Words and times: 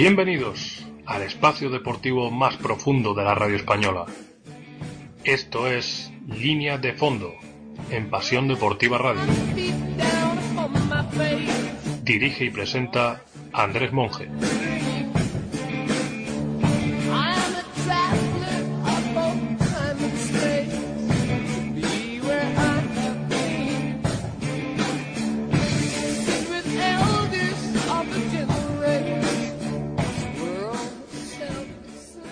Bienvenidos 0.00 0.86
al 1.06 1.22
espacio 1.22 1.70
deportivo 1.70 2.30
más 2.30 2.56
profundo 2.56 3.14
de 3.14 3.24
la 3.24 3.34
radio 3.34 3.56
española. 3.56 4.06
Esto 5.24 5.66
es 5.66 6.12
Línea 6.28 6.78
de 6.78 6.92
Fondo 6.92 7.34
en 7.90 8.08
Pasión 8.08 8.46
Deportiva 8.46 8.96
Radio. 8.96 9.20
Dirige 12.04 12.44
y 12.44 12.50
presenta 12.50 13.24
Andrés 13.52 13.92
Monge. 13.92 14.28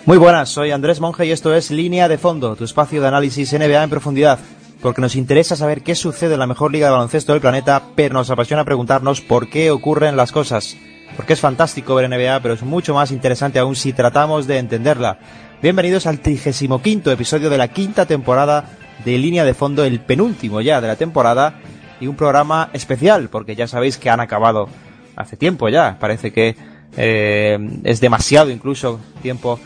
Muy 0.07 0.19
buenas, 0.19 0.51
soy 0.51 0.71
Andrés 0.71 1.01
Monge 1.01 1.27
y 1.27 1.33
esto 1.33 1.53
es 1.53 1.73
Línea 1.73 2.07
de 2.07 2.17
Fondo, 2.17 2.55
tu 2.55 2.63
espacio 2.63 3.01
de 3.01 3.09
análisis 3.09 3.53
NBA 3.53 3.83
en 3.83 3.91
profundidad, 3.91 4.39
porque 4.81 5.01
nos 5.01 5.17
interesa 5.17 5.57
saber 5.57 5.83
qué 5.83 5.97
sucede 5.97 6.35
en 6.35 6.39
la 6.39 6.47
mejor 6.47 6.71
liga 6.71 6.87
de 6.87 6.93
baloncesto 6.93 7.33
del 7.33 7.41
planeta, 7.41 7.83
pero 7.97 8.15
nos 8.15 8.31
apasiona 8.31 8.65
preguntarnos 8.65 9.21
por 9.21 9.51
qué 9.51 9.73
ocurren 9.73 10.17
las 10.17 10.31
cosas. 10.31 10.77
Porque 11.17 11.33
es 11.33 11.41
fantástico 11.41 11.97
ver 11.97 12.09
NBA, 12.09 12.39
pero 12.41 12.55
es 12.55 12.63
mucho 12.63 12.95
más 12.95 13.11
interesante 13.11 13.59
aún 13.59 13.75
si 13.75 13.93
tratamos 13.93 14.47
de 14.47 14.59
entenderla. 14.59 15.19
Bienvenidos 15.61 16.07
al 16.07 16.21
35 16.21 17.11
episodio 17.11 17.51
de 17.51 17.59
la 17.59 17.67
quinta 17.67 18.07
temporada 18.07 18.65
de 19.05 19.19
Línea 19.19 19.45
de 19.45 19.55
Fondo, 19.55 19.83
el 19.83 19.99
penúltimo 19.99 20.61
ya 20.61 20.81
de 20.81 20.87
la 20.87 20.95
temporada, 20.95 21.59
y 22.01 22.07
un 22.07 22.15
programa 22.15 22.71
especial, 22.73 23.29
porque 23.29 23.57
ya 23.57 23.67
sabéis 23.67 23.99
que 23.99 24.09
han 24.09 24.21
acabado 24.21 24.69
hace 25.17 25.37
tiempo 25.37 25.69
ya, 25.69 25.97
parece 25.99 26.33
que 26.33 26.55
eh, 26.97 27.59
es 27.83 28.01
demasiado 28.01 28.51
incluso 28.51 29.01
tiempo 29.21 29.59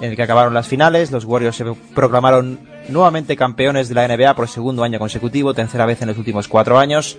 en 0.00 0.10
el 0.10 0.16
que 0.16 0.22
acabaron 0.22 0.54
las 0.54 0.68
finales. 0.68 1.10
Los 1.10 1.24
Warriors 1.24 1.56
se 1.56 1.64
proclamaron 1.94 2.58
nuevamente 2.88 3.36
campeones 3.36 3.88
de 3.88 3.94
la 3.94 4.08
NBA 4.08 4.34
por 4.34 4.48
segundo 4.48 4.84
año 4.84 4.98
consecutivo, 4.98 5.54
tercera 5.54 5.86
vez 5.86 6.00
en 6.02 6.08
los 6.08 6.18
últimos 6.18 6.48
cuatro 6.48 6.78
años. 6.78 7.18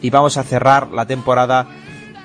Y 0.00 0.10
vamos 0.10 0.36
a 0.36 0.42
cerrar 0.42 0.90
la 0.90 1.06
temporada 1.06 1.66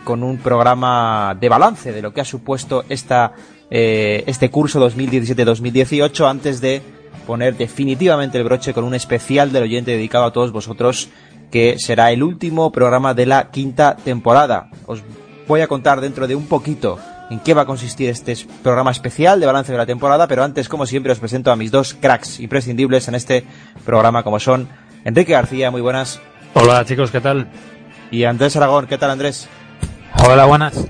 con 0.03 0.23
un 0.23 0.37
programa 0.37 1.35
de 1.39 1.49
balance 1.49 1.91
de 1.91 2.01
lo 2.01 2.13
que 2.13 2.21
ha 2.21 2.25
supuesto 2.25 2.85
esta, 2.89 3.33
eh, 3.69 4.23
este 4.25 4.49
curso 4.49 4.79
2017-2018 4.89 6.29
antes 6.29 6.61
de 6.61 6.81
poner 7.25 7.57
definitivamente 7.57 8.37
el 8.37 8.45
broche 8.45 8.73
con 8.73 8.85
un 8.85 8.95
especial 8.95 9.51
del 9.51 9.63
oyente 9.63 9.91
dedicado 9.91 10.25
a 10.25 10.31
todos 10.31 10.53
vosotros 10.53 11.09
que 11.51 11.77
será 11.77 12.11
el 12.11 12.23
último 12.23 12.71
programa 12.71 13.13
de 13.13 13.25
la 13.25 13.51
quinta 13.51 13.97
temporada. 13.97 14.69
Os 14.85 15.03
voy 15.47 15.61
a 15.61 15.67
contar 15.67 16.01
dentro 16.01 16.27
de 16.27 16.35
un 16.35 16.47
poquito 16.47 16.99
en 17.30 17.39
qué 17.39 17.53
va 17.53 17.64
a 17.64 17.66
consistir 17.66 18.09
este 18.09 18.36
programa 18.64 18.92
especial 18.92 19.39
de 19.39 19.45
balance 19.45 19.72
de 19.72 19.78
la 19.78 19.86
temporada, 19.86 20.28
pero 20.28 20.44
antes, 20.44 20.70
como 20.70 20.86
siempre, 20.86 21.11
os 21.11 21.20
presento 21.20 21.52
a 21.52 21.56
mis 21.56 21.72
dos 21.72 21.94
cracks 21.94 22.39
imprescindibles 22.39 23.08
en 23.08 23.16
este 23.16 23.45
programa, 23.86 24.23
como 24.23 24.39
son 24.39 24.67
Enrique 25.03 25.33
García, 25.33 25.72
muy 25.72 25.81
buenas. 25.81 26.22
Hola 26.53 26.86
chicos, 26.86 27.11
¿qué 27.11 27.22
tal? 27.22 27.48
Y 28.11 28.23
Andrés 28.23 28.55
Aragón, 28.55 28.88
¿qué 28.88 28.98
tal 28.98 29.11
Andrés? 29.11 29.48
Hola, 30.25 30.45
buenas. 30.45 30.88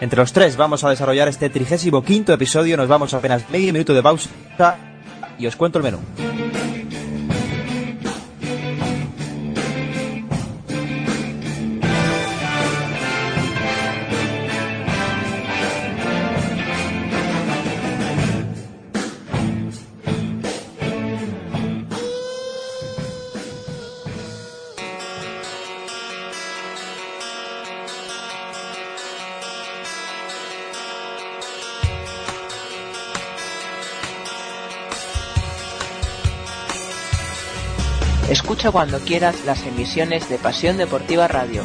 Entre 0.00 0.18
los 0.18 0.32
tres 0.32 0.56
vamos 0.56 0.84
a 0.84 0.90
desarrollar 0.90 1.28
este 1.28 1.50
trigésimo 1.50 2.02
quinto 2.02 2.32
episodio, 2.32 2.76
nos 2.76 2.88
vamos 2.88 3.14
a 3.14 3.18
apenas 3.18 3.48
medio 3.50 3.72
minuto 3.72 3.94
de 3.94 4.02
pausa 4.02 4.30
y 5.38 5.46
os 5.46 5.56
cuento 5.56 5.78
el 5.78 5.84
menú. 5.84 5.98
Escucha 38.64 38.72
cuando 38.72 38.98
quieras 39.00 39.44
las 39.44 39.66
emisiones 39.66 40.30
de 40.30 40.38
Pasión 40.38 40.78
Deportiva 40.78 41.28
Radio. 41.28 41.62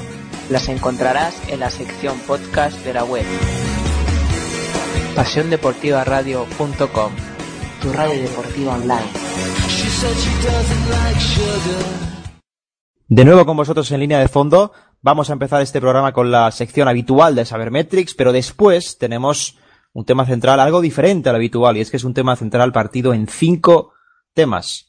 Las 0.50 0.68
encontrarás 0.68 1.42
en 1.48 1.62
la 1.62 1.70
sección 1.70 2.20
podcast 2.28 2.78
de 2.84 2.94
la 2.94 3.06
web. 3.06 3.24
PasiónDeportivaRadio.com 5.16 7.12
Tu 7.82 7.94
radio 7.94 8.22
deportiva 8.22 8.74
online. 8.74 9.08
De 13.08 13.24
nuevo 13.24 13.46
con 13.46 13.56
vosotros 13.56 13.90
en 13.94 14.02
línea 14.02 14.20
de 14.20 14.28
fondo, 14.28 14.74
vamos 15.02 15.30
a 15.30 15.34
empezar 15.34 15.62
este 15.62 15.80
programa 15.80 16.12
con 16.12 16.32
la 16.32 16.52
sección 16.52 16.90
habitual 16.90 17.34
de 17.34 17.46
Sabermetrics, 17.46 18.14
pero 18.14 18.34
después 18.34 18.98
tenemos 18.98 19.58
un 19.94 20.04
tema 20.04 20.26
central 20.26 20.60
algo 20.60 20.82
diferente 20.82 21.30
al 21.30 21.38
habitual, 21.38 21.78
y 21.78 21.80
es 21.80 21.92
que 21.92 21.96
es 21.96 22.04
un 22.04 22.14
tema 22.14 22.36
central 22.36 22.74
partido 22.74 23.14
en 23.14 23.30
cinco 23.30 23.94
temas. 24.34 24.89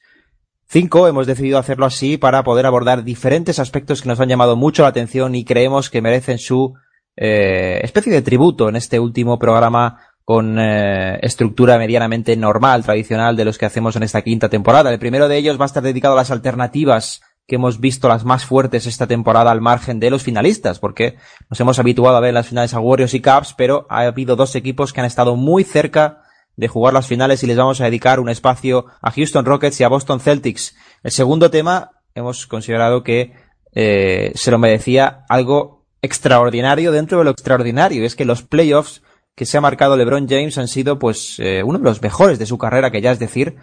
Cinco, 0.73 1.09
hemos 1.09 1.27
decidido 1.27 1.59
hacerlo 1.59 1.85
así 1.85 2.17
para 2.17 2.45
poder 2.45 2.65
abordar 2.65 3.03
diferentes 3.03 3.59
aspectos 3.59 4.01
que 4.01 4.09
nos 4.09 4.21
han 4.21 4.29
llamado 4.29 4.55
mucho 4.55 4.83
la 4.83 4.91
atención 4.91 5.35
y 5.35 5.45
creemos 5.45 5.91
que 5.91 6.01
merecen 6.01 6.39
su 6.39 6.75
eh, 7.17 7.81
especie 7.83 8.13
de 8.13 8.23
tributo 8.23 8.69
en 8.69 8.77
este 8.77 9.01
último 9.01 9.37
programa 9.37 9.99
con 10.25 10.61
eh, 10.61 11.19
estructura 11.23 11.77
medianamente 11.77 12.37
normal, 12.37 12.85
tradicional 12.85 13.35
de 13.35 13.47
los 13.47 13.59
que 13.59 13.67
hacemos 13.67 13.97
en 13.97 14.05
esta 14.05 14.23
quinta 14.23 14.49
temporada. 14.49 14.93
El 14.93 15.01
primero 15.01 15.27
de 15.27 15.39
ellos 15.39 15.59
va 15.59 15.65
a 15.65 15.67
estar 15.67 15.83
dedicado 15.83 16.15
a 16.15 16.19
las 16.19 16.31
alternativas 16.31 17.21
que 17.49 17.57
hemos 17.57 17.81
visto 17.81 18.07
las 18.07 18.25
más 18.25 18.45
fuertes 18.45 18.87
esta 18.87 19.09
temporada 19.09 19.51
al 19.51 19.61
margen 19.61 19.99
de 19.99 20.11
los 20.11 20.23
finalistas, 20.23 20.79
porque 20.79 21.17
nos 21.49 21.59
hemos 21.59 21.81
habituado 21.81 22.17
a 22.17 22.21
ver 22.21 22.33
las 22.33 22.47
finales 22.47 22.75
a 22.75 22.79
Warriors 22.79 23.15
y 23.15 23.21
Caps, 23.21 23.55
pero 23.59 23.89
ha 23.91 24.03
habido 24.03 24.37
dos 24.37 24.55
equipos 24.55 24.93
que 24.93 25.01
han 25.01 25.07
estado 25.07 25.35
muy 25.35 25.65
cerca 25.65 26.23
de 26.61 26.69
jugar 26.69 26.93
las 26.93 27.07
finales 27.07 27.43
y 27.43 27.47
les 27.47 27.57
vamos 27.57 27.81
a 27.81 27.85
dedicar 27.85 28.21
un 28.21 28.29
espacio 28.29 28.85
a 29.01 29.11
Houston 29.11 29.47
Rockets 29.47 29.81
y 29.81 29.85
a 29.85 29.89
Boston 29.89 30.21
Celtics. 30.21 30.77
El 31.03 31.11
segundo 31.11 31.51
tema 31.51 31.93
hemos 32.15 32.47
considerado 32.47 33.03
que 33.03 33.33
eh, 33.75 34.33
se 34.35 34.51
lo 34.51 34.59
merecía 34.59 35.25
algo 35.31 35.87
extraordinario 36.03 36.93
dentro 36.93 37.19
de 37.19 37.25
lo 37.25 37.31
extraordinario. 37.31 38.05
Es 38.05 38.15
que 38.15 38.27
los 38.27 38.43
playoffs 38.43 39.03
que 39.35 39.47
se 39.47 39.57
ha 39.57 39.63
marcado 39.63 39.97
LeBron 39.97 40.29
James 40.29 40.59
han 40.59 40.69
sido 40.69 40.99
pues 40.99 41.37
eh, 41.39 41.63
uno 41.65 41.79
de 41.79 41.85
los 41.85 42.03
mejores 42.03 42.39
de 42.39 42.45
su 42.45 42.59
carrera, 42.59 42.91
que 42.91 43.01
ya 43.01 43.13
es 43.13 43.19
decir, 43.19 43.57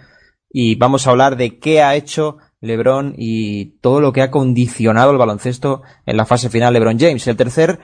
y 0.50 0.74
vamos 0.74 1.06
a 1.06 1.12
hablar 1.12 1.38
de 1.38 1.60
qué 1.60 1.84
ha 1.84 1.94
hecho 1.94 2.38
LeBron 2.62 3.14
y 3.16 3.78
todo 3.80 4.02
lo 4.02 4.12
que 4.12 4.24
ha 4.24 4.32
condicionado 4.32 5.12
el 5.12 5.20
baloncesto 5.20 5.84
en 6.08 6.18
la 6.18 6.26
fase 6.26 6.50
final 6.50 6.74
LeBron 6.74 6.98
James. 6.98 7.28
El 7.28 7.38
tercer 7.38 7.80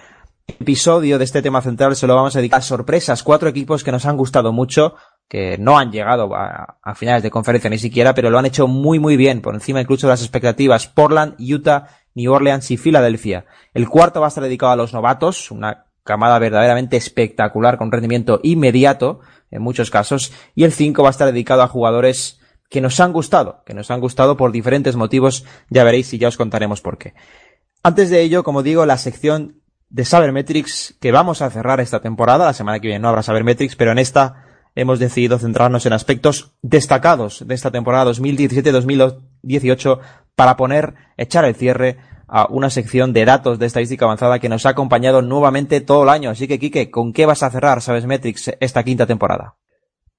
episodio 0.48 1.18
de 1.18 1.24
este 1.24 1.42
tema 1.42 1.62
central 1.62 1.96
se 1.96 2.08
lo 2.08 2.16
vamos 2.16 2.36
a 2.36 2.40
dedicar 2.40 2.60
a 2.60 2.64
sorpresas, 2.64 3.24
cuatro 3.24 3.50
equipos 3.50 3.84
que 3.84 3.92
nos 3.92 4.06
han 4.06 4.18
gustado 4.18 4.52
mucho, 4.52 4.96
que 5.30 5.58
no 5.58 5.78
han 5.78 5.92
llegado 5.92 6.36
a, 6.36 6.78
a, 6.82 6.96
finales 6.96 7.24
de 7.24 7.32
conferencia 7.32 7.70
ni 7.70 7.78
siquiera, 7.78 8.14
pero 8.14 8.30
lo 8.30 8.40
han 8.40 8.46
hecho 8.46 8.68
muy 8.68 9.00
muy 9.00 9.16
bien, 9.16 9.42
por 9.42 9.54
encima 9.54 9.82
incluso 9.82 10.08
de 10.08 10.14
las 10.14 10.22
expectativas, 10.22 10.88
Portland, 10.88 11.36
Utah, 11.40 11.88
New 12.14 12.32
Orleans 12.32 12.70
y 12.72 12.78
Filadelfia. 12.78 13.46
El 13.74 13.88
cuarto 13.88 14.20
va 14.20 14.28
a 14.28 14.30
estar 14.30 14.44
dedicado 14.44 14.74
a 14.74 14.76
los 14.78 14.94
novatos, 14.94 15.50
una 15.50 15.86
camada 16.04 16.38
verdaderamente 16.40 16.98
espectacular 16.98 17.78
con 17.78 17.92
rendimiento 17.92 18.40
inmediato 18.44 19.22
en 19.50 19.62
muchos 19.62 19.90
casos, 19.90 20.34
y 20.56 20.66
el 20.66 20.74
cinco 20.74 21.04
va 21.04 21.10
a 21.10 21.12
estar 21.12 21.32
dedicado 21.32 21.62
a 21.62 21.68
jugadores 21.68 22.40
que 22.70 22.82
nos 22.82 23.00
han 23.00 23.14
gustado, 23.14 23.64
que 23.66 23.74
nos 23.74 23.92
han 23.92 24.02
gustado 24.02 24.36
por 24.36 24.52
diferentes 24.52 24.96
motivos, 24.96 25.46
ya 25.70 25.84
veréis 25.84 26.12
y 26.14 26.18
ya 26.18 26.28
os 26.28 26.38
contaremos 26.38 26.82
por 26.82 26.98
qué. 26.98 27.14
Antes 27.84 28.10
de 28.10 28.22
ello, 28.22 28.44
como 28.44 28.64
digo, 28.64 28.86
la 28.86 28.98
sección 28.98 29.63
de 29.94 30.06
Sabermetrics 30.06 30.96
que 31.00 31.12
vamos 31.12 31.42
a 31.44 31.52
cerrar 31.52 31.80
esta 31.80 32.02
temporada. 32.02 32.46
La 32.46 32.54
semana 32.54 32.80
que 32.80 32.88
viene 32.88 33.00
no 33.00 33.10
habrá 33.10 33.22
Sabermetrics, 33.22 33.76
pero 33.76 33.92
en 33.92 34.00
esta 34.00 34.44
hemos 34.76 34.98
decidido 34.98 35.38
centrarnos 35.38 35.86
en 35.86 35.94
aspectos 35.94 36.56
destacados 36.64 37.48
de 37.48 37.54
esta 37.54 37.70
temporada 37.70 38.12
2017-2018 38.12 40.00
para 40.36 40.58
poner, 40.58 40.96
echar 41.16 41.46
el 41.46 41.54
cierre 41.54 41.98
a 42.28 42.48
una 42.50 42.72
sección 42.72 43.14
de 43.14 43.26
datos 43.26 43.60
de 43.60 43.68
estadística 43.68 44.06
avanzada 44.06 44.40
que 44.40 44.50
nos 44.50 44.66
ha 44.66 44.70
acompañado 44.70 45.22
nuevamente 45.22 45.80
todo 45.80 46.04
el 46.04 46.10
año. 46.10 46.32
Así 46.32 46.48
que, 46.48 46.58
Quique, 46.58 46.90
¿con 46.90 47.14
qué 47.14 47.28
vas 47.28 47.44
a 47.44 47.52
cerrar 47.52 47.80
Sabermetrics 47.80 48.54
esta 48.60 48.84
quinta 48.84 49.06
temporada? 49.06 49.58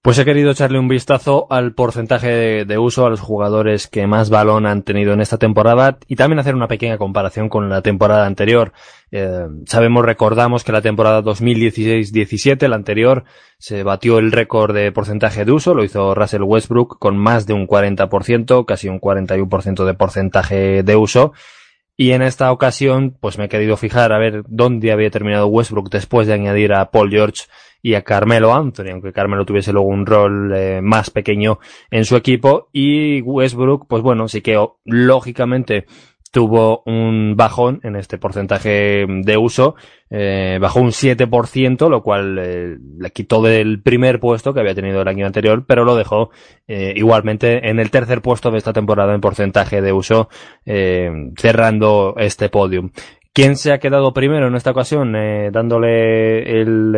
Pues 0.04 0.18
he 0.18 0.26
querido 0.26 0.50
echarle 0.50 0.78
un 0.78 0.86
vistazo 0.86 1.46
al 1.48 1.72
porcentaje 1.72 2.66
de, 2.66 2.78
uso 2.78 3.06
a 3.06 3.08
los 3.08 3.22
jugadores 3.22 3.88
que 3.88 4.06
más 4.06 4.28
balón 4.28 4.66
han 4.66 4.82
tenido 4.82 5.14
en 5.14 5.22
esta 5.22 5.38
temporada 5.38 5.96
y 6.06 6.16
también 6.16 6.38
hacer 6.38 6.54
una 6.54 6.68
pequeña 6.68 6.98
comparación 6.98 7.48
con 7.48 7.70
la 7.70 7.80
temporada 7.80 8.26
anterior. 8.26 8.74
Eh, 9.16 9.46
sabemos, 9.66 10.04
recordamos 10.04 10.64
que 10.64 10.72
la 10.72 10.82
temporada 10.82 11.22
2016-17, 11.22 12.66
la 12.66 12.74
anterior, 12.74 13.22
se 13.58 13.84
batió 13.84 14.18
el 14.18 14.32
récord 14.32 14.74
de 14.74 14.90
porcentaje 14.90 15.44
de 15.44 15.52
uso, 15.52 15.72
lo 15.72 15.84
hizo 15.84 16.16
Russell 16.16 16.42
Westbrook 16.42 16.98
con 16.98 17.16
más 17.16 17.46
de 17.46 17.52
un 17.52 17.68
40%, 17.68 18.64
casi 18.64 18.88
un 18.88 19.00
41% 19.00 19.84
de 19.84 19.94
porcentaje 19.94 20.82
de 20.82 20.96
uso. 20.96 21.32
Y 21.96 22.10
en 22.10 22.22
esta 22.22 22.50
ocasión, 22.50 23.16
pues 23.20 23.38
me 23.38 23.44
he 23.44 23.48
querido 23.48 23.76
fijar 23.76 24.12
a 24.12 24.18
ver 24.18 24.42
dónde 24.48 24.90
había 24.90 25.10
terminado 25.10 25.46
Westbrook 25.46 25.90
después 25.90 26.26
de 26.26 26.32
añadir 26.32 26.72
a 26.72 26.90
Paul 26.90 27.10
George 27.10 27.44
y 27.82 27.94
a 27.94 28.02
Carmelo 28.02 28.52
Anthony, 28.52 28.90
aunque 28.90 29.12
Carmelo 29.12 29.44
tuviese 29.44 29.72
luego 29.72 29.86
un 29.86 30.06
rol 30.06 30.52
eh, 30.56 30.80
más 30.82 31.10
pequeño 31.10 31.60
en 31.92 32.04
su 32.04 32.16
equipo. 32.16 32.68
Y 32.72 33.20
Westbrook, 33.20 33.86
pues 33.86 34.02
bueno, 34.02 34.26
sí 34.26 34.40
que 34.40 34.58
lógicamente 34.84 35.86
tuvo 36.34 36.82
un 36.84 37.36
bajón 37.36 37.78
en 37.84 37.94
este 37.94 38.18
porcentaje 38.18 39.06
de 39.08 39.36
uso, 39.36 39.76
eh, 40.10 40.58
bajó 40.60 40.80
un 40.80 40.90
7%, 40.90 41.88
lo 41.88 42.02
cual 42.02 42.38
eh, 42.40 42.76
le 42.98 43.10
quitó 43.12 43.40
del 43.40 43.80
primer 43.80 44.18
puesto 44.18 44.52
que 44.52 44.58
había 44.58 44.74
tenido 44.74 45.00
el 45.00 45.06
año 45.06 45.26
anterior, 45.26 45.64
pero 45.64 45.84
lo 45.84 45.94
dejó 45.94 46.30
eh, 46.66 46.92
igualmente 46.96 47.70
en 47.70 47.78
el 47.78 47.92
tercer 47.92 48.20
puesto 48.20 48.50
de 48.50 48.58
esta 48.58 48.72
temporada 48.72 49.14
en 49.14 49.20
porcentaje 49.20 49.80
de 49.80 49.92
uso, 49.92 50.28
cerrando 51.36 52.16
este 52.18 52.48
podium. 52.48 52.90
¿Quién 53.32 53.54
se 53.54 53.72
ha 53.72 53.78
quedado 53.78 54.12
primero 54.12 54.48
en 54.48 54.56
esta 54.56 54.72
ocasión 54.72 55.12
dándole 55.52 56.60
el, 56.60 56.90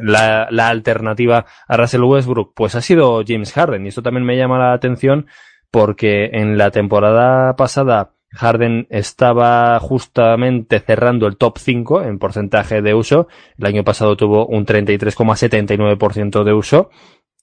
la, 0.00 0.48
la, 0.50 0.68
alternativa 0.68 1.46
a 1.68 1.76
Russell 1.76 2.02
Westbrook? 2.02 2.52
Pues 2.54 2.74
ha 2.74 2.80
sido 2.80 3.22
James 3.24 3.52
Harden 3.52 3.84
y 3.84 3.90
esto 3.90 4.02
también 4.02 4.26
me 4.26 4.36
llama 4.36 4.58
la 4.58 4.72
atención 4.72 5.26
porque 5.70 6.30
en 6.32 6.58
la 6.58 6.70
temporada 6.70 7.56
pasada 7.56 8.12
Harden 8.34 8.86
estaba 8.90 9.78
justamente 9.80 10.80
cerrando 10.80 11.26
el 11.26 11.36
top 11.36 11.58
5 11.58 12.02
en 12.02 12.18
porcentaje 12.18 12.82
de 12.82 12.94
uso. 12.94 13.28
El 13.58 13.66
año 13.66 13.84
pasado 13.84 14.16
tuvo 14.16 14.46
un 14.46 14.64
33,79% 14.64 16.44
de 16.44 16.52
uso. 16.52 16.90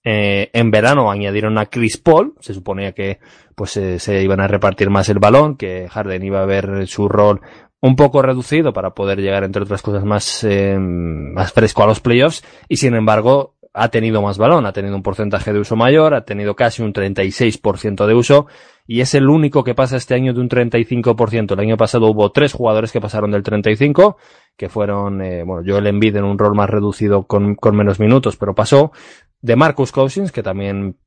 Eh, 0.03 0.49
en 0.53 0.71
verano 0.71 1.11
añadieron 1.11 1.57
a 1.57 1.65
Chris 1.65 1.97
Paul, 1.97 2.33
se 2.39 2.53
suponía 2.53 2.93
que 2.93 3.19
pues 3.53 3.75
eh, 3.75 3.99
se 3.99 4.23
iban 4.23 4.39
a 4.39 4.47
repartir 4.47 4.89
más 4.89 5.09
el 5.09 5.19
balón, 5.19 5.57
que 5.57 5.89
Harden 5.89 6.23
iba 6.23 6.41
a 6.41 6.45
ver 6.45 6.87
su 6.87 7.09
rol 7.09 7.41
un 7.81 7.95
poco 7.95 8.21
reducido 8.21 8.73
para 8.73 8.93
poder 8.93 9.19
llegar, 9.19 9.43
entre 9.43 9.63
otras 9.63 9.81
cosas, 9.81 10.03
más, 10.05 10.43
eh, 10.43 10.77
más 10.79 11.51
fresco 11.51 11.83
a 11.83 11.87
los 11.87 11.99
playoffs 11.99 12.43
y 12.67 12.77
sin 12.77 12.95
embargo 12.95 13.55
ha 13.73 13.89
tenido 13.89 14.21
más 14.21 14.37
balón, 14.37 14.65
ha 14.65 14.73
tenido 14.73 14.95
un 14.95 15.03
porcentaje 15.03 15.53
de 15.53 15.59
uso 15.59 15.75
mayor, 15.75 16.13
ha 16.13 16.25
tenido 16.25 16.55
casi 16.55 16.81
un 16.81 16.93
36% 16.93 18.07
de 18.07 18.13
uso 18.13 18.47
y 18.91 19.01
es 19.01 19.13
el 19.13 19.29
único 19.29 19.63
que 19.63 19.75
pasa 19.75 19.97
este 19.97 20.15
año 20.15 20.33
de 20.33 20.41
un 20.41 20.49
35%. 20.49 21.53
El 21.53 21.59
año 21.59 21.77
pasado 21.77 22.07
hubo 22.07 22.31
tres 22.31 22.53
jugadores 22.53 22.91
que 22.91 22.99
pasaron 22.99 23.29
del 23.29 23.43
35, 23.43 24.17
que 24.57 24.67
fueron, 24.67 25.21
eh, 25.21 25.43
bueno, 25.43 25.61
Joel 25.63 25.85
Embiid 25.85 26.15
en 26.15 26.23
un 26.23 26.39
rol 26.39 26.55
más 26.55 26.71
reducido 26.71 27.27
con, 27.27 27.53
con 27.53 27.75
menos 27.75 27.99
minutos, 27.99 28.35
pero 28.35 28.55
pasó 28.55 28.91
de 29.41 29.55
Marcus 29.55 29.91
Cousins, 29.91 30.31
que 30.31 30.41
también 30.41 30.97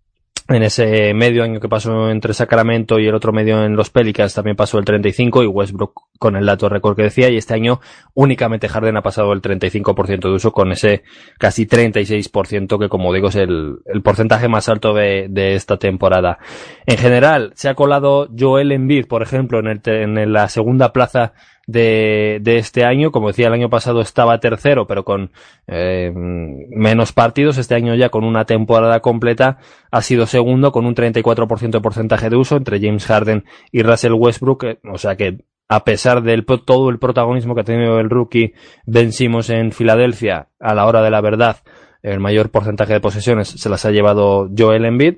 en 0.49 0.63
ese 0.63 1.15
medio 1.15 1.45
año 1.45 1.61
que 1.61 1.69
pasó 1.69 2.11
entre 2.11 2.35
Sacramento 2.35 2.99
y 2.99 3.07
el 3.07 3.15
otro 3.15 3.33
medio 3.33 3.65
en 3.65 3.77
los 3.77 3.91
Pelicans 3.91 4.35
también 4.35 4.57
pasó 4.57 4.79
el 4.79 4.85
35 4.85 5.43
y 5.43 5.47
Westbrook 5.47 6.09
con 6.19 6.37
el 6.37 6.47
dato 6.47 6.69
récord 6.69 6.97
que 6.97 7.05
decía 7.05 7.31
y 7.31 7.37
este 7.37 7.55
año 7.55 7.81
únicamente 8.15 8.69
Harden 8.69 8.97
ha 8.97 9.03
pasado 9.03 9.33
el 9.33 9.41
35% 9.41 10.21
de 10.21 10.31
uso 10.31 10.53
con 10.53 10.73
ese 10.73 11.05
casi 11.39 11.67
36% 11.67 12.79
que 12.79 12.89
como 12.89 13.13
digo 13.13 13.29
es 13.29 13.37
el, 13.37 13.79
porcentaje 14.03 14.49
más 14.49 14.69
alto 14.69 14.95
de, 14.95 15.27
de, 15.31 15.55
esta 15.55 15.77
temporada. 15.77 16.39
En 16.87 16.99
general 16.99 17.53
se 17.55 17.69
ha 17.69 17.75
colado 17.75 18.29
Joel 18.37 18.73
Embiid 18.73 19.07
por 19.07 19.23
ejemplo 19.23 19.61
en, 19.61 19.67
el, 19.69 19.81
en 19.85 20.33
la 20.33 20.49
segunda 20.49 20.93
plaza 20.93 21.35
de, 21.73 22.39
de 22.41 22.59
este 22.59 22.85
año. 22.85 23.11
Como 23.11 23.29
decía, 23.29 23.49
el 23.49 23.55
año 23.55 23.71
pasado 23.71 24.01
estaba 24.01 24.39
tercero, 24.39 24.87
pero 24.87 25.05
con 25.05 25.33
eh, 25.67 26.13
menos 26.15 27.13
partidos. 27.13 27.59
Este 27.59 27.75
año 27.75 27.95
ya 27.95 28.11
con 28.11 28.25
una 28.25 28.45
temporada 28.45 29.01
completa 29.01 29.59
ha 29.91 30.03
sido 30.03 30.27
segundo 30.27 30.71
con 30.71 30.87
un 30.87 30.95
34% 30.95 31.71
de 31.71 31.81
porcentaje 31.81 32.31
de 32.31 32.37
uso 32.37 32.57
entre 32.57 32.81
James 32.81 33.07
Harden 33.07 33.45
y 33.73 33.83
Russell 33.83 34.13
Westbrook. 34.13 34.65
Eh, 34.65 34.79
o 34.85 34.99
sea 34.99 35.17
que 35.17 35.39
a 35.69 35.85
pesar 35.85 36.23
de 36.23 36.43
todo 36.43 36.91
el 36.91 36.99
protagonismo 36.99 37.55
que 37.55 37.63
ha 37.63 37.65
tenido 37.65 37.99
el 37.99 38.11
rookie 38.11 38.53
vencimos 38.85 39.49
en 39.49 39.73
Filadelfia 39.73 40.49
a 40.61 40.75
la 40.75 40.87
hora 40.87 41.03
de 41.03 41.11
la 41.11 41.23
verdad, 41.23 41.57
el 42.03 42.21
mayor 42.21 42.51
porcentaje 42.51 42.93
de 42.93 43.01
posesiones 43.01 43.49
se 43.49 43.69
las 43.69 43.85
ha 43.87 43.91
llevado 43.91 44.51
Joel 44.57 44.85
Embiid. 44.85 45.15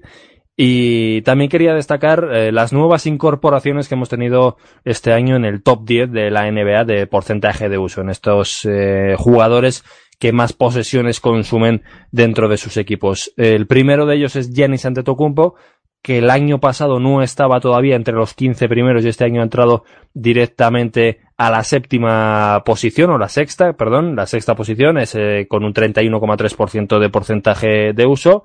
Y 0.57 1.23
también 1.23 1.51
quería 1.51 1.75
destacar 1.75 2.29
eh, 2.33 2.53
las 2.53 2.73
nuevas 2.73 3.07
incorporaciones 3.07 3.89
que 3.89 3.97
hemos 3.97 4.09
tenido 4.09 4.57
este 4.85 5.13
año 5.13 5.35
en 5.35 5.45
el 5.45 5.63
top 5.63 5.85
10 5.85 6.13
de 6.13 6.31
la 6.31 6.51
NBA 6.51 6.85
de 6.85 7.07
porcentaje 7.09 7.69
de 7.69 7.79
uso 7.79 8.03
en 8.03 8.11
estos 8.11 8.65
eh, 8.65 9.17
jugadores 9.19 9.85
que 10.21 10.33
más 10.33 10.53
posesiones 10.53 11.19
consumen 11.19 11.83
dentro 12.13 12.49
de 12.49 12.57
sus 12.57 12.77
equipos. 12.77 13.33
El 13.37 13.67
primero 13.67 14.07
de 14.07 14.15
ellos 14.17 14.37
es 14.37 14.55
Giannis 14.55 14.87
Antetokounmpo, 14.87 15.57
que 16.05 16.19
el 16.19 16.31
año 16.31 16.61
pasado 16.61 17.01
no 17.01 17.23
estaba 17.23 17.61
todavía 17.61 17.97
entre 17.97 18.15
los 18.15 18.35
15 18.35 18.69
primeros 18.69 19.05
y 19.05 19.09
este 19.09 19.25
año 19.25 19.41
ha 19.41 19.45
entrado 19.45 19.85
directamente 20.13 21.21
a 21.37 21.51
la 21.51 21.65
séptima 21.65 22.63
posición 22.65 23.11
o 23.11 23.19
la 23.19 23.29
sexta, 23.29 23.73
perdón, 23.73 24.15
la 24.15 24.27
sexta 24.27 24.55
posición 24.55 24.99
es 24.99 25.15
eh, 25.15 25.47
con 25.49 25.65
un 25.65 25.73
31,3% 25.73 26.99
de 26.99 27.09
porcentaje 27.09 27.93
de 27.93 28.07
uso. 28.07 28.45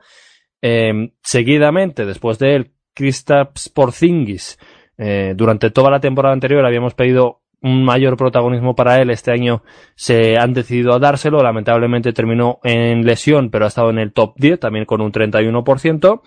Eh, 0.61 1.11
seguidamente, 1.21 2.05
después 2.05 2.39
de 2.39 2.55
él, 2.55 2.71
Kristaps 2.93 3.69
Porzingis. 3.69 4.59
Eh, 4.97 5.33
durante 5.35 5.71
toda 5.71 5.89
la 5.89 6.01
temporada 6.01 6.33
anterior 6.33 6.65
habíamos 6.65 6.93
pedido 6.93 7.41
un 7.61 7.83
mayor 7.83 8.17
protagonismo 8.17 8.75
para 8.75 9.01
él. 9.01 9.09
Este 9.09 9.31
año 9.31 9.63
se 9.95 10.37
han 10.37 10.53
decidido 10.53 10.93
a 10.93 10.99
dárselo. 10.99 11.41
Lamentablemente 11.41 12.13
terminó 12.13 12.59
en 12.63 13.05
lesión, 13.05 13.49
pero 13.49 13.65
ha 13.65 13.69
estado 13.69 13.89
en 13.89 13.99
el 13.99 14.13
top 14.13 14.33
10, 14.37 14.59
también 14.59 14.85
con 14.85 15.01
un 15.01 15.11
31%. 15.11 16.21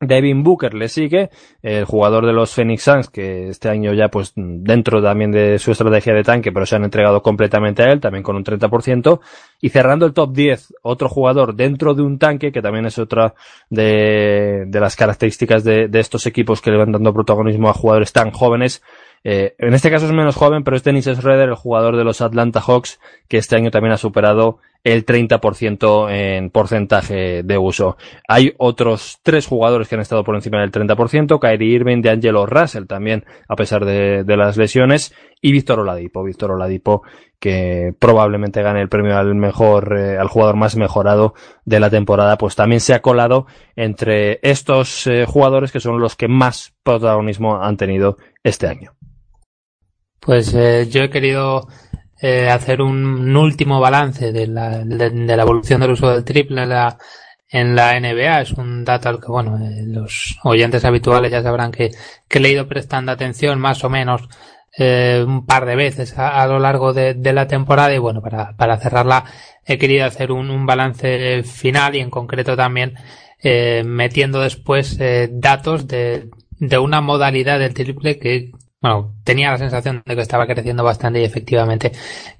Devin 0.00 0.42
Booker 0.42 0.72
le 0.72 0.88
sigue, 0.88 1.28
el 1.62 1.84
jugador 1.84 2.24
de 2.24 2.32
los 2.32 2.54
Phoenix 2.54 2.84
Suns, 2.84 3.10
que 3.10 3.48
este 3.48 3.68
año 3.68 3.92
ya 3.92 4.08
pues 4.08 4.32
dentro 4.34 5.02
también 5.02 5.30
de 5.30 5.58
su 5.58 5.72
estrategia 5.72 6.14
de 6.14 6.24
tanque, 6.24 6.52
pero 6.52 6.64
se 6.64 6.76
han 6.76 6.84
entregado 6.84 7.22
completamente 7.22 7.82
a 7.82 7.92
él, 7.92 8.00
también 8.00 8.22
con 8.22 8.34
un 8.34 8.42
30%. 8.42 9.20
Y 9.60 9.68
cerrando 9.68 10.06
el 10.06 10.14
top 10.14 10.32
10, 10.32 10.74
otro 10.82 11.10
jugador 11.10 11.54
dentro 11.54 11.92
de 11.92 12.02
un 12.02 12.18
tanque, 12.18 12.50
que 12.50 12.62
también 12.62 12.86
es 12.86 12.98
otra 12.98 13.34
de, 13.68 14.64
de 14.66 14.80
las 14.80 14.96
características 14.96 15.64
de, 15.64 15.88
de 15.88 16.00
estos 16.00 16.24
equipos 16.26 16.62
que 16.62 16.70
le 16.70 16.78
van 16.78 16.92
dando 16.92 17.12
protagonismo 17.12 17.68
a 17.68 17.74
jugadores 17.74 18.12
tan 18.12 18.30
jóvenes, 18.30 18.82
eh, 19.22 19.54
en 19.58 19.74
este 19.74 19.90
caso 19.90 20.06
es 20.06 20.12
menos 20.12 20.36
joven, 20.36 20.64
pero 20.64 20.76
es 20.76 20.84
Dennis 20.84 21.04
Schroeder, 21.04 21.48
el 21.48 21.54
jugador 21.54 21.96
de 21.96 22.04
los 22.04 22.20
Atlanta 22.20 22.60
Hawks, 22.60 23.00
que 23.28 23.36
este 23.36 23.56
año 23.56 23.70
también 23.70 23.92
ha 23.92 23.98
superado 23.98 24.58
el 24.82 25.04
30% 25.04 26.10
en 26.10 26.50
porcentaje 26.50 27.42
de 27.42 27.58
uso. 27.58 27.98
Hay 28.26 28.54
otros 28.56 29.18
tres 29.22 29.46
jugadores 29.46 29.88
que 29.88 29.96
han 29.96 30.00
estado 30.00 30.24
por 30.24 30.34
encima 30.34 30.60
del 30.60 30.72
30%, 30.72 31.38
Kyrie 31.38 31.74
Irving, 31.74 32.00
de 32.00 32.10
Angelo 32.10 32.46
Russell 32.46 32.86
también, 32.86 33.24
a 33.46 33.56
pesar 33.56 33.84
de, 33.84 34.24
las 34.24 34.56
lesiones, 34.56 35.14
y 35.42 35.52
Víctor 35.52 35.80
Oladipo, 35.80 36.24
Víctor 36.24 36.52
Oladipo, 36.52 37.02
que 37.38 37.94
probablemente 37.98 38.62
gane 38.62 38.80
el 38.80 38.88
premio 38.88 39.18
al 39.18 39.34
mejor, 39.34 39.98
eh, 39.98 40.18
al 40.18 40.28
jugador 40.28 40.56
más 40.56 40.76
mejorado 40.76 41.34
de 41.64 41.80
la 41.80 41.90
temporada, 41.90 42.38
pues 42.38 42.56
también 42.56 42.80
se 42.80 42.94
ha 42.94 43.02
colado 43.02 43.46
entre 43.76 44.40
estos 44.42 45.06
eh, 45.06 45.26
jugadores 45.26 45.72
que 45.72 45.80
son 45.80 46.00
los 46.00 46.16
que 46.16 46.28
más 46.28 46.74
protagonismo 46.82 47.62
han 47.62 47.76
tenido 47.76 48.16
este 48.42 48.66
año. 48.66 48.92
Pues 50.20 50.52
eh, 50.54 50.86
yo 50.90 51.02
he 51.02 51.10
querido 51.10 51.66
eh, 52.22 52.50
hacer 52.50 52.82
un, 52.82 53.34
último 53.34 53.80
balance 53.80 54.30
de 54.30 54.46
la, 54.46 54.84
de, 54.84 55.36
la, 55.36 55.42
evolución 55.42 55.80
del 55.80 55.92
uso 55.92 56.10
del 56.10 56.22
triple 56.24 56.62
en 56.62 56.68
la, 56.68 56.98
en 57.48 57.74
la 57.74 57.98
NBA. 57.98 58.42
Es 58.42 58.52
un 58.52 58.84
dato 58.84 59.08
al 59.08 59.20
que, 59.20 59.28
bueno, 59.28 59.56
eh, 59.58 59.84
los 59.86 60.38
oyentes 60.44 60.84
habituales 60.84 61.32
ya 61.32 61.42
sabrán 61.42 61.72
que, 61.72 61.90
que 62.28 62.38
he 62.38 62.42
leído 62.42 62.68
prestando 62.68 63.10
atención 63.10 63.58
más 63.58 63.84
o 63.84 63.90
menos 63.90 64.28
eh, 64.76 65.24
un 65.26 65.46
par 65.46 65.64
de 65.64 65.76
veces 65.76 66.18
a, 66.18 66.42
a 66.42 66.46
lo 66.46 66.58
largo 66.58 66.92
de, 66.92 67.14
de, 67.14 67.32
la 67.32 67.46
temporada 67.46 67.94
y 67.94 67.98
bueno, 67.98 68.20
para, 68.20 68.54
para 68.56 68.76
cerrarla 68.78 69.24
he 69.64 69.78
querido 69.78 70.04
hacer 70.04 70.30
un, 70.30 70.50
un 70.50 70.66
balance 70.66 71.42
final 71.42 71.96
y 71.96 72.00
en 72.00 72.10
concreto 72.10 72.54
también 72.54 72.94
eh, 73.42 73.82
metiendo 73.84 74.40
después 74.40 74.98
datos 75.30 75.88
de, 75.88 76.28
de 76.58 76.78
una 76.78 77.00
modalidad 77.00 77.58
del 77.58 77.74
triple 77.74 78.18
que 78.18 78.52
bueno, 78.80 79.14
tenía 79.24 79.50
la 79.50 79.58
sensación 79.58 80.02
de 80.06 80.16
que 80.16 80.22
estaba 80.22 80.46
creciendo 80.46 80.84
bastante 80.84 81.20
y 81.20 81.24
efectivamente 81.24 81.92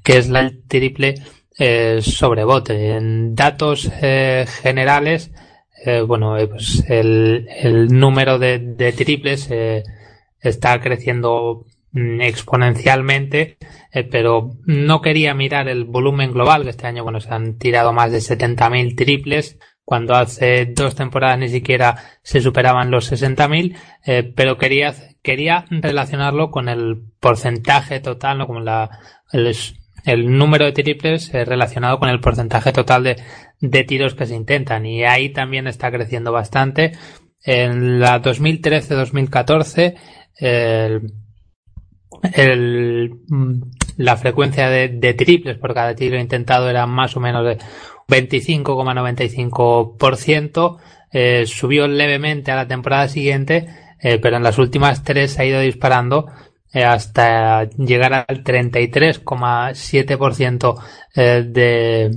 que 0.03 0.19
es 0.19 0.29
la, 0.29 0.51
triple 0.69 1.15
eh, 1.59 2.01
sobrebote. 2.03 2.97
En 2.97 3.35
datos 3.35 3.91
eh, 4.01 4.47
generales, 4.63 5.31
eh, 5.85 6.03
bueno, 6.03 6.37
eh, 6.37 6.47
pues 6.47 6.85
el, 6.89 7.47
número 7.91 8.39
de, 8.39 8.95
triples 8.97 9.49
eh, 9.51 9.83
está 10.41 10.81
creciendo 10.81 11.67
mm, 11.93 12.21
exponencialmente, 12.21 13.57
pero 14.11 14.53
no 14.67 15.01
quería 15.01 15.35
mirar 15.35 15.69
el 15.69 15.85
volumen 15.85 16.33
global, 16.33 16.65
que 16.65 16.71
este 16.71 16.87
año, 16.87 17.03
bueno, 17.03 17.21
se 17.21 17.31
han 17.31 17.59
tirado 17.59 17.93
más 17.93 18.13
de 18.13 18.19
70.000 18.19 18.97
triples, 18.97 19.59
cuando 19.91 20.15
hace 20.15 20.67
dos 20.67 20.95
temporadas 20.95 21.39
ni 21.41 21.49
siquiera 21.49 21.97
se 22.23 22.41
superaban 22.41 22.93
los 22.93 23.11
60.000, 23.11 23.77
eh, 24.07 24.33
pero 24.37 24.57
quería, 24.57 24.95
quería 25.23 25.65
relacionarlo 25.71 26.51
con 26.51 26.69
el 26.69 27.03
porcentaje 27.21 28.01
total, 28.01 28.39
¿no? 28.39 28.47
como 28.47 28.61
la, 28.61 28.91
el, 29.33 30.39
número 30.39 30.65
de 30.65 30.73
triples 30.73 31.33
eh, 31.35 31.45
relacionado 31.45 31.99
con 31.99 32.09
el 32.09 32.21
porcentaje 32.21 32.73
total 32.73 33.05
de, 33.05 33.17
de 33.61 33.85
tiros 33.85 34.15
que 34.15 34.25
se 34.27 34.35
intentan. 34.35 34.87
Y 34.87 35.05
ahí 35.05 35.29
también 35.31 35.67
está 35.67 35.91
creciendo 35.91 36.33
bastante. 36.33 36.93
En 37.43 38.01
la 38.01 38.23
2013-2014, 38.23 39.97
el, 40.37 41.13
el, 42.35 43.15
la 43.97 44.17
frecuencia 44.17 44.69
de, 44.69 44.89
de, 44.89 45.15
triples 45.15 45.57
por 45.59 45.73
cada 45.75 45.95
tiro 45.95 46.19
intentado 46.19 46.69
era 46.69 46.87
más 46.87 47.17
o 47.17 47.21
menos 47.21 47.47
de 47.47 47.59
25,95%. 48.09 50.79
Eh, 51.13 51.45
subió 51.47 51.89
levemente 51.89 52.53
a 52.53 52.57
la 52.57 52.69
temporada 52.69 53.09
siguiente, 53.09 53.69
eh, 54.03 54.19
pero 54.19 54.37
en 54.37 54.43
las 54.43 54.59
últimas 54.59 55.05
tres 55.05 55.39
ha 55.39 55.45
ido 55.45 55.61
disparando 55.61 56.27
eh, 56.73 56.85
hasta 56.85 57.69
llegar 57.71 58.15
al 58.15 58.45
33,7% 58.45 60.81
eh, 61.17 61.43
de, 61.45 62.17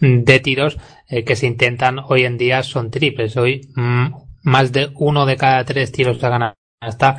de 0.00 0.40
tiros 0.40 0.78
eh, 1.08 1.24
que 1.24 1.34
se 1.34 1.48
intentan 1.48 1.98
hoy 1.98 2.24
en 2.24 2.38
día 2.38 2.62
son 2.62 2.92
triples. 2.92 3.36
Hoy 3.36 3.72
mm, 3.74 4.06
más 4.44 4.70
de 4.70 4.92
uno 4.94 5.26
de 5.26 5.36
cada 5.36 5.64
tres 5.64 5.90
tiros 5.90 6.18
que 6.18 6.28
ganar 6.28 6.54
hasta 6.80 7.16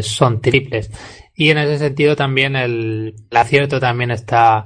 son 0.00 0.40
triples. 0.40 0.90
Y 1.34 1.50
en 1.50 1.58
ese 1.58 1.78
sentido 1.78 2.16
también 2.16 2.56
el 2.56 3.14
acierto 3.32 3.80
también 3.80 4.10
está 4.12 4.64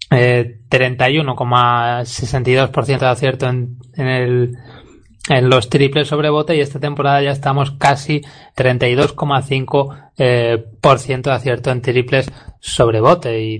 31,62% 0.09 2.99
de 2.99 3.07
acierto 3.07 3.49
en, 3.49 3.77
en 3.95 4.07
el 4.07 4.57
en 5.29 5.49
los 5.49 5.69
triples 5.69 6.07
sobre 6.07 6.29
bote 6.29 6.55
y 6.55 6.61
esta 6.61 6.79
temporada 6.79 7.21
ya 7.21 7.31
estamos 7.31 7.71
casi 7.71 8.21
32,5% 8.55 10.11
eh, 10.17 10.65
por 10.81 10.99
ciento 10.99 11.29
de 11.29 11.35
acierto 11.35 11.71
en 11.71 11.81
triples 11.81 12.31
sobre 12.59 13.01
bote 13.01 13.41
y 13.41 13.59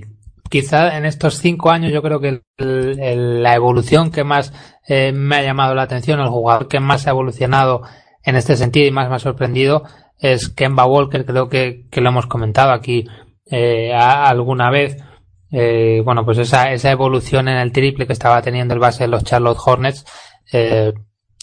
quizá 0.50 0.96
en 0.96 1.04
estos 1.04 1.38
cinco 1.38 1.70
años 1.70 1.92
yo 1.92 2.02
creo 2.02 2.20
que 2.20 2.42
el, 2.58 3.42
la 3.42 3.54
evolución 3.54 4.10
que 4.10 4.24
más 4.24 4.52
eh, 4.86 5.12
me 5.12 5.36
ha 5.36 5.42
llamado 5.42 5.74
la 5.74 5.82
atención, 5.82 6.20
el 6.20 6.28
jugador 6.28 6.68
que 6.68 6.80
más 6.80 7.06
ha 7.06 7.10
evolucionado 7.10 7.82
en 8.24 8.36
este 8.36 8.56
sentido 8.56 8.86
y 8.86 8.90
más 8.90 9.08
me 9.08 9.16
ha 9.16 9.20
sorprendido 9.20 9.84
es 10.18 10.48
Kemba 10.48 10.86
Walker, 10.86 11.24
creo 11.26 11.48
que, 11.48 11.86
que 11.90 12.00
lo 12.00 12.10
hemos 12.10 12.26
comentado 12.26 12.70
aquí 12.72 13.06
eh, 13.50 13.92
a, 13.92 14.28
alguna 14.28 14.70
vez. 14.70 14.96
Eh, 15.50 16.00
bueno, 16.04 16.24
pues 16.24 16.38
esa, 16.38 16.72
esa 16.72 16.90
evolución 16.90 17.48
en 17.48 17.58
el 17.58 17.72
triple 17.72 18.06
que 18.06 18.14
estaba 18.14 18.40
teniendo 18.40 18.72
el 18.72 18.80
base 18.80 19.04
de 19.04 19.08
los 19.08 19.24
Charlotte 19.24 19.58
Hornets 19.62 20.06
eh, 20.52 20.94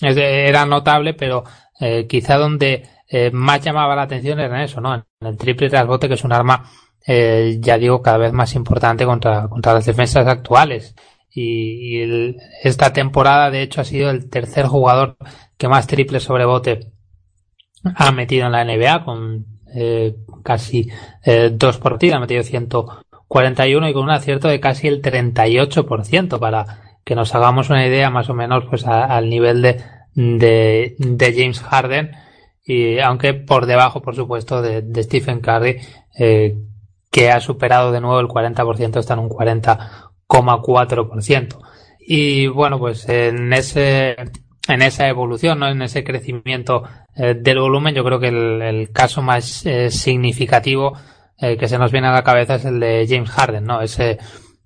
era 0.02 0.66
notable, 0.66 1.14
pero 1.14 1.44
eh, 1.80 2.08
quizá 2.08 2.38
donde 2.38 2.88
eh, 3.12 3.32
más 3.32 3.62
llamaba 3.62 3.96
la 3.96 4.04
atención 4.04 4.40
era 4.40 4.58
en 4.58 4.64
eso, 4.64 4.82
¿no? 4.82 4.94
En 4.94 5.04
el 5.22 5.38
triple 5.38 5.70
trasbote, 5.70 6.08
que 6.08 6.14
es 6.14 6.24
un 6.24 6.32
arma, 6.32 6.70
eh, 7.08 7.58
ya 7.60 7.78
digo, 7.78 8.02
cada 8.02 8.18
vez 8.18 8.34
más 8.34 8.54
importante 8.54 9.06
contra, 9.06 9.48
contra 9.48 9.74
las 9.74 9.86
defensas 9.86 10.28
actuales. 10.28 10.96
Y, 11.32 12.02
el, 12.02 12.38
esta 12.64 12.94
temporada, 12.94 13.50
de 13.50 13.62
hecho, 13.64 13.82
ha 13.82 13.86
sido 13.86 14.10
el 14.10 14.30
tercer 14.30 14.68
jugador 14.68 15.18
que 15.58 15.68
más 15.68 15.88
triple 15.88 16.20
sobre 16.20 16.46
bote 16.46 16.92
ha 17.96 18.12
metido 18.12 18.46
en 18.46 18.52
la 18.52 18.66
NBA, 18.66 19.06
con 19.06 19.46
eh, 19.74 20.16
casi 20.44 20.90
dos 21.54 21.78
por 21.78 21.98
tiro, 21.98 22.18
ha 22.18 22.20
metido 22.20 22.44
141 22.44 23.90
y 23.90 23.94
con 23.94 24.04
un 24.04 24.10
acierto 24.10 24.48
de 24.48 24.60
casi 24.60 24.88
el 24.88 25.02
38% 25.02 26.40
para 26.40 26.89
que 27.10 27.16
nos 27.16 27.34
hagamos 27.34 27.72
una 27.72 27.88
idea 27.88 28.12
más 28.12 28.30
o 28.30 28.36
menos 28.36 28.66
pues 28.70 28.86
al 28.86 29.32
nivel 29.32 29.64
de, 29.64 29.82
de, 30.14 31.34
James 31.36 31.60
Harden. 31.60 32.12
Y 32.64 33.00
aunque 33.00 33.34
por 33.34 33.66
debajo 33.66 34.04
por 34.04 34.16
supuesto 34.16 34.62
de, 34.62 34.84
Stephen 35.02 35.40
Curry 35.40 35.78
eh, 36.20 36.56
que 37.10 37.32
ha 37.32 37.40
superado 37.40 37.92
de 37.92 38.00
nuevo 38.00 38.20
el 38.20 38.28
40% 38.28 39.00
está 39.00 39.16
en 39.16 39.22
un 39.22 39.30
40,4% 39.30 41.58
y 42.00 42.46
bueno 42.46 42.78
pues 42.78 43.10
en 43.10 43.54
ese 43.54 44.16
en 44.68 44.84
esa 44.84 45.08
evolución 45.08 45.58
¿no? 45.58 45.68
en 45.68 45.82
ese 45.82 46.04
crecimiento 46.04 46.84
eh, 47.16 47.34
del 47.34 47.60
volumen 47.60 47.96
yo 47.96 48.04
creo 48.04 48.20
que 48.20 48.28
el, 48.28 48.92
caso 48.92 49.24
más 49.24 49.66
eh, 49.66 49.90
significativo 49.90 50.96
que 51.40 51.68
se 51.70 51.80
nos 51.80 51.92
viene 51.92 52.08
a 52.08 52.12
la 52.12 52.24
cabeza 52.24 52.56
es 52.56 52.66
el 52.66 52.82
de 52.82 53.08
James 53.10 53.32
Harden 53.32 53.64
no 53.64 53.82
ese 53.82 54.20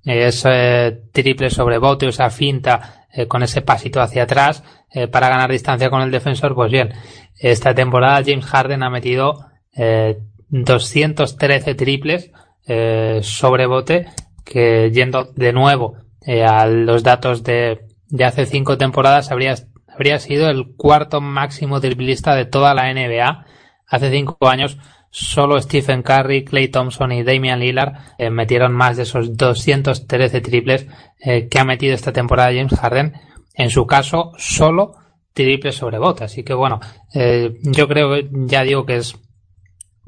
ese 0.03 1.03
triple 1.11 1.49
sobre 1.49 1.77
bote, 1.77 2.07
esa 2.07 2.29
finta 2.29 3.05
eh, 3.11 3.27
con 3.27 3.43
ese 3.43 3.61
pasito 3.61 4.01
hacia 4.01 4.23
atrás 4.23 4.63
eh, 4.91 5.07
para 5.07 5.29
ganar 5.29 5.51
distancia 5.51 5.89
con 5.89 6.01
el 6.01 6.11
defensor, 6.11 6.55
pues 6.55 6.71
bien, 6.71 6.93
esta 7.39 7.73
temporada 7.73 8.21
James 8.25 8.45
Harden 8.45 8.83
ha 8.83 8.89
metido 8.89 9.45
eh, 9.75 10.19
213 10.49 11.75
triples 11.75 12.31
eh, 12.67 13.19
sobre 13.23 13.65
bote, 13.65 14.07
que 14.45 14.91
yendo 14.91 15.25
de 15.35 15.51
nuevo 15.51 15.97
eh, 16.25 16.43
a 16.43 16.65
los 16.67 17.03
datos 17.03 17.43
de, 17.43 17.87
de 18.07 18.23
hace 18.23 18.45
cinco 18.45 18.77
temporadas 18.77 19.31
habría, 19.31 19.55
habría 19.87 20.19
sido 20.19 20.49
el 20.49 20.75
cuarto 20.75 21.21
máximo 21.21 21.79
driblista 21.79 22.35
de 22.35 22.45
toda 22.45 22.73
la 22.73 22.93
NBA. 22.93 23.45
Hace 23.87 24.11
cinco 24.11 24.47
años 24.47 24.77
solo 25.13 25.61
Stephen 25.61 26.01
Curry, 26.01 26.43
Clay 26.43 26.69
Thompson 26.69 27.11
y 27.11 27.21
Damian 27.21 27.59
Lillard 27.59 27.93
eh, 28.17 28.31
metieron 28.31 28.73
más 28.73 28.97
de 28.97 29.03
esos 29.03 29.37
213 29.37 30.41
triples 30.41 30.87
eh, 31.19 31.47
que 31.47 31.59
ha 31.59 31.63
metido 31.63 31.93
esta 31.93 32.11
temporada 32.11 32.51
James 32.51 32.73
Harden. 32.73 33.13
En 33.53 33.69
su 33.69 33.85
caso, 33.85 34.31
solo 34.37 34.95
triples 35.31 35.75
sobre 35.75 35.99
bota. 35.99 36.25
Así 36.25 36.41
que 36.41 36.55
bueno, 36.55 36.79
eh, 37.13 37.59
yo 37.61 37.87
creo 37.87 38.17
ya 38.31 38.63
digo 38.63 38.87
que 38.87 38.97
es 38.97 39.15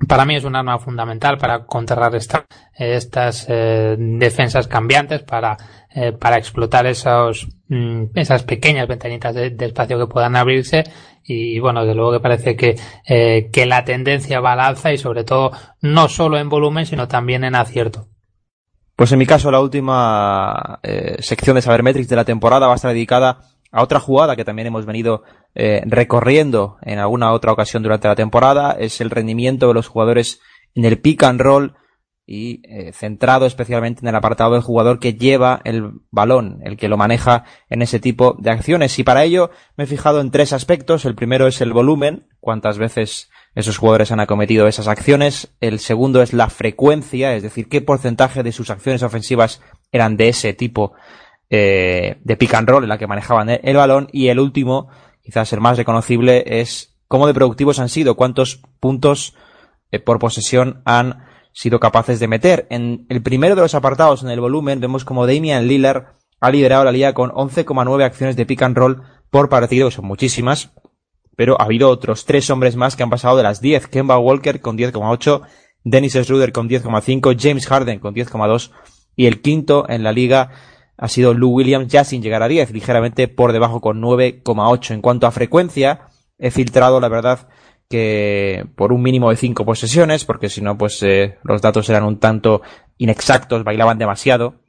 para 0.08 0.26
mí 0.26 0.36
es 0.36 0.44
un 0.44 0.56
arma 0.56 0.78
fundamental 0.80 1.38
para 1.38 1.66
contrarrestar 1.66 2.46
estas 2.74 3.46
eh, 3.48 3.96
defensas 3.98 4.68
cambiantes, 4.68 5.24
para, 5.24 5.58
eh, 5.94 6.12
para 6.12 6.38
explotar 6.38 6.86
esos, 6.86 7.48
mm, 7.70 8.06
esas 8.16 8.44
pequeñas 8.44 8.88
ventanitas 8.88 9.34
de, 9.34 9.56
espacio 9.60 9.98
que 9.98 10.08
puedan 10.08 10.36
abrirse. 10.36 10.84
Y, 11.28 11.60
bueno, 11.60 11.86
de 11.86 11.96
luego 11.96 12.12
que 12.12 12.20
parece 12.20 12.56
que, 12.56 12.76
eh, 13.08 13.50
que 13.52 13.66
la 13.66 13.84
tendencia 13.84 14.42
va 14.42 14.54
al 14.54 14.60
alza 14.60 14.94
y 14.94 14.98
sobre 14.98 15.24
todo 15.24 15.52
no 15.82 16.08
solo 16.08 16.38
en 16.38 16.50
volumen, 16.50 16.86
sino 16.86 17.08
también 17.08 17.44
en 17.44 17.56
acierto. 17.56 18.08
Pues 18.96 19.12
en 19.12 19.20
mi 19.20 19.26
caso, 19.26 19.52
la 19.52 19.60
última 19.60 20.80
eh, 20.84 21.18
sección 21.20 21.56
de 21.56 21.62
Sabermetrics 21.62 22.08
de 22.08 22.16
la 22.16 22.24
temporada 22.24 22.68
va 22.68 22.74
a 22.74 22.76
estar 22.76 22.92
dedicada 22.92 23.40
a 23.72 23.84
otra 23.84 24.00
jugada 24.00 24.38
que 24.38 24.46
también 24.46 24.68
hemos 24.68 24.86
venido 24.86 25.24
eh, 25.56 25.82
recorriendo 25.86 26.78
en 26.82 27.00
alguna 27.00 27.32
otra 27.32 27.54
ocasión 27.54 27.82
durante 27.82 28.08
la 28.08 28.16
temporada, 28.16 28.76
es 28.78 29.00
el 29.02 29.10
rendimiento 29.10 29.70
de 29.70 29.74
los 29.74 29.88
jugadores 29.88 30.42
en 30.76 30.86
el 30.86 31.00
pick 31.00 31.24
and 31.24 31.40
roll 31.40 31.76
y 32.28 32.62
eh, 32.64 32.92
centrado 32.92 33.46
especialmente 33.46 34.02
en 34.02 34.08
el 34.08 34.16
apartado 34.16 34.54
del 34.54 34.64
jugador 34.64 35.00
que 35.00 35.14
lleva 35.14 35.62
el 35.64 35.92
balón, 36.12 36.60
el 36.64 36.76
que 36.76 36.90
lo 36.90 36.98
maneja 36.98 37.46
en 37.70 37.82
ese 37.82 38.00
tipo 38.00 38.36
de 38.40 38.50
acciones. 38.50 38.98
Y 38.98 39.04
para 39.04 39.24
ello 39.24 39.52
me 39.78 39.84
he 39.84 39.88
fijado 39.88 40.22
en 40.22 40.32
tres 40.32 40.52
aspectos. 40.52 41.06
El 41.06 41.16
primero 41.16 41.48
es 41.48 41.62
el 41.62 41.72
volumen, 41.72 42.28
cuántas 42.40 42.78
veces 42.78 43.30
esos 43.54 43.78
jugadores 43.78 44.12
han 44.12 44.20
acometido 44.20 44.68
esas 44.68 44.88
acciones. 44.88 45.56
El 45.62 45.80
segundo 45.80 46.22
es 46.22 46.34
la 46.34 46.50
frecuencia, 46.50 47.36
es 47.36 47.44
decir, 47.44 47.70
qué 47.70 47.82
porcentaje 47.82 48.44
de 48.44 48.52
sus 48.52 48.72
acciones 48.72 49.04
ofensivas 49.04 49.62
eran 49.92 50.18
de 50.18 50.30
ese 50.30 50.54
tipo 50.54 50.94
eh, 51.50 52.18
de 52.24 52.38
pick 52.38 52.56
and 52.56 52.68
roll 52.68 52.84
en 52.84 52.90
la 52.90 52.98
que 52.98 53.06
manejaban 53.06 53.50
el, 53.50 53.60
el, 53.64 53.78
balón 53.78 54.08
y 54.12 54.30
el 54.30 54.40
último, 54.40 54.90
quizás 55.26 55.52
el 55.54 55.60
más 55.60 55.78
reconocible, 55.78 56.44
es 56.46 56.96
cómo 57.08 57.26
de 57.26 57.34
productivos 57.34 57.80
han 57.80 57.90
sido, 57.90 58.16
cuántos 58.16 58.62
puntos 58.80 59.34
eh, 59.92 60.00
por 60.00 60.20
posesión 60.20 60.84
han 60.86 61.26
sido 61.52 61.80
capaces 61.80 62.20
de 62.20 62.28
meter. 62.28 62.68
En 62.70 63.08
el 63.10 63.24
primero 63.24 63.56
de 63.56 63.64
los 63.64 63.74
apartados, 63.74 64.22
en 64.22 64.30
el 64.30 64.40
volumen, 64.40 64.80
vemos 64.80 65.04
como 65.04 65.26
Damian 65.26 65.68
Lillard 65.68 66.16
ha 66.40 66.52
liderado 66.52 66.84
la 66.84 66.92
liga 66.92 67.14
con 67.14 67.32
11,9 67.32 68.04
acciones 68.04 68.36
de 68.36 68.46
pick 68.46 68.62
and 68.62 68.78
roll 68.78 69.02
por 69.32 69.50
partido, 69.50 69.90
que 69.90 69.96
son 69.96 70.06
muchísimas, 70.06 70.72
pero 71.36 71.60
ha 71.60 71.64
habido 71.64 71.90
otros 71.90 72.26
tres 72.26 72.50
hombres 72.52 72.76
más 72.76 72.96
que 72.96 73.02
han 73.02 73.10
pasado 73.10 73.38
de 73.38 73.44
las 73.44 73.62
10. 73.62 73.88
Kemba 73.88 74.20
Walker 74.20 74.62
con 74.62 74.78
10,8, 74.78 75.42
Dennis 75.84 76.14
Schroeder 76.14 76.52
con 76.52 76.70
10,5, 76.70 77.36
James 77.40 77.66
Harden 77.66 78.00
con 78.00 78.14
10,2 78.14 78.72
y 79.16 79.26
el 79.26 79.42
quinto 79.42 79.90
en 79.90 80.04
la 80.04 80.12
liga 80.12 80.52
ha 80.98 81.08
sido 81.08 81.34
Lou 81.34 81.52
Williams 81.52 81.92
ya 81.92 82.04
sin 82.04 82.22
llegar 82.22 82.44
a 82.44 82.48
10, 82.48 82.72
ligeramente 82.72 83.28
por 83.28 83.52
debajo 83.52 83.82
con 83.82 84.02
9,8. 84.02 84.94
En 84.94 85.02
cuanto 85.02 85.28
a 85.28 85.32
frecuencia, 85.32 86.08
he 86.38 86.52
filtrado, 86.52 87.00
la 87.00 87.10
verdad, 87.10 87.48
que 87.90 88.66
por 88.76 88.94
un 88.94 89.02
mínimo 89.02 89.30
de 89.30 89.36
5 89.36 89.66
posesiones, 89.66 90.26
porque 90.26 90.50
si 90.50 90.62
no, 90.62 90.78
pues 90.78 91.02
eh, 91.04 91.38
los 91.44 91.62
datos 91.62 91.90
eran 91.90 92.04
un 92.04 92.20
tanto 92.20 92.62
inexactos, 92.98 93.64
bailaban 93.64 93.98
demasiado. 93.98 94.62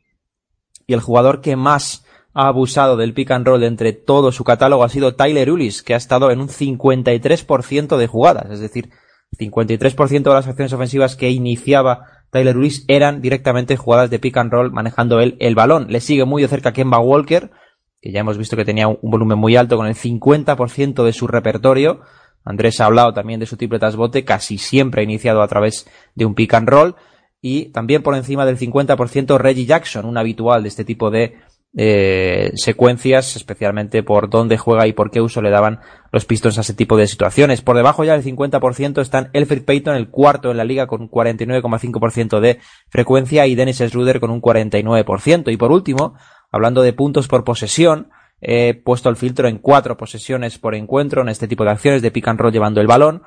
Y 0.87 0.95
el 0.95 1.01
jugador 1.01 1.41
que 1.41 1.57
más 1.57 2.05
ha 2.35 2.49
abusado 2.49 2.97
del 2.97 3.15
pick 3.15 3.31
and 3.31 3.47
roll 3.47 3.65
entre 3.65 3.93
todo 3.93 4.31
su 4.31 4.45
catálogo 4.45 4.85
ha 4.85 4.89
sido 4.89 5.15
Tyler 5.15 5.51
Ulis, 5.51 5.83
que 5.83 5.95
ha 5.95 5.97
estado 5.97 6.31
en 6.31 6.41
un 6.41 6.49
53% 6.49 7.97
de 7.97 8.07
jugadas, 8.07 8.51
es 8.51 8.61
decir, 8.61 8.91
53% 9.39 10.23
de 10.23 10.31
las 10.31 10.47
acciones 10.47 10.73
ofensivas 10.73 11.17
que 11.17 11.31
iniciaba 11.31 12.16
Tyler 12.37 12.59
Ulis 12.59 12.85
eran 12.87 13.23
directamente 13.23 13.79
jugadas 13.79 14.11
de 14.11 14.19
pick 14.19 14.37
and 14.37 14.53
roll 14.53 14.71
manejando 14.71 15.21
él 15.21 15.39
el 15.41 15.55
balón. 15.55 15.87
Le 15.89 16.01
sigue 16.01 16.27
muy 16.27 16.43
de 16.43 16.49
cerca 16.49 16.75
Kemba 16.75 16.99
Walker, 16.99 17.51
que 18.03 18.13
ya 18.13 18.21
hemos 18.21 18.37
visto 18.37 18.59
que 18.59 18.67
tenía 18.67 18.89
un 18.89 18.99
volumen 19.01 19.39
muy 19.39 19.57
alto 19.57 19.79
con 19.79 19.87
el 19.87 19.95
50% 19.95 21.03
de 21.03 21.13
su 21.15 21.27
repertorio. 21.27 22.03
Andrés 22.45 22.79
ha 22.83 22.85
hablado 22.85 23.15
también 23.15 23.41
de 23.41 23.47
su 23.47 23.57
triple 23.57 23.79
bote, 23.97 24.27
casi 24.27 24.59
siempre 24.59 25.03
iniciado 25.03 25.41
a 25.41 25.49
través 25.49 25.89
de 26.15 26.27
un 26.27 26.35
pick 26.35 26.53
and 26.53 26.69
roll. 26.69 26.95
Y 27.41 27.71
también 27.73 28.03
por 28.03 28.15
encima 28.15 28.45
del 28.45 28.59
50% 28.59 29.39
Reggie 29.39 29.65
Jackson, 29.65 30.05
un 30.05 30.19
habitual 30.19 30.63
de 30.63 30.69
este 30.69 30.85
tipo 30.85 31.11
de 31.11 31.37
eh, 31.79 32.53
secuencias, 32.55 33.37
especialmente 33.37 34.03
por 34.03 34.31
dónde 34.31 34.57
juega 34.57 34.87
y 34.87 34.95
por 34.95 35.11
qué 35.11 35.21
uso 35.21 35.43
le 35.43 35.51
daban 35.51 35.81
los 36.11 36.25
Pistons 36.25 36.57
a 36.57 36.63
ese 36.63 36.73
tipo 36.73 36.97
de 36.97 37.07
situaciones. 37.07 37.61
Por 37.61 37.77
debajo 37.77 38.03
ya 38.03 38.19
del 38.19 38.25
50% 38.25 39.03
están 39.03 39.29
Elfrid 39.35 39.65
Payton, 39.65 39.95
el 39.95 40.09
cuarto 40.09 40.51
en 40.51 40.57
la 40.57 40.65
liga 40.65 40.87
con 40.87 41.03
un 41.03 41.11
49,5% 41.11 42.41
de 42.41 42.61
frecuencia 42.89 43.47
y 43.47 43.55
Dennis 43.55 43.79
Schroeder 43.79 44.21
con 44.21 44.31
un 44.31 44.41
49%. 44.41 45.53
Y 45.53 45.59
por 45.59 45.71
último, 45.71 46.15
hablando 46.51 46.81
de 46.81 46.95
puntos 46.95 47.29
por 47.29 47.45
posesión, 47.45 48.09
he 48.41 48.73
puesto 48.73 49.11
el 49.11 49.17
filtro 49.17 49.47
en 49.47 49.59
cuatro 49.59 49.99
posesiones 49.99 50.59
por 50.59 50.75
encuentro 50.75 51.21
en 51.21 51.29
este 51.29 51.47
tipo 51.47 51.65
de 51.65 51.73
acciones 51.73 52.01
de 52.01 52.11
pick 52.11 52.29
and 52.29 52.41
roll 52.41 52.53
llevando 52.53 52.81
el 52.81 52.87
balón 52.87 53.23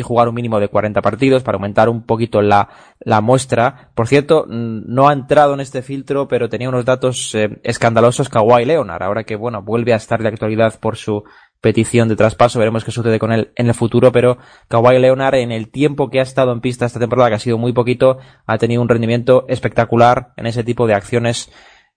y 0.00 0.02
jugar 0.02 0.28
un 0.28 0.34
mínimo 0.34 0.58
de 0.58 0.68
40 0.68 1.00
partidos 1.02 1.42
para 1.42 1.56
aumentar 1.56 1.88
un 1.88 2.02
poquito 2.02 2.42
la, 2.42 2.68
la 2.98 3.20
muestra. 3.20 3.90
Por 3.94 4.08
cierto, 4.08 4.46
no 4.48 5.08
ha 5.08 5.12
entrado 5.12 5.54
en 5.54 5.60
este 5.60 5.82
filtro, 5.82 6.26
pero 6.26 6.48
tenía 6.48 6.68
unos 6.68 6.84
datos 6.84 7.34
eh, 7.34 7.60
escandalosos 7.62 8.28
Kawhi 8.28 8.64
Leonard. 8.64 9.02
Ahora 9.02 9.24
que, 9.24 9.36
bueno, 9.36 9.62
vuelve 9.62 9.92
a 9.92 9.96
estar 9.96 10.22
de 10.22 10.28
actualidad 10.28 10.80
por 10.80 10.96
su 10.96 11.22
petición 11.60 12.08
de 12.08 12.16
traspaso, 12.16 12.58
veremos 12.58 12.84
qué 12.84 12.90
sucede 12.90 13.18
con 13.18 13.32
él 13.32 13.52
en 13.54 13.66
el 13.68 13.74
futuro, 13.74 14.12
pero 14.12 14.38
Kawhi 14.68 14.98
Leonard 14.98 15.34
en 15.34 15.52
el 15.52 15.70
tiempo 15.70 16.08
que 16.08 16.20
ha 16.20 16.22
estado 16.22 16.52
en 16.52 16.60
pista 16.60 16.86
esta 16.86 16.98
temporada, 16.98 17.28
que 17.28 17.34
ha 17.34 17.38
sido 17.38 17.58
muy 17.58 17.72
poquito, 17.72 18.18
ha 18.46 18.56
tenido 18.56 18.80
un 18.80 18.88
rendimiento 18.88 19.44
espectacular 19.46 20.32
en 20.36 20.46
ese 20.46 20.64
tipo 20.64 20.86
de 20.86 20.94
acciones 20.94 21.52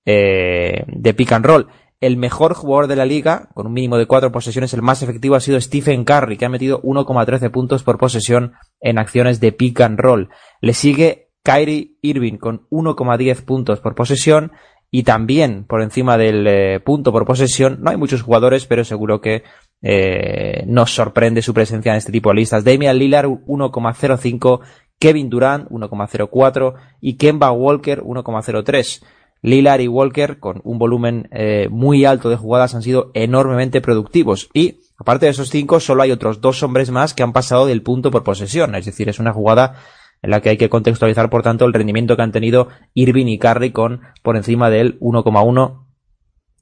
eh, 0.05 0.83
de 0.87 1.13
pick 1.13 1.31
and 1.31 1.45
roll 1.45 1.69
el 2.05 2.17
mejor 2.17 2.53
jugador 2.53 2.87
de 2.87 2.97
la 2.97 3.05
liga, 3.05 3.47
con 3.53 3.65
un 3.65 3.71
mínimo 3.71 3.97
de 3.97 4.07
cuatro 4.07 4.29
posesiones, 4.29 4.73
el 4.73 4.81
más 4.81 5.01
efectivo 5.01 5.35
ha 5.35 5.39
sido 5.39 5.61
Stephen 5.61 6.03
Curry, 6.03 6.35
que 6.35 6.43
ha 6.43 6.49
metido 6.49 6.81
1,13 6.81 7.49
puntos 7.49 7.81
por 7.83 7.97
posesión 7.97 8.55
en 8.81 8.97
acciones 8.97 9.39
de 9.39 9.53
pick 9.53 9.79
and 9.79 9.97
roll. 9.97 10.29
Le 10.59 10.73
sigue 10.73 11.29
Kyrie 11.43 11.95
Irving 12.01 12.35
con 12.35 12.67
1,10 12.71 13.45
puntos 13.45 13.79
por 13.79 13.95
posesión 13.95 14.51
y 14.91 15.03
también 15.03 15.63
por 15.63 15.81
encima 15.81 16.17
del 16.17 16.45
eh, 16.45 16.81
punto 16.81 17.13
por 17.13 17.25
posesión. 17.25 17.77
No 17.79 17.89
hay 17.89 17.95
muchos 17.95 18.21
jugadores, 18.21 18.65
pero 18.65 18.83
seguro 18.83 19.21
que 19.21 19.43
eh, 19.81 20.65
nos 20.67 20.93
sorprende 20.93 21.41
su 21.41 21.53
presencia 21.53 21.93
en 21.93 21.99
este 21.99 22.11
tipo 22.11 22.31
de 22.31 22.35
listas. 22.35 22.65
Damian 22.65 22.97
Lillard 22.97 23.27
1,05, 23.27 24.59
Kevin 24.99 25.29
Durant 25.29 25.69
1,04 25.69 26.73
y 26.99 27.15
Kemba 27.15 27.53
Walker 27.53 28.01
1,03. 28.03 29.03
Lillard 29.43 29.81
y 29.81 29.87
Walker, 29.87 30.39
con 30.39 30.61
un 30.63 30.79
volumen 30.79 31.27
eh, 31.31 31.67
muy 31.69 32.05
alto 32.05 32.29
de 32.29 32.37
jugadas, 32.37 32.73
han 32.73 32.81
sido 32.81 33.11
enormemente 33.13 33.81
productivos. 33.81 34.49
Y, 34.53 34.79
aparte 34.97 35.27
de 35.27 35.31
esos 35.31 35.49
cinco, 35.49 35.79
solo 35.79 36.01
hay 36.01 36.11
otros 36.11 36.41
dos 36.41 36.63
hombres 36.63 36.89
más 36.89 37.13
que 37.13 37.23
han 37.23 37.33
pasado 37.33 37.65
del 37.65 37.83
punto 37.83 38.09
por 38.09 38.23
posesión. 38.23 38.73
Es 38.73 38.85
decir, 38.85 39.09
es 39.09 39.19
una 39.19 39.33
jugada 39.33 39.75
en 40.21 40.31
la 40.31 40.41
que 40.41 40.49
hay 40.49 40.57
que 40.57 40.69
contextualizar, 40.69 41.29
por 41.29 41.43
tanto, 41.43 41.65
el 41.65 41.73
rendimiento 41.73 42.15
que 42.15 42.21
han 42.21 42.31
tenido 42.31 42.69
Irving 42.93 43.27
y 43.27 43.37
Curry 43.37 43.71
con 43.71 44.01
por 44.23 44.37
encima 44.37 44.69
del 44.69 44.97
1,1 45.01 45.83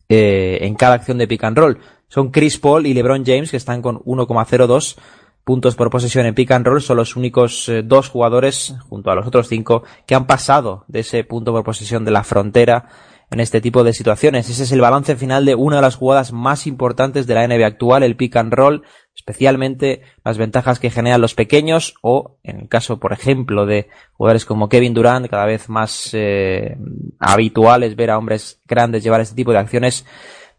eh, 0.10 0.58
en 0.62 0.74
cada 0.74 0.96
acción 0.96 1.20
de 1.20 1.28
pick 1.28 1.44
and 1.44 1.58
roll. 1.58 1.78
Son 2.08 2.32
Chris 2.32 2.58
Paul 2.58 2.88
y 2.88 2.96
LeBron 2.96 3.24
James 3.24 3.52
que 3.52 3.58
están 3.58 3.84
con 3.84 4.00
1,02 4.00 4.98
puntos 5.44 5.76
por 5.76 5.90
posesión 5.90 6.26
en 6.26 6.36
pick 6.36 6.52
and 6.52 6.66
roll 6.66 6.82
son 6.82 6.98
los 6.98 7.16
únicos 7.16 7.68
eh, 7.70 7.82
dos 7.84 8.10
jugadores, 8.10 8.76
junto 8.90 9.12
a 9.12 9.16
los 9.16 9.28
otros 9.28 9.48
cinco, 9.48 9.84
que 10.06 10.16
han 10.16 10.28
pasado 10.28 10.86
de 10.88 11.02
ese 11.02 11.24
punto 11.24 11.52
por 11.52 11.64
posesión 11.64 12.06
de 12.06 12.12
la 12.12 12.24
frontera 12.24 12.88
en 13.32 13.40
este 13.40 13.62
tipo 13.62 13.84
de 13.84 13.94
situaciones. 13.94 14.50
Ese 14.50 14.64
es 14.64 14.72
el 14.74 14.82
balance 14.82 15.16
final 15.16 15.46
de 15.46 15.56
una 15.56 15.78
de 15.78 15.82
las 15.82 15.96
jugadas 15.96 16.34
más 16.34 16.68
importantes 16.68 17.26
de 17.26 17.34
la 17.34 17.48
NBA 17.48 17.66
actual, 17.66 18.04
el 18.04 18.18
pick 18.18 18.36
and 18.36 18.54
roll, 18.54 18.84
especialmente 19.16 20.02
las 20.24 20.38
ventajas 20.38 20.80
que 20.80 20.90
generan 20.90 21.22
los 21.22 21.34
pequeños 21.34 21.96
o, 22.02 22.38
en 22.44 22.60
el 22.60 22.68
caso, 22.68 23.00
por 23.00 23.14
ejemplo, 23.14 23.66
de 23.66 23.88
jugadores 24.14 24.46
como 24.46 24.68
Kevin 24.68 24.94
Durant, 24.94 25.28
cada 25.30 25.46
vez 25.46 25.70
más 25.70 26.10
eh, 26.14 26.78
habituales 27.20 27.96
ver 27.96 28.12
a 28.12 28.18
hombres 28.18 28.62
grandes 28.68 29.02
llevar 29.04 29.22
este 29.22 29.36
tipo 29.36 29.54
de 29.54 29.60
acciones, 29.60 30.06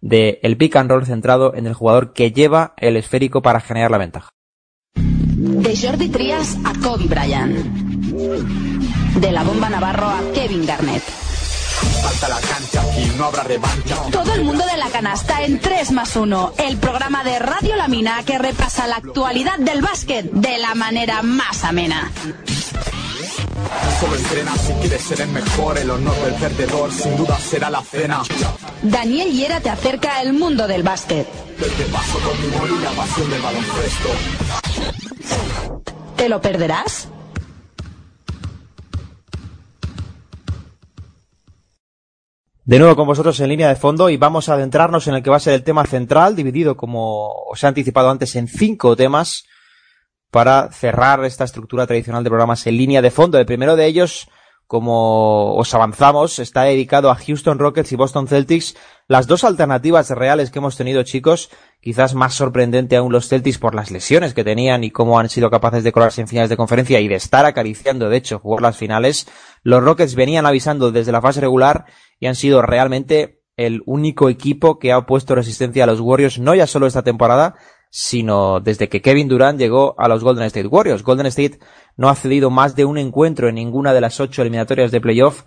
de 0.00 0.40
el 0.42 0.56
pick 0.56 0.74
and 0.76 0.90
roll 0.90 1.06
centrado 1.06 1.54
en 1.54 1.66
el 1.66 1.74
jugador 1.74 2.14
que 2.14 2.32
lleva 2.32 2.72
el 2.78 2.96
esférico 2.96 3.42
para 3.42 3.60
generar 3.60 3.90
la 3.90 3.98
ventaja. 3.98 4.30
De 5.42 5.76
Jordi 5.76 6.08
Trias 6.08 6.56
a 6.62 6.72
Kobe 6.72 7.06
Bryant. 7.06 7.52
De 9.20 9.32
la 9.32 9.42
bomba 9.42 9.68
Navarro 9.68 10.06
a 10.08 10.20
Kevin 10.32 10.64
Garnett. 10.64 11.02
la 12.28 12.40
cancha, 12.40 12.82
no 13.18 13.24
habrá 13.24 13.44
Todo 14.12 14.34
el 14.34 14.44
mundo 14.44 14.64
de 14.64 14.76
la 14.76 14.88
canasta 14.90 15.42
en 15.42 15.58
3 15.58 15.90
más 15.90 16.14
1. 16.14 16.52
El 16.58 16.76
programa 16.76 17.24
de 17.24 17.40
Radio 17.40 17.74
La 17.74 17.88
Mina 17.88 18.22
que 18.24 18.38
repasa 18.38 18.86
la 18.86 18.96
actualidad 18.96 19.58
del 19.58 19.82
básquet 19.82 20.30
de 20.30 20.58
la 20.58 20.76
manera 20.76 21.22
más 21.22 21.64
amena. 21.64 22.12
Solo 24.00 24.16
entrena 24.16 24.56
si 24.56 24.72
quieres 24.74 25.02
ser 25.02 25.20
el 25.20 25.28
mejor, 25.28 25.78
el 25.78 25.90
honor 25.90 26.16
del 26.24 26.34
perdedor 26.34 26.92
sin 26.92 27.16
duda 27.16 27.38
será 27.38 27.70
la 27.70 27.82
cena. 27.82 28.22
Daniel 28.82 29.30
Hiera 29.32 29.60
te 29.60 29.70
acerca 29.70 30.18
al 30.18 30.32
mundo 30.32 30.66
del 30.66 30.82
básquet. 30.82 31.26
Desde 31.58 31.84
paso 31.92 32.18
con 32.18 32.40
mi 32.40 32.48
y 32.78 32.82
la 32.82 32.90
pasión 32.90 33.30
del 33.30 33.40
baloncesto. 33.42 34.08
¿Te 36.16 36.28
lo 36.28 36.40
perderás? 36.40 37.08
De 42.64 42.78
nuevo 42.78 42.94
con 42.94 43.06
vosotros 43.08 43.38
en 43.40 43.48
línea 43.48 43.68
de 43.68 43.76
fondo 43.76 44.08
y 44.08 44.16
vamos 44.16 44.48
a 44.48 44.54
adentrarnos 44.54 45.08
en 45.08 45.14
el 45.14 45.22
que 45.22 45.30
va 45.30 45.36
a 45.36 45.40
ser 45.40 45.54
el 45.54 45.64
tema 45.64 45.84
central, 45.84 46.36
dividido 46.36 46.76
como 46.76 47.32
os 47.50 47.62
he 47.62 47.66
anticipado 47.66 48.08
antes 48.08 48.36
en 48.36 48.46
cinco 48.46 48.94
temas 48.94 49.44
para 50.32 50.72
cerrar 50.72 51.22
esta 51.26 51.44
estructura 51.44 51.86
tradicional 51.86 52.24
de 52.24 52.30
programas 52.30 52.66
en 52.66 52.78
línea 52.78 53.02
de 53.02 53.10
fondo. 53.10 53.38
El 53.38 53.44
primero 53.44 53.76
de 53.76 53.84
ellos, 53.84 54.30
como 54.66 55.54
os 55.56 55.74
avanzamos, 55.74 56.38
está 56.38 56.62
dedicado 56.62 57.10
a 57.10 57.16
Houston 57.16 57.58
Rockets 57.58 57.92
y 57.92 57.96
Boston 57.96 58.26
Celtics, 58.26 58.74
las 59.08 59.26
dos 59.26 59.44
alternativas 59.44 60.08
reales 60.08 60.50
que 60.50 60.58
hemos 60.58 60.78
tenido, 60.78 61.02
chicos, 61.02 61.50
quizás 61.82 62.14
más 62.14 62.32
sorprendente 62.32 62.96
aún 62.96 63.12
los 63.12 63.28
Celtics 63.28 63.58
por 63.58 63.74
las 63.74 63.90
lesiones 63.90 64.32
que 64.32 64.42
tenían 64.42 64.84
y 64.84 64.90
cómo 64.90 65.18
han 65.18 65.28
sido 65.28 65.50
capaces 65.50 65.84
de 65.84 65.92
colarse 65.92 66.22
en 66.22 66.28
finales 66.28 66.48
de 66.48 66.56
conferencia 66.56 66.98
y 66.98 67.08
de 67.08 67.16
estar 67.16 67.44
acariciando, 67.44 68.08
de 68.08 68.16
hecho, 68.16 68.38
jugar 68.38 68.62
las 68.62 68.78
finales. 68.78 69.28
Los 69.62 69.84
Rockets 69.84 70.14
venían 70.14 70.46
avisando 70.46 70.92
desde 70.92 71.12
la 71.12 71.20
fase 71.20 71.42
regular 71.42 71.84
y 72.18 72.26
han 72.26 72.36
sido 72.36 72.62
realmente 72.62 73.42
el 73.56 73.82
único 73.84 74.30
equipo 74.30 74.78
que 74.78 74.92
ha 74.92 75.04
puesto 75.04 75.34
resistencia 75.34 75.84
a 75.84 75.86
los 75.86 76.00
Warriors, 76.00 76.38
no 76.38 76.54
ya 76.54 76.66
solo 76.66 76.86
esta 76.86 77.02
temporada, 77.02 77.54
sino 77.94 78.60
desde 78.60 78.88
que 78.88 79.02
Kevin 79.02 79.28
Durant 79.28 79.58
llegó 79.58 79.94
a 79.98 80.08
los 80.08 80.24
Golden 80.24 80.46
State 80.46 80.66
Warriors. 80.66 81.02
Golden 81.02 81.26
State 81.26 81.58
no 81.98 82.08
ha 82.08 82.14
cedido 82.14 82.48
más 82.48 82.74
de 82.74 82.86
un 82.86 82.96
encuentro 82.96 83.50
en 83.50 83.56
ninguna 83.56 83.92
de 83.92 84.00
las 84.00 84.18
ocho 84.18 84.40
eliminatorias 84.40 84.90
de 84.90 85.00
playoff, 85.02 85.42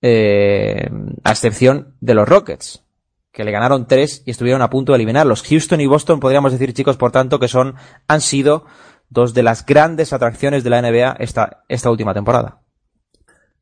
eh, 0.00 0.88
a 1.22 1.30
excepción 1.30 1.94
de 2.00 2.14
los 2.14 2.26
Rockets, 2.26 2.82
que 3.30 3.44
le 3.44 3.52
ganaron 3.52 3.86
tres 3.86 4.22
y 4.24 4.30
estuvieron 4.30 4.62
a 4.62 4.70
punto 4.70 4.92
de 4.92 4.96
eliminarlos. 4.96 5.42
Houston 5.42 5.82
y 5.82 5.86
Boston 5.86 6.18
podríamos 6.18 6.52
decir, 6.52 6.72
chicos, 6.72 6.96
por 6.96 7.12
tanto, 7.12 7.38
que 7.38 7.48
son, 7.48 7.74
han 8.08 8.22
sido 8.22 8.64
dos 9.10 9.34
de 9.34 9.42
las 9.42 9.66
grandes 9.66 10.14
atracciones 10.14 10.64
de 10.64 10.70
la 10.70 10.80
NBA 10.80 11.16
esta, 11.18 11.62
esta 11.68 11.90
última 11.90 12.14
temporada. 12.14 12.61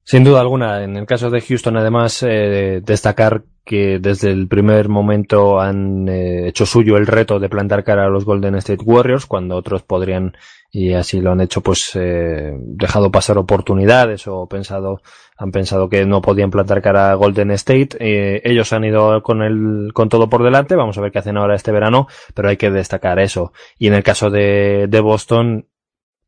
Sin 0.05 0.25
duda 0.25 0.41
alguna, 0.41 0.83
en 0.83 0.97
el 0.97 1.07
caso 1.07 1.31
de 1.31 1.41
Houston, 1.41 1.77
además, 1.77 2.23
eh, 2.23 2.81
destacar 2.85 3.45
que 3.65 4.01
desde 4.01 4.33
el 4.33 4.49
primer 4.49 4.89
momento 4.89 5.61
han 5.61 6.09
eh, 6.09 6.49
hecho 6.49 6.67
suyo 6.67 6.97
el 6.97 7.07
reto 7.07 7.39
de 7.39 7.49
plantar 7.49 7.85
cara 7.85 8.07
a 8.07 8.09
los 8.09 8.25
Golden 8.25 8.57
State 8.57 8.83
Warriors, 8.85 9.27
cuando 9.27 9.55
otros 9.55 9.83
podrían, 9.83 10.37
y 10.73 10.95
así 10.95 11.21
lo 11.21 11.31
han 11.31 11.41
hecho, 11.41 11.61
pues 11.61 11.93
eh, 11.95 12.53
dejado 12.59 13.13
pasar 13.13 13.39
oportunidades 13.39 14.27
o 14.27 14.49
pensado, 14.49 15.03
han 15.37 15.53
pensado 15.53 15.89
que 15.89 16.05
no 16.05 16.21
podían 16.21 16.51
plantar 16.51 16.83
cara 16.83 17.13
a 17.13 17.15
Golden 17.15 17.53
State. 17.53 17.91
Eh, 18.01 18.43
ellos 18.45 18.73
han 18.73 18.85
ido 18.85 19.23
con 19.23 19.43
el, 19.43 19.93
con 19.95 20.09
todo 20.09 20.29
por 20.29 20.43
delante. 20.43 20.75
Vamos 20.75 20.99
a 20.99 21.01
ver 21.01 21.13
qué 21.13 21.21
hacen 21.21 21.37
ahora 21.37 21.55
este 21.55 21.71
verano, 21.71 22.09
pero 22.35 22.49
hay 22.49 22.57
que 22.57 22.71
destacar 22.71 23.21
eso. 23.21 23.53
Y 23.79 23.87
en 23.87 23.95
el 23.95 24.03
caso 24.03 24.31
de, 24.31 24.87
de 24.89 25.01
Boston, 25.01 25.69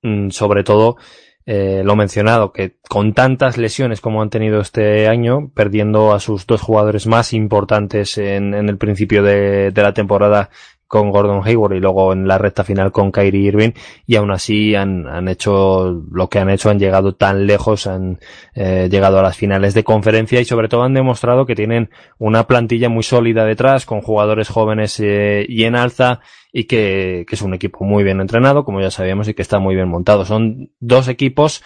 mm, 0.03 0.31
sobre 0.31 0.63
todo, 0.63 0.97
eh, 1.45 1.83
lo 1.85 1.97
mencionado, 1.97 2.53
que 2.53 2.77
con 2.89 3.15
tantas 3.15 3.57
lesiones 3.59 4.01
como 4.01 4.23
han 4.23 4.31
tenido 4.31 4.61
este 4.61 5.09
año, 5.09 5.51
perdiendo 5.55 6.13
a 6.13 6.21
sus 6.21 6.47
dos 6.47 6.61
jugadores 6.61 7.07
más 7.07 7.33
importantes 7.33 8.17
en, 8.19 8.55
en 8.55 8.69
el 8.69 8.79
principio 8.79 9.23
de, 9.23 9.73
de, 9.73 9.83
la 9.83 9.93
temporada 9.93 10.51
con 10.93 11.11
Gordon 11.11 11.41
Hayward 11.43 11.73
y 11.73 11.81
luego 11.81 12.13
en 12.13 12.29
la 12.29 12.37
recta 12.37 12.65
final 12.65 12.93
con 12.93 13.13
Kyrie 13.13 13.49
Irving 13.49 13.71
y 14.07 14.17
aún 14.17 14.31
así 14.31 14.75
han, 14.75 15.09
han 15.09 15.27
hecho 15.27 16.03
lo 16.13 16.29
que 16.29 16.39
han 16.39 16.51
hecho, 16.51 16.69
han 16.69 16.79
llegado 16.79 17.15
tan 17.15 17.47
lejos, 17.47 17.87
han 17.87 18.21
eh, 18.55 18.89
llegado 18.91 19.19
a 19.19 19.23
las 19.23 19.39
finales 19.39 19.73
de 19.73 19.85
conferencia 19.85 20.39
y 20.39 20.45
sobre 20.45 20.69
todo 20.69 20.83
han 20.83 20.93
demostrado 20.93 21.47
que 21.47 21.55
tienen 21.55 21.89
una 22.19 22.47
plantilla 22.47 22.91
muy 22.91 23.05
sólida 23.05 23.47
detrás 23.47 23.87
con 23.87 24.03
jugadores 24.03 24.51
jóvenes 24.51 25.01
eh, 25.01 25.47
y 25.49 25.65
en 25.65 25.77
alza 25.77 26.21
y 26.53 26.65
que, 26.65 27.25
que 27.27 27.37
es 27.37 27.41
un 27.41 27.55
equipo 27.55 27.87
muy 27.87 28.05
bien 28.05 28.21
entrenado, 28.21 28.63
como 28.67 28.83
ya 28.83 28.91
sabíamos, 28.91 29.27
y 29.27 29.33
que 29.33 29.41
está 29.41 29.59
muy 29.59 29.75
bien 29.75 29.89
montado. 29.89 30.27
Son 30.27 30.71
dos 30.79 31.09
equipos 31.09 31.63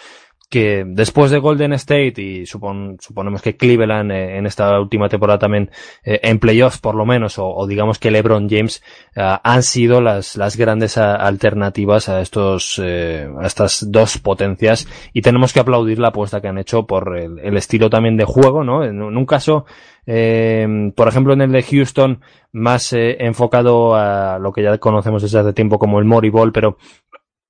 que 0.49 0.85
después 0.87 1.29
de 1.29 1.39
Golden 1.39 1.73
State 1.73 2.21
y 2.21 2.45
supon, 2.45 2.97
suponemos 3.01 3.41
que 3.41 3.57
Cleveland 3.57 4.11
eh, 4.11 4.37
en 4.37 4.45
esta 4.45 4.79
última 4.79 5.09
temporada 5.09 5.39
también 5.39 5.71
eh, 6.03 6.21
en 6.23 6.39
playoffs 6.39 6.79
por 6.79 6.95
lo 6.95 7.05
menos 7.05 7.35
o, 7.37 7.67
digamos 7.67 7.99
que 7.99 8.11
LeBron 8.11 8.49
James 8.49 8.81
eh, 9.15 9.37
han 9.43 9.63
sido 9.63 9.99
las, 9.99 10.37
las 10.37 10.55
grandes 10.55 10.97
a, 10.97 11.15
alternativas 11.15 12.07
a 12.07 12.21
estos 12.21 12.81
eh, 12.83 13.29
a 13.39 13.45
estas 13.45 13.91
dos 13.91 14.17
potencias. 14.19 14.87
Y 15.11 15.21
tenemos 15.21 15.51
que 15.51 15.59
aplaudir 15.59 15.99
la 15.99 16.09
apuesta 16.09 16.39
que 16.39 16.47
han 16.47 16.57
hecho 16.57 16.85
por 16.85 17.17
el, 17.17 17.57
estilo 17.57 17.89
también 17.89 18.17
de 18.17 18.23
juego 18.23 18.63
no 18.63 18.83
en, 18.83 19.01
un 19.01 19.25
caso 19.25 19.65
por 20.05 21.07
ejemplo 21.07 21.33
en 21.33 21.41
el 21.41 21.51
de 21.51 21.63
Houston 21.63 22.21
más 22.51 22.93
enfocado 22.93 23.95
a 23.95 24.37
lo 24.39 24.53
que 24.53 24.63
ya 24.63 24.77
conocemos 24.77 25.21
desde 25.21 25.39
hace 25.39 25.53
tiempo 25.53 25.79
como 25.79 25.99
el 25.99 26.05
Mori 26.05 26.29
Ball 26.29 26.53
pero 26.53 26.77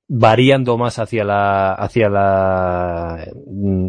variando 0.08 0.78
más 0.78 1.00
hacia 1.00 1.24
la 1.24 1.74
hacia 1.74 2.10
la 2.10 3.26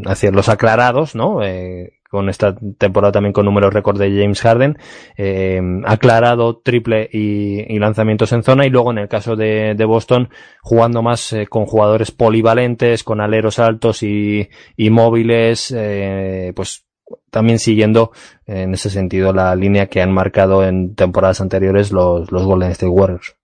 hacia 0.06 0.30
los 0.30 0.48
aclarados 0.48 1.14
no 1.14 1.42
eh, 1.44 1.98
con 2.08 2.28
esta 2.28 2.56
temporada 2.78 3.12
también 3.12 3.32
con 3.32 3.44
números 3.44 3.72
récord 3.72 3.98
de 3.98 4.10
James 4.10 4.40
Harden 4.40 4.78
eh, 5.16 5.60
aclarado 5.84 6.58
triple 6.58 7.08
y, 7.12 7.72
y, 7.72 7.78
lanzamientos 7.78 8.32
en 8.32 8.42
zona 8.42 8.66
y 8.66 8.70
luego 8.70 8.90
en 8.90 8.98
el 8.98 9.08
caso 9.08 9.36
de, 9.36 9.74
de 9.76 9.84
Boston 9.84 10.30
jugando 10.62 11.02
más 11.02 11.32
eh, 11.32 11.46
con 11.46 11.66
jugadores 11.66 12.10
polivalentes 12.10 13.04
con 13.04 13.20
aleros 13.20 13.58
altos 13.58 14.02
y, 14.02 14.48
y 14.76 14.90
móviles 14.90 15.72
eh, 15.76 16.52
pues 16.56 16.86
también 17.30 17.58
siguiendo 17.58 18.10
en 18.46 18.74
ese 18.74 18.90
sentido 18.90 19.32
la 19.32 19.54
línea 19.54 19.86
que 19.86 20.02
han 20.02 20.12
marcado 20.12 20.64
en 20.64 20.94
temporadas 20.94 21.40
anteriores 21.40 21.92
los, 21.92 22.32
los 22.32 22.44
Golden 22.44 22.70
State 22.70 22.90
Warriors 22.90 23.37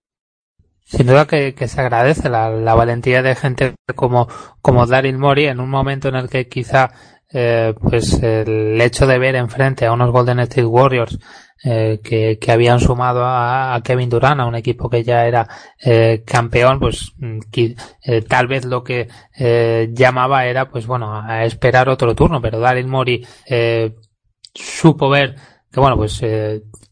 sin 0.84 1.06
duda 1.06 1.26
que, 1.26 1.54
que 1.54 1.68
se 1.68 1.80
agradece 1.80 2.28
la, 2.28 2.50
la, 2.50 2.74
valentía 2.74 3.22
de 3.22 3.34
gente 3.34 3.74
como, 3.94 4.28
como 4.60 4.86
Daryl 4.86 5.18
Mori 5.18 5.46
en 5.46 5.60
un 5.60 5.70
momento 5.70 6.08
en 6.08 6.16
el 6.16 6.28
que 6.28 6.48
quizá 6.48 6.90
eh, 7.32 7.74
pues 7.80 8.22
el 8.22 8.80
hecho 8.80 9.06
de 9.06 9.18
ver 9.18 9.34
enfrente 9.34 9.86
a 9.86 9.92
unos 9.92 10.12
Golden 10.12 10.40
State 10.40 10.66
Warriors 10.66 11.18
eh, 11.64 12.00
que, 12.04 12.38
que, 12.38 12.52
habían 12.52 12.78
sumado 12.78 13.24
a, 13.24 13.74
a, 13.74 13.82
Kevin 13.82 14.10
Durant, 14.10 14.40
a 14.40 14.44
un 14.44 14.54
equipo 14.54 14.90
que 14.90 15.02
ya 15.02 15.26
era 15.26 15.48
eh, 15.82 16.22
campeón, 16.26 16.78
pues 16.78 17.12
mm, 17.16 17.38
que, 17.50 17.74
eh, 18.04 18.22
tal 18.22 18.46
vez 18.46 18.66
lo 18.66 18.84
que 18.84 19.08
eh, 19.36 19.88
llamaba 19.92 20.44
era 20.44 20.68
pues 20.68 20.86
bueno 20.86 21.12
a 21.12 21.44
esperar 21.44 21.88
otro 21.88 22.14
turno, 22.14 22.40
pero 22.42 22.60
Daryl 22.60 22.86
Mori 22.86 23.26
eh, 23.46 23.94
supo 24.54 25.08
ver 25.08 25.36
que 25.72 25.80
bueno 25.80 25.96
pues 25.96 26.22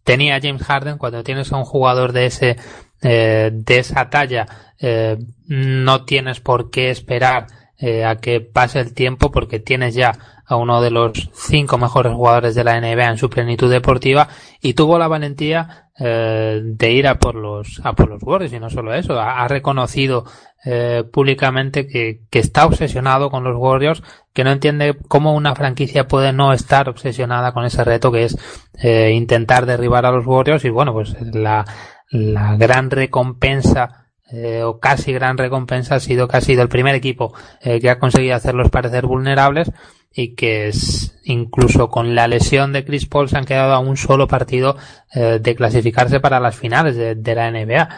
tenía 0.03 0.41
James 0.43 0.63
Harden 0.63 0.99
cuando 0.99 1.23
tienes 1.23 1.53
a 1.53 1.57
un 1.57 1.65
jugador 1.65 2.13
de 2.13 2.27
ese 2.27 2.57
eh, 3.03 3.51
de 3.53 3.79
esa 3.79 4.09
talla 4.09 4.47
eh, 4.79 5.19
no 5.47 6.05
tienes 6.05 6.41
por 6.41 6.71
qué 6.71 6.91
esperar 6.91 7.47
eh, 7.79 8.05
a 8.05 8.17
que 8.17 8.41
pase 8.41 8.81
el 8.81 8.95
tiempo 8.95 9.31
porque 9.33 9.59
tienes 9.59 9.95
ya 9.95 10.13
a 10.47 10.57
uno 10.57 10.81
de 10.81 10.91
los 10.91 11.31
cinco 11.35 11.79
mejores 11.79 12.13
jugadores 12.13 12.55
de 12.55 12.65
la 12.65 12.81
NBA 12.81 13.11
en 13.11 13.19
su 13.19 13.29
plenitud 13.29 13.71
deportiva 13.71 14.29
y 14.61 14.75
tuvo 14.75 14.99
la 14.99 15.09
valentía 15.09 15.91
eh, 15.99 16.61
de 16.63 16.91
ir 16.91 17.07
a 17.07 17.19
por 17.19 17.35
los 17.35 17.81
a 17.85 17.93
por 17.93 18.09
los 18.09 18.23
Warriors 18.23 18.53
y 18.53 18.61
no 18.61 18.71
solo 18.71 18.95
eso 18.95 19.21
ha, 19.21 19.43
ha 19.43 19.49
reconocido 19.49 20.25
eh, 20.65 21.05
públicamente 21.13 21.87
que, 21.87 22.21
que, 22.31 22.39
está 22.39 22.67
obsesionado 22.67 23.31
con 23.31 23.45
los 23.45 23.57
Warriors 23.57 24.03
que 24.33 24.43
no 24.43 24.53
entiende 24.53 24.97
cómo 25.09 25.35
una 25.35 25.55
franquicia 25.55 26.09
puede 26.09 26.33
no 26.33 26.53
estar 26.53 26.89
obsesionada 26.89 27.53
con 27.53 27.65
ese 27.65 27.85
reto 27.85 28.11
que 28.11 28.25
es 28.25 28.39
eh, 28.83 29.11
intentar 29.13 29.67
derribar 29.67 30.07
a 30.07 30.13
los 30.13 30.25
Warriors 30.25 30.65
y 30.65 30.71
bueno 30.71 30.93
pues 30.93 31.15
la 31.21 31.67
la 32.13 32.57
gran 32.57 32.91
recompensa 32.91 34.11
eh, 34.31 34.63
o 34.63 34.79
casi 34.79 35.13
gran 35.13 35.37
recompensa 35.37 35.97
ha 35.97 36.01
sido 36.01 36.29
que 36.29 36.37
ha 36.37 36.41
sido 36.41 36.63
el 36.63 36.69
primer 36.69 36.95
equipo 36.95 37.35
eh, 37.61 37.81
que 37.81 37.91
ha 37.91 37.99
conseguido 37.99 38.35
hacerlos 38.35 38.71
parecer 38.71 39.07
vulnerables 39.07 39.73
y 40.15 40.35
que 40.35 40.69
es 40.69 41.19
incluso 41.25 41.89
con 41.89 42.15
la 42.15 42.29
lesión 42.29 42.73
de 42.73 42.85
Chris 42.85 43.07
Paul 43.07 43.29
se 43.29 43.39
han 43.39 43.47
quedado 43.47 43.73
a 43.73 43.79
un 43.79 43.97
solo 43.97 44.29
partido 44.29 44.77
eh, 45.15 45.39
de 45.41 45.55
clasificarse 45.55 46.21
para 46.21 46.39
las 46.39 46.55
finales 46.55 46.97
de, 46.97 47.35
la 47.35 47.51
NBA. 47.51 47.89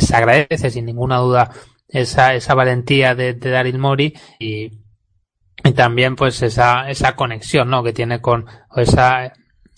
Se 0.00 0.16
agradece 0.16 0.70
sin 0.70 0.84
ninguna 0.84 1.16
duda 1.18 1.50
esa, 1.88 2.34
esa 2.34 2.54
valentía 2.54 3.14
de, 3.14 3.32
de 3.32 3.50
Daryl 3.50 3.78
Mori 3.78 4.14
y, 4.38 4.70
y, 5.64 5.72
también 5.72 6.14
pues 6.14 6.42
esa, 6.42 6.90
esa 6.90 7.16
conexión 7.16 7.70
¿no? 7.70 7.82
que 7.82 7.94
tiene 7.94 8.20
con 8.20 8.44
esa 8.76 9.32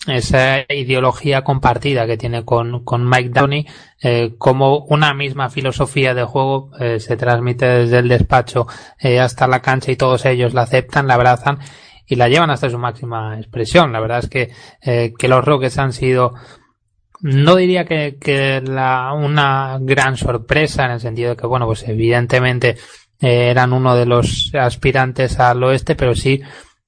esa 0.07 0.61
ideología 0.69 1.43
compartida 1.43 2.07
que 2.07 2.17
tiene 2.17 2.45
con, 2.45 2.83
con 2.83 3.07
Mike 3.07 3.29
Downey, 3.29 3.67
eh, 4.01 4.35
como 4.37 4.85
una 4.85 5.13
misma 5.13 5.49
filosofía 5.49 6.13
de 6.13 6.23
juego 6.23 6.71
eh, 6.79 6.99
se 6.99 7.17
transmite 7.17 7.65
desde 7.65 7.99
el 7.99 8.07
despacho 8.07 8.67
eh, 8.97 9.19
hasta 9.19 9.47
la 9.47 9.61
cancha 9.61 9.91
y 9.91 9.97
todos 9.97 10.25
ellos 10.25 10.53
la 10.53 10.61
aceptan, 10.61 11.07
la 11.07 11.15
abrazan 11.15 11.59
y 12.07 12.15
la 12.15 12.29
llevan 12.29 12.49
hasta 12.49 12.69
su 12.69 12.77
máxima 12.79 13.37
expresión. 13.37 13.91
La 13.91 13.99
verdad 13.99 14.19
es 14.19 14.29
que, 14.29 14.51
que 14.81 15.27
los 15.27 15.45
Rockets 15.45 15.77
han 15.77 15.93
sido 15.93 16.33
no 17.21 17.57
diría 17.57 17.83
que, 17.83 18.17
que 18.19 18.61
la, 18.61 19.11
una 19.13 19.77
gran 19.81 20.15
sorpresa 20.15 20.85
en 20.85 20.91
el 20.91 20.99
sentido 21.01 21.31
de 21.31 21.35
que, 21.35 21.45
bueno, 21.45 21.65
pues 21.65 21.85
evidentemente 21.87 22.77
eran 23.19 23.73
uno 23.73 23.95
de 23.95 24.05
los 24.05 24.51
aspirantes 24.55 25.37
al 25.39 25.61
oeste, 25.61 25.95
pero 25.95 26.15
sí 26.15 26.41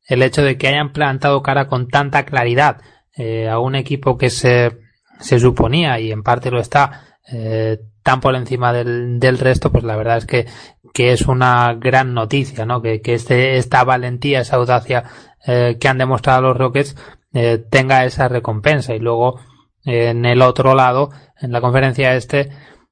el 0.07 0.23
hecho 0.23 0.41
de 0.41 0.57
que 0.57 0.69
hayan 0.69 0.93
plantado 0.93 1.43
cara 1.43 1.67
con 1.67 1.89
tanta 1.89 2.25
claridad 2.25 2.81
eh, 3.15 3.49
a 3.49 3.59
un 3.59 3.75
equipo 3.75 4.17
que 4.17 4.29
se, 4.29 4.77
se 5.19 5.39
suponía, 5.39 5.99
y 5.99 6.11
en 6.11 6.23
parte 6.23 6.51
lo 6.51 6.59
está, 6.59 7.17
eh, 7.31 7.79
tan 8.03 8.19
por 8.19 8.35
encima 8.35 8.73
del, 8.73 9.19
del 9.19 9.37
resto, 9.37 9.71
pues 9.71 9.83
la 9.83 9.95
verdad 9.95 10.17
es 10.17 10.25
que, 10.25 10.47
que 10.93 11.13
es 11.13 11.27
una 11.27 11.73
gran 11.75 12.13
noticia, 12.13 12.65
¿no? 12.65 12.81
Que, 12.81 13.01
que 13.01 13.13
este, 13.13 13.57
esta 13.57 13.83
valentía, 13.83 14.41
esa 14.41 14.57
audacia 14.57 15.03
eh, 15.45 15.77
que 15.79 15.87
han 15.87 15.97
demostrado 15.97 16.41
los 16.41 16.57
Rockets 16.57 16.95
eh, 17.33 17.63
tenga 17.69 18.05
esa 18.05 18.27
recompensa. 18.27 18.95
Y 18.95 18.99
luego, 18.99 19.39
en 19.85 20.25
el 20.25 20.41
otro 20.41 20.75
lado, 20.75 21.11
en 21.39 21.51
la 21.51 21.61
conferencia 21.61 22.15
este, 22.15 22.49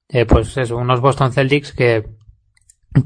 eh, 0.08 0.26
pues 0.26 0.58
eso, 0.58 0.78
unos 0.78 1.02
Boston 1.02 1.32
Celtics 1.32 1.74
que, 1.74 2.08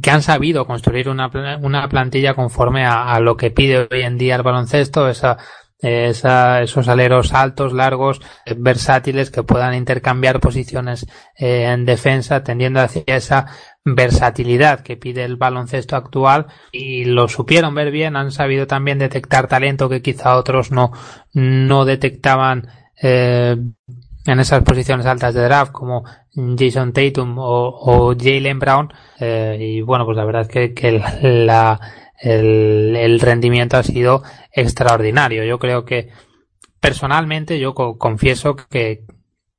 que 0.02 0.12
han 0.12 0.22
sabido 0.22 0.66
construir 0.66 1.10
una, 1.10 1.30
una 1.62 1.90
plantilla 1.90 2.34
conforme 2.34 2.86
a, 2.86 3.14
a, 3.14 3.20
lo 3.20 3.36
que 3.36 3.52
pide 3.52 3.88
hoy 3.92 4.02
en 4.02 4.18
día 4.18 4.36
el 4.36 4.44
baloncesto, 4.44 5.10
esa 5.10 5.38
esa, 5.84 6.62
esos 6.62 6.88
aleros 6.88 7.34
altos, 7.34 7.74
largos, 7.74 8.22
eh, 8.46 8.56
versátiles 8.58 9.30
que 9.30 9.44
puedan 9.44 9.76
intercambiar 9.76 10.40
posiciones 10.40 11.06
eh, 11.38 11.66
en 11.66 11.86
defensa, 11.86 12.44
tendiendo 12.44 12.80
hacia 12.80 13.04
esa 13.06 13.48
versatilidad 13.86 14.80
que 14.80 14.98
pide 14.98 15.24
el 15.24 15.36
baloncesto 15.36 15.96
actual. 15.96 16.48
Y 16.72 17.06
lo 17.06 17.28
supieron 17.28 17.76
ver 17.76 17.92
bien, 17.92 18.16
han 18.16 18.32
sabido 18.32 18.66
también 18.66 19.00
detectar 19.00 19.48
talento 19.48 19.90
que 19.90 20.02
quizá 20.02 20.38
otros 20.38 20.72
no, 20.72 20.92
no 21.34 21.86
detectaban 21.86 22.68
eh, 23.02 23.58
en 24.26 24.40
esas 24.40 24.64
posiciones 24.64 25.06
altas 25.06 25.34
de 25.34 25.44
draft 25.44 25.72
como 25.72 26.06
Jason 26.58 26.94
Tatum 26.94 27.38
o, 27.38 27.70
o 27.70 28.16
Jalen 28.18 28.60
Brown. 28.60 28.94
Eh, 29.20 29.58
y 29.60 29.82
bueno 29.82 30.06
pues 30.06 30.18
la 30.18 30.26
verdad 30.26 30.44
es 30.44 30.48
que, 30.48 30.74
que 30.74 30.92
la, 31.22 31.80
el, 32.20 32.96
el, 32.96 33.20
rendimiento 33.20 33.78
ha 33.78 33.84
sido 33.84 34.24
extraordinario. 34.54 35.44
Yo 35.44 35.60
creo 35.60 35.84
que 35.84 36.10
personalmente 36.80 37.60
yo 37.60 37.74
co 37.74 37.98
confieso 37.98 38.56
que, 38.56 39.06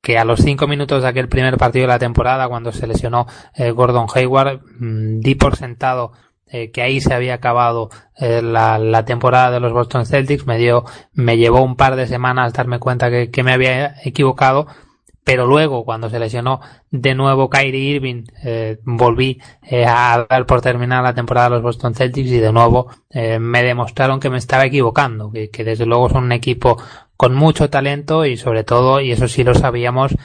que 0.01 0.17
a 0.17 0.25
los 0.25 0.39
cinco 0.39 0.67
minutos 0.67 1.03
de 1.03 1.09
aquel 1.09 1.27
primer 1.27 1.57
partido 1.57 1.83
de 1.83 1.93
la 1.93 1.99
temporada, 1.99 2.47
cuando 2.47 2.71
se 2.71 2.87
lesionó 2.87 3.27
eh, 3.55 3.71
Gordon 3.71 4.07
Hayward, 4.13 4.61
mmm, 4.79 5.19
di 5.19 5.35
por 5.35 5.55
sentado 5.55 6.11
eh, 6.47 6.69
que 6.71 6.83
ahí 6.83 7.01
se 7.01 7.13
había 7.13 7.33
acabado 7.33 7.89
eh, 8.17 8.41
la, 8.43 8.77
la, 8.77 9.03
temporada 9.03 9.49
de 9.51 9.59
los 9.59 9.73
Boston 9.73 10.05
Celtics. 10.05 10.45
Me 10.45 10.57
dio, 10.57 10.85
me 11.13 11.37
llevó 11.37 11.61
un 11.61 11.75
par 11.75 11.95
de 11.95 12.07
semanas 12.07 12.53
darme 12.53 12.79
cuenta 12.79 13.09
que, 13.09 13.31
que 13.31 13.43
me 13.43 13.51
había 13.51 13.95
equivocado, 14.03 14.67
pero 15.25 15.47
luego 15.47 15.83
cuando 15.83 16.07
se 16.07 16.19
lesionó 16.19 16.61
de 16.91 17.15
nuevo 17.15 17.49
Kyrie 17.49 17.95
Irving 17.95 18.25
eh, 18.43 18.77
volví 18.83 19.41
eh, 19.63 19.83
a 19.83 20.27
dar 20.29 20.45
por 20.45 20.61
terminar 20.61 21.03
la 21.03 21.15
temporada 21.15 21.49
de 21.49 21.55
los 21.55 21.63
Boston 21.63 21.95
Celtics 21.95 22.29
y 22.29 22.37
de 22.37 22.53
nuevo 22.53 22.91
eh, 23.09 23.39
me 23.39 23.63
demostraron 23.63 24.19
que 24.19 24.29
me 24.29 24.37
estaba 24.37 24.65
equivocando 24.65 25.31
que, 25.31 25.63
desde 25.63 25.87
luego 25.87 26.09
son 26.09 26.25
un 26.25 26.31
equipo 26.31 26.77
con 27.17 27.33
mucho 27.33 27.71
talento 27.71 28.23
y 28.23 28.37
sobre 28.37 28.63
todo 28.63 29.01
y 29.01 29.11
eso 29.11 29.27
sí 29.27 29.43
lo 29.43 29.55
sabíamos 29.55 30.15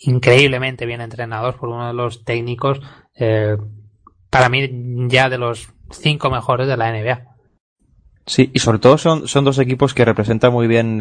increíblemente 0.00 0.84
bien 0.84 1.00
entrenados 1.00 1.54
por 1.54 1.68
uno 1.68 1.86
de 1.86 1.94
los 1.94 2.24
técnicos 2.24 2.80
para 4.30 4.48
mí 4.48 4.68
ya 5.08 5.28
de 5.28 5.38
los 5.38 5.72
cinco 5.90 6.28
mejores 6.30 6.66
de 6.66 6.76
la 6.76 6.92
NBA. 6.92 7.24
Sí, 8.26 8.50
y 8.52 8.58
sobre 8.58 8.78
todo 8.78 8.98
son, 8.98 9.26
son 9.26 9.44
dos 9.44 9.58
equipos 9.58 9.94
que 9.94 10.04
representan 10.04 10.52
muy 10.52 10.66
bien 10.66 10.98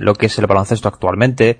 lo 0.00 0.14
que 0.14 0.26
es 0.26 0.38
el 0.38 0.46
baloncesto 0.46 0.88
actualmente. 0.88 1.58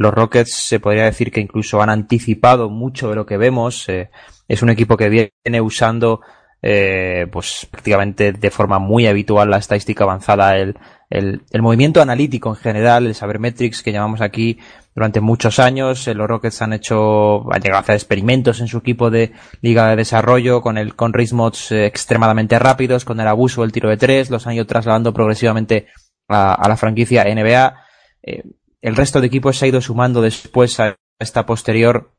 Los 0.00 0.14
Rockets 0.14 0.54
se 0.54 0.80
podría 0.80 1.04
decir 1.04 1.30
que 1.30 1.40
incluso 1.40 1.82
han 1.82 1.90
anticipado 1.90 2.70
mucho 2.70 3.10
de 3.10 3.16
lo 3.16 3.26
que 3.26 3.36
vemos. 3.36 3.86
Eh, 3.90 4.08
es 4.48 4.62
un 4.62 4.70
equipo 4.70 4.96
que 4.96 5.10
viene 5.10 5.60
usando 5.60 6.22
eh, 6.62 7.26
pues 7.30 7.68
prácticamente 7.70 8.32
de 8.32 8.50
forma 8.50 8.78
muy 8.78 9.06
habitual 9.06 9.50
la 9.50 9.58
estadística 9.58 10.04
avanzada, 10.04 10.56
el, 10.56 10.74
el, 11.10 11.42
movimiento 11.60 12.00
analítico 12.00 12.48
en 12.48 12.56
general, 12.56 13.06
el 13.06 13.14
sabermetrics 13.14 13.82
que 13.82 13.92
llamamos 13.92 14.22
aquí 14.22 14.58
durante 14.94 15.20
muchos 15.20 15.58
años. 15.58 16.06
Los 16.06 16.28
Rockets 16.28 16.62
han 16.62 16.72
hecho, 16.72 17.52
han 17.52 17.60
llegado 17.60 17.76
a 17.76 17.80
hacer 17.80 17.96
experimentos 17.96 18.60
en 18.60 18.68
su 18.68 18.78
equipo 18.78 19.10
de 19.10 19.32
liga 19.60 19.90
de 19.90 19.96
desarrollo 19.96 20.62
con 20.62 20.78
el, 20.78 20.96
con 20.96 21.12
ritmos 21.12 21.72
eh, 21.72 21.84
extremadamente 21.84 22.58
rápidos, 22.58 23.04
con 23.04 23.20
el 23.20 23.28
abuso 23.28 23.60
del 23.60 23.72
tiro 23.72 23.90
de 23.90 23.98
tres, 23.98 24.30
los 24.30 24.46
han 24.46 24.54
ido 24.54 24.64
trasladando 24.64 25.12
progresivamente 25.12 25.88
a, 26.26 26.66
la 26.66 26.76
franquicia 26.78 27.24
NBA. 27.24 27.74
Eh, 28.22 28.44
el 28.82 28.96
resto 28.96 29.20
de 29.20 29.26
equipos 29.26 29.58
se 29.58 29.64
ha 29.64 29.68
ido 29.68 29.80
sumando 29.80 30.22
después 30.22 30.78
a 30.80 30.96
esta 31.18 31.46
posterior 31.46 32.12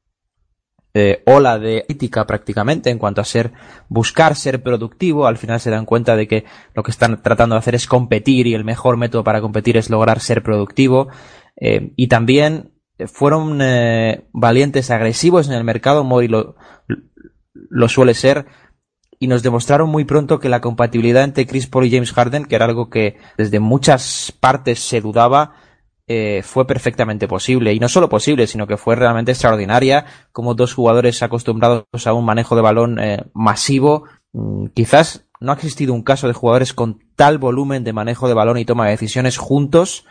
eh, 0.94 1.24
ola 1.26 1.58
de 1.58 1.86
ética 1.88 2.28
prácticamente 2.28 2.90
en 2.90 3.00
cuanto 3.00 3.22
a 3.22 3.26
ser 3.26 3.54
buscar 3.88 4.36
ser 4.36 4.62
productivo. 4.62 5.26
Al 5.26 5.38
final 5.38 5.60
se 5.60 5.70
dan 5.70 5.86
cuenta 5.86 6.16
de 6.16 6.28
que 6.28 6.46
lo 6.74 6.84
que 6.84 6.92
están 6.92 7.22
tratando 7.22 7.56
de 7.56 7.60
hacer 7.60 7.76
es 7.76 7.88
competir 7.88 8.48
y 8.48 8.54
el 8.54 8.66
mejor 8.66 8.98
método 8.98 9.24
para 9.24 9.42
competir 9.42 9.78
es 9.78 9.90
lograr 9.90 10.20
ser 10.20 10.44
productivo. 10.44 11.08
Eh, 11.56 11.94
y 11.96 12.08
también 12.08 12.74
fueron 13.08 13.60
eh, 13.62 14.28
valientes 14.34 14.92
agresivos 14.92 15.48
en 15.48 15.54
el 15.54 15.64
mercado 15.64 16.04
Mori 16.04 16.28
lo, 16.28 16.56
lo 17.54 17.90
suele 17.90 18.14
ser 18.14 18.46
y 19.18 19.28
nos 19.28 19.44
demostraron 19.44 19.90
muy 19.90 20.06
pronto 20.06 20.40
que 20.40 20.50
la 20.50 20.62
compatibilidad 20.62 21.24
entre 21.24 21.48
Chris 21.48 21.68
Paul 21.68 21.86
y 21.86 21.92
James 21.92 22.12
Harden 22.12 22.46
que 22.46 22.56
era 22.56 22.66
algo 22.66 22.90
que 22.90 23.18
desde 23.38 23.60
muchas 23.60 24.34
partes 24.40 24.80
se 24.80 25.02
dudaba 25.02 25.56
eh, 26.14 26.44
fue 26.44 26.68
perfectamente 26.68 27.26
posible. 27.26 27.74
Y 27.74 27.80
no 27.80 27.88
solo 27.88 28.10
posible, 28.10 28.46
sino 28.46 28.68
que 28.68 28.76
fue 28.76 28.98
realmente 28.98 29.32
extraordinaria, 29.32 30.06
como 30.34 30.56
dos 30.56 30.74
jugadores 30.74 31.24
acostumbrados 31.24 31.86
a 32.06 32.12
un 32.12 32.26
manejo 32.26 32.58
de 32.58 32.62
balón 32.62 33.00
eh, 33.00 33.24
masivo. 33.34 34.04
Mm, 34.34 34.68
quizás 34.74 35.26
no 35.40 35.54
ha 35.54 35.56
existido 35.56 35.94
un 35.94 36.04
caso 36.04 36.28
de 36.28 36.34
jugadores 36.34 36.74
con 36.74 37.00
tal 37.16 37.38
volumen 37.38 37.86
de 37.86 37.94
manejo 37.94 38.28
de 38.28 38.34
balón 38.34 38.58
y 38.58 38.66
toma 38.66 38.86
de 38.86 38.92
decisiones 38.92 39.38
juntos 39.38 40.06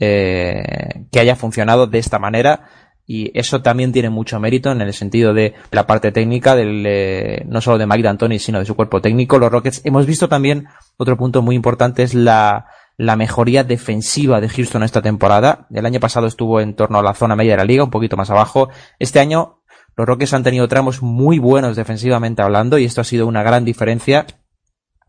eh, 0.00 1.06
que 1.12 1.20
haya 1.20 1.36
funcionado 1.36 1.86
de 1.86 1.98
esta 2.00 2.18
manera. 2.18 2.68
Y 3.06 3.30
eso 3.38 3.62
también 3.62 3.92
tiene 3.92 4.10
mucho 4.10 4.40
mérito 4.40 4.72
en 4.72 4.80
el 4.80 4.92
sentido 4.94 5.32
de 5.32 5.54
la 5.70 5.86
parte 5.86 6.10
técnica 6.10 6.56
del, 6.56 6.84
eh, 6.88 7.44
no 7.46 7.60
solo 7.60 7.78
de 7.78 7.86
Mike 7.86 8.02
D'Antoni, 8.02 8.40
sino 8.40 8.58
de 8.58 8.64
su 8.64 8.74
cuerpo 8.74 9.00
técnico. 9.00 9.38
Los 9.38 9.52
Rockets 9.52 9.82
hemos 9.84 10.06
visto 10.06 10.28
también 10.28 10.66
otro 10.96 11.16
punto 11.16 11.40
muy 11.40 11.54
importante 11.54 12.02
es 12.02 12.14
la, 12.14 12.66
la 12.96 13.16
mejoría 13.16 13.64
defensiva 13.64 14.40
de 14.40 14.48
Houston 14.48 14.82
esta 14.82 15.02
temporada. 15.02 15.66
El 15.70 15.86
año 15.86 16.00
pasado 16.00 16.26
estuvo 16.26 16.60
en 16.60 16.74
torno 16.74 16.98
a 16.98 17.02
la 17.02 17.14
zona 17.14 17.36
media 17.36 17.52
de 17.52 17.58
la 17.58 17.64
liga, 17.64 17.84
un 17.84 17.90
poquito 17.90 18.16
más 18.16 18.30
abajo. 18.30 18.68
Este 18.98 19.20
año 19.20 19.62
los 19.96 20.06
Rockets 20.06 20.34
han 20.34 20.42
tenido 20.42 20.68
tramos 20.68 21.02
muy 21.02 21.38
buenos 21.38 21.76
defensivamente 21.76 22.42
hablando 22.42 22.78
y 22.78 22.84
esto 22.84 23.00
ha 23.00 23.04
sido 23.04 23.26
una 23.26 23.42
gran 23.42 23.64
diferencia 23.64 24.26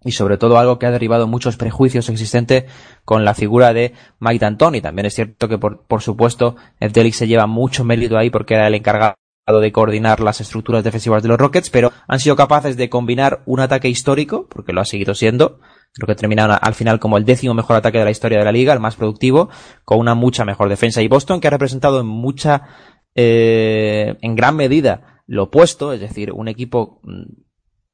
y 0.04 0.12
sobre 0.12 0.38
todo 0.38 0.58
algo 0.58 0.80
que 0.80 0.86
ha 0.86 0.92
derivado 0.92 1.28
muchos 1.28 1.58
prejuicios 1.58 2.08
existentes 2.10 2.66
con 3.04 3.26
la 3.26 3.34
figura 3.34 3.74
de 3.74 3.94
Mike 4.20 4.40
D'Antoni. 4.40 4.82
También 4.82 5.06
es 5.06 5.16
cierto 5.16 5.48
que 5.48 5.58
por, 5.58 5.82
por 5.86 6.02
supuesto 6.02 6.56
Delic 6.80 7.14
se 7.14 7.28
lleva 7.28 7.48
mucho 7.48 7.84
mérito 7.84 8.18
ahí 8.18 8.30
porque 8.30 8.54
era 8.54 8.68
el 8.68 8.76
encargado 8.76 9.16
de 9.48 9.72
coordinar 9.72 10.20
las 10.20 10.42
estructuras 10.42 10.84
defensivas 10.84 11.24
de 11.24 11.30
los 11.30 11.38
Rockets, 11.38 11.70
pero 11.70 11.92
han 12.08 12.20
sido 12.20 12.36
capaces 12.36 12.76
de 12.76 12.90
combinar 12.90 13.44
un 13.46 13.62
ataque 13.62 13.88
histórico, 13.88 14.46
porque 14.50 14.74
lo 14.74 14.82
ha 14.82 14.86
seguido 14.86 15.16
siendo, 15.16 15.60
creo 15.98 16.16
que 16.16 16.20
terminaron 16.20 16.58
al 16.62 16.74
final 16.74 17.00
como 17.00 17.18
el 17.18 17.26
décimo 17.26 17.54
mejor 17.54 17.76
ataque 17.76 17.98
de 17.98 18.06
la 18.06 18.12
historia 18.12 18.40
de 18.40 18.46
la 18.46 18.52
liga, 18.52 18.74
el 18.74 18.80
más 18.80 18.96
productivo, 18.96 19.50
con 19.84 20.00
una 20.00 20.16
mucha 20.16 20.46
mejor 20.46 20.70
defensa. 20.70 21.02
Y 21.02 21.08
Boston, 21.08 21.40
que 21.40 21.48
ha 21.48 21.52
representado 21.52 22.00
en 22.00 22.08
mucha, 22.08 22.64
eh, 23.16 24.16
en 24.22 24.36
gran 24.36 24.56
medida 24.56 25.24
lo 25.26 25.44
opuesto, 25.44 25.94
es 25.94 26.00
decir, 26.00 26.32
un 26.32 26.48
equipo 26.48 27.02
mm, 27.04 27.24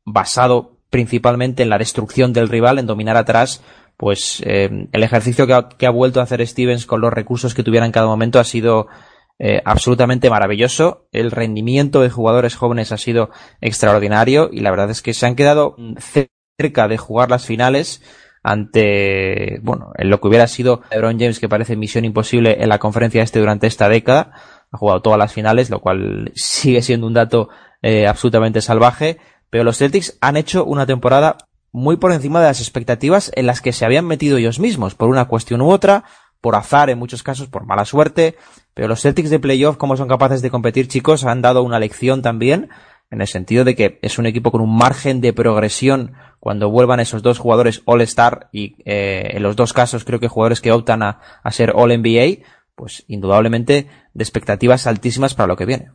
basado 0.05 0.79
principalmente 0.89 1.63
en 1.63 1.69
la 1.69 1.79
destrucción 1.79 2.33
del 2.33 2.49
rival, 2.49 2.77
en 2.77 2.85
dominar 2.85 3.17
atrás, 3.17 3.63
pues 3.97 4.43
eh, 4.45 4.87
el 4.91 5.03
ejercicio 5.03 5.47
que 5.47 5.53
ha, 5.53 5.69
que 5.69 5.87
ha, 5.87 5.91
vuelto 5.91 6.19
a 6.19 6.23
hacer 6.23 6.45
Stevens 6.45 6.85
con 6.85 7.01
los 7.01 7.11
recursos 7.11 7.55
que 7.55 7.63
tuviera 7.63 7.85
en 7.85 7.91
cada 7.91 8.05
momento 8.05 8.39
ha 8.39 8.43
sido 8.43 8.87
eh, 9.39 9.61
absolutamente 9.65 10.29
maravilloso. 10.29 11.07
El 11.11 11.31
rendimiento 11.31 12.01
de 12.01 12.09
jugadores 12.09 12.55
jóvenes 12.55 12.91
ha 12.91 12.97
sido 12.97 13.31
extraordinario 13.61 14.49
y 14.51 14.59
la 14.59 14.71
verdad 14.71 14.91
es 14.91 15.01
que 15.01 15.13
se 15.13 15.25
han 15.25 15.35
quedado 15.35 15.75
cerca 16.57 16.87
de 16.87 16.97
jugar 16.97 17.29
las 17.29 17.45
finales 17.45 18.01
ante, 18.43 19.59
bueno, 19.63 19.93
en 19.97 20.09
lo 20.09 20.19
que 20.19 20.27
hubiera 20.27 20.47
sido 20.47 20.81
LeBron 20.91 21.17
James, 21.17 21.39
que 21.39 21.49
parece 21.49 21.75
misión 21.75 22.05
imposible 22.05 22.61
en 22.61 22.69
la 22.69 22.79
conferencia 22.79 23.23
este 23.23 23.39
durante 23.39 23.67
esta 23.67 23.87
década. 23.87 24.33
Ha 24.71 24.77
jugado 24.77 25.01
todas 25.01 25.19
las 25.19 25.31
finales, 25.31 25.69
lo 25.69 25.79
cual 25.79 26.31
sigue 26.35 26.81
siendo 26.81 27.07
un 27.07 27.13
dato 27.13 27.49
eh, 27.81 28.07
absolutamente 28.07 28.61
salvaje. 28.61 29.17
Pero 29.49 29.63
los 29.63 29.77
Celtics 29.77 30.17
han 30.19 30.35
hecho 30.35 30.65
una 30.65 30.85
temporada 30.85 31.37
muy 31.71 31.97
por 31.97 32.11
encima 32.11 32.41
de 32.41 32.47
las 32.47 32.59
expectativas 32.59 33.31
en 33.35 33.45
las 33.45 33.61
que 33.61 33.71
se 33.71 33.85
habían 33.85 34.05
metido 34.05 34.37
ellos 34.37 34.59
mismos, 34.59 34.93
por 34.93 35.09
una 35.09 35.25
cuestión 35.25 35.61
u 35.61 35.69
otra, 35.69 36.03
por 36.41 36.55
azar 36.55 36.89
en 36.89 36.99
muchos 36.99 37.23
casos, 37.23 37.47
por 37.47 37.65
mala 37.65 37.85
suerte. 37.85 38.35
Pero 38.73 38.87
los 38.89 39.01
Celtics 39.01 39.29
de 39.29 39.39
playoff, 39.39 39.77
como 39.77 39.95
son 39.95 40.09
capaces 40.09 40.41
de 40.41 40.49
competir, 40.49 40.87
chicos, 40.87 41.23
han 41.23 41.41
dado 41.41 41.63
una 41.63 41.79
lección 41.79 42.21
también 42.21 42.69
en 43.13 43.21
el 43.21 43.27
sentido 43.27 43.63
de 43.63 43.75
que 43.75 43.99
es 44.01 44.17
un 44.17 44.25
equipo 44.25 44.51
con 44.51 44.59
un 44.59 44.75
margen 44.75 45.21
de 45.21 45.33
progresión 45.33 46.13
cuando 46.39 46.71
vuelvan 46.71 46.99
esos 46.99 47.21
dos 47.21 47.37
jugadores 47.37 47.83
All-Star 47.85 48.49
y 48.51 48.75
eh, 48.85 49.33
en 49.35 49.43
los 49.43 49.55
dos 49.55 49.71
casos 49.71 50.03
creo 50.03 50.19
que 50.19 50.27
jugadores 50.27 50.61
que 50.61 50.71
optan 50.71 51.03
a, 51.03 51.19
a 51.43 51.51
ser 51.51 51.73
All-NBA, 51.75 52.43
pues 52.73 53.05
indudablemente 53.07 53.87
de 54.13 54.23
expectativas 54.23 54.87
altísimas 54.87 55.35
para 55.35 55.45
lo 55.45 55.55
que 55.55 55.67
viene. 55.67 55.91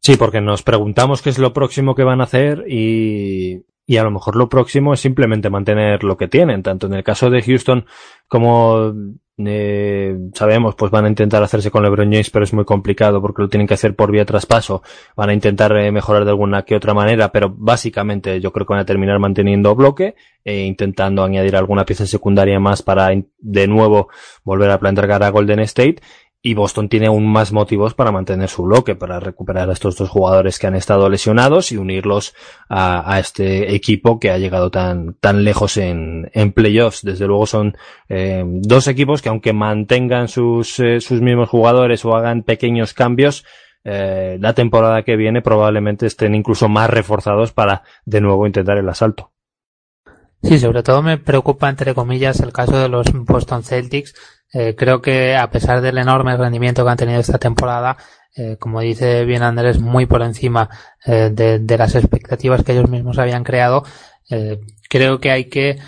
Sí, 0.00 0.16
porque 0.16 0.42
nos 0.42 0.62
preguntamos 0.62 1.22
qué 1.22 1.30
es 1.30 1.38
lo 1.38 1.54
próximo 1.54 1.94
que 1.94 2.04
van 2.04 2.20
a 2.20 2.24
hacer 2.24 2.66
y, 2.68 3.64
y 3.86 3.96
a 3.96 4.04
lo 4.04 4.10
mejor 4.10 4.36
lo 4.36 4.50
próximo 4.50 4.92
es 4.92 5.00
simplemente 5.00 5.48
mantener 5.48 6.04
lo 6.04 6.18
que 6.18 6.28
tienen, 6.28 6.62
tanto 6.62 6.86
en 6.86 6.92
el 6.92 7.02
caso 7.02 7.30
de 7.30 7.40
Houston 7.40 7.86
como 8.28 8.92
eh, 9.36 10.16
sabemos, 10.32 10.76
pues 10.76 10.92
van 10.92 11.06
a 11.06 11.08
intentar 11.08 11.42
hacerse 11.42 11.70
con 11.70 11.82
LeBron 11.82 12.10
James, 12.10 12.30
pero 12.30 12.44
es 12.44 12.52
muy 12.52 12.64
complicado 12.64 13.20
porque 13.20 13.42
lo 13.42 13.48
tienen 13.48 13.66
que 13.66 13.74
hacer 13.74 13.96
por 13.96 14.12
vía 14.12 14.24
traspaso. 14.24 14.82
Van 15.16 15.30
a 15.30 15.34
intentar 15.34 15.76
eh, 15.76 15.90
mejorar 15.90 16.24
de 16.24 16.30
alguna 16.30 16.62
que 16.62 16.76
otra 16.76 16.94
manera, 16.94 17.32
pero 17.32 17.52
básicamente 17.56 18.40
yo 18.40 18.52
creo 18.52 18.66
que 18.66 18.74
van 18.74 18.82
a 18.82 18.86
terminar 18.86 19.18
manteniendo 19.18 19.74
bloque 19.74 20.14
e 20.44 20.64
intentando 20.64 21.24
añadir 21.24 21.56
alguna 21.56 21.84
pieza 21.84 22.06
secundaria 22.06 22.60
más 22.60 22.82
para 22.82 23.10
de 23.38 23.66
nuevo 23.66 24.08
volver 24.44 24.70
a 24.70 24.78
plantar 24.78 25.08
cara 25.08 25.26
a 25.26 25.30
Golden 25.30 25.60
State 25.60 25.96
y 26.46 26.52
Boston 26.52 26.90
tiene 26.90 27.06
aún 27.06 27.26
más 27.26 27.52
motivos 27.52 27.94
para 27.94 28.12
mantener 28.12 28.50
su 28.50 28.64
bloque, 28.64 28.94
para 28.94 29.18
recuperar 29.18 29.70
a 29.70 29.72
estos 29.72 29.96
dos 29.96 30.10
jugadores 30.10 30.58
que 30.58 30.66
han 30.66 30.74
estado 30.74 31.08
lesionados 31.08 31.72
y 31.72 31.78
unirlos 31.78 32.34
a, 32.68 33.18
este 33.18 33.74
equipo 33.74 34.20
que 34.20 34.30
ha 34.30 34.36
llegado 34.36 34.70
tan, 34.70 35.14
tan 35.14 35.42
lejos 35.42 35.78
en, 35.78 36.30
en 36.34 36.52
playoffs. 36.52 37.00
Desde 37.02 37.26
luego 37.26 37.46
son 37.46 37.78
eh, 38.10 38.44
dos 38.46 38.88
equipos 38.88 39.22
que 39.22 39.30
aunque 39.30 39.54
mantengan 39.54 40.28
sus, 40.28 40.78
eh, 40.80 41.00
sus 41.00 41.22
mismos 41.22 41.48
jugadores 41.48 42.04
o 42.04 42.14
hagan 42.14 42.42
pequeños 42.42 42.92
cambios, 42.92 43.46
eh, 43.82 44.36
la 44.38 44.52
temporada 44.52 45.02
que 45.02 45.16
viene 45.16 45.40
probablemente 45.40 46.04
estén 46.04 46.34
incluso 46.34 46.68
más 46.68 46.90
reforzados 46.90 47.52
para 47.52 47.84
de 48.04 48.20
nuevo 48.20 48.46
intentar 48.46 48.76
el 48.76 48.88
asalto. 48.90 49.32
Sí, 50.44 50.58
sobre 50.58 50.82
todo 50.82 51.00
me 51.00 51.16
preocupa, 51.16 51.70
entre 51.70 51.94
comillas, 51.94 52.40
el 52.40 52.52
caso 52.52 52.78
de 52.78 52.90
los 52.90 53.06
Boston 53.14 53.62
Celtics. 53.64 54.14
Eh, 54.54 54.76
creo 54.76 55.02
que 55.02 55.36
a 55.36 55.50
pesar 55.50 55.80
del 55.80 55.98
enorme 55.98 56.36
rendimiento 56.36 56.84
que 56.84 56.90
han 56.90 56.96
tenido 56.96 57.18
esta 57.20 57.38
temporada, 57.38 57.96
eh, 58.36 58.56
como 58.58 58.80
dice 58.80 59.24
bien 59.24 59.42
Andrés, 59.42 59.80
muy 59.80 60.06
por 60.06 60.22
encima 60.22 60.70
eh, 61.04 61.30
de, 61.32 61.76
las 61.76 61.96
expectativas 61.96 62.62
que 62.62 62.72
ellos 62.72 62.88
mismos 62.88 63.18
habían 63.18 63.42
creado, 63.42 63.84
creo 64.88 65.18
que 65.20 65.30
hay 65.30 65.44
que 65.46 65.78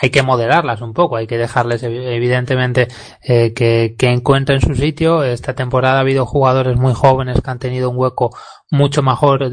hay 0.00 0.10
que 0.10 0.22
moderarlas 0.22 0.80
un 0.80 0.94
poco, 0.94 1.16
hay 1.16 1.26
que 1.26 1.38
dejarles 1.38 1.82
evidentemente 1.84 2.88
que, 3.22 3.94
que 3.96 4.10
encuentren 4.10 4.60
su 4.60 4.74
sitio. 4.74 5.22
Esta 5.22 5.54
temporada 5.54 5.98
ha 5.98 6.00
habido 6.00 6.26
jugadores 6.26 6.76
muy 6.76 6.92
jóvenes 6.92 7.40
que 7.40 7.50
han 7.50 7.60
tenido 7.60 7.88
un 7.88 7.96
hueco 7.98 8.36
mucho 8.70 9.02
mejor, 9.02 9.48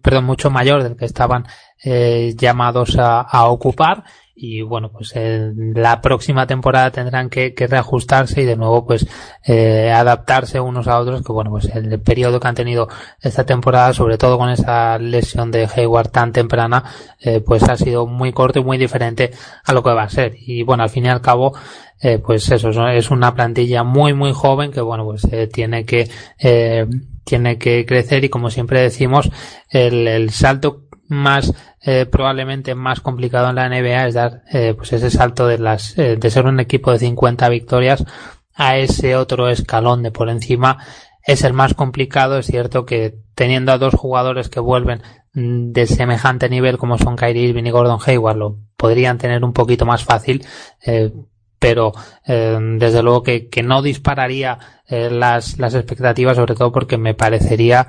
perdón, 0.00 0.24
mucho 0.24 0.50
mayor 0.50 0.84
del 0.84 0.96
que 0.96 1.06
estaban 1.06 1.46
llamados 1.84 2.96
a 2.98 3.44
ocupar 3.48 4.04
y 4.40 4.62
bueno 4.62 4.90
pues 4.92 5.12
la 5.16 6.00
próxima 6.00 6.46
temporada 6.46 6.92
tendrán 6.92 7.28
que, 7.28 7.52
reajustarse 7.58 8.42
y 8.42 8.44
de 8.44 8.56
nuevo 8.56 8.86
pues 8.86 9.06
eh, 9.44 9.90
adaptarse 9.90 10.60
unos 10.60 10.86
a 10.86 10.98
otros 10.98 11.22
que 11.22 11.32
bueno 11.32 11.50
pues 11.50 11.64
el 11.74 12.00
periodo 12.00 12.38
que 12.38 12.46
han 12.46 12.54
tenido 12.54 12.88
esta 13.20 13.44
temporada 13.44 13.92
sobre 13.92 14.16
todo 14.16 14.38
con 14.38 14.48
esa 14.50 14.98
lesión 14.98 15.50
de 15.50 15.68
Hayward 15.74 16.10
tan 16.10 16.32
temprana 16.32 16.84
eh, 17.20 17.40
pues 17.40 17.64
ha 17.64 17.76
sido 17.76 18.06
muy 18.06 18.32
corto 18.32 18.60
y 18.60 18.64
muy 18.64 18.78
diferente 18.78 19.32
a 19.64 19.72
lo 19.72 19.82
que 19.82 19.90
va 19.90 20.04
a 20.04 20.08
ser. 20.08 20.36
Y 20.38 20.62
bueno 20.62 20.84
al 20.84 20.90
fin 20.90 21.06
y 21.06 21.08
al 21.08 21.20
cabo 21.20 21.54
eh, 22.00 22.18
pues 22.24 22.48
eso 22.52 22.70
es 22.70 23.10
una 23.10 23.34
plantilla 23.34 23.82
muy 23.82 24.14
muy 24.14 24.32
joven 24.32 24.70
que 24.70 24.80
bueno 24.80 25.04
pues 25.04 25.26
tiene 25.52 25.84
que 25.84 26.08
tiene 27.24 27.58
que 27.58 27.84
crecer 27.84 28.24
y 28.24 28.28
como 28.28 28.50
siempre 28.50 28.80
decimos 28.80 29.30
el, 29.70 30.06
el 30.06 30.30
salto 30.30 30.87
más 31.08 31.54
eh, 31.80 32.06
probablemente 32.06 32.74
más 32.74 33.00
complicado 33.00 33.48
en 33.48 33.56
la 33.56 33.68
NBA 33.68 34.06
es 34.06 34.14
dar 34.14 34.42
eh, 34.52 34.74
pues 34.76 34.92
ese 34.92 35.10
salto 35.10 35.46
de 35.46 35.58
las 35.58 35.98
eh, 35.98 36.16
de 36.16 36.30
ser 36.30 36.46
un 36.46 36.60
equipo 36.60 36.92
de 36.92 36.98
50 36.98 37.48
victorias 37.48 38.04
a 38.54 38.76
ese 38.76 39.16
otro 39.16 39.48
escalón 39.48 40.02
de 40.02 40.10
por 40.10 40.28
encima. 40.28 40.78
Es 41.22 41.44
el 41.44 41.54
más 41.54 41.74
complicado 41.74 42.38
es 42.38 42.46
cierto 42.46 42.84
que 42.84 43.16
teniendo 43.34 43.72
a 43.72 43.78
dos 43.78 43.94
jugadores 43.94 44.48
que 44.48 44.60
vuelven 44.60 45.02
mm, 45.32 45.72
de 45.72 45.86
semejante 45.86 46.48
nivel 46.48 46.78
como 46.78 46.98
son 46.98 47.16
Kyrie 47.16 47.48
Irving 47.48 47.64
y 47.64 47.70
Gordon 47.70 48.00
Hayward 48.04 48.36
lo 48.36 48.58
podrían 48.76 49.18
tener 49.18 49.44
un 49.44 49.52
poquito 49.52 49.86
más 49.86 50.04
fácil 50.04 50.44
pero 51.58 51.92
desde 52.24 53.02
luego 53.02 53.24
que, 53.24 53.48
que 53.48 53.64
no 53.64 53.82
dispararía 53.82 54.58
las, 54.88 55.58
las 55.58 55.74
expectativas 55.74 56.36
sobre 56.36 56.54
todo 56.54 56.70
porque 56.70 56.98
me 56.98 57.14
parecería 57.14 57.88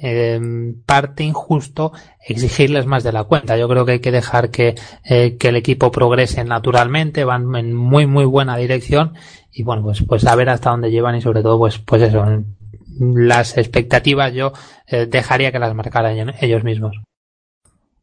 eh, 0.00 0.40
parte 0.84 1.24
injusto 1.24 1.92
exigirles 2.26 2.86
más 2.86 3.02
de 3.04 3.12
la 3.12 3.24
cuenta. 3.24 3.56
Yo 3.56 3.68
creo 3.68 3.84
que 3.84 3.92
hay 3.92 4.00
que 4.00 4.12
dejar 4.12 4.50
que, 4.50 4.74
eh, 5.04 5.36
que 5.38 5.48
el 5.48 5.56
equipo 5.56 5.90
progrese 5.90 6.44
naturalmente, 6.44 7.24
van 7.24 7.54
en 7.56 7.74
muy 7.74 8.06
muy 8.06 8.24
buena 8.24 8.56
dirección 8.56 9.14
y 9.52 9.62
bueno 9.62 9.82
pues 9.82 10.02
pues 10.06 10.26
a 10.26 10.34
ver 10.34 10.50
hasta 10.50 10.70
dónde 10.70 10.90
llevan 10.90 11.16
y 11.16 11.22
sobre 11.22 11.42
todo 11.42 11.58
pues 11.58 11.78
pues 11.78 12.02
eso 12.02 12.24
las 12.98 13.58
expectativas 13.58 14.32
yo 14.32 14.52
eh, 14.86 15.06
dejaría 15.06 15.52
que 15.52 15.58
las 15.58 15.74
marcaran 15.74 16.34
ellos 16.40 16.64
mismos. 16.64 16.96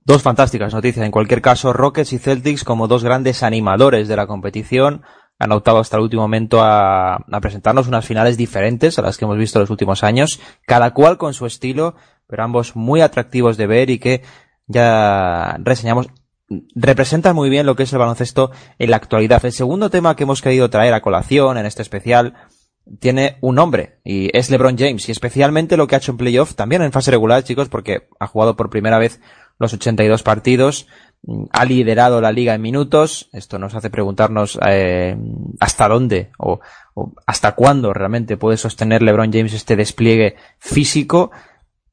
Dos 0.05 0.21
fantásticas 0.21 0.73
noticias. 0.73 1.05
En 1.05 1.11
cualquier 1.11 1.41
caso, 1.41 1.71
Rockets 1.71 2.11
y 2.11 2.17
Celtics 2.17 2.65
como 2.65 2.89
dos 2.89 3.05
grandes 3.05 3.41
animadores 3.41 4.09
de 4.09 4.17
la 4.17 4.27
competición 4.27 5.03
han 5.43 5.51
optado 5.51 5.79
hasta 5.79 5.97
el 5.97 6.03
último 6.03 6.21
momento 6.21 6.61
a, 6.61 7.25
presentarnos 7.41 7.87
unas 7.87 8.05
finales 8.05 8.37
diferentes 8.37 8.97
a 8.97 9.01
las 9.01 9.17
que 9.17 9.25
hemos 9.25 9.37
visto 9.37 9.59
en 9.59 9.63
los 9.63 9.69
últimos 9.69 10.03
años, 10.03 10.39
cada 10.65 10.93
cual 10.93 11.17
con 11.17 11.33
su 11.33 11.45
estilo, 11.45 11.95
pero 12.27 12.43
ambos 12.43 12.75
muy 12.75 13.01
atractivos 13.01 13.57
de 13.57 13.67
ver 13.67 13.89
y 13.89 13.99
que 13.99 14.23
ya 14.67 15.57
reseñamos 15.59 16.07
representan 16.75 17.35
muy 17.35 17.49
bien 17.49 17.65
lo 17.65 17.75
que 17.75 17.83
es 17.83 17.93
el 17.93 17.99
baloncesto 17.99 18.51
en 18.79 18.91
la 18.91 18.97
actualidad. 18.97 19.43
El 19.43 19.51
segundo 19.51 19.89
tema 19.89 20.15
que 20.15 20.23
hemos 20.23 20.41
querido 20.41 20.69
traer 20.69 20.93
a 20.93 21.01
colación 21.01 21.57
en 21.57 21.65
este 21.65 21.81
especial 21.81 22.35
tiene 22.99 23.37
un 23.41 23.55
nombre 23.55 23.99
y 24.03 24.29
es 24.37 24.49
LeBron 24.49 24.77
James 24.77 25.07
y 25.07 25.11
especialmente 25.11 25.77
lo 25.77 25.87
que 25.87 25.95
ha 25.95 25.97
hecho 25.97 26.11
en 26.11 26.17
playoff, 26.17 26.53
también 26.55 26.81
en 26.81 26.91
fase 26.91 27.11
regular, 27.11 27.43
chicos, 27.43 27.69
porque 27.69 28.07
ha 28.19 28.27
jugado 28.27 28.55
por 28.55 28.69
primera 28.69 28.99
vez 28.99 29.19
los 29.59 29.73
82 29.73 30.23
partidos, 30.23 30.87
ha 31.51 31.65
liderado 31.65 32.21
la 32.21 32.31
liga 32.31 32.53
en 32.53 32.61
minutos. 32.61 33.29
Esto 33.33 33.59
nos 33.59 33.75
hace 33.75 33.89
preguntarnos 33.89 34.59
eh, 34.65 35.15
hasta 35.59 35.87
dónde 35.87 36.31
o, 36.37 36.59
hasta 37.25 37.53
cuándo 37.53 37.93
realmente 37.93 38.37
puede 38.37 38.57
sostener 38.57 39.01
LeBron 39.01 39.31
James 39.31 39.53
este 39.53 39.75
despliegue 39.75 40.35
físico. 40.59 41.31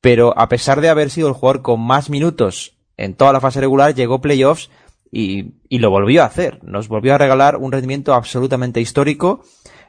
Pero 0.00 0.36
a 0.38 0.48
pesar 0.48 0.80
de 0.80 0.88
haber 0.88 1.10
sido 1.10 1.28
el 1.28 1.34
jugador 1.34 1.62
con 1.62 1.80
más 1.80 2.10
minutos 2.10 2.78
en 2.96 3.14
toda 3.14 3.32
la 3.32 3.40
fase 3.40 3.60
regular, 3.60 3.94
llegó 3.94 4.20
playoffs 4.20 4.70
y, 5.12 5.54
y 5.68 5.78
lo 5.78 5.90
volvió 5.90 6.22
a 6.22 6.26
hacer. 6.26 6.58
Nos 6.64 6.88
volvió 6.88 7.14
a 7.14 7.18
regalar 7.18 7.56
un 7.56 7.72
rendimiento 7.72 8.14
absolutamente 8.14 8.80
histórico. 8.80 9.42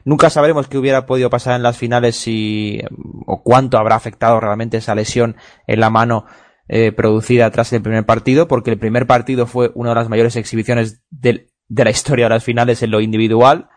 Nunca 0.04 0.30
sabremos 0.30 0.68
qué 0.68 0.78
hubiera 0.78 1.06
podido 1.06 1.30
pasar 1.30 1.56
en 1.56 1.62
las 1.62 1.78
finales 1.78 2.16
si, 2.16 2.80
o 3.26 3.42
cuánto 3.42 3.78
habrá 3.78 3.94
afectado 3.94 4.40
realmente 4.40 4.78
esa 4.78 4.94
lesión 4.94 5.36
en 5.66 5.80
la 5.80 5.90
mano 5.90 6.26
eh, 6.74 6.90
producida 6.90 7.50
tras 7.50 7.70
el 7.74 7.82
primer 7.82 8.06
partido, 8.06 8.48
porque 8.48 8.70
el 8.70 8.78
primer 8.78 9.06
partido 9.06 9.46
fue 9.46 9.70
una 9.74 9.90
de 9.90 9.96
las 9.96 10.08
mayores 10.08 10.36
exhibiciones 10.36 11.02
de, 11.10 11.48
la 11.68 11.90
historia 11.90 12.24
de 12.24 12.30
las 12.30 12.44
finales 12.44 12.82
en 12.82 12.90
lo 12.90 13.02
individual. 13.02 13.68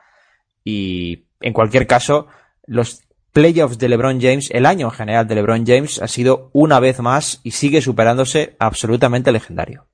Y 0.63 1.25
en 1.41 1.51
cualquier 1.51 1.87
caso, 1.87 2.27
los 2.65 3.01
playoffs 3.33 3.79
de 3.79 3.89
LeBron 3.89 4.21
James, 4.21 4.49
el 4.49 4.65
año 4.65 4.87
en 4.87 4.93
general 4.93 5.27
de 5.27 5.35
LeBron 5.35 5.65
James, 5.65 6.01
ha 6.01 6.07
sido 6.07 6.49
una 6.53 6.79
vez 6.79 7.01
más 7.01 7.41
y 7.43 7.51
sigue 7.51 7.81
superándose 7.81 8.55
absolutamente 8.59 9.33
legendario. 9.33 9.87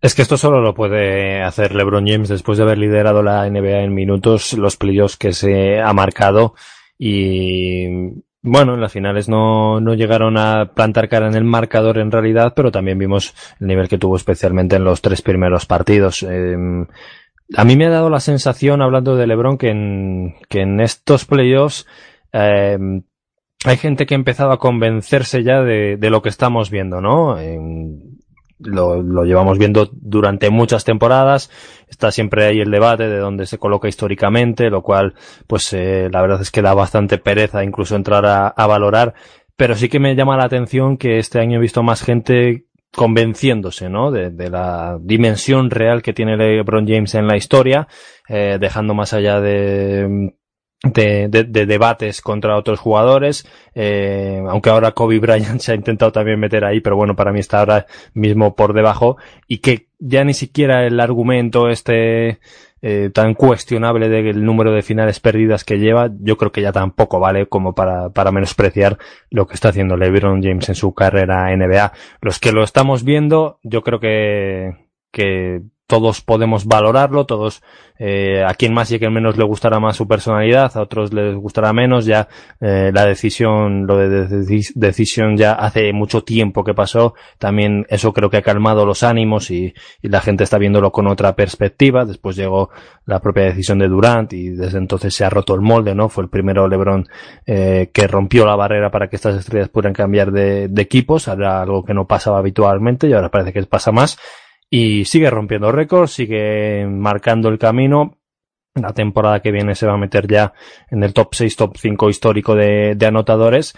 Es 0.00 0.16
que 0.16 0.22
esto 0.22 0.36
solo 0.36 0.60
lo 0.60 0.74
puede 0.74 1.40
hacer 1.44 1.72
LeBron 1.72 2.08
James 2.08 2.28
después 2.28 2.58
de 2.58 2.64
haber 2.64 2.78
liderado 2.78 3.22
la 3.22 3.48
NBA 3.48 3.82
en 3.82 3.94
minutos, 3.94 4.54
los 4.54 4.76
playoffs 4.76 5.16
que 5.16 5.32
se 5.32 5.80
ha 5.80 5.92
marcado 5.92 6.56
y 6.98 8.24
bueno, 8.46 8.74
en 8.74 8.80
las 8.80 8.92
finales 8.92 9.28
no, 9.28 9.80
no 9.80 9.94
llegaron 9.94 10.38
a 10.38 10.72
plantar 10.72 11.08
cara 11.08 11.26
en 11.26 11.34
el 11.34 11.44
marcador 11.44 11.98
en 11.98 12.12
realidad, 12.12 12.52
pero 12.54 12.70
también 12.70 12.96
vimos 12.96 13.34
el 13.60 13.66
nivel 13.66 13.88
que 13.88 13.98
tuvo 13.98 14.16
especialmente 14.16 14.76
en 14.76 14.84
los 14.84 15.02
tres 15.02 15.20
primeros 15.20 15.66
partidos. 15.66 16.22
Em, 16.22 16.86
a 17.56 17.64
mí 17.64 17.76
me 17.76 17.86
ha 17.86 17.90
dado 17.90 18.08
la 18.08 18.20
sensación, 18.20 18.82
hablando 18.82 19.16
de 19.16 19.26
LeBron, 19.26 19.58
que 19.58 19.70
en, 19.70 20.36
que 20.48 20.60
en 20.60 20.80
estos 20.80 21.24
playoffs 21.24 21.86
eh, 22.32 22.78
hay 23.64 23.76
gente 23.76 24.06
que 24.06 24.14
ha 24.14 24.18
empezado 24.18 24.52
a 24.52 24.58
convencerse 24.58 25.42
ya 25.42 25.62
de, 25.62 25.96
de 25.96 26.10
lo 26.10 26.22
que 26.22 26.28
estamos 26.28 26.70
viendo, 26.70 27.00
¿no? 27.00 27.36
Lo, 28.58 29.02
lo, 29.02 29.24
llevamos 29.24 29.58
viendo 29.58 29.88
durante 29.92 30.50
muchas 30.50 30.84
temporadas. 30.84 31.50
Está 31.88 32.10
siempre 32.10 32.46
ahí 32.46 32.60
el 32.60 32.70
debate 32.70 33.08
de 33.08 33.18
dónde 33.18 33.46
se 33.46 33.58
coloca 33.58 33.88
históricamente, 33.88 34.70
lo 34.70 34.82
cual, 34.82 35.14
pues, 35.46 35.72
eh, 35.72 36.08
la 36.12 36.22
verdad 36.22 36.40
es 36.40 36.50
que 36.50 36.62
da 36.62 36.74
bastante 36.74 37.18
pereza 37.18 37.64
incluso 37.64 37.96
entrar 37.96 38.26
a, 38.26 38.48
a, 38.48 38.66
valorar. 38.66 39.14
Pero 39.56 39.74
sí 39.74 39.88
que 39.88 40.00
me 40.00 40.14
llama 40.14 40.36
la 40.36 40.44
atención 40.44 40.96
que 40.96 41.18
este 41.18 41.40
año 41.40 41.58
he 41.58 41.62
visto 41.62 41.82
más 41.82 42.02
gente 42.02 42.66
convenciéndose, 42.94 43.88
¿no? 43.88 44.10
De, 44.10 44.30
de 44.30 44.50
la 44.50 44.98
dimensión 45.00 45.70
real 45.70 46.02
que 46.02 46.12
tiene 46.12 46.36
LeBron 46.36 46.86
James 46.86 47.14
en 47.14 47.26
la 47.26 47.36
historia, 47.36 47.88
eh, 48.28 48.58
dejando 48.60 48.94
más 48.94 49.12
allá 49.12 49.40
de 49.40 50.34
de, 50.82 51.28
de, 51.28 51.66
debates 51.66 52.20
contra 52.20 52.56
otros 52.56 52.80
jugadores, 52.80 53.48
eh, 53.74 54.42
aunque 54.48 54.70
ahora 54.70 54.92
Kobe 54.92 55.18
Bryant 55.18 55.60
se 55.60 55.72
ha 55.72 55.74
intentado 55.74 56.12
también 56.12 56.38
meter 56.38 56.64
ahí, 56.64 56.80
pero 56.80 56.96
bueno, 56.96 57.16
para 57.16 57.32
mí 57.32 57.40
está 57.40 57.60
ahora 57.60 57.86
mismo 58.14 58.54
por 58.54 58.72
debajo, 58.72 59.16
y 59.48 59.58
que 59.58 59.88
ya 59.98 60.24
ni 60.24 60.34
siquiera 60.34 60.86
el 60.86 61.00
argumento 61.00 61.68
este 61.68 62.40
eh, 62.82 63.10
tan 63.12 63.34
cuestionable 63.34 64.08
del 64.08 64.44
número 64.44 64.70
de 64.70 64.82
finales 64.82 65.18
perdidas 65.18 65.64
que 65.64 65.78
lleva, 65.78 66.10
yo 66.20 66.36
creo 66.36 66.52
que 66.52 66.62
ya 66.62 66.72
tampoco 66.72 67.18
vale 67.18 67.46
como 67.46 67.74
para, 67.74 68.10
para 68.10 68.30
menospreciar 68.30 68.98
lo 69.30 69.46
que 69.46 69.54
está 69.54 69.70
haciendo 69.70 69.96
LeBron 69.96 70.42
James 70.42 70.68
en 70.68 70.74
su 70.74 70.92
carrera 70.94 71.56
NBA. 71.56 71.92
Los 72.20 72.38
que 72.38 72.52
lo 72.52 72.62
estamos 72.62 73.02
viendo, 73.02 73.58
yo 73.62 73.82
creo 73.82 73.98
que, 73.98 74.76
que 75.10 75.62
todos 75.86 76.20
podemos 76.20 76.66
valorarlo, 76.66 77.26
todos, 77.26 77.62
eh, 77.98 78.42
a 78.44 78.54
quien 78.54 78.74
más 78.74 78.90
y 78.90 78.96
a 78.96 78.98
quien 78.98 79.12
menos 79.12 79.36
le 79.36 79.44
gustará 79.44 79.78
más 79.78 79.96
su 79.96 80.08
personalidad, 80.08 80.76
a 80.76 80.82
otros 80.82 81.12
les 81.12 81.36
gustará 81.36 81.72
menos, 81.72 82.04
ya 82.06 82.28
eh, 82.60 82.90
la 82.92 83.06
decisión, 83.06 83.86
lo 83.86 83.96
de 83.96 84.26
decisión 84.74 85.36
ya 85.36 85.52
hace 85.52 85.92
mucho 85.92 86.24
tiempo 86.24 86.64
que 86.64 86.74
pasó, 86.74 87.14
también 87.38 87.86
eso 87.88 88.12
creo 88.12 88.30
que 88.30 88.38
ha 88.38 88.42
calmado 88.42 88.84
los 88.84 89.04
ánimos 89.04 89.50
y, 89.50 89.72
y, 90.02 90.08
la 90.08 90.20
gente 90.20 90.44
está 90.44 90.58
viéndolo 90.58 90.90
con 90.90 91.06
otra 91.06 91.36
perspectiva, 91.36 92.04
después 92.04 92.34
llegó 92.36 92.70
la 93.04 93.20
propia 93.20 93.44
decisión 93.44 93.78
de 93.78 93.88
Durant 93.88 94.32
y 94.32 94.50
desde 94.50 94.78
entonces 94.78 95.14
se 95.14 95.24
ha 95.24 95.30
roto 95.30 95.54
el 95.54 95.60
molde, 95.60 95.94
¿no? 95.94 96.08
Fue 96.08 96.24
el 96.24 96.30
primero 96.30 96.66
LeBron 96.66 97.06
eh, 97.46 97.90
que 97.92 98.08
rompió 98.08 98.44
la 98.44 98.56
barrera 98.56 98.90
para 98.90 99.08
que 99.08 99.16
estas 99.16 99.36
estrellas 99.36 99.68
pudieran 99.68 99.94
cambiar 99.94 100.32
de, 100.32 100.66
de 100.66 100.82
equipos, 100.82 101.28
era 101.28 101.62
algo 101.62 101.84
que 101.84 101.94
no 101.94 102.06
pasaba 102.06 102.38
habitualmente 102.38 103.08
y 103.08 103.12
ahora 103.12 103.30
parece 103.30 103.52
que 103.52 103.62
pasa 103.64 103.92
más 103.92 104.18
y 104.70 105.04
sigue 105.04 105.30
rompiendo 105.30 105.70
récords, 105.70 106.12
sigue 106.12 106.86
marcando 106.86 107.48
el 107.48 107.58
camino. 107.58 108.18
La 108.74 108.92
temporada 108.92 109.40
que 109.40 109.52
viene 109.52 109.74
se 109.74 109.86
va 109.86 109.94
a 109.94 109.98
meter 109.98 110.26
ya 110.26 110.52
en 110.90 111.02
el 111.02 111.14
top 111.14 111.34
6, 111.34 111.56
top 111.56 111.76
5 111.78 112.10
histórico 112.10 112.54
de, 112.54 112.96
anotadores. 113.06 113.74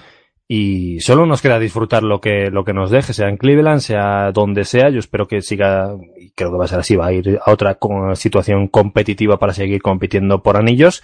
Y 0.51 0.99
solo 1.01 1.27
nos 1.27 1.43
queda 1.43 1.59
disfrutar 1.59 2.03
lo 2.03 2.21
que, 2.21 2.51
lo 2.51 2.65
que 2.65 2.73
nos 2.73 2.91
deje, 2.91 3.13
sea 3.13 3.29
en 3.29 3.37
Cleveland, 3.37 3.81
sea 3.81 4.33
donde 4.33 4.65
sea. 4.65 4.89
Yo 4.89 4.99
espero 4.99 5.29
que 5.29 5.43
siga, 5.43 5.95
y 6.17 6.31
creo 6.31 6.51
que 6.51 6.57
va 6.57 6.65
a 6.65 6.69
ser 6.69 6.81
así, 6.81 6.97
va 6.97 7.09
a 7.09 7.13
ir 7.13 7.39
a 7.45 7.53
otra 7.53 7.79
situación 8.15 8.67
competitiva 8.69 9.39
para 9.39 9.53
seguir 9.53 9.83
compitiendo 9.83 10.43
por 10.43 10.57
anillos. 10.57 11.03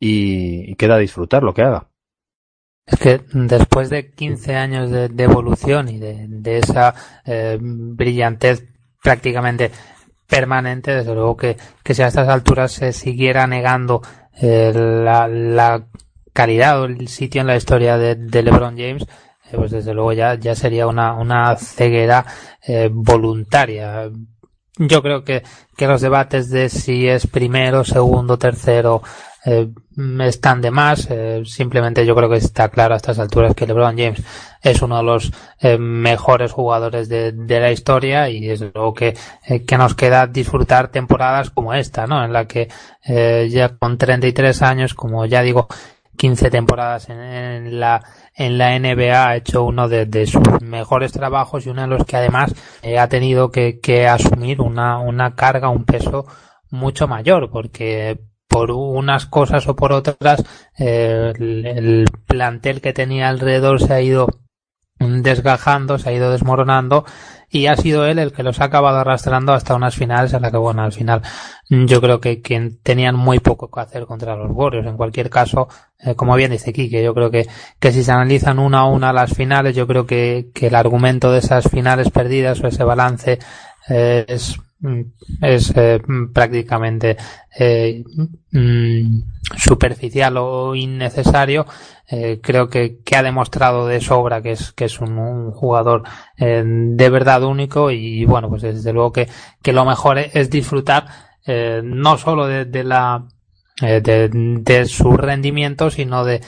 Y, 0.00 0.74
queda 0.76 0.96
disfrutar 0.96 1.42
lo 1.42 1.52
que 1.52 1.62
haga. 1.62 1.90
Es 2.86 2.98
que 2.98 3.20
después 3.34 3.90
de 3.90 4.10
15 4.10 4.54
años 4.56 4.90
de, 4.90 5.22
evolución 5.22 5.88
y 5.90 5.98
de, 5.98 6.26
de 6.26 6.58
esa 6.58 6.94
eh, 7.26 7.58
brillantez 7.60 8.77
prácticamente 9.02 9.70
permanente, 10.26 10.94
desde 10.94 11.14
luego 11.14 11.36
que, 11.36 11.56
que 11.82 11.94
si 11.94 12.02
a 12.02 12.08
estas 12.08 12.28
alturas 12.28 12.72
se 12.72 12.92
siguiera 12.92 13.46
negando 13.46 14.02
eh, 14.40 14.72
la, 14.74 15.26
la, 15.26 15.86
calidad 16.32 16.80
o 16.80 16.84
el 16.84 17.08
sitio 17.08 17.40
en 17.40 17.48
la 17.48 17.56
historia 17.56 17.98
de, 17.98 18.14
de 18.14 18.42
LeBron 18.44 18.76
James, 18.76 19.02
eh, 19.02 19.56
pues 19.56 19.72
desde 19.72 19.92
luego 19.92 20.12
ya, 20.12 20.34
ya 20.34 20.54
sería 20.54 20.86
una, 20.86 21.14
una 21.14 21.56
ceguera 21.56 22.24
eh, 22.64 22.88
voluntaria. 22.92 24.08
Yo 24.76 25.02
creo 25.02 25.24
que, 25.24 25.42
que 25.76 25.88
los 25.88 26.00
debates 26.00 26.50
de 26.50 26.68
si 26.68 27.08
es 27.08 27.26
primero, 27.26 27.82
segundo, 27.82 28.38
tercero, 28.38 29.02
eh, 29.44 29.68
están 30.20 30.60
de 30.60 30.70
más. 30.70 31.08
Eh, 31.10 31.42
simplemente 31.44 32.04
yo 32.04 32.14
creo 32.14 32.28
que 32.28 32.36
está 32.36 32.68
claro 32.68 32.94
a 32.94 32.96
estas 32.96 33.18
alturas 33.18 33.54
que 33.54 33.66
LeBron 33.66 33.96
James 33.96 34.22
es 34.62 34.82
uno 34.82 34.98
de 34.98 35.02
los 35.04 35.32
eh, 35.60 35.78
mejores 35.78 36.52
jugadores 36.52 37.08
de, 37.08 37.32
de, 37.32 37.60
la 37.60 37.70
historia 37.70 38.28
y 38.28 38.50
es 38.50 38.64
lo 38.74 38.92
que, 38.92 39.16
eh, 39.46 39.64
que 39.64 39.78
nos 39.78 39.94
queda 39.94 40.26
disfrutar 40.26 40.88
temporadas 40.88 41.50
como 41.50 41.74
esta, 41.74 42.06
¿no? 42.06 42.24
En 42.24 42.32
la 42.32 42.46
que 42.46 42.68
eh, 43.04 43.48
ya 43.50 43.76
con 43.76 43.98
33 43.98 44.62
años, 44.62 44.94
como 44.94 45.24
ya 45.26 45.42
digo, 45.42 45.68
15 46.16 46.50
temporadas 46.50 47.08
en, 47.10 47.20
en 47.20 47.80
la 47.80 48.02
en 48.34 48.56
la 48.58 48.78
NBA 48.78 49.28
ha 49.28 49.36
hecho 49.36 49.64
uno 49.64 49.88
de, 49.88 50.06
de, 50.06 50.26
sus 50.26 50.42
mejores 50.62 51.12
trabajos 51.12 51.66
y 51.66 51.70
uno 51.70 51.82
de 51.82 51.88
los 51.88 52.04
que 52.04 52.16
además 52.16 52.54
ha 52.96 53.08
tenido 53.08 53.50
que, 53.50 53.80
que 53.80 54.06
asumir 54.06 54.60
una, 54.60 54.98
una 55.00 55.34
carga, 55.34 55.68
un 55.68 55.84
peso 55.84 56.24
mucho 56.70 57.08
mayor, 57.08 57.50
porque 57.50 58.20
por 58.48 58.70
unas 58.70 59.26
cosas 59.26 59.68
o 59.68 59.76
por 59.76 59.92
otras 59.92 60.42
el, 60.76 61.66
el, 61.66 62.06
plantel 62.26 62.80
que 62.80 62.92
tenía 62.92 63.28
alrededor 63.28 63.80
se 63.80 63.92
ha 63.92 64.00
ido 64.00 64.26
desgajando, 64.98 65.98
se 65.98 66.08
ha 66.08 66.12
ido 66.12 66.32
desmoronando 66.32 67.04
y 67.50 67.66
ha 67.66 67.76
sido 67.76 68.04
él 68.04 68.18
el 68.18 68.32
que 68.32 68.42
los 68.42 68.60
ha 68.60 68.64
acabado 68.64 68.98
arrastrando 68.98 69.52
hasta 69.52 69.74
unas 69.74 69.94
finales 69.94 70.32
en 70.32 70.42
la 70.42 70.50
que 70.50 70.56
bueno 70.56 70.82
al 70.82 70.92
final 70.92 71.22
yo 71.68 72.00
creo 72.00 72.20
que, 72.20 72.42
que 72.42 72.72
tenían 72.82 73.14
muy 73.14 73.38
poco 73.38 73.70
que 73.70 73.80
hacer 73.80 74.06
contra 74.06 74.36
los 74.36 74.50
Warriors. 74.50 74.86
En 74.86 74.96
cualquier 74.96 75.30
caso 75.30 75.68
eh, 75.98 76.14
como 76.14 76.34
bien 76.34 76.50
dice 76.50 76.72
que 76.72 76.88
yo 76.88 77.14
creo 77.14 77.30
que, 77.30 77.46
si 77.92 78.02
se 78.02 78.12
analizan 78.12 78.58
una 78.58 78.80
a 78.80 78.84
una 78.86 79.12
las 79.12 79.34
finales 79.34 79.76
yo 79.76 79.86
creo 79.86 80.06
que, 80.06 80.50
que 80.52 80.66
el 80.66 80.74
argumento 80.74 81.30
de 81.30 81.38
esas 81.38 81.68
finales 81.68 82.10
perdidas 82.10 82.60
o 82.62 82.66
ese 82.66 82.84
balance 82.84 83.38
eh, 83.88 84.24
es 84.28 84.58
es 85.40 85.72
eh, 85.76 86.00
prácticamente 86.32 87.16
eh, 87.58 88.04
mm, 88.52 89.22
superficial 89.56 90.36
o 90.36 90.74
innecesario. 90.74 91.66
Eh, 92.06 92.40
creo 92.42 92.68
que, 92.68 92.98
que, 93.04 93.16
ha 93.16 93.22
demostrado 93.22 93.86
de 93.86 94.00
sobra 94.00 94.40
que 94.40 94.52
es 94.52 94.72
que 94.72 94.86
es 94.86 95.00
un, 95.00 95.50
jugador 95.50 96.04
de 96.38 97.10
verdad 97.10 97.42
único 97.42 97.90
y 97.90 98.24
bueno 98.24 98.48
pues 98.48 98.62
desde 98.62 98.92
luego 98.92 99.12
que, 99.12 99.28
que 99.60 99.74
lo 99.74 99.84
mejor 99.84 100.18
es 100.18 100.48
disfrutar 100.48 101.06
no 101.82 102.16
solo 102.16 102.46
de, 102.46 102.84
la 102.84 103.26
de, 103.80 104.86
su 104.86 105.16
rendimiento 105.18 105.90
sino 105.90 106.24
de, 106.24 106.40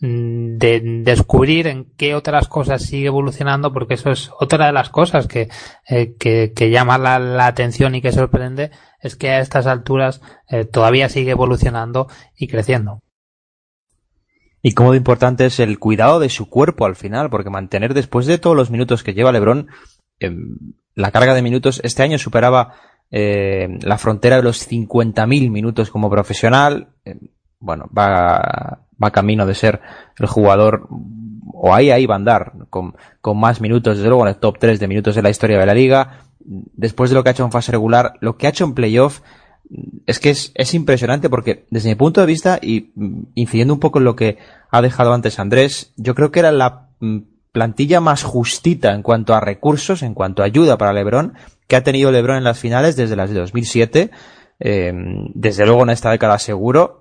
de 0.00 0.80
descubrir 1.04 1.66
en 1.66 1.92
qué 1.96 2.14
otras 2.14 2.48
cosas 2.48 2.82
sigue 2.82 3.08
evolucionando, 3.08 3.72
porque 3.72 3.94
eso 3.94 4.10
es 4.10 4.30
otra 4.40 4.66
de 4.66 4.72
las 4.72 4.88
cosas 4.88 5.26
que, 5.26 5.48
eh, 5.88 6.14
que, 6.18 6.52
que, 6.54 6.70
llama 6.70 6.96
la, 6.96 7.18
la, 7.18 7.46
atención 7.46 7.94
y 7.94 8.00
que 8.00 8.10
sorprende, 8.10 8.70
es 9.00 9.16
que 9.16 9.28
a 9.28 9.40
estas 9.40 9.66
alturas 9.66 10.22
eh, 10.48 10.64
todavía 10.64 11.10
sigue 11.10 11.32
evolucionando 11.32 12.08
y 12.34 12.48
creciendo. 12.48 13.00
Y 14.62 14.72
cómo 14.72 14.92
de 14.92 14.98
importante 14.98 15.46
es 15.46 15.60
el 15.60 15.78
cuidado 15.78 16.18
de 16.18 16.30
su 16.30 16.48
cuerpo 16.48 16.86
al 16.86 16.96
final, 16.96 17.28
porque 17.28 17.50
mantener 17.50 17.92
después 17.92 18.26
de 18.26 18.38
todos 18.38 18.56
los 18.56 18.70
minutos 18.70 19.02
que 19.02 19.14
lleva 19.14 19.32
Lebron, 19.32 19.68
eh, 20.18 20.34
la 20.94 21.10
carga 21.10 21.34
de 21.34 21.42
minutos 21.42 21.80
este 21.84 22.02
año 22.02 22.18
superaba 22.18 22.74
eh, 23.10 23.68
la 23.82 23.98
frontera 23.98 24.36
de 24.36 24.42
los 24.42 24.70
50.000 24.70 25.50
minutos 25.50 25.90
como 25.90 26.10
profesional. 26.10 26.94
Bueno, 27.60 27.88
va 27.96 28.80
va 29.02 29.10
camino 29.10 29.46
de 29.46 29.54
ser 29.54 29.80
el 30.18 30.26
jugador, 30.26 30.88
o 31.52 31.74
ahí, 31.74 31.90
ahí 31.90 32.06
va 32.06 32.14
a 32.14 32.16
andar, 32.16 32.52
con, 32.68 32.94
con 33.20 33.38
más 33.38 33.60
minutos, 33.60 33.96
desde 33.96 34.08
luego 34.08 34.24
en 34.24 34.34
el 34.34 34.36
top 34.36 34.58
3 34.58 34.78
de 34.78 34.88
minutos 34.88 35.14
de 35.14 35.22
la 35.22 35.30
historia 35.30 35.58
de 35.58 35.66
la 35.66 35.74
liga. 35.74 36.20
Después 36.38 37.10
de 37.10 37.16
lo 37.16 37.22
que 37.22 37.30
ha 37.30 37.32
hecho 37.32 37.44
en 37.44 37.52
fase 37.52 37.72
regular, 37.72 38.14
lo 38.20 38.36
que 38.36 38.46
ha 38.46 38.50
hecho 38.50 38.64
en 38.64 38.74
playoff, 38.74 39.20
es 40.06 40.18
que 40.18 40.30
es, 40.30 40.52
es 40.54 40.74
impresionante 40.74 41.30
porque 41.30 41.66
desde 41.70 41.90
mi 41.90 41.94
punto 41.94 42.20
de 42.20 42.26
vista, 42.26 42.58
y 42.60 42.90
incidiendo 43.34 43.74
un 43.74 43.80
poco 43.80 43.98
en 43.98 44.04
lo 44.04 44.16
que 44.16 44.38
ha 44.70 44.82
dejado 44.82 45.12
antes 45.12 45.38
Andrés, 45.38 45.92
yo 45.96 46.14
creo 46.14 46.30
que 46.30 46.40
era 46.40 46.52
la 46.52 46.88
plantilla 47.52 48.00
más 48.00 48.22
justita 48.22 48.92
en 48.94 49.02
cuanto 49.02 49.34
a 49.34 49.40
recursos, 49.40 50.02
en 50.02 50.14
cuanto 50.14 50.42
a 50.42 50.46
ayuda 50.46 50.76
para 50.76 50.92
Lebron, 50.92 51.34
que 51.68 51.76
ha 51.76 51.84
tenido 51.84 52.10
Lebron 52.10 52.38
en 52.38 52.44
las 52.44 52.58
finales 52.58 52.96
desde 52.96 53.16
las 53.16 53.30
de 53.30 53.38
2007. 53.38 54.10
Eh, 54.62 54.92
desde 55.34 55.64
luego 55.64 55.84
en 55.84 55.90
esta 55.90 56.10
década 56.10 56.38
seguro, 56.38 56.99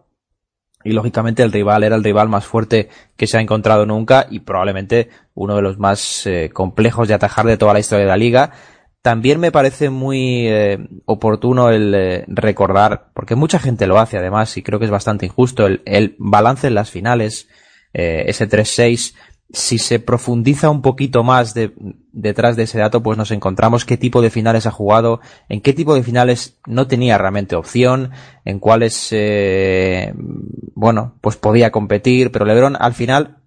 y 0.83 0.93
lógicamente 0.93 1.43
el 1.43 1.51
rival 1.51 1.83
era 1.83 1.95
el 1.95 2.03
rival 2.03 2.29
más 2.29 2.45
fuerte 2.45 2.89
que 3.17 3.27
se 3.27 3.37
ha 3.37 3.41
encontrado 3.41 3.85
nunca 3.85 4.27
y 4.29 4.39
probablemente 4.39 5.09
uno 5.33 5.55
de 5.55 5.61
los 5.61 5.77
más 5.77 6.25
eh, 6.25 6.49
complejos 6.53 7.07
de 7.07 7.13
atajar 7.13 7.45
de 7.45 7.57
toda 7.57 7.73
la 7.73 7.79
historia 7.79 8.05
de 8.05 8.11
la 8.11 8.17
liga. 8.17 8.51
También 9.01 9.39
me 9.39 9.51
parece 9.51 9.89
muy 9.89 10.47
eh, 10.47 10.77
oportuno 11.05 11.69
el 11.69 11.93
eh, 11.95 12.25
recordar, 12.27 13.11
porque 13.13 13.35
mucha 13.35 13.59
gente 13.59 13.87
lo 13.87 13.99
hace 13.99 14.17
además 14.17 14.55
y 14.57 14.63
creo 14.63 14.79
que 14.79 14.85
es 14.85 14.91
bastante 14.91 15.25
injusto, 15.25 15.65
el, 15.65 15.81
el 15.85 16.15
balance 16.17 16.67
en 16.67 16.75
las 16.75 16.89
finales, 16.91 17.47
ese 17.91 18.47
3-6 18.47 19.15
si 19.51 19.79
se 19.79 19.99
profundiza 19.99 20.69
un 20.69 20.81
poquito 20.81 21.23
más 21.23 21.53
de, 21.53 21.73
detrás 22.11 22.55
de 22.55 22.63
ese 22.63 22.77
dato, 22.79 23.01
pues 23.01 23.17
nos 23.17 23.31
encontramos 23.31 23.83
qué 23.83 23.97
tipo 23.97 24.21
de 24.21 24.29
finales 24.29 24.67
ha 24.67 24.71
jugado, 24.71 25.21
en 25.47 25.61
qué 25.61 25.73
tipo 25.73 25.95
de 25.95 26.03
finales 26.03 26.59
no 26.67 26.87
tenía 26.87 27.17
realmente 27.17 27.55
opción, 27.55 28.11
en 28.45 28.59
cuáles, 28.59 29.07
eh, 29.11 30.13
bueno, 30.75 31.15
pues 31.21 31.37
podía 31.37 31.71
competir, 31.71 32.31
pero 32.31 32.45
LeBron 32.45 32.77
al 32.79 32.93
final 32.93 33.37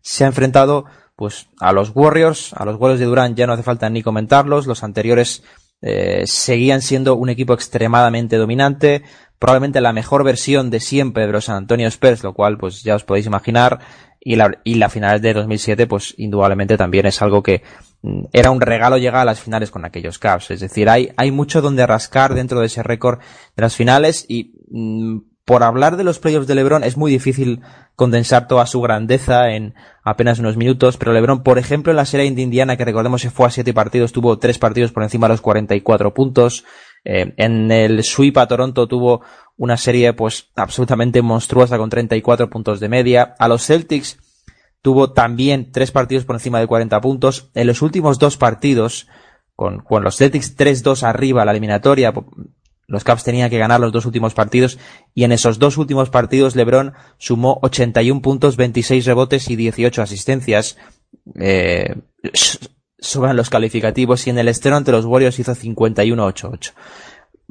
se 0.00 0.24
ha 0.24 0.28
enfrentado 0.28 0.86
pues 1.14 1.48
a 1.60 1.72
los 1.72 1.92
Warriors, 1.94 2.54
a 2.54 2.64
los 2.64 2.76
Warriors 2.76 3.00
de 3.00 3.06
Durant 3.06 3.36
ya 3.36 3.46
no 3.46 3.52
hace 3.52 3.62
falta 3.62 3.90
ni 3.90 4.02
comentarlos, 4.02 4.66
los 4.66 4.82
anteriores 4.82 5.42
eh, 5.82 6.22
seguían 6.26 6.80
siendo 6.80 7.14
un 7.14 7.28
equipo 7.28 7.52
extremadamente 7.52 8.36
dominante, 8.36 9.02
probablemente 9.38 9.82
la 9.82 9.92
mejor 9.92 10.24
versión 10.24 10.70
de 10.70 10.80
siempre 10.80 11.26
de 11.26 11.32
los 11.32 11.46
San 11.46 11.56
Antonio 11.56 11.88
Spurs, 11.88 12.22
lo 12.22 12.32
cual 12.32 12.56
pues 12.56 12.82
ya 12.82 12.94
os 12.94 13.04
podéis 13.04 13.26
imaginar, 13.26 13.80
y 14.20 14.36
la, 14.36 14.60
y 14.64 14.74
la 14.74 14.88
final 14.88 15.20
de 15.20 15.32
2007 15.32 15.86
pues 15.86 16.14
indudablemente 16.18 16.76
también 16.76 17.06
es 17.06 17.20
algo 17.22 17.42
que 17.42 17.62
mm, 18.02 18.24
era 18.32 18.50
un 18.50 18.60
regalo 18.60 18.98
llegar 18.98 19.22
a 19.22 19.24
las 19.24 19.40
finales 19.40 19.70
con 19.70 19.84
aquellos 19.84 20.18
Cavs. 20.18 20.50
Es 20.50 20.60
decir, 20.60 20.88
hay, 20.88 21.10
hay 21.16 21.30
mucho 21.30 21.62
donde 21.62 21.86
rascar 21.86 22.34
dentro 22.34 22.60
de 22.60 22.66
ese 22.66 22.82
récord 22.82 23.18
de 23.56 23.62
las 23.62 23.74
finales 23.74 24.26
y 24.28 24.52
mm, 24.70 25.18
por 25.44 25.64
hablar 25.64 25.96
de 25.96 26.04
los 26.04 26.20
playoffs 26.20 26.46
de 26.46 26.54
LeBron 26.54 26.84
es 26.84 26.96
muy 26.96 27.10
difícil 27.10 27.60
condensar 27.96 28.46
toda 28.46 28.66
su 28.66 28.80
grandeza 28.80 29.50
en 29.50 29.74
apenas 30.04 30.38
unos 30.38 30.56
minutos, 30.56 30.96
pero 30.96 31.12
LeBron, 31.12 31.42
por 31.42 31.58
ejemplo, 31.58 31.90
en 31.90 31.96
la 31.96 32.04
serie 32.04 32.30
de 32.30 32.40
Indiana, 32.40 32.76
que 32.76 32.84
recordemos 32.84 33.20
se 33.20 33.30
fue 33.30 33.46
a 33.46 33.50
siete 33.50 33.74
partidos, 33.74 34.12
tuvo 34.12 34.38
tres 34.38 34.58
partidos 34.58 34.92
por 34.92 35.02
encima 35.02 35.26
de 35.26 35.34
los 35.34 35.40
44 35.40 36.14
puntos. 36.14 36.64
Eh, 37.04 37.32
en 37.36 37.70
el 37.70 38.02
sweep 38.04 38.36
a 38.38 38.46
Toronto 38.46 38.86
tuvo 38.86 39.22
una 39.56 39.76
serie 39.76 40.12
pues 40.12 40.48
absolutamente 40.56 41.22
monstruosa 41.22 41.78
con 41.78 41.90
34 41.90 42.48
puntos 42.50 42.80
de 42.80 42.88
media. 42.88 43.34
A 43.38 43.48
los 43.48 43.66
Celtics 43.66 44.18
tuvo 44.82 45.12
también 45.12 45.70
tres 45.72 45.90
partidos 45.90 46.24
por 46.24 46.36
encima 46.36 46.60
de 46.60 46.66
40 46.66 47.00
puntos. 47.00 47.50
En 47.54 47.66
los 47.66 47.82
últimos 47.82 48.18
dos 48.18 48.36
partidos, 48.36 49.08
con, 49.54 49.84
los 50.02 50.16
Celtics 50.16 50.56
3-2 50.56 51.02
arriba 51.02 51.44
la 51.44 51.50
eliminatoria, 51.50 52.14
los 52.86 53.04
Caps 53.04 53.22
tenían 53.22 53.50
que 53.50 53.58
ganar 53.58 53.80
los 53.80 53.92
dos 53.92 54.06
últimos 54.06 54.34
partidos 54.34 54.78
y 55.14 55.24
en 55.24 55.32
esos 55.32 55.58
dos 55.58 55.76
últimos 55.76 56.10
partidos 56.10 56.56
LeBron 56.56 56.94
sumó 57.18 57.58
81 57.62 58.22
puntos, 58.22 58.56
26 58.56 59.04
rebotes 59.04 59.48
y 59.48 59.56
18 59.56 60.02
asistencias. 60.02 60.76
Eh, 61.38 61.94
sobran 63.00 63.36
los 63.36 63.50
calificativos 63.50 64.26
y 64.26 64.30
en 64.30 64.38
el 64.38 64.48
estreno 64.48 64.76
ante 64.76 64.92
los 64.92 65.04
Warriors 65.04 65.38
hizo 65.38 65.54
51-8-8. 65.54 66.72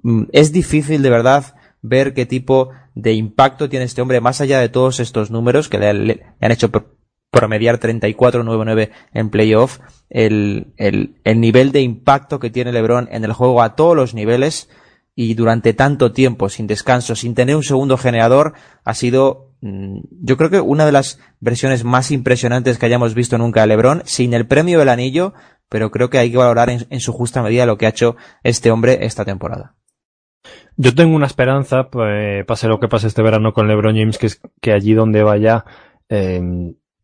Mm, 0.04 0.24
es 0.32 0.52
difícil 0.52 1.02
de 1.02 1.10
verdad 1.10 1.56
ver 1.82 2.14
qué 2.14 2.26
tipo 2.26 2.70
de 2.95 3.14
impacto 3.14 3.70
tiene 3.70 3.86
este 3.86 4.02
hombre 4.02 4.22
más 4.22 4.41
allá 4.41 4.60
de 4.60 4.70
todos 4.70 5.00
estos 5.00 5.32
números 5.32 5.70
que 5.70 5.80
le, 5.80 6.24
han 6.41 6.52
hecho 6.52 6.70
promediar 7.32 7.80
34-9-9 7.80 8.89
en 9.14 9.30
playoff, 9.30 9.80
el, 10.10 10.74
el, 10.78 11.16
el 11.24 11.39
nivel 11.39 11.72
de 11.72 11.82
impacto 11.82 12.39
que 12.39 12.50
tiene 12.50 12.72
LeBron 12.72 13.08
en 13.12 13.24
el 13.24 13.34
juego 13.34 13.62
a 13.62 13.76
todos 13.76 13.95
los 13.95 14.14
niveles 14.14 14.70
y 15.16 15.34
durante 15.34 15.74
tanto 15.74 16.14
tiempo, 16.14 16.47
sin 16.47 16.66
descanso, 16.66 17.14
sin 17.14 17.36
tener 17.36 17.56
un 17.58 17.64
segundo 17.64 17.97
generador, 17.97 18.54
ha 18.86 18.93
sido, 18.93 19.49
yo 19.62 20.38
creo 20.38 20.49
que 20.49 20.62
una 20.62 20.86
de 20.86 20.91
las 20.91 21.20
versiones 21.39 21.84
más 21.84 22.12
impresionantes 22.12 22.78
que 22.78 22.86
hayamos 22.86 23.14
visto 23.14 23.38
nunca 23.38 23.62
de 23.62 23.68
LeBron, 23.68 24.01
sin 24.05 24.34
el 24.34 24.47
premio 24.47 24.80
del 24.80 24.89
anillo, 24.89 25.34
pero 25.68 25.91
creo 25.91 26.10
que 26.10 26.18
hay 26.18 26.32
que 26.32 26.38
valorar 26.38 26.70
en, 26.70 26.86
en 26.89 26.99
su 26.99 27.14
justa 27.14 27.43
medida 27.43 27.66
lo 27.66 27.78
que 27.78 27.86
ha 27.86 27.89
hecho 27.89 28.16
este 28.43 28.72
hombre 28.72 29.05
esta 29.05 29.26
temporada. 29.26 29.76
Yo 30.78 30.95
tengo 30.95 31.16
una 31.16 31.26
esperanza, 31.26 31.89
pues, 31.89 32.45
pase 32.45 32.68
lo 32.68 32.80
que 32.80 32.88
pase 32.88 33.07
este 33.07 33.22
verano 33.22 33.53
con 33.53 33.68
LeBron 33.68 33.95
James, 33.97 34.18
que 34.18 34.28
es 34.28 34.41
que 34.62 34.72
allí 34.72 34.93
donde 34.93 35.24
vaya, 35.24 35.66
eh, 36.07 36.41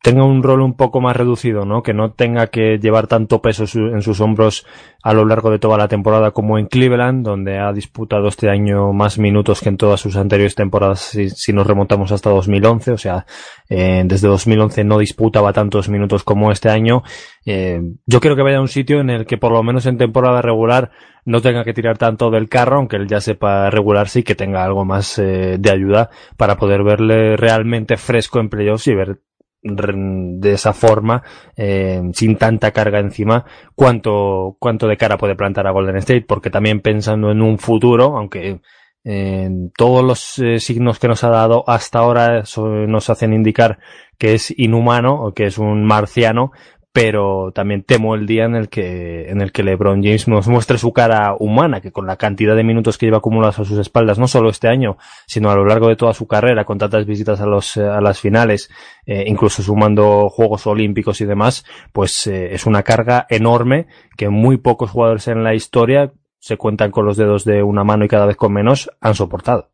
tenga 0.06 0.24
un 0.24 0.44
rol 0.44 0.62
un 0.62 0.76
poco 0.76 1.02
más 1.02 1.16
reducido, 1.18 1.66
¿no? 1.66 1.82
Que 1.82 1.96
no 1.96 2.12
tenga 2.12 2.46
que 2.46 2.78
llevar 2.78 3.08
tanto 3.08 3.42
peso 3.42 3.64
en 3.76 4.04
sus 4.04 4.22
hombros 4.22 4.64
a 5.02 5.14
lo 5.14 5.26
largo 5.26 5.50
de 5.50 5.58
toda 5.58 5.80
la 5.80 5.88
temporada 5.88 6.30
como 6.30 6.60
en 6.60 6.68
Cleveland, 6.68 7.26
donde 7.26 7.58
ha 7.58 7.74
disputado 7.74 8.28
este 8.28 8.52
año 8.52 8.94
más 8.94 9.18
minutos 9.18 9.62
que 9.62 9.70
en 9.70 9.78
todas 9.78 10.00
sus 10.00 10.16
anteriores 10.16 10.54
temporadas 10.54 11.00
si, 11.00 11.54
nos 11.54 11.66
remontamos 11.66 12.12
hasta 12.12 12.30
2011, 12.30 12.92
o 12.92 12.98
sea, 13.00 13.26
eh, 13.68 14.04
desde 14.06 14.28
2011 14.28 14.84
no 14.84 15.00
disputaba 15.00 15.54
tantos 15.54 15.90
minutos 15.90 16.24
como 16.24 16.52
este 16.52 16.70
año. 16.70 17.02
Eh, 17.48 17.82
yo 18.06 18.20
quiero 18.20 18.36
que 18.36 18.44
vaya 18.44 18.58
a 18.58 18.62
un 18.62 18.68
sitio 18.68 19.00
en 19.00 19.10
el 19.10 19.26
que 19.26 19.40
por 19.40 19.54
lo 19.54 19.64
menos 19.64 19.88
en 19.88 19.98
temporada 19.98 20.44
regular 20.44 20.92
no 21.26 21.42
tenga 21.42 21.64
que 21.64 21.74
tirar 21.74 21.98
tanto 21.98 22.30
del 22.30 22.48
carro, 22.48 22.78
aunque 22.78 22.98
él 22.98 23.08
ya 23.08 23.22
sepa 23.22 23.72
regularse 23.72 24.20
y 24.20 24.24
que 24.24 24.36
tenga 24.36 24.64
algo 24.64 24.86
más 24.86 25.18
eh, 25.18 25.58
de 25.60 25.72
ayuda 25.72 26.12
para 26.38 26.58
poder 26.58 26.84
verle 26.84 27.38
realmente 27.38 27.98
fresco 27.98 28.40
en 28.40 28.50
playoffs 28.50 28.86
y 28.86 28.94
ver 28.94 29.22
de 29.66 30.54
esa 30.54 30.74
forma, 30.74 31.24
eh, 31.58 32.02
sin 32.14 32.38
tanta 32.38 32.72
carga 32.72 33.00
encima, 33.00 33.46
cuánto, 33.74 34.58
cuánto 34.60 34.88
de 34.88 34.98
cara 34.98 35.18
puede 35.18 35.36
plantar 35.36 35.66
a 35.66 35.72
Golden 35.72 35.98
State, 35.98 36.26
porque 36.28 36.52
también 36.52 36.82
pensando 36.82 37.32
en 37.32 37.42
un 37.42 37.58
futuro, 37.58 38.16
aunque 38.16 38.62
eh, 39.04 39.50
todos 39.76 40.04
los 40.04 40.40
eh, 40.40 40.60
signos 40.60 41.00
que 41.00 41.08
nos 41.08 41.24
ha 41.24 41.30
dado 41.30 41.64
hasta 41.68 42.00
ahora 42.00 42.44
nos 42.58 43.10
hacen 43.10 43.34
indicar 43.34 43.80
que 44.18 44.34
es 44.36 44.54
inhumano 44.58 45.22
o 45.22 45.34
que 45.34 45.46
es 45.46 45.58
un 45.58 45.84
marciano, 45.84 46.52
pero 46.96 47.52
también 47.54 47.84
temo 47.84 48.16
el 48.16 48.26
día 48.26 48.46
en 48.46 48.56
el 48.56 48.70
que 48.70 49.30
en 49.30 49.42
el 49.42 49.52
que 49.52 49.64
LeBron 49.64 50.02
James 50.02 50.30
nos 50.30 50.48
muestre 50.48 50.78
su 50.78 50.94
cara 50.94 51.36
humana, 51.38 51.82
que 51.82 51.92
con 51.92 52.08
la 52.08 52.16
cantidad 52.16 52.56
de 52.56 52.64
minutos 52.64 52.98
que 52.98 53.06
lleva 53.06 53.18
acumulados 53.18 53.60
a 53.60 53.66
sus 53.66 53.78
espaldas, 53.78 54.18
no 54.18 54.30
solo 54.30 54.50
este 54.50 54.70
año, 54.70 54.98
sino 55.28 55.52
a 55.52 55.56
lo 55.56 55.66
largo 55.66 55.90
de 55.90 55.98
toda 55.98 56.14
su 56.14 56.26
carrera, 56.26 56.64
con 56.64 56.78
tantas 56.78 57.06
visitas 57.06 57.42
a 57.42 57.48
los 57.48 57.76
a 57.76 58.00
las 58.00 58.22
finales, 58.22 58.70
eh, 59.06 59.26
incluso 59.28 59.62
sumando 59.62 60.30
Juegos 60.30 60.68
Olímpicos 60.68 61.20
y 61.20 61.26
demás, 61.26 61.66
pues 61.92 62.28
eh, 62.28 62.54
es 62.54 62.66
una 62.66 62.82
carga 62.82 63.26
enorme 63.30 63.88
que 64.16 64.30
muy 64.30 64.56
pocos 64.56 64.90
jugadores 64.90 65.28
en 65.28 65.44
la 65.44 65.54
historia 65.54 66.14
se 66.40 66.56
cuentan 66.56 66.92
con 66.92 67.06
los 67.06 67.18
dedos 67.18 67.44
de 67.44 67.62
una 67.62 67.84
mano 67.84 68.06
y 68.06 68.08
cada 68.08 68.26
vez 68.26 68.38
con 68.38 68.54
menos 68.54 68.90
han 69.02 69.16
soportado. 69.16 69.70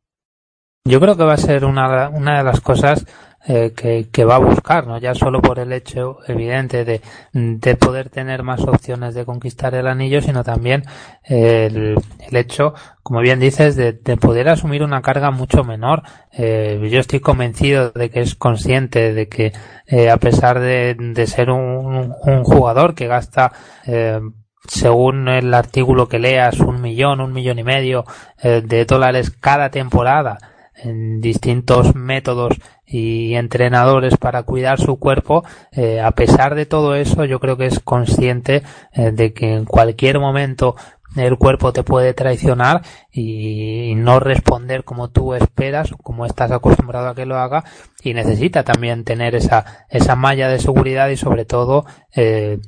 Yo 0.85 0.99
creo 0.99 1.15
que 1.15 1.23
va 1.23 1.33
a 1.33 1.37
ser 1.37 1.65
una, 1.65 2.09
una 2.09 2.39
de 2.39 2.43
las 2.43 2.61
cosas 2.61 3.05
eh, 3.47 3.73
que, 3.75 4.09
que, 4.11 4.25
va 4.25 4.35
a 4.35 4.39
buscar, 4.39 4.85
¿no? 4.85 4.97
Ya 4.99 5.15
solo 5.15 5.41
por 5.41 5.59
el 5.59 5.73
hecho 5.73 6.19
evidente 6.27 6.85
de, 6.85 7.01
de 7.33 7.75
poder 7.75 8.09
tener 8.09 8.43
más 8.43 8.61
opciones 8.61 9.15
de 9.15 9.25
conquistar 9.25 9.73
el 9.73 9.87
anillo, 9.87 10.21
sino 10.21 10.43
también 10.43 10.83
el, 11.23 11.95
el 12.19 12.35
hecho, 12.35 12.73
como 13.03 13.21
bien 13.21 13.39
dices, 13.39 13.75
de, 13.75 13.93
de, 13.93 14.17
poder 14.17 14.49
asumir 14.49 14.83
una 14.83 15.01
carga 15.01 15.31
mucho 15.31 15.63
menor. 15.63 16.03
Eh, 16.31 16.87
yo 16.91 16.99
estoy 16.99 17.19
convencido 17.19 17.91
de 17.91 18.09
que 18.09 18.21
es 18.21 18.35
consciente 18.35 19.13
de 19.13 19.27
que, 19.27 19.53
eh, 19.87 20.09
a 20.09 20.17
pesar 20.17 20.59
de, 20.59 20.95
de 20.95 21.27
ser 21.27 21.49
un, 21.49 22.13
un, 22.21 22.43
jugador 22.43 22.95
que 22.95 23.07
gasta, 23.07 23.51
eh, 23.85 24.19
según 24.67 25.27
el 25.27 25.53
artículo 25.53 26.07
que 26.07 26.19
leas, 26.19 26.59
un 26.59 26.81
millón, 26.81 27.21
un 27.21 27.33
millón 27.33 27.59
y 27.59 27.63
medio 27.63 28.05
eh, 28.41 28.61
de 28.63 28.85
dólares 28.85 29.31
cada 29.31 29.69
temporada, 29.69 30.37
distintos 30.83 31.95
métodos 31.95 32.55
y 32.85 33.35
entrenadores 33.35 34.17
para 34.17 34.43
cuidar 34.43 34.79
su 34.79 34.97
cuerpo, 34.99 35.43
eh, 35.71 36.01
a 36.01 36.11
pesar 36.11 36.55
de 36.55 36.65
todo 36.65 36.95
eso, 36.95 37.25
yo 37.25 37.39
creo 37.39 37.57
que 37.57 37.67
es 37.67 37.79
consciente 37.79 38.63
eh, 38.93 39.11
de 39.11 39.33
que 39.33 39.53
en 39.53 39.65
cualquier 39.65 40.19
momento 40.19 40.75
el 41.15 41.37
cuerpo 41.37 41.73
te 41.73 41.83
puede 41.83 42.13
traicionar 42.13 42.81
y 43.11 43.93
no 43.95 44.19
responder 44.19 44.83
como 44.83 45.09
tú 45.09 45.33
esperas 45.33 45.91
como 46.03 46.25
estás 46.25 46.51
acostumbrado 46.51 47.09
a 47.09 47.15
que 47.15 47.25
lo 47.25 47.37
haga 47.37 47.65
y 48.01 48.13
necesita 48.13 48.63
también 48.63 49.03
tener 49.03 49.35
esa 49.35 49.85
esa 49.89 50.15
malla 50.15 50.47
de 50.47 50.59
seguridad 50.59 51.09
y 51.09 51.17
sobre 51.17 51.43
todo 51.43 51.85
eh, 52.15 52.59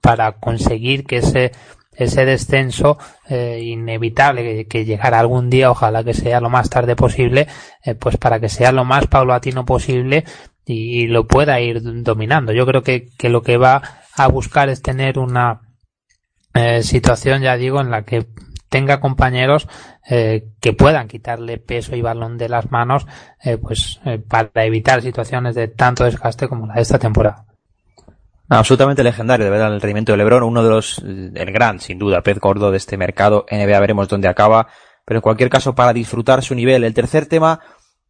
para 0.00 0.32
conseguir 0.32 1.04
que 1.04 1.18
ese 1.18 1.52
ese 1.98 2.24
descenso 2.24 2.96
eh, 3.28 3.60
inevitable 3.62 4.42
que, 4.42 4.66
que, 4.66 4.84
llegará 4.84 5.18
algún 5.18 5.50
día, 5.50 5.70
ojalá 5.70 6.04
que 6.04 6.14
sea 6.14 6.40
lo 6.40 6.48
más 6.48 6.70
tarde 6.70 6.96
posible, 6.96 7.48
eh, 7.84 7.94
pues 7.94 8.16
para 8.16 8.40
que 8.40 8.48
sea 8.48 8.72
lo 8.72 8.84
más 8.84 9.06
paulatino 9.08 9.66
posible 9.66 10.24
y, 10.64 11.06
lo 11.08 11.26
pueda 11.26 11.60
ir 11.60 11.80
dominando. 12.02 12.52
Yo 12.52 12.66
creo 12.66 12.82
que, 12.82 13.08
que, 13.18 13.28
lo 13.28 13.42
que 13.42 13.56
va 13.56 13.82
a 14.16 14.28
buscar 14.28 14.68
es 14.68 14.82
tener 14.82 15.18
una 15.18 15.62
eh, 16.54 16.82
situación, 16.82 17.42
ya 17.42 17.56
digo, 17.56 17.80
en 17.80 17.90
la 17.90 18.02
que 18.02 18.26
tenga 18.68 19.00
compañeros 19.00 19.68
eh, 20.08 20.48
que 20.60 20.72
puedan 20.72 21.08
quitarle 21.08 21.58
peso 21.58 21.96
y 21.96 22.02
balón 22.02 22.36
de 22.36 22.48
las 22.48 22.70
manos, 22.70 23.06
eh, 23.42 23.56
pues 23.56 24.00
para 24.28 24.64
evitar 24.64 25.00
situaciones 25.02 25.54
de 25.54 25.68
tanto 25.68 26.04
desgaste 26.04 26.48
como 26.48 26.66
la 26.66 26.74
de 26.74 26.82
esta 26.82 26.98
temporada. 26.98 27.46
Absolutamente 28.50 29.04
legendario, 29.04 29.44
de 29.44 29.50
verdad, 29.50 29.74
el 29.74 29.80
rendimiento 29.80 30.12
de 30.12 30.18
LeBron, 30.18 30.42
uno 30.42 30.62
de 30.62 30.70
los, 30.70 30.98
el 31.00 31.52
gran, 31.52 31.80
sin 31.80 31.98
duda, 31.98 32.22
pez 32.22 32.38
gordo 32.38 32.70
de 32.70 32.78
este 32.78 32.96
mercado. 32.96 33.44
NBA 33.50 33.78
veremos 33.78 34.08
dónde 34.08 34.26
acaba, 34.26 34.68
pero 35.04 35.18
en 35.18 35.22
cualquier 35.22 35.50
caso, 35.50 35.74
para 35.74 35.92
disfrutar 35.92 36.42
su 36.42 36.54
nivel. 36.54 36.82
El 36.84 36.94
tercer 36.94 37.26
tema 37.26 37.60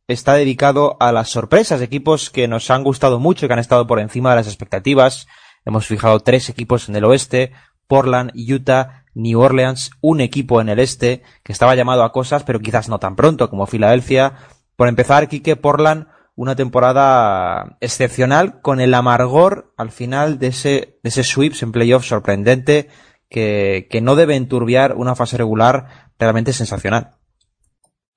está 0.07 0.35
dedicado 0.35 0.97
a 1.01 1.11
las 1.11 1.29
sorpresas, 1.29 1.83
equipos 1.83 2.31
que 2.31 2.47
nos 2.47 2.71
han 2.71 2.85
gustado 2.85 3.19
mucho, 3.19 3.49
que 3.49 3.53
han 3.53 3.59
estado 3.59 3.89
por 3.89 3.99
encima 3.99 4.31
de 4.31 4.37
las 4.37 4.47
expectativas. 4.47 5.27
Hemos 5.65 5.87
fijado 5.87 6.21
tres 6.21 6.49
equipos 6.49 6.89
en 6.89 6.95
el 6.95 7.05
oeste, 7.05 7.53
Portland, 7.89 8.31
Utah, 8.35 9.07
New 9.15 9.41
Orleans, 9.41 9.91
un 10.01 10.21
equipo 10.21 10.61
en 10.61 10.69
el 10.69 10.79
este 10.79 11.23
que 11.43 11.51
estaba 11.51 11.75
llamado 11.75 12.05
a 12.05 12.13
cosas, 12.13 12.45
pero 12.45 12.61
quizás 12.61 12.89
no 12.89 13.01
tan 13.01 13.17
pronto 13.17 13.51
como 13.51 13.67
Filadelfia. 13.67 14.35
Por 14.77 14.87
empezar, 14.87 15.29
Quique, 15.29 15.57
Portland 15.57 16.07
una 16.39 16.55
temporada 16.55 17.77
excepcional 17.81 18.61
con 18.61 18.81
el 18.81 18.95
amargor 18.95 19.75
al 19.77 19.91
final 19.91 20.39
de 20.39 20.47
ese, 20.47 21.01
de 21.03 21.09
ese 21.09 21.25
sweeps 21.25 21.65
en 21.65 21.73
playoffs 21.73 22.07
sorprendente 22.07 22.89
que, 23.29 23.89
que 23.91 24.01
no 24.01 24.15
debe 24.15 24.37
enturbiar 24.37 24.95
una 24.95 25.17
fase 25.17 25.37
regular 25.37 26.13
realmente 26.17 26.53
sensacional. 26.53 27.18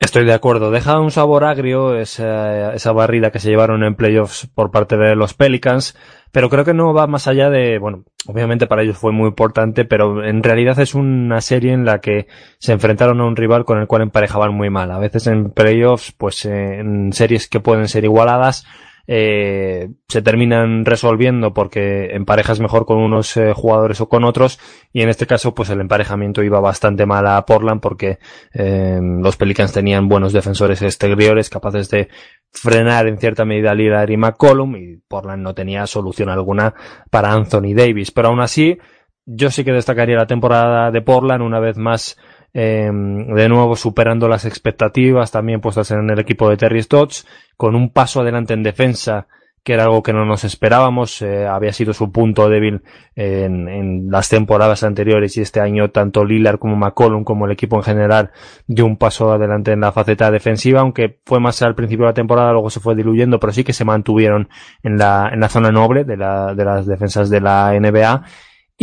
Estoy 0.02 0.26
de 0.26 0.34
acuerdo. 0.34 0.72
Deja 0.72 1.00
un 1.00 1.12
sabor 1.12 1.46
agrio 1.46 1.96
esa, 1.96 2.74
esa 2.74 2.92
barrida 2.92 3.32
que 3.32 3.40
se 3.40 3.50
llevaron 3.50 3.84
en 3.84 3.96
playoffs 3.96 4.48
por 4.54 4.70
parte 4.70 4.98
de 4.98 5.16
los 5.16 5.34
Pelicans 5.34 5.96
pero 6.32 6.50
creo 6.50 6.64
que 6.64 6.74
no 6.74 6.94
va 6.94 7.08
más 7.08 7.28
allá 7.28 7.50
de, 7.50 7.78
bueno, 7.78 8.06
obviamente 8.26 8.66
para 8.66 8.84
ellos 8.84 8.98
fue 8.98 9.12
muy 9.12 9.28
importante, 9.28 9.84
pero 9.84 10.24
en 10.24 10.42
realidad 10.44 10.80
es 10.80 10.96
una 10.96 11.42
serie 11.42 11.74
en 11.74 11.84
la 11.84 12.00
que 12.00 12.28
se 12.58 12.72
enfrentaron 12.72 13.20
a 13.20 13.26
un 13.26 13.36
rival 13.36 13.66
con 13.66 13.80
el 13.80 13.88
cual 13.88 14.04
emparejaban 14.04 14.54
muy 14.54 14.70
mal. 14.70 14.92
A 14.92 15.00
veces 15.00 15.28
en 15.28 15.52
playoffs, 15.52 16.14
pues 16.18 16.46
en 16.46 17.12
series 17.12 17.50
que 17.50 17.60
pueden 17.60 17.90
ser 17.90 18.06
igualadas, 18.06 18.66
eh, 19.08 19.90
se 20.08 20.22
terminan 20.22 20.86
resolviendo 20.86 21.54
porque 21.54 22.16
emparejas 22.16 22.60
mejor 22.60 22.86
con 22.86 22.98
unos 22.98 23.36
eh, 23.38 23.54
jugadores 23.54 24.02
o 24.02 24.10
con 24.10 24.24
otros. 24.24 24.60
Y 24.94 25.02
en 25.02 25.10
este 25.10 25.28
caso 25.28 25.54
pues 25.54 25.70
el 25.70 25.82
emparejamiento 25.82 26.44
iba 26.44 26.60
bastante 26.60 27.06
mal 27.06 27.28
a 27.28 27.46
Portland 27.46 27.82
porque 27.82 28.20
eh, 28.54 29.00
los 29.02 29.38
Pelicans 29.38 29.74
tenían 29.74 30.08
buenos 30.08 30.34
defensores 30.34 30.82
exteriores 30.82 31.50
capaces 31.50 31.90
de 31.90 32.10
frenar 32.52 33.08
en 33.08 33.18
cierta 33.18 33.46
medida 33.46 33.72
a 33.72 33.76
Lillard 33.76 34.10
y 34.10 34.18
McCollum 34.18 34.76
y 34.76 34.98
Portland 35.08 35.44
no 35.44 35.54
tenía 35.54 35.88
solución 35.88 36.30
alguna 36.30 36.74
para 37.10 37.32
Anthony 37.32 37.74
Davis. 37.76 38.12
Pero 38.12 38.30
aún 38.30 38.42
así 38.42 38.78
yo 39.26 39.50
sí 39.52 39.64
que 39.64 39.72
destacaría 39.72 40.18
la 40.18 40.28
temporada 40.28 40.92
de 40.92 41.02
Portland 41.02 41.44
una 41.44 41.60
vez 41.60 41.78
más 41.78 42.18
eh, 42.54 42.92
de 42.92 43.50
nuevo 43.50 43.76
superando 43.76 44.28
las 44.28 44.46
expectativas 44.46 45.32
también 45.32 45.62
puestas 45.62 45.92
en 45.92 46.10
el 46.10 46.20
equipo 46.20 46.50
de 46.50 46.58
Terry 46.58 46.84
Stotts, 46.84 47.26
con 47.58 47.76
un 47.76 47.92
paso 47.92 48.22
adelante 48.22 48.54
en 48.54 48.64
defensa 48.64 49.28
que 49.64 49.74
era 49.74 49.84
algo 49.84 50.02
que 50.02 50.14
no 50.14 50.26
nos 50.26 50.44
esperábamos, 50.44 51.22
eh, 51.22 51.46
había 51.46 51.72
sido 51.72 51.94
su 51.94 52.12
punto 52.12 52.50
débil 52.50 52.82
en, 53.16 53.68
en, 53.70 54.10
las 54.10 54.28
temporadas 54.28 54.84
anteriores 54.84 55.38
y 55.38 55.42
este 55.42 55.60
año 55.60 55.92
tanto 55.92 56.26
Lillard 56.26 56.58
como 56.58 56.76
McCollum 56.76 57.24
como 57.24 57.46
el 57.46 57.52
equipo 57.52 57.76
en 57.76 57.84
general 57.84 58.32
dio 58.66 58.86
un 58.88 58.98
paso 58.98 59.32
adelante 59.32 59.72
en 59.72 59.82
la 59.82 59.92
faceta 59.92 60.32
defensiva, 60.32 60.82
aunque 60.82 61.20
fue 61.26 61.40
más 61.40 61.62
al 61.62 61.76
principio 61.76 62.06
de 62.06 62.10
la 62.10 62.16
temporada, 62.16 62.52
luego 62.54 62.72
se 62.72 62.80
fue 62.80 62.96
diluyendo, 62.96 63.40
pero 63.40 63.54
sí 63.54 63.64
que 63.64 63.74
se 63.74 63.86
mantuvieron 63.86 64.50
en 64.82 64.98
la, 64.98 65.30
en 65.32 65.40
la 65.40 65.50
zona 65.50 65.72
noble 65.72 66.06
de, 66.06 66.18
la, 66.18 66.56
de 66.56 66.66
las 66.66 66.88
defensas 66.88 67.30
de 67.30 67.42
la 67.42 67.80
NBA 67.80 68.24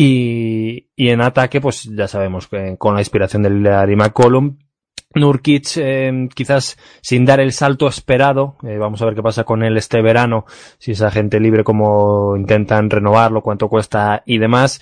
y, 0.00 0.90
y 0.94 1.08
en 1.08 1.20
ataque, 1.20 1.60
pues 1.60 1.82
ya 1.82 2.06
sabemos 2.06 2.46
que 2.46 2.76
con 2.78 2.94
la 2.94 3.00
inspiración 3.00 3.42
del 3.42 3.64
Larry 3.64 3.96
McCollum, 3.96 4.56
Nurkic 5.12 5.76
eh, 5.76 6.28
quizás 6.32 6.78
sin 7.00 7.24
dar 7.24 7.40
el 7.40 7.52
salto 7.52 7.88
esperado, 7.88 8.54
eh, 8.62 8.78
vamos 8.78 9.02
a 9.02 9.06
ver 9.06 9.16
qué 9.16 9.24
pasa 9.24 9.42
con 9.42 9.64
él 9.64 9.76
este 9.76 10.00
verano, 10.00 10.46
si 10.78 10.92
esa 10.92 11.10
gente 11.10 11.40
libre 11.40 11.64
como 11.64 12.36
intentan 12.36 12.90
renovarlo, 12.90 13.42
cuánto 13.42 13.68
cuesta 13.68 14.22
y 14.24 14.38
demás 14.38 14.80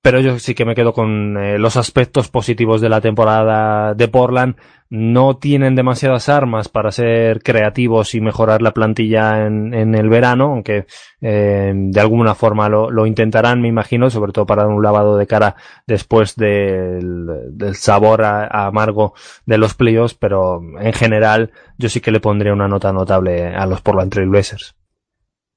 pero 0.00 0.20
yo 0.20 0.38
sí 0.38 0.54
que 0.54 0.64
me 0.64 0.74
quedo 0.74 0.92
con 0.92 1.36
eh, 1.36 1.58
los 1.58 1.76
aspectos 1.76 2.28
positivos 2.28 2.80
de 2.80 2.88
la 2.88 3.00
temporada 3.00 3.94
de 3.94 4.08
Portland. 4.08 4.56
No 4.90 5.36
tienen 5.36 5.74
demasiadas 5.74 6.30
armas 6.30 6.68
para 6.68 6.92
ser 6.92 7.42
creativos 7.42 8.14
y 8.14 8.22
mejorar 8.22 8.62
la 8.62 8.72
plantilla 8.72 9.44
en, 9.44 9.74
en 9.74 9.94
el 9.94 10.08
verano, 10.08 10.52
aunque 10.52 10.86
eh, 11.20 11.72
de 11.74 12.00
alguna 12.00 12.34
forma 12.34 12.68
lo, 12.70 12.90
lo, 12.90 13.06
intentarán, 13.06 13.60
me 13.60 13.68
imagino, 13.68 14.08
sobre 14.08 14.32
todo 14.32 14.46
para 14.46 14.62
dar 14.62 14.72
un 14.72 14.82
lavado 14.82 15.18
de 15.18 15.26
cara 15.26 15.56
después 15.86 16.36
del, 16.36 17.26
del 17.50 17.74
sabor 17.74 18.24
amargo 18.24 19.12
de 19.44 19.58
los 19.58 19.74
playoffs, 19.74 20.14
pero 20.14 20.62
en 20.80 20.92
general 20.94 21.50
yo 21.76 21.90
sí 21.90 22.00
que 22.00 22.12
le 22.12 22.20
pondría 22.20 22.54
una 22.54 22.68
nota 22.68 22.92
notable 22.92 23.46
a 23.46 23.66
los 23.66 23.82
Portland 23.82 24.10
Trail 24.10 24.30
Blazers. 24.30 24.74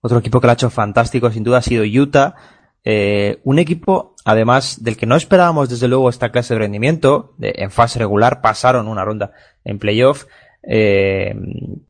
Otro 0.01 0.17
equipo 0.17 0.41
que 0.41 0.47
lo 0.47 0.51
ha 0.51 0.55
hecho 0.55 0.69
fantástico, 0.69 1.29
sin 1.31 1.43
duda, 1.43 1.59
ha 1.59 1.61
sido 1.61 1.83
Utah. 1.83 2.35
Eh, 2.83 3.39
un 3.43 3.59
equipo, 3.59 4.10
además, 4.25 4.83
del 4.83 4.97
que 4.97 5.05
no 5.05 5.15
esperábamos 5.15 5.69
desde 5.69 5.87
luego 5.87 6.09
esta 6.09 6.31
clase 6.31 6.53
de 6.53 6.59
rendimiento, 6.59 7.33
de, 7.37 7.53
en 7.57 7.71
fase 7.71 7.99
regular, 7.99 8.41
pasaron 8.41 8.87
una 8.87 9.05
ronda 9.05 9.31
en 9.63 9.79
playoff, 9.79 10.25
eh, 10.63 11.35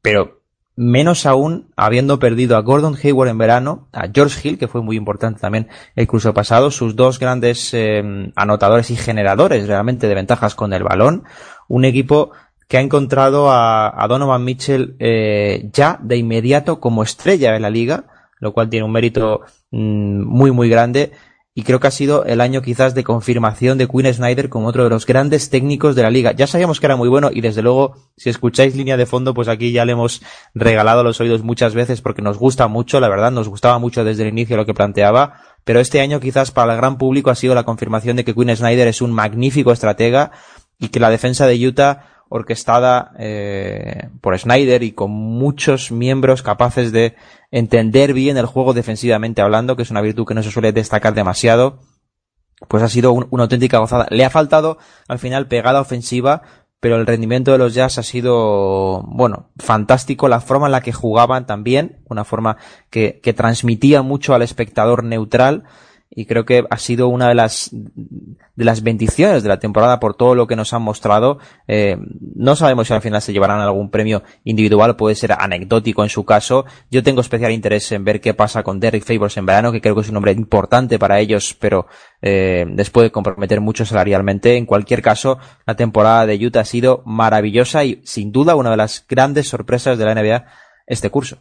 pero 0.01 0.41
menos 0.75 1.25
aún 1.25 1.71
habiendo 1.75 2.19
perdido 2.19 2.57
a 2.57 2.61
Gordon 2.61 2.97
Hayward 3.01 3.29
en 3.29 3.37
verano, 3.37 3.87
a 3.91 4.07
George 4.13 4.47
Hill, 4.47 4.57
que 4.57 4.67
fue 4.67 4.81
muy 4.81 4.95
importante 4.95 5.39
también 5.39 5.67
el 5.95 6.07
curso 6.07 6.33
pasado, 6.33 6.71
sus 6.71 6.95
dos 6.95 7.19
grandes 7.19 7.73
eh, 7.73 8.31
anotadores 8.35 8.89
y 8.89 8.95
generadores 8.95 9.67
realmente 9.67 10.07
de 10.07 10.15
ventajas 10.15 10.55
con 10.55 10.73
el 10.73 10.83
balón, 10.83 11.23
un 11.67 11.85
equipo 11.85 12.31
que 12.67 12.77
ha 12.77 12.81
encontrado 12.81 13.51
a, 13.51 14.05
Donovan 14.07 14.45
Mitchell 14.45 14.95
eh, 14.99 15.69
ya 15.73 15.99
de 16.01 16.15
inmediato 16.15 16.79
como 16.79 17.03
estrella 17.03 17.55
en 17.55 17.63
la 17.63 17.69
liga, 17.69 18.05
lo 18.39 18.53
cual 18.53 18.69
tiene 18.69 18.85
un 18.85 18.93
mérito 18.93 19.41
mm, 19.71 20.21
muy 20.23 20.51
muy 20.51 20.69
grande 20.69 21.11
y 21.53 21.63
creo 21.63 21.81
que 21.81 21.87
ha 21.87 21.91
sido 21.91 22.23
el 22.23 22.39
año 22.39 22.61
quizás 22.61 22.95
de 22.95 23.03
confirmación 23.03 23.77
de 23.77 23.87
Quinn 23.87 24.13
Snyder 24.13 24.47
como 24.47 24.67
otro 24.67 24.85
de 24.85 24.89
los 24.89 25.05
grandes 25.05 25.49
técnicos 25.49 25.95
de 25.95 26.03
la 26.03 26.09
liga. 26.09 26.31
Ya 26.31 26.47
sabíamos 26.47 26.79
que 26.79 26.85
era 26.85 26.95
muy 26.95 27.09
bueno 27.09 27.29
y 27.33 27.41
desde 27.41 27.61
luego 27.61 27.95
si 28.15 28.29
escucháis 28.29 28.75
línea 28.75 28.95
de 28.95 29.05
fondo 29.05 29.33
pues 29.33 29.49
aquí 29.49 29.73
ya 29.73 29.83
le 29.83 29.91
hemos 29.91 30.21
regalado 30.53 31.03
los 31.03 31.19
oídos 31.19 31.43
muchas 31.43 31.73
veces 31.73 32.01
porque 32.01 32.21
nos 32.21 32.37
gusta 32.37 32.67
mucho, 32.69 33.01
la 33.01 33.09
verdad 33.09 33.31
nos 33.31 33.49
gustaba 33.49 33.79
mucho 33.79 34.05
desde 34.05 34.23
el 34.23 34.29
inicio 34.29 34.55
lo 34.55 34.65
que 34.65 34.73
planteaba, 34.73 35.41
pero 35.65 35.81
este 35.81 35.99
año 35.99 36.21
quizás 36.21 36.51
para 36.51 36.73
el 36.73 36.77
gran 36.77 36.97
público 36.97 37.29
ha 37.29 37.35
sido 37.35 37.53
la 37.53 37.63
confirmación 37.63 38.15
de 38.15 38.23
que 38.23 38.33
Quinn 38.33 38.55
Snyder 38.55 38.87
es 38.87 39.01
un 39.01 39.11
magnífico 39.11 39.73
estratega 39.73 40.31
y 40.79 40.87
que 40.87 41.01
la 41.01 41.09
defensa 41.09 41.47
de 41.47 41.67
Utah 41.67 42.10
orquestada 42.33 43.11
eh, 43.19 44.07
por 44.21 44.39
Snyder 44.39 44.83
y 44.83 44.93
con 44.93 45.11
muchos 45.11 45.91
miembros 45.91 46.41
capaces 46.41 46.93
de 46.93 47.15
entender 47.51 48.13
bien 48.13 48.37
el 48.37 48.45
juego 48.45 48.73
defensivamente 48.73 49.41
hablando, 49.41 49.75
que 49.75 49.83
es 49.83 49.91
una 49.91 49.99
virtud 49.99 50.25
que 50.25 50.33
no 50.33 50.41
se 50.41 50.49
suele 50.49 50.71
destacar 50.71 51.13
demasiado, 51.13 51.81
pues 52.69 52.83
ha 52.83 52.87
sido 52.87 53.11
un, 53.11 53.27
una 53.31 53.43
auténtica 53.43 53.79
gozada. 53.79 54.07
Le 54.09 54.23
ha 54.23 54.29
faltado 54.29 54.77
al 55.09 55.19
final 55.19 55.49
pegada 55.49 55.81
ofensiva, 55.81 56.43
pero 56.79 56.95
el 56.95 57.05
rendimiento 57.05 57.51
de 57.51 57.57
los 57.57 57.73
Jazz 57.73 57.97
ha 57.97 58.03
sido, 58.03 59.03
bueno, 59.07 59.49
fantástico. 59.57 60.29
La 60.29 60.39
forma 60.39 60.67
en 60.67 60.71
la 60.71 60.81
que 60.81 60.93
jugaban 60.93 61.45
también, 61.45 61.99
una 62.07 62.23
forma 62.23 62.55
que 62.89 63.33
transmitía 63.35 64.03
mucho 64.03 64.33
al 64.33 64.41
espectador 64.41 65.03
neutral 65.03 65.65
y 66.13 66.25
creo 66.25 66.43
que 66.45 66.65
ha 66.69 66.77
sido 66.77 67.07
una 67.07 67.29
de 67.29 67.35
las 67.35 67.71
de 67.71 68.65
las 68.65 68.83
bendiciones 68.83 69.43
de 69.43 69.49
la 69.49 69.59
temporada 69.59 69.99
por 69.99 70.13
todo 70.13 70.35
lo 70.35 70.45
que 70.45 70.57
nos 70.57 70.73
han 70.73 70.81
mostrado. 70.81 71.39
Eh, 71.67 71.97
no 72.35 72.55
sabemos 72.57 72.87
si 72.87 72.93
al 72.93 73.01
final 73.01 73.21
se 73.21 73.31
llevarán 73.31 73.61
algún 73.61 73.89
premio 73.89 74.21
individual, 74.43 74.97
puede 74.97 75.15
ser 75.15 75.31
anecdótico 75.31 76.03
en 76.03 76.09
su 76.09 76.25
caso. 76.25 76.65
Yo 76.91 77.01
tengo 77.01 77.21
especial 77.21 77.53
interés 77.53 77.91
en 77.93 78.03
ver 78.03 78.19
qué 78.19 78.33
pasa 78.33 78.61
con 78.61 78.79
Derrick 78.79 79.05
Favors 79.05 79.37
en 79.37 79.45
verano, 79.45 79.71
que 79.71 79.79
creo 79.79 79.95
que 79.95 80.01
es 80.01 80.09
un 80.09 80.17
hombre 80.17 80.33
importante 80.33 80.99
para 80.99 81.19
ellos, 81.19 81.55
pero 81.57 81.87
eh, 82.21 82.65
después 82.67 83.05
de 83.05 83.11
comprometer 83.11 83.61
mucho 83.61 83.85
salarialmente. 83.85 84.57
En 84.57 84.65
cualquier 84.65 85.01
caso, 85.01 85.39
la 85.65 85.75
temporada 85.75 86.25
de 86.25 86.45
Utah 86.45 86.59
ha 86.59 86.65
sido 86.65 87.03
maravillosa 87.05 87.85
y 87.85 88.01
sin 88.03 88.33
duda 88.33 88.55
una 88.55 88.71
de 88.71 88.77
las 88.77 89.05
grandes 89.07 89.47
sorpresas 89.47 89.97
de 89.97 90.05
la 90.05 90.15
NBA 90.15 90.45
este 90.87 91.09
curso. 91.09 91.37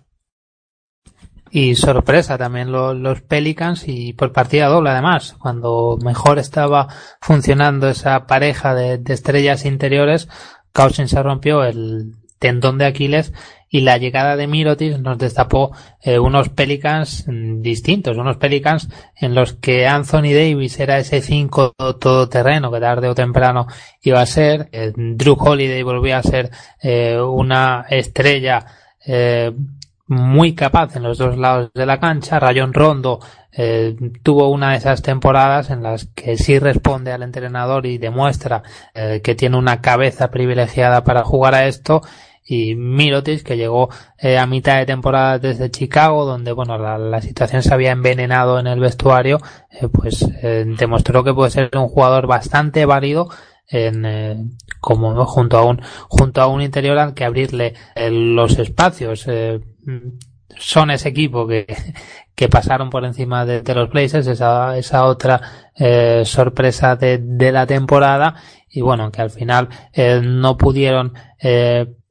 Y 1.51 1.75
sorpresa 1.75 2.39
también 2.39 2.71
los, 2.71 2.97
los 2.97 3.23
Pelicans 3.23 3.89
y 3.89 4.13
por 4.13 4.33
partida 4.33 4.69
doble 4.69 4.91
además. 4.91 5.35
Cuando 5.39 5.99
mejor 6.03 6.39
estaba 6.39 6.89
funcionando 7.21 7.89
esa 7.89 8.27
pareja 8.27 8.75
de, 8.75 8.99
de 8.99 9.15
estrellas 9.15 9.65
interiores, 9.65 10.29
Cousins 10.73 11.11
se 11.11 11.23
rompió 11.23 11.65
el 11.65 12.15
tendón 12.39 12.79
de 12.79 12.87
Aquiles 12.87 13.33
y 13.73 13.83
la 13.83 13.99
llegada 13.99 14.37
de 14.37 14.49
Mirotis 14.49 14.99
nos 14.99 15.17
destapó 15.17 15.71
eh, 16.03 16.19
unos 16.19 16.49
Pelicans 16.49 17.25
distintos, 17.29 18.17
unos 18.17 18.37
Pelicans 18.37 18.89
en 19.17 19.35
los 19.35 19.53
que 19.53 19.87
Anthony 19.87 20.33
Davis 20.35 20.81
era 20.81 20.99
ese 20.99 21.23
5 21.23 21.75
todoterreno 22.01 22.73
que 22.73 22.81
tarde 22.81 23.09
o 23.09 23.15
temprano 23.15 23.69
iba 24.03 24.21
a 24.21 24.27
ser, 24.27 24.69
eh, 24.73 24.93
Drew 24.97 25.37
Holiday 25.39 25.85
volvía 25.85 26.19
a 26.19 26.23
ser 26.25 26.51
eh, 26.83 27.21
una 27.21 27.87
estrella 27.89 28.67
eh, 29.07 29.53
muy 30.11 30.57
capaz 30.57 30.97
en 30.97 31.05
los 31.05 31.19
dos 31.19 31.39
lados 31.39 31.71
de 31.73 31.87
la 31.87 32.01
cancha. 32.01 32.41
Rayón 32.41 32.75
Rondo 32.75 33.21
eh, 33.53 33.97
tuvo 34.25 34.49
una 34.51 34.73
de 34.73 34.79
esas 34.79 35.03
temporadas 35.03 35.71
en 35.71 35.85
las 35.85 36.07
que 36.07 36.37
sí 36.37 36.59
responde 36.59 37.13
al 37.13 37.23
entrenador 37.23 37.87
y 37.87 37.97
demuestra 37.97 38.65
eh, 38.93 39.21
que 39.23 39.37
tiene 39.37 39.57
una 39.57 39.81
cabeza 39.81 40.31
privilegiada 40.33 41.05
para 41.05 41.23
jugar 41.23 41.55
a 41.55 41.69
esto. 41.69 42.03
Y 42.45 42.75
Mirotic, 42.75 43.45
que 43.45 43.57
llegó 43.57 43.89
eh, 44.19 44.37
a 44.37 44.47
mitad 44.47 44.79
de 44.79 44.87
temporada 44.87 45.39
desde 45.39 45.71
Chicago, 45.71 46.25
donde 46.25 46.51
bueno 46.51 46.77
la, 46.77 46.99
la 46.99 47.23
situación 47.23 47.63
se 47.63 47.73
había 47.73 47.93
envenenado 47.93 48.59
en 48.59 48.67
el 48.67 48.81
vestuario, 48.81 49.39
eh, 49.71 49.87
pues 49.87 50.27
demostró 50.43 51.23
que 51.23 51.33
puede 51.33 51.53
ser 51.53 51.71
un 51.77 51.87
jugador 51.87 52.27
bastante 52.27 52.85
válido 52.85 53.29
en, 53.71 54.05
eh, 54.05 54.37
como 54.81 55.25
junto 55.27 55.59
a 55.59 55.65
un 55.65 55.81
junto 56.09 56.43
a 56.43 56.49
un 56.49 56.61
interior 56.61 56.99
al 56.99 57.15
que 57.15 57.25
abrirle 57.25 57.75
los 58.11 58.59
espacios 58.59 59.25
eh, 59.29 59.61
son 60.59 60.91
ese 60.91 61.09
equipo 61.09 61.47
que, 61.47 61.67
que 62.35 62.49
pasaron 62.49 62.91
por 62.91 63.05
encima 63.05 63.45
de, 63.45 63.63
los 63.75 63.91
Blazers 63.91 64.27
esa, 64.27 64.77
esa 64.77 65.05
otra 65.05 65.41
eh, 65.75 66.23
sorpresa 66.25 66.97
de, 66.97 67.19
de, 67.19 67.53
la 67.53 67.67
temporada 67.67 68.35
y 68.69 68.81
bueno 68.81 69.11
que 69.11 69.23
al 69.23 69.31
final 69.31 69.69
eh, 69.93 70.21
no 70.23 70.57
pudieron 70.57 71.15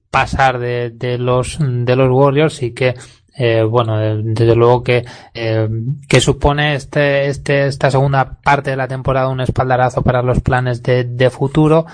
pasar 0.10 0.58
de, 0.58 0.90
de 0.90 1.20
los 1.20 1.58
de 1.60 1.96
los 1.96 2.10
Warriors 2.10 2.64
y 2.64 2.74
que 2.74 2.96
eh, 3.42 3.64
bueno, 3.64 3.98
desde 4.22 4.54
luego 4.54 4.84
que, 4.84 5.06
eh, 5.34 5.70
que 6.10 6.20
supone 6.20 6.76
este, 6.76 7.28
este, 7.28 7.68
esta 7.68 7.90
segunda 7.90 8.38
parte 8.44 8.72
de 8.72 8.76
la 8.76 8.90
temporada 8.90 9.30
un 9.30 9.40
espaldarazo 9.40 10.02
para 10.02 10.22
los 10.22 10.42
planes 10.42 10.84
de, 10.84 11.06
de 11.06 11.30
futuro. 11.30 11.86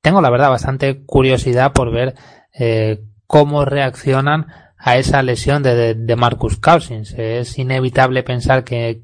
Tengo 0.00 0.20
la 0.20 0.30
verdad 0.30 0.48
bastante 0.48 1.04
curiosidad 1.04 1.72
por 1.72 1.90
ver 1.90 2.14
eh, 2.56 3.02
cómo 3.26 3.64
reaccionan 3.64 4.46
a 4.78 4.96
esa 4.96 5.22
lesión 5.22 5.62
de, 5.62 5.94
de 5.94 6.16
Marcus 6.16 6.56
Cousins. 6.56 7.14
Es 7.16 7.58
inevitable 7.58 8.22
pensar 8.22 8.64
que, 8.64 9.02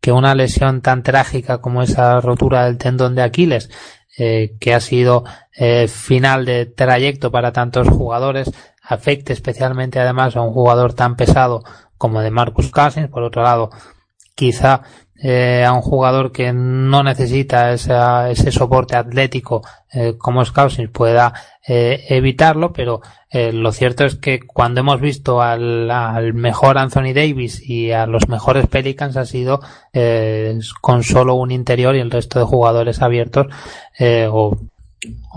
que 0.00 0.12
una 0.12 0.34
lesión 0.34 0.80
tan 0.80 1.02
trágica 1.02 1.58
como 1.58 1.82
esa 1.82 2.20
rotura 2.20 2.64
del 2.64 2.78
tendón 2.78 3.14
de 3.14 3.22
Aquiles 3.22 3.70
eh, 4.18 4.56
que 4.58 4.74
ha 4.74 4.80
sido 4.80 5.24
eh, 5.56 5.86
final 5.88 6.44
de 6.44 6.66
trayecto 6.66 7.30
para 7.30 7.52
tantos 7.52 7.88
jugadores, 7.88 8.50
afecte 8.82 9.32
especialmente 9.32 10.00
además 10.00 10.34
a 10.34 10.40
un 10.40 10.52
jugador 10.52 10.94
tan 10.94 11.14
pesado 11.16 11.62
como 11.96 12.20
de 12.20 12.30
Marcus 12.30 12.70
Cousins. 12.70 13.08
Por 13.08 13.22
otro 13.22 13.42
lado, 13.42 13.70
quizá 14.34 14.82
eh, 15.20 15.64
a 15.64 15.72
un 15.72 15.82
jugador 15.82 16.30
que 16.30 16.52
no 16.52 17.02
necesita 17.02 17.72
esa, 17.72 18.30
ese 18.30 18.52
soporte 18.52 18.96
atlético 18.96 19.62
eh, 19.92 20.14
como 20.16 20.44
Cousins 20.44 20.90
pueda 20.90 21.32
eh, 21.66 22.04
evitarlo, 22.08 22.72
pero 22.72 23.00
eh, 23.30 23.52
lo 23.52 23.72
cierto 23.72 24.04
es 24.04 24.14
que 24.14 24.40
cuando 24.40 24.80
hemos 24.80 25.00
visto 25.00 25.42
al, 25.42 26.32
mejor 26.34 26.78
Anthony 26.78 27.12
Davis 27.14 27.62
y 27.62 27.92
a 27.92 28.06
los 28.06 28.28
mejores 28.28 28.66
Pelicans 28.66 29.16
ha 29.16 29.26
sido 29.26 29.60
eh, 29.92 30.58
con 30.80 31.02
solo 31.02 31.34
un 31.34 31.50
interior 31.50 31.94
y 31.94 32.00
el 32.00 32.10
resto 32.10 32.38
de 32.38 32.46
jugadores 32.46 33.02
abiertos 33.02 33.46
eh, 33.98 34.28
o 34.30 34.56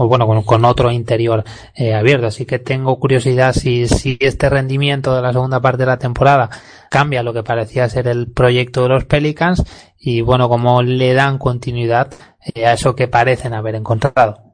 bueno, 0.07 0.25
con, 0.43 0.65
otro 0.65 0.91
interior 0.91 1.43
eh, 1.75 1.93
abierto. 1.93 2.27
Así 2.27 2.45
que 2.45 2.59
tengo 2.59 2.99
curiosidad 2.99 3.53
si, 3.53 3.87
si 3.87 4.17
este 4.19 4.49
rendimiento 4.49 5.15
de 5.15 5.21
la 5.21 5.33
segunda 5.33 5.59
parte 5.59 5.83
de 5.83 5.87
la 5.87 5.99
temporada 5.99 6.49
cambia 6.89 7.23
lo 7.23 7.33
que 7.33 7.43
parecía 7.43 7.89
ser 7.89 8.07
el 8.07 8.31
proyecto 8.31 8.83
de 8.83 8.89
los 8.89 9.05
Pelicans 9.05 9.63
y 9.99 10.21
bueno, 10.21 10.49
cómo 10.49 10.81
le 10.81 11.13
dan 11.13 11.37
continuidad 11.37 12.11
a 12.55 12.73
eso 12.73 12.95
que 12.95 13.07
parecen 13.07 13.53
haber 13.53 13.75
encontrado. 13.75 14.50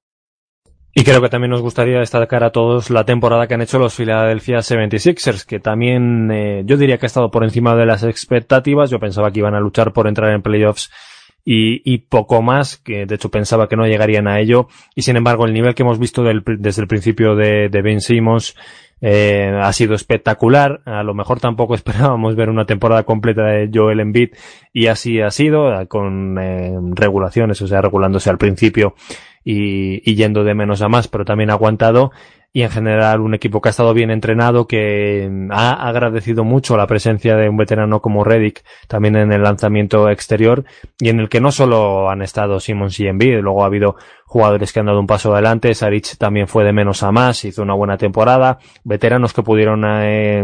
Y 0.97 1.03
creo 1.03 1.21
que 1.21 1.29
también 1.29 1.51
nos 1.51 1.61
gustaría 1.61 1.99
destacar 1.99 2.43
a 2.43 2.49
todos 2.49 2.89
la 2.89 3.05
temporada 3.05 3.45
que 3.45 3.53
han 3.53 3.61
hecho 3.61 3.77
los 3.77 3.95
Philadelphia 3.95 4.57
76ers, 4.57 5.45
que 5.45 5.59
también 5.59 6.31
eh, 6.31 6.63
yo 6.65 6.75
diría 6.75 6.97
que 6.97 7.05
ha 7.05 7.13
estado 7.13 7.29
por 7.29 7.43
encima 7.43 7.75
de 7.75 7.85
las 7.85 8.01
expectativas. 8.01 8.89
Yo 8.89 8.99
pensaba 8.99 9.29
que 9.29 9.37
iban 9.37 9.53
a 9.53 9.59
luchar 9.59 9.93
por 9.93 10.07
entrar 10.07 10.33
en 10.33 10.41
playoffs 10.41 10.89
y, 11.45 11.83
y, 11.85 11.99
poco 11.99 12.41
más, 12.41 12.77
que 12.77 13.05
de 13.05 13.13
hecho 13.13 13.29
pensaba 13.29 13.69
que 13.69 13.75
no 13.75 13.85
llegarían 13.85 14.27
a 14.27 14.39
ello, 14.39 14.69
y 14.95 15.03
sin 15.03 15.17
embargo 15.17 15.45
el 15.45 15.53
nivel 15.53 15.75
que 15.75 15.83
hemos 15.83 15.99
visto 15.99 16.23
del, 16.23 16.41
desde 16.43 16.81
el 16.81 16.87
principio 16.87 17.35
de, 17.35 17.69
de 17.69 17.81
Ben 17.83 18.01
Simmons 18.01 18.55
eh, 18.99 19.55
ha 19.61 19.71
sido 19.73 19.93
espectacular, 19.93 20.81
a 20.85 21.03
lo 21.03 21.13
mejor 21.13 21.39
tampoco 21.39 21.75
esperábamos 21.75 22.35
ver 22.35 22.49
una 22.49 22.65
temporada 22.65 23.03
completa 23.03 23.43
de 23.43 23.69
Joel 23.71 23.99
Embiid, 23.99 24.31
y 24.73 24.87
así 24.87 25.21
ha 25.21 25.29
sido, 25.29 25.87
con 25.87 26.39
eh, 26.39 26.75
regulaciones, 26.95 27.61
o 27.61 27.67
sea, 27.67 27.81
regulándose 27.81 28.31
al 28.31 28.39
principio 28.39 28.95
y, 29.49 30.01
y, 30.03 30.15
yendo 30.15 30.43
de 30.43 30.53
menos 30.53 30.81
a 30.81 30.89
más, 30.89 31.07
pero 31.07 31.23
también 31.23 31.49
aguantado. 31.49 32.11
Y 32.53 32.63
en 32.63 32.69
general 32.69 33.21
un 33.21 33.33
equipo 33.33 33.61
que 33.61 33.69
ha 33.69 33.71
estado 33.71 33.93
bien 33.93 34.09
entrenado, 34.09 34.67
que 34.67 35.29
ha 35.51 35.87
agradecido 35.87 36.43
mucho 36.43 36.75
la 36.77 36.87
presencia 36.87 37.35
de 37.35 37.49
un 37.49 37.57
veterano 37.57 38.01
como 38.01 38.23
Reddick 38.23 38.63
también 38.87 39.15
en 39.15 39.31
el 39.31 39.43
lanzamiento 39.43 40.09
exterior 40.09 40.65
y 40.99 41.09
en 41.09 41.19
el 41.19 41.29
que 41.29 41.41
no 41.41 41.51
solo 41.51 42.09
han 42.09 42.21
estado 42.21 42.59
Simmons 42.59 42.99
y 42.99 43.07
Embiid, 43.07 43.39
luego 43.41 43.63
ha 43.63 43.67
habido 43.67 43.95
jugadores 44.25 44.73
que 44.73 44.79
han 44.79 44.87
dado 44.87 44.99
un 44.99 45.07
paso 45.07 45.31
adelante, 45.33 45.73
Saric 45.73 46.17
también 46.17 46.47
fue 46.47 46.63
de 46.63 46.73
menos 46.73 47.03
a 47.03 47.11
más, 47.11 47.45
hizo 47.45 47.61
una 47.61 47.75
buena 47.75 47.97
temporada, 47.97 48.59
veteranos 48.83 49.33
que 49.33 49.43
pudieron 49.43 49.83
eh, 49.85 50.43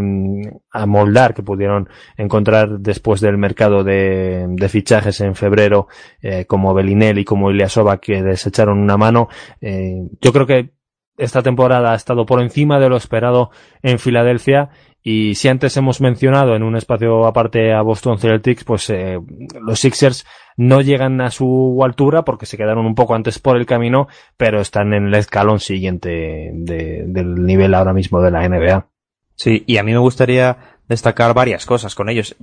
amoldar, 0.72 1.34
que 1.34 1.44
pudieron 1.44 1.90
encontrar 2.16 2.80
después 2.80 3.22
del 3.22 3.38
mercado 3.38 3.84
de, 3.84 4.46
de 4.50 4.70
fichajes 4.70 5.20
en 5.22 5.36
febrero, 5.36 5.88
eh, 6.22 6.46
como 6.46 6.74
Belinelli 6.74 7.26
como 7.26 7.52
Iliasova 7.52 8.00
que 8.00 8.22
les 8.22 8.46
echaron 8.46 8.80
una 8.80 8.98
mano. 8.98 9.28
Eh, 9.60 10.08
yo 10.22 10.32
creo 10.32 10.46
que 10.46 10.72
esta 11.18 11.42
temporada 11.42 11.92
ha 11.92 11.96
estado 11.96 12.26
por 12.26 12.42
encima 12.42 12.80
de 12.80 12.90
lo 12.90 12.98
esperado 12.98 13.52
en 13.82 14.00
Filadelfia 14.00 14.70
y 15.06 15.36
si 15.36 15.50
antes 15.50 15.76
hemos 15.76 16.00
mencionado 16.00 16.56
en 16.56 16.64
un 16.64 16.78
espacio 16.78 17.26
aparte 17.26 17.74
a 17.74 17.82
Boston 17.82 18.18
Celtics, 18.18 18.64
pues 18.64 18.90
eh, 18.90 19.20
los 19.62 19.82
Sixers 19.82 20.26
no 20.56 20.80
llegan 20.80 21.20
a 21.20 21.30
su 21.30 21.82
altura 21.84 22.24
porque 22.24 22.46
se 22.46 22.58
quedaron 22.58 22.86
un 22.86 22.96
poco 22.96 23.14
antes 23.14 23.38
por 23.38 23.58
el 23.58 23.66
camino, 23.66 24.08
pero 24.38 24.62
están 24.62 24.94
en 24.94 25.08
el 25.08 25.14
escalón 25.16 25.60
siguiente 25.60 26.52
de, 26.54 27.04
del 27.06 27.46
nivel 27.46 27.74
ahora 27.74 27.92
mismo 27.92 28.22
de 28.22 28.32
la 28.32 28.48
NBA. 28.48 28.88
Sí, 29.36 29.64
y 29.68 29.78
a 29.78 29.84
mí 29.84 29.92
me 29.92 29.98
gustaría 29.98 30.78
destacar 30.88 31.34
varias 31.34 31.66
cosas 31.66 31.96
con 31.96 32.08
ellos. 32.08 32.38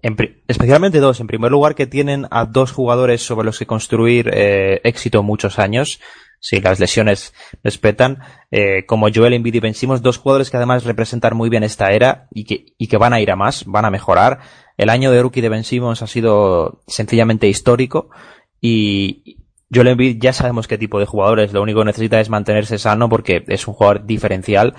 En, 0.00 0.16
especialmente 0.46 1.00
dos. 1.00 1.20
En 1.20 1.26
primer 1.26 1.50
lugar, 1.50 1.74
que 1.74 1.86
tienen 1.86 2.26
a 2.30 2.46
dos 2.46 2.72
jugadores 2.72 3.20
sobre 3.20 3.44
los 3.44 3.58
que 3.58 3.66
construir 3.66 4.30
eh, 4.32 4.80
éxito 4.84 5.22
muchos 5.22 5.58
años 5.58 6.00
si 6.40 6.60
las 6.60 6.78
lesiones 6.78 7.34
respetan, 7.62 8.18
eh, 8.50 8.86
como 8.86 9.08
Joel 9.12 9.34
Embiid 9.34 9.54
y 9.54 9.60
Ben 9.60 9.74
Simmons, 9.74 10.02
dos 10.02 10.18
jugadores 10.18 10.50
que 10.50 10.56
además 10.56 10.84
representan 10.84 11.36
muy 11.36 11.48
bien 11.48 11.64
esta 11.64 11.90
era 11.90 12.28
y 12.32 12.44
que, 12.44 12.74
y 12.78 12.86
que 12.86 12.96
van 12.96 13.12
a 13.12 13.20
ir 13.20 13.30
a 13.30 13.36
más, 13.36 13.64
van 13.66 13.84
a 13.84 13.90
mejorar. 13.90 14.40
El 14.76 14.90
año 14.90 15.10
de 15.10 15.22
rookie 15.22 15.40
de 15.40 15.48
Ben 15.48 15.64
Simmons 15.64 16.02
ha 16.02 16.06
sido 16.06 16.82
sencillamente 16.86 17.48
histórico 17.48 18.10
y 18.60 19.38
Joel 19.72 19.88
Embiid 19.88 20.18
ya 20.20 20.32
sabemos 20.32 20.68
qué 20.68 20.78
tipo 20.78 20.98
de 20.98 21.06
jugadores, 21.06 21.52
lo 21.52 21.62
único 21.62 21.80
que 21.80 21.86
necesita 21.86 22.20
es 22.20 22.30
mantenerse 22.30 22.78
sano 22.78 23.08
porque 23.08 23.44
es 23.48 23.66
un 23.66 23.74
jugador 23.74 24.06
diferencial. 24.06 24.74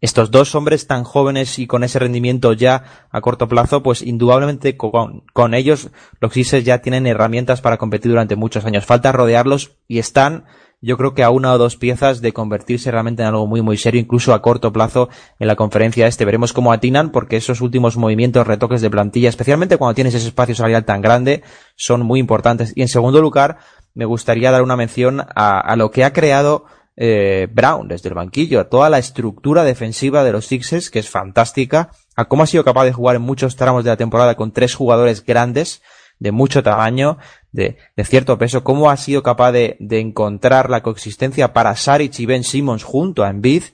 Estos 0.00 0.30
dos 0.30 0.54
hombres 0.54 0.86
tan 0.86 1.02
jóvenes 1.02 1.58
y 1.58 1.66
con 1.66 1.82
ese 1.82 1.98
rendimiento 1.98 2.52
ya 2.52 3.06
a 3.10 3.22
corto 3.22 3.48
plazo, 3.48 3.82
pues 3.82 4.02
indudablemente 4.02 4.76
con, 4.76 5.22
con 5.32 5.54
ellos 5.54 5.88
los 6.20 6.32
Sixers 6.34 6.64
ya 6.64 6.82
tienen 6.82 7.06
herramientas 7.06 7.62
para 7.62 7.78
competir 7.78 8.10
durante 8.10 8.36
muchos 8.36 8.66
años. 8.66 8.84
Falta 8.84 9.12
rodearlos 9.12 9.78
y 9.88 9.98
están 9.98 10.44
yo 10.84 10.96
creo 10.96 11.14
que 11.14 11.22
a 11.22 11.30
una 11.30 11.52
o 11.52 11.58
dos 11.58 11.76
piezas 11.76 12.20
de 12.20 12.32
convertirse 12.32 12.90
realmente 12.90 13.22
en 13.22 13.28
algo 13.28 13.46
muy 13.46 13.62
muy 13.62 13.76
serio, 13.76 14.00
incluso 14.00 14.34
a 14.34 14.42
corto 14.42 14.72
plazo 14.72 15.08
en 15.38 15.48
la 15.48 15.56
conferencia 15.56 16.06
este. 16.06 16.24
Veremos 16.24 16.52
cómo 16.52 16.72
atinan, 16.72 17.10
porque 17.10 17.36
esos 17.36 17.60
últimos 17.60 17.96
movimientos, 17.96 18.46
retoques 18.46 18.80
de 18.80 18.90
plantilla, 18.90 19.28
especialmente 19.28 19.76
cuando 19.76 19.94
tienes 19.94 20.14
ese 20.14 20.28
espacio 20.28 20.54
salarial 20.54 20.84
tan 20.84 21.00
grande, 21.00 21.42
son 21.76 22.02
muy 22.02 22.20
importantes. 22.20 22.72
Y 22.76 22.82
en 22.82 22.88
segundo 22.88 23.20
lugar, 23.20 23.58
me 23.94 24.04
gustaría 24.04 24.50
dar 24.50 24.62
una 24.62 24.76
mención 24.76 25.20
a, 25.20 25.60
a 25.60 25.76
lo 25.76 25.90
que 25.90 26.04
ha 26.04 26.12
creado 26.12 26.66
eh, 26.96 27.48
Brown 27.50 27.88
desde 27.88 28.08
el 28.08 28.14
banquillo, 28.14 28.60
a 28.60 28.68
toda 28.68 28.88
la 28.88 28.98
estructura 28.98 29.64
defensiva 29.64 30.22
de 30.22 30.32
los 30.32 30.46
Sixers, 30.46 30.90
que 30.90 31.00
es 31.00 31.10
fantástica, 31.10 31.90
a 32.16 32.26
cómo 32.26 32.44
ha 32.44 32.46
sido 32.46 32.64
capaz 32.64 32.84
de 32.84 32.92
jugar 32.92 33.16
en 33.16 33.22
muchos 33.22 33.56
tramos 33.56 33.84
de 33.84 33.90
la 33.90 33.96
temporada 33.96 34.36
con 34.36 34.52
tres 34.52 34.74
jugadores 34.74 35.24
grandes, 35.24 35.82
de 36.18 36.32
mucho 36.32 36.62
tamaño, 36.62 37.18
de, 37.52 37.76
de 37.96 38.04
cierto 38.04 38.38
peso, 38.38 38.64
cómo 38.64 38.90
ha 38.90 38.96
sido 38.96 39.22
capaz 39.22 39.52
de, 39.52 39.76
de, 39.80 40.00
encontrar 40.00 40.70
la 40.70 40.82
coexistencia 40.82 41.52
para 41.52 41.76
Saric 41.76 42.18
y 42.18 42.26
Ben 42.26 42.44
Simmons 42.44 42.82
junto 42.82 43.24
a 43.24 43.30
Embiid, 43.30 43.64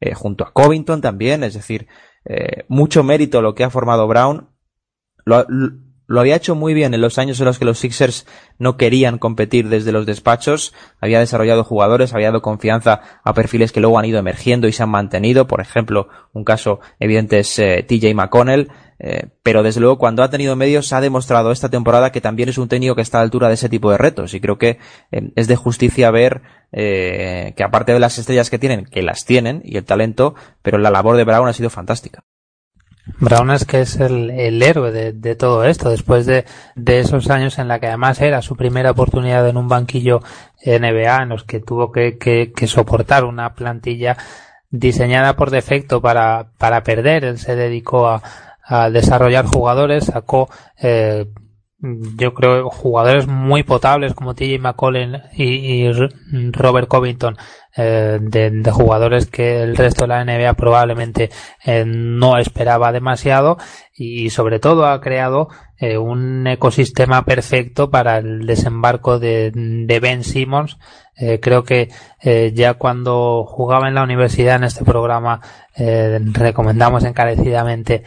eh, 0.00 0.14
junto 0.14 0.44
a 0.44 0.52
Covington 0.52 1.00
también, 1.00 1.44
es 1.44 1.54
decir, 1.54 1.88
eh, 2.24 2.64
mucho 2.68 3.02
mérito 3.02 3.42
lo 3.42 3.54
que 3.54 3.64
ha 3.64 3.70
formado 3.70 4.06
Brown. 4.06 4.50
Lo, 5.24 5.46
lo 6.06 6.20
había 6.20 6.36
hecho 6.36 6.54
muy 6.54 6.74
bien 6.74 6.92
en 6.92 7.00
los 7.00 7.18
años 7.18 7.40
en 7.40 7.46
los 7.46 7.58
que 7.58 7.64
los 7.64 7.78
Sixers 7.78 8.26
no 8.58 8.76
querían 8.76 9.18
competir 9.18 9.68
desde 9.68 9.92
los 9.92 10.04
despachos, 10.04 10.74
había 11.00 11.18
desarrollado 11.18 11.64
jugadores, 11.64 12.12
había 12.12 12.28
dado 12.28 12.42
confianza 12.42 13.00
a 13.24 13.32
perfiles 13.32 13.72
que 13.72 13.80
luego 13.80 13.98
han 13.98 14.04
ido 14.04 14.18
emergiendo 14.18 14.68
y 14.68 14.72
se 14.72 14.82
han 14.82 14.90
mantenido, 14.90 15.46
por 15.46 15.60
ejemplo, 15.60 16.08
un 16.32 16.44
caso 16.44 16.80
evidente 16.98 17.38
es 17.38 17.58
eh, 17.58 17.84
TJ 17.88 18.14
McConnell, 18.14 18.70
eh, 18.98 19.28
pero 19.42 19.62
desde 19.62 19.80
luego 19.80 19.98
cuando 19.98 20.22
ha 20.22 20.30
tenido 20.30 20.54
medios 20.56 20.92
ha 20.92 21.00
demostrado 21.00 21.50
esta 21.50 21.68
temporada 21.68 22.12
que 22.12 22.20
también 22.20 22.48
es 22.48 22.58
un 22.58 22.68
técnico 22.68 22.94
que 22.94 23.02
está 23.02 23.18
a 23.18 23.20
la 23.20 23.24
altura 23.24 23.48
de 23.48 23.54
ese 23.54 23.68
tipo 23.68 23.90
de 23.90 23.98
retos 23.98 24.34
y 24.34 24.40
creo 24.40 24.56
que 24.56 24.78
eh, 25.10 25.32
es 25.34 25.48
de 25.48 25.56
justicia 25.56 26.10
ver 26.10 26.42
eh, 26.72 27.54
que 27.56 27.64
aparte 27.64 27.92
de 27.92 28.00
las 28.00 28.18
estrellas 28.18 28.50
que 28.50 28.58
tienen, 28.58 28.84
que 28.86 29.02
las 29.02 29.24
tienen 29.24 29.62
y 29.64 29.76
el 29.76 29.84
talento, 29.84 30.34
pero 30.62 30.78
la 30.78 30.90
labor 30.90 31.16
de 31.16 31.24
Brown 31.24 31.48
ha 31.48 31.52
sido 31.52 31.70
fantástica. 31.70 32.24
Brown 33.20 33.50
es 33.50 33.66
que 33.66 33.82
es 33.82 34.00
el, 34.00 34.62
héroe 34.62 34.90
de, 34.90 35.34
todo 35.34 35.64
esto, 35.64 35.90
después 35.90 36.24
de, 36.24 36.46
esos 36.86 37.28
años 37.28 37.58
en 37.58 37.68
la 37.68 37.78
que 37.78 37.88
además 37.88 38.20
era 38.22 38.40
su 38.40 38.56
primera 38.56 38.92
oportunidad 38.92 39.46
en 39.46 39.58
un 39.58 39.68
banquillo 39.68 40.22
NBA, 40.64 41.22
en 41.22 41.28
los 41.28 41.44
que 41.44 41.60
tuvo 41.60 41.92
que, 41.92 42.50
soportar 42.66 43.24
una 43.24 43.54
plantilla 43.54 44.16
diseñada 44.70 45.36
por 45.36 45.50
defecto 45.50 46.00
para 46.00 46.82
perder. 46.82 47.24
Él 47.24 47.38
se 47.38 47.56
dedicó 47.56 48.08
a, 48.08 48.22
a 48.66 48.90
desarrollar 48.90 49.46
jugadores, 49.46 50.06
sacó 50.06 50.48
eh, 50.80 51.26
yo 52.16 52.32
creo 52.32 52.70
jugadores 52.70 53.26
muy 53.26 53.62
potables 53.62 54.14
como 54.14 54.34
TJ 54.34 54.58
McCollin 54.58 55.20
y, 55.36 55.86
Robert 56.52 56.88
Covington 56.88 57.36
eh, 57.76 58.18
de, 58.22 58.70
jugadores 58.70 59.26
que 59.26 59.62
el 59.62 59.76
resto 59.76 60.04
de 60.04 60.08
la 60.08 60.24
NBA 60.24 60.54
probablemente 60.54 61.30
eh, 61.64 61.84
no 61.86 62.38
esperaba 62.38 62.90
demasiado 62.90 63.58
y 63.94 64.30
sobre 64.30 64.60
todo 64.60 64.86
ha 64.86 65.00
creado 65.00 65.48
un 66.00 66.46
ecosistema 66.46 67.26
perfecto 67.26 67.90
para 67.90 68.16
el 68.16 68.46
desembarco 68.46 69.18
de, 69.18 69.52
Ben 70.00 70.24
Simmons. 70.24 70.78
Creo 71.42 71.64
que 71.64 71.90
ya 72.54 72.74
cuando 72.74 73.44
jugaba 73.44 73.88
en 73.88 73.94
la 73.94 74.02
universidad 74.02 74.56
en 74.56 74.64
este 74.64 74.82
programa 74.82 75.42
recomendamos 75.76 77.04
encarecidamente 77.04 78.02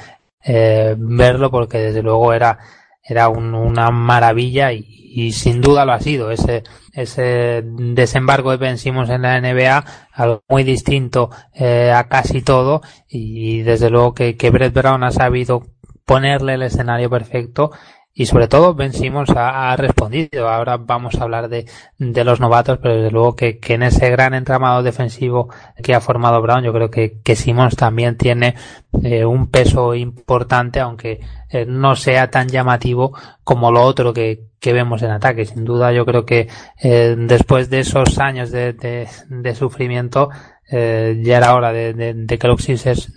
eh, 0.47 0.95
verlo 0.97 1.51
porque 1.51 1.77
desde 1.77 2.01
luego 2.01 2.33
era 2.33 2.57
era 3.03 3.29
un, 3.29 3.53
una 3.53 3.89
maravilla 3.91 4.71
y, 4.73 5.31
sin 5.31 5.61
duda 5.61 5.85
lo 5.85 5.93
ha 5.93 5.99
sido. 5.99 6.31
Ese 6.31 6.63
ese 6.93 7.63
desembarco 7.65 8.51
de 8.51 8.57
Ben 8.57 8.77
Simmons 8.77 9.09
en 9.09 9.23
la 9.23 9.39
NBA 9.39 9.83
algo 10.13 10.43
muy 10.49 10.63
distinto 10.63 11.29
eh, 11.53 11.91
a 11.91 12.07
casi 12.07 12.41
todo 12.41 12.81
y, 13.07 13.59
y 13.59 13.61
desde 13.63 13.89
luego 13.89 14.13
que, 14.13 14.35
que 14.35 14.49
Brett 14.49 14.73
Brown 14.73 15.03
ha 15.03 15.11
sabido 15.11 15.63
ponerle 16.05 16.55
el 16.55 16.63
escenario 16.63 17.09
perfecto 17.09 17.71
y 18.19 18.25
sobre 18.25 18.47
todo 18.47 18.73
Ben 18.73 18.93
Simmons 18.93 19.29
ha, 19.35 19.75
respondido. 19.75 20.49
Ahora 20.49 20.77
vamos 20.77 21.13
a 21.15 21.23
hablar 21.23 21.49
de, 21.49 21.67
de 21.99 22.23
los 22.23 22.39
novatos, 22.39 22.79
pero 22.81 22.95
desde 22.95 23.11
luego 23.11 23.35
que, 23.35 23.59
que, 23.59 23.75
en 23.75 23.83
ese 23.83 24.09
gran 24.09 24.33
entramado 24.33 24.81
defensivo 24.81 25.49
que 25.83 25.93
ha 25.93 26.01
formado 26.01 26.41
Brown, 26.41 26.63
yo 26.63 26.73
creo 26.73 26.89
que, 26.89 27.19
que 27.23 27.35
Simmons 27.35 27.75
también 27.75 28.17
tiene 28.17 28.55
eh, 29.03 29.23
un 29.23 29.51
peso 29.51 29.93
importante, 29.93 30.79
aunque 30.79 31.19
eh, 31.51 31.67
no 31.67 31.95
sea 31.95 32.31
tan 32.31 32.47
llamativo 32.49 33.13
como 33.43 33.71
lo 33.71 33.83
otro 33.83 34.13
que, 34.13 34.47
que 34.59 34.73
vemos 34.73 35.03
en 35.03 35.11
ataque. 35.11 35.45
Sin 35.45 35.63
duda, 35.63 35.91
yo 35.91 36.03
creo 36.03 36.25
que 36.25 36.47
eh, 36.81 37.15
después 37.19 37.69
de 37.69 37.81
esos 37.81 38.17
años 38.17 38.49
de, 38.49 39.07
de 39.29 39.55
sufrimiento, 39.55 40.31
eh, 40.69 41.21
ya 41.23 41.37
era 41.37 41.55
hora 41.55 41.71
de, 41.71 41.93
de, 41.93 42.13
de, 42.13 42.37
que 42.37 42.47
los 42.47 42.61
Sixers 42.61 43.13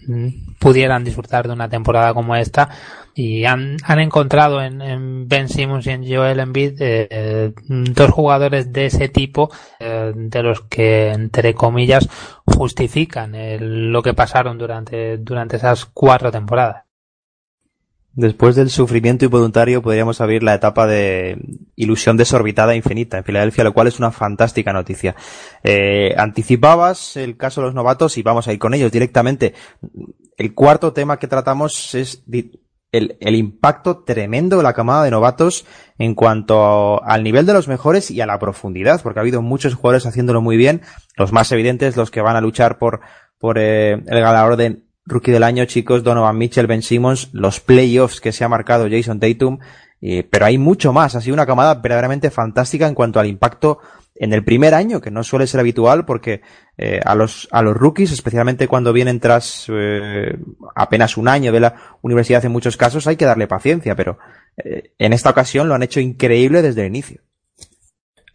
pudieran 0.59 1.05
disfrutar 1.05 1.47
de 1.47 1.53
una 1.53 1.69
temporada 1.69 2.15
como 2.15 2.37
esta 2.37 2.69
y 3.15 3.45
han, 3.45 3.77
han 3.85 3.99
encontrado 3.99 4.63
en, 4.63 4.81
en, 4.81 5.29
Ben 5.29 5.49
Simmons 5.49 5.87
y 5.87 5.91
en 5.91 6.09
Joel 6.09 6.41
Embiid 6.41 6.77
eh, 6.81 7.53
dos 7.69 8.11
jugadores 8.11 8.73
de 8.73 8.87
ese 8.87 9.09
tipo 9.09 9.51
eh, 9.81 10.13
de 10.15 10.43
los 10.43 10.63
que 10.63 11.11
entre 11.11 11.55
comillas 11.55 12.09
justifican 12.45 13.33
lo 13.61 14.03
que 14.03 14.15
pasaron 14.15 14.57
durante, 14.57 15.19
durante 15.19 15.57
esas 15.57 15.87
cuatro 15.87 16.31
temporadas. 16.31 16.90
Después 18.21 18.55
del 18.55 18.69
sufrimiento 18.69 19.25
involuntario 19.25 19.81
podríamos 19.81 20.21
abrir 20.21 20.43
la 20.43 20.53
etapa 20.53 20.87
de 20.87 21.39
ilusión 21.75 22.19
desorbitada 22.19 22.75
infinita 22.75 23.17
en 23.17 23.25
Filadelfia, 23.25 23.65
lo 23.65 23.73
cual 23.73 23.87
es 23.87 23.99
una 23.99 24.11
fantástica 24.11 24.75
noticia. 24.75 25.17
Eh, 25.65 26.15
anticipabas 26.19 27.17
el 27.17 27.39
caso 27.39 27.63
de 27.63 27.69
los 27.69 27.75
novatos 27.75 28.19
y 28.19 28.23
vamos 28.23 28.47
a 28.47 28.53
ir 28.53 28.59
con 28.59 28.75
ellos 28.75 28.93
directamente. 28.93 29.55
El 30.37 30.53
cuarto 30.53 30.93
tema 30.93 31.19
que 31.19 31.29
tratamos 31.29 31.95
es 31.95 32.23
el, 32.93 33.35
impacto 33.35 34.05
tremendo 34.05 34.59
de 34.59 34.65
la 34.65 34.75
camada 34.75 35.05
de 35.05 35.13
novatos 35.13 35.65
en 35.97 36.15
cuanto 36.15 37.03
al 37.03 37.23
nivel 37.23 37.47
de 37.47 37.55
los 37.55 37.69
mejores 37.69 38.11
y 38.11 38.21
a 38.21 38.27
la 38.27 38.39
profundidad, 38.39 39.01
porque 39.01 39.21
ha 39.21 39.23
habido 39.23 39.41
muchos 39.41 39.73
jugadores 39.73 40.05
haciéndolo 40.05 40.43
muy 40.43 40.59
bien, 40.59 40.83
los 41.17 41.33
más 41.33 41.51
evidentes, 41.53 41.97
los 41.97 42.11
que 42.11 42.21
van 42.21 42.37
a 42.37 42.43
luchar 42.43 42.77
por, 42.77 43.01
por 43.39 43.57
eh, 43.59 43.93
el 43.93 44.57
de 44.59 44.83
Rookie 45.11 45.33
del 45.33 45.43
año, 45.43 45.65
chicos, 45.67 46.03
Donovan 46.03 46.39
Mitchell, 46.39 46.67
Ben 46.67 46.83
Simmons, 46.83 47.29
los 47.33 47.61
playoffs 47.61 48.21
que 48.21 48.33
se 48.33 48.45
ha 48.45 48.49
marcado 48.49 48.89
Jason 48.91 49.21
Tatum, 49.21 49.59
eh, 50.01 50.27
pero 50.29 50.47
hay 50.47 50.57
mucho 50.57 50.93
más. 50.93 51.15
Ha 51.15 51.21
sido 51.21 51.35
una 51.35 51.47
camada 51.47 51.75
verdaderamente 51.75 52.31
fantástica 52.31 52.87
en 52.87 52.95
cuanto 52.95 53.21
al 53.21 53.27
impacto 53.27 53.81
en 54.21 54.35
el 54.35 54.45
primer 54.45 54.75
año, 54.75 55.01
que 55.01 55.11
no 55.11 55.25
suele 55.25 55.47
ser 55.47 55.61
habitual 55.61 56.05
porque 56.05 56.43
eh, 56.77 57.01
a, 57.03 57.15
los, 57.15 57.49
a 57.53 57.63
los 57.63 57.75
rookies, 57.75 58.13
especialmente 58.13 58.69
cuando 58.69 58.93
vienen 58.93 59.19
tras 59.19 59.67
eh, 59.71 60.37
apenas 60.75 61.17
un 61.17 61.27
año 61.27 61.53
de 61.53 61.61
la 61.61 61.75
universidad 62.03 62.45
en 62.45 62.53
muchos 62.53 62.77
casos, 62.77 63.07
hay 63.07 63.17
que 63.17 63.25
darle 63.25 63.47
paciencia, 63.47 63.97
pero 63.97 64.19
eh, 64.59 64.93
en 64.99 65.15
esta 65.15 65.31
ocasión 65.31 65.69
lo 65.69 65.75
han 65.75 65.83
hecho 65.83 66.01
increíble 66.01 66.61
desde 66.61 66.83
el 66.83 66.89
inicio. 66.89 67.23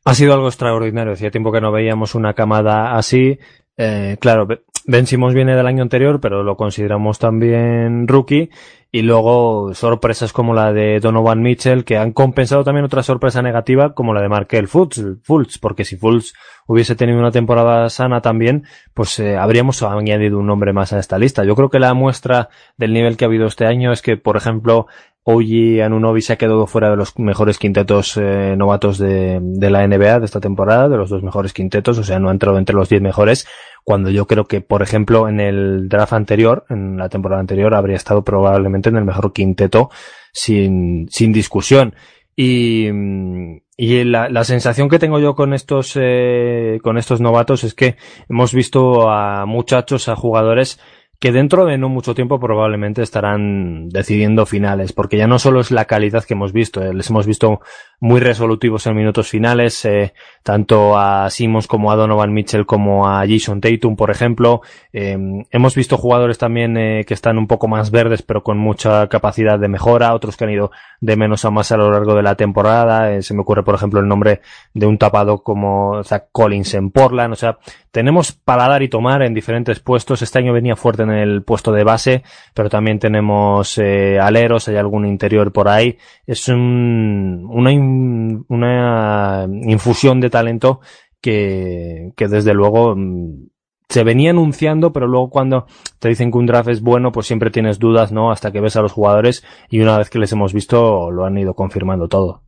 Ha 0.06 0.16
sido 0.16 0.34
algo 0.34 0.48
extraordinario. 0.48 1.14
Hacía 1.14 1.30
tiempo 1.30 1.52
que 1.52 1.62
no 1.62 1.72
veíamos 1.72 2.16
una 2.16 2.34
camada 2.34 2.96
así. 2.96 3.40
Eh, 3.78 4.18
claro, 4.20 4.48
Ben 4.88 5.08
Simmons 5.08 5.34
viene 5.34 5.56
del 5.56 5.66
año 5.66 5.82
anterior, 5.82 6.20
pero 6.22 6.44
lo 6.44 6.56
consideramos 6.58 7.18
también 7.20 8.08
rookie. 8.08 8.50
Y 8.92 9.02
luego 9.02 9.74
sorpresas 9.74 10.32
como 10.32 10.54
la 10.54 10.72
de 10.72 11.02
Donovan 11.02 11.42
Mitchell, 11.42 11.84
que 11.84 11.98
han 11.98 12.14
compensado 12.14 12.64
también 12.64 12.86
otra 12.86 13.04
sorpresa 13.04 13.42
negativa 13.42 13.94
como 13.94 14.14
la 14.14 14.22
de 14.22 14.30
Markel 14.30 14.70
Fultz, 14.70 15.60
porque 15.60 15.84
si 15.84 15.98
Fultz 15.98 16.34
hubiese 16.66 16.96
tenido 16.96 17.20
una 17.20 17.32
temporada 17.32 17.90
sana 17.90 18.22
también, 18.22 18.64
pues 18.94 19.20
eh, 19.20 19.36
habríamos 19.36 19.84
añadido 19.84 20.40
un 20.40 20.48
nombre 20.48 20.72
más 20.72 20.94
a 20.94 21.00
esta 21.00 21.18
lista. 21.18 21.44
Yo 21.44 21.56
creo 21.56 21.70
que 21.70 21.80
la 21.80 21.94
muestra 21.94 22.48
del 22.78 22.94
nivel 22.94 23.18
que 23.18 23.26
ha 23.26 23.28
habido 23.28 23.48
este 23.48 23.66
año 23.66 23.92
es 23.92 24.02
que, 24.02 24.16
por 24.16 24.38
ejemplo, 24.38 24.88
Oji 25.28 25.82
Anunobi 25.82 26.22
se 26.22 26.34
ha 26.34 26.38
quedado 26.38 26.68
fuera 26.68 26.92
de 26.92 26.98
los 26.98 27.18
mejores 27.18 27.58
quintetos 27.58 28.16
eh, 28.16 28.54
novatos 28.56 29.00
de, 29.00 29.42
la 29.60 29.88
NBA 29.88 30.20
de 30.20 30.26
esta 30.26 30.40
temporada, 30.40 30.88
de 30.88 30.98
los 30.98 31.10
dos 31.10 31.24
mejores 31.24 31.52
quintetos, 31.52 31.98
o 31.98 32.04
sea, 32.04 32.20
no 32.20 32.30
ha 32.30 32.32
entrado 32.32 32.60
entre 32.60 32.76
los 32.76 32.90
diez 32.90 33.02
mejores, 33.02 33.48
cuando 33.84 34.12
yo 34.12 34.28
creo 34.28 34.46
que, 34.46 34.62
por 34.62 34.84
ejemplo, 34.84 35.28
en 35.28 35.40
el 35.40 35.90
draft 35.90 36.14
anterior, 36.14 36.66
en 36.70 36.98
la 36.98 37.10
temporada 37.10 37.42
anterior, 37.42 37.74
habría 37.74 37.96
estado 37.96 38.24
probablemente 38.24 38.90
en 38.90 38.98
el 38.98 39.04
mejor 39.04 39.34
quinteto 39.34 39.90
sin, 40.32 41.08
sin 41.10 41.34
discusión. 41.34 41.96
Y, 42.36 42.90
y 43.78 44.04
la, 44.04 44.30
la, 44.30 44.44
sensación 44.44 44.90
que 44.90 45.00
tengo 45.00 45.18
yo 45.20 45.34
con 45.34 45.56
estos, 45.56 45.98
eh, 46.00 46.80
con 46.84 47.00
estos 47.00 47.20
novatos 47.20 47.64
es 47.64 47.74
que 47.74 47.96
hemos 48.30 48.54
visto 48.54 49.10
a 49.10 49.48
muchachos, 49.48 50.08
a 50.08 50.16
jugadores 50.16 50.80
que 51.20 51.32
dentro 51.32 51.66
de 51.66 51.78
no 51.78 51.90
mucho 51.90 52.14
tiempo 52.14 52.40
probablemente 52.40 53.02
estarán 53.02 53.90
decidiendo 53.90 54.46
finales, 54.46 54.94
porque 54.94 55.18
ya 55.18 55.28
no 55.28 55.40
solo 55.40 55.62
es 55.62 55.72
la 55.72 55.86
calidad 55.86 56.24
que 56.24 56.34
hemos 56.34 56.52
visto, 56.52 56.82
eh, 56.82 56.94
les 56.94 57.10
hemos 57.10 57.26
visto 57.26 57.62
muy 58.00 58.20
resolutivos 58.20 58.86
en 58.88 58.96
minutos 58.96 59.30
finales, 59.30 59.84
eh, 59.86 60.14
tanto 60.44 60.98
a 60.98 61.30
Simmons 61.30 61.68
como 61.68 61.92
a 61.92 61.96
Donovan 61.96 62.34
Mitchell 62.34 62.66
como 62.66 63.08
a 63.08 63.26
Jason 63.28 63.62
Tatum, 63.62 63.96
por 63.96 64.12
ejemplo. 64.12 64.62
Eh, 64.94 65.18
hemos 65.52 65.76
visto 65.76 65.98
jugadores 65.98 66.38
también 66.38 66.78
eh, 66.78 67.04
que 67.06 67.14
están 67.14 67.38
un 67.38 67.48
poco 67.48 67.68
más 67.68 67.92
verdes, 67.92 68.22
pero 68.22 68.44
con 68.44 68.58
mucha 68.58 69.08
capacidad 69.08 69.60
de 69.60 69.68
mejora, 69.68 70.14
otros 70.14 70.38
que 70.38 70.44
han 70.44 70.52
ido 70.52 70.72
de 71.02 71.16
menos 71.16 71.46
a 71.46 71.52
más 71.52 71.72
a 71.72 71.78
lo 71.78 71.92
largo 71.92 72.16
de 72.16 72.24
la 72.24 72.36
temporada. 72.36 73.14
Eh, 73.14 73.22
se 73.22 73.34
me 73.34 73.42
ocurre, 73.42 73.64
por 73.64 73.76
ejemplo, 73.76 74.00
el 74.00 74.08
nombre 74.08 74.42
de 74.74 74.86
un 74.86 74.98
tapado 74.98 75.44
como 75.44 76.04
Zach 76.04 76.26
Collins 76.32 76.74
en 76.74 76.92
Portland. 76.92 77.34
O 77.34 77.36
sea, 77.36 77.58
tenemos 77.92 78.32
para 78.32 78.68
dar 78.68 78.84
y 78.84 78.90
tomar 78.90 79.22
en 79.22 79.34
diferentes 79.34 79.80
puestos. 79.80 80.22
Este 80.22 80.40
año 80.40 80.54
venía 80.54 80.76
fuerte 80.76 81.04
en 81.04 81.12
el 81.12 81.44
puesto 81.44 81.72
de 81.72 81.84
base, 81.84 82.24
pero 82.54 82.70
también 82.70 83.00
tenemos 83.00 83.78
eh, 83.78 84.20
aleros, 84.20 84.68
hay 84.68 84.78
algún 84.78 85.06
interior 85.06 85.52
por 85.52 85.68
ahí. 85.68 85.98
Es 86.26 86.48
un, 86.48 87.48
una, 87.50 87.72
una 87.86 89.48
infusión 89.64 90.20
de 90.22 90.30
talento 90.30 90.82
que, 91.22 92.12
que 92.16 92.28
desde 92.28 92.54
luego 92.54 92.96
mm, 92.96 93.48
se 93.90 94.04
venía 94.04 94.32
anunciando, 94.32 94.92
pero 94.92 95.08
luego 95.08 95.30
cuando 95.30 95.68
te 96.00 96.10
dicen 96.10 96.32
que 96.32 96.38
un 96.38 96.46
draft 96.46 96.70
es 96.70 96.82
bueno, 96.82 97.12
pues 97.12 97.28
siempre 97.28 97.52
tienes 97.52 97.80
dudas, 97.80 98.12
¿no? 98.12 98.32
Hasta 98.32 98.52
que 98.52 98.62
ves 98.62 98.76
a 98.76 98.82
los 98.82 98.92
jugadores 98.92 99.44
y 99.70 99.80
una 99.80 99.98
vez 99.98 100.10
que 100.10 100.20
les 100.20 100.32
hemos 100.32 100.54
visto, 100.54 101.12
lo 101.12 101.26
han 101.26 101.38
ido 101.38 101.54
confirmando 101.54 102.08
todo. 102.08 102.44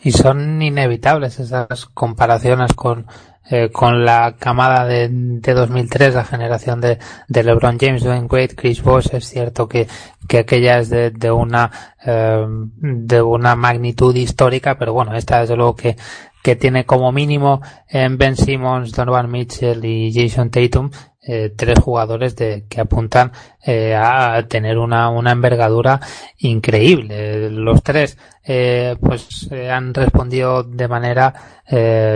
Y 0.00 0.12
son 0.12 0.62
inevitables 0.62 1.40
esas 1.40 1.86
comparaciones 1.86 2.72
con, 2.74 3.06
eh, 3.50 3.70
con 3.70 4.04
la 4.04 4.36
camada 4.38 4.84
de, 4.84 5.08
de 5.10 5.54
2003, 5.54 6.14
la 6.14 6.24
generación 6.24 6.80
de, 6.80 6.98
de 7.28 7.42
LeBron 7.42 7.78
James, 7.78 8.04
Dwayne 8.04 8.26
Wade, 8.30 8.54
Chris 8.54 8.82
Bosh. 8.82 9.08
Es 9.12 9.26
cierto 9.26 9.68
que, 9.68 9.86
que 10.26 10.38
aquella 10.38 10.78
es 10.78 10.90
de, 10.90 11.10
de 11.10 11.30
una, 11.30 11.70
eh, 12.04 12.46
de 12.76 13.22
una 13.22 13.56
magnitud 13.56 14.14
histórica, 14.14 14.76
pero 14.78 14.92
bueno, 14.92 15.14
esta 15.14 15.40
desde 15.40 15.56
luego 15.56 15.74
que, 15.76 15.96
que 16.42 16.56
tiene 16.56 16.84
como 16.84 17.10
mínimo 17.10 17.62
en 17.88 18.18
Ben 18.18 18.36
Simmons, 18.36 18.92
Donovan 18.92 19.30
Mitchell 19.30 19.84
y 19.84 20.12
Jason 20.12 20.50
Tatum 20.50 20.90
eh, 21.30 21.52
tres 21.54 21.78
jugadores 21.78 22.36
de, 22.36 22.64
que 22.70 22.80
apuntan 22.80 23.32
eh, 23.62 23.94
a 23.94 24.46
tener 24.48 24.78
una, 24.78 25.10
una 25.10 25.32
envergadura 25.32 26.00
increíble. 26.38 27.50
Los 27.50 27.82
tres 27.82 28.16
eh, 28.42 28.96
pues 28.98 29.52
han 29.52 29.92
respondido 29.92 30.62
de 30.62 30.88
manera 30.88 31.34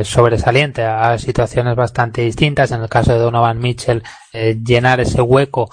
sobresaliente 0.03 0.83
a 0.83 1.19
situaciones 1.19 1.77
bastante 1.77 2.23
distintas. 2.23 2.71
En 2.71 2.81
el 2.81 2.89
caso 2.89 3.13
de 3.13 3.19
Donovan 3.19 3.59
Mitchell, 3.59 4.03
llenar 4.33 5.01
ese 5.01 5.21
hueco 5.21 5.69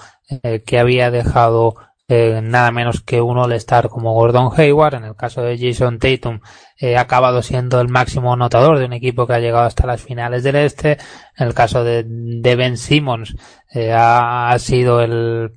que 0.66 0.78
había 0.78 1.10
dejado 1.10 1.76
eh, 2.12 2.40
nada 2.42 2.72
menos 2.72 3.02
que 3.02 3.20
un 3.20 3.38
All-Star 3.38 3.88
como 3.88 4.12
Gordon 4.14 4.50
Hayward. 4.56 4.94
En 4.94 5.04
el 5.04 5.14
caso 5.14 5.42
de 5.42 5.56
Jason 5.56 6.00
Tatum, 6.00 6.40
eh, 6.76 6.96
ha 6.96 7.02
acabado 7.02 7.40
siendo 7.40 7.80
el 7.80 7.86
máximo 7.86 8.32
anotador 8.32 8.80
de 8.80 8.86
un 8.86 8.92
equipo 8.92 9.28
que 9.28 9.34
ha 9.34 9.38
llegado 9.38 9.64
hasta 9.64 9.86
las 9.86 10.02
finales 10.02 10.42
del 10.42 10.56
Este. 10.56 10.98
En 11.36 11.46
el 11.46 11.54
caso 11.54 11.84
de, 11.84 12.04
de 12.04 12.56
Ben 12.56 12.76
Simmons, 12.76 13.36
eh, 13.72 13.92
ha, 13.92 14.50
ha, 14.50 14.58
sido 14.58 15.00
el, 15.00 15.52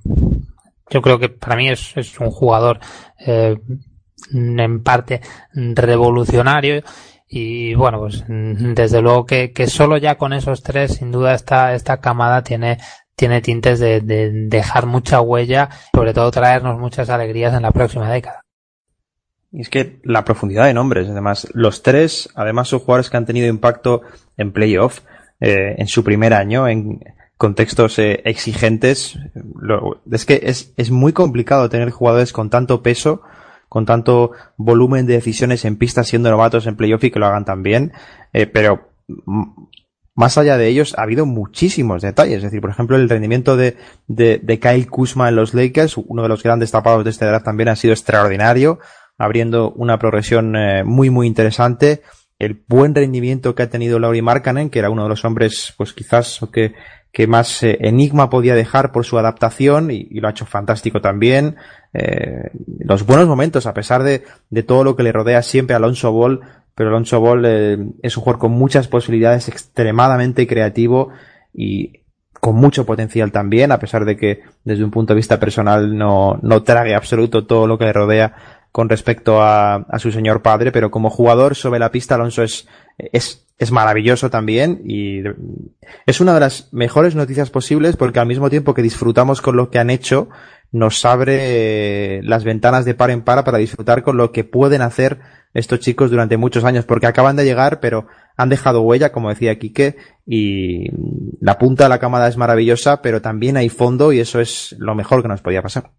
yo 0.91 1.01
creo 1.01 1.17
que 1.17 1.29
para 1.29 1.55
mí 1.55 1.69
es, 1.69 1.97
es 1.97 2.19
un 2.19 2.29
jugador 2.29 2.79
eh, 3.17 3.57
en 4.31 4.83
parte 4.83 5.21
revolucionario 5.53 6.83
y 7.27 7.73
bueno 7.73 7.99
pues 7.99 8.23
desde 8.27 9.01
luego 9.01 9.25
que, 9.25 9.51
que 9.51 9.65
solo 9.65 9.97
ya 9.97 10.17
con 10.17 10.33
esos 10.33 10.61
tres 10.61 10.97
sin 10.97 11.11
duda 11.11 11.33
esta 11.33 11.73
esta 11.73 11.97
camada 11.97 12.43
tiene 12.43 12.77
tiene 13.15 13.41
tintes 13.41 13.79
de, 13.79 14.01
de 14.01 14.31
dejar 14.47 14.85
mucha 14.85 15.21
huella, 15.21 15.69
sobre 15.93 16.13
todo 16.13 16.31
traernos 16.31 16.79
muchas 16.79 17.09
alegrías 17.09 17.53
en 17.53 17.61
la 17.61 17.71
próxima 17.71 18.11
década. 18.11 18.43
Y 19.53 19.61
es 19.61 19.69
que 19.69 19.99
la 20.03 20.25
profundidad 20.25 20.65
de 20.65 20.73
nombres, 20.73 21.07
además, 21.07 21.47
los 21.53 21.83
tres, 21.83 22.27
además 22.33 22.69
son 22.69 22.79
jugadores 22.79 23.11
que 23.11 23.17
han 23.17 23.27
tenido 23.27 23.47
impacto 23.47 24.01
en 24.35 24.51
playoff 24.51 25.01
eh, 25.39 25.75
en 25.77 25.87
su 25.87 26.03
primer 26.03 26.33
año, 26.33 26.67
en 26.67 27.01
contextos 27.37 27.99
eh, 27.99 28.21
exigentes. 28.25 29.19
Es 30.11 30.25
que 30.25 30.41
es, 30.43 30.89
muy 30.89 31.13
complicado 31.13 31.69
tener 31.69 31.91
jugadores 31.91 32.33
con 32.33 32.49
tanto 32.49 32.81
peso, 32.81 33.21
con 33.69 33.85
tanto 33.85 34.31
volumen 34.57 35.05
de 35.05 35.15
decisiones 35.15 35.65
en 35.65 35.77
pista 35.77 36.03
siendo 36.03 36.31
novatos 36.31 36.65
en 36.65 36.75
playoff 36.75 37.03
y 37.03 37.11
que 37.11 37.19
lo 37.19 37.27
hagan 37.27 37.45
tan 37.45 37.61
bien. 37.61 37.91
Eh, 38.31 38.47
pero 38.47 38.89
más 40.15 40.37
allá 40.37 40.57
de 40.57 40.67
ellos, 40.67 40.93
ha 40.97 41.03
habido 41.03 41.25
muchísimos 41.25 42.01
detalles. 42.01 42.37
Es 42.37 42.43
decir, 42.43 42.61
por 42.61 42.69
ejemplo, 42.69 42.95
el 42.95 43.09
rendimiento 43.09 43.57
de, 43.57 43.77
de, 44.07 44.39
de 44.41 44.59
Kyle 44.59 44.87
Kuzma 44.87 45.29
en 45.29 45.35
los 45.35 45.53
Lakers, 45.53 45.97
uno 45.97 46.21
de 46.21 46.29
los 46.29 46.43
grandes 46.43 46.71
tapados 46.71 47.03
de 47.03 47.09
este 47.09 47.25
draft 47.25 47.45
también 47.45 47.69
ha 47.69 47.75
sido 47.75 47.93
extraordinario, 47.93 48.79
abriendo 49.17 49.71
una 49.71 49.97
progresión 49.97 50.55
eh, 50.55 50.83
muy, 50.83 51.09
muy 51.09 51.27
interesante. 51.27 52.01
El 52.37 52.63
buen 52.67 52.93
rendimiento 52.93 53.55
que 53.55 53.63
ha 53.63 53.69
tenido 53.69 53.99
Laurie 53.99 54.21
Markkanen, 54.21 54.69
que 54.69 54.79
era 54.79 54.89
uno 54.89 55.03
de 55.03 55.09
los 55.09 55.25
hombres, 55.25 55.73
pues 55.77 55.93
quizás, 55.93 56.39
que, 56.51 56.73
que 57.11 57.25
más 57.25 57.63
eh, 57.63 57.77
enigma 57.81 58.29
podía 58.29 58.53
dejar 58.53 58.91
por 58.91 59.05
su 59.05 59.17
adaptación 59.17 59.89
y, 59.91 60.19
lo 60.19 60.27
ha 60.27 60.31
hecho 60.31 60.45
fantástico 60.45 61.01
también. 61.01 61.55
Eh, 61.93 62.51
los 62.79 63.05
buenos 63.05 63.27
momentos, 63.27 63.65
a 63.65 63.73
pesar 63.73 64.03
de, 64.03 64.23
de 64.49 64.63
todo 64.63 64.83
lo 64.83 64.95
que 64.95 65.03
le 65.03 65.11
rodea 65.11 65.41
siempre 65.41 65.73
a 65.73 65.77
Alonso 65.77 66.11
Ball, 66.11 66.41
pero 66.75 66.89
Alonso 66.89 67.19
Ball 67.19 67.45
eh, 67.45 67.77
es 68.01 68.17
un 68.17 68.23
jugador 68.23 68.39
con 68.39 68.51
muchas 68.51 68.87
posibilidades, 68.87 69.47
extremadamente 69.47 70.47
creativo 70.47 71.09
y 71.53 72.01
con 72.39 72.55
mucho 72.55 72.85
potencial 72.85 73.31
también, 73.31 73.71
a 73.71 73.79
pesar 73.79 74.05
de 74.05 74.17
que 74.17 74.41
desde 74.63 74.83
un 74.83 74.91
punto 74.91 75.13
de 75.13 75.17
vista 75.17 75.39
personal 75.39 75.97
no, 75.97 76.39
no 76.41 76.63
trague 76.63 76.93
absoluto 76.93 77.45
todo 77.45 77.67
lo 77.67 77.77
que 77.77 77.85
le 77.85 77.93
rodea 77.93 78.35
con 78.73 78.89
respecto 78.89 79.41
a, 79.41 79.75
a 79.75 79.99
su 79.99 80.11
señor 80.11 80.41
padre, 80.41 80.71
pero 80.71 80.91
como 80.91 81.09
jugador 81.09 81.55
sobre 81.55 81.79
la 81.79 81.91
pista 81.91 82.15
Alonso 82.15 82.43
es, 82.43 82.67
es, 82.97 83.47
es 83.59 83.71
maravilloso 83.71 84.29
también 84.29 84.81
y 84.83 85.21
es 86.05 86.19
una 86.19 86.33
de 86.33 86.39
las 86.39 86.73
mejores 86.73 87.15
noticias 87.15 87.49
posibles 87.49 87.95
porque 87.95 88.19
al 88.19 88.27
mismo 88.27 88.49
tiempo 88.49 88.73
que 88.73 88.81
disfrutamos 88.81 89.41
con 89.41 89.55
lo 89.55 89.69
que 89.69 89.79
han 89.79 89.89
hecho, 89.89 90.29
nos 90.71 91.05
abre 91.05 92.21
las 92.23 92.43
ventanas 92.43 92.83
de 92.83 92.95
par 92.95 93.11
en 93.11 93.21
par 93.21 93.43
para 93.43 93.59
disfrutar 93.59 94.01
con 94.01 94.17
lo 94.17 94.31
que 94.31 94.43
pueden 94.43 94.81
hacer 94.81 95.19
estos 95.53 95.79
chicos 95.79 96.09
durante 96.09 96.37
muchos 96.37 96.63
años, 96.63 96.85
porque 96.85 97.07
acaban 97.07 97.35
de 97.35 97.45
llegar, 97.45 97.79
pero 97.79 98.07
han 98.35 98.49
dejado 98.49 98.81
huella, 98.81 99.11
como 99.11 99.29
decía 99.29 99.57
Quique, 99.59 99.95
y 100.25 100.87
la 101.39 101.57
punta 101.57 101.83
de 101.83 101.89
la 101.89 101.99
camada 101.99 102.27
es 102.27 102.37
maravillosa, 102.37 103.01
pero 103.01 103.21
también 103.21 103.57
hay 103.57 103.69
fondo 103.69 104.11
y 104.11 104.19
eso 104.19 104.39
es 104.39 104.75
lo 104.79 104.95
mejor 104.95 105.21
que 105.21 105.27
nos 105.27 105.41
podía 105.41 105.61
pasar. 105.61 105.91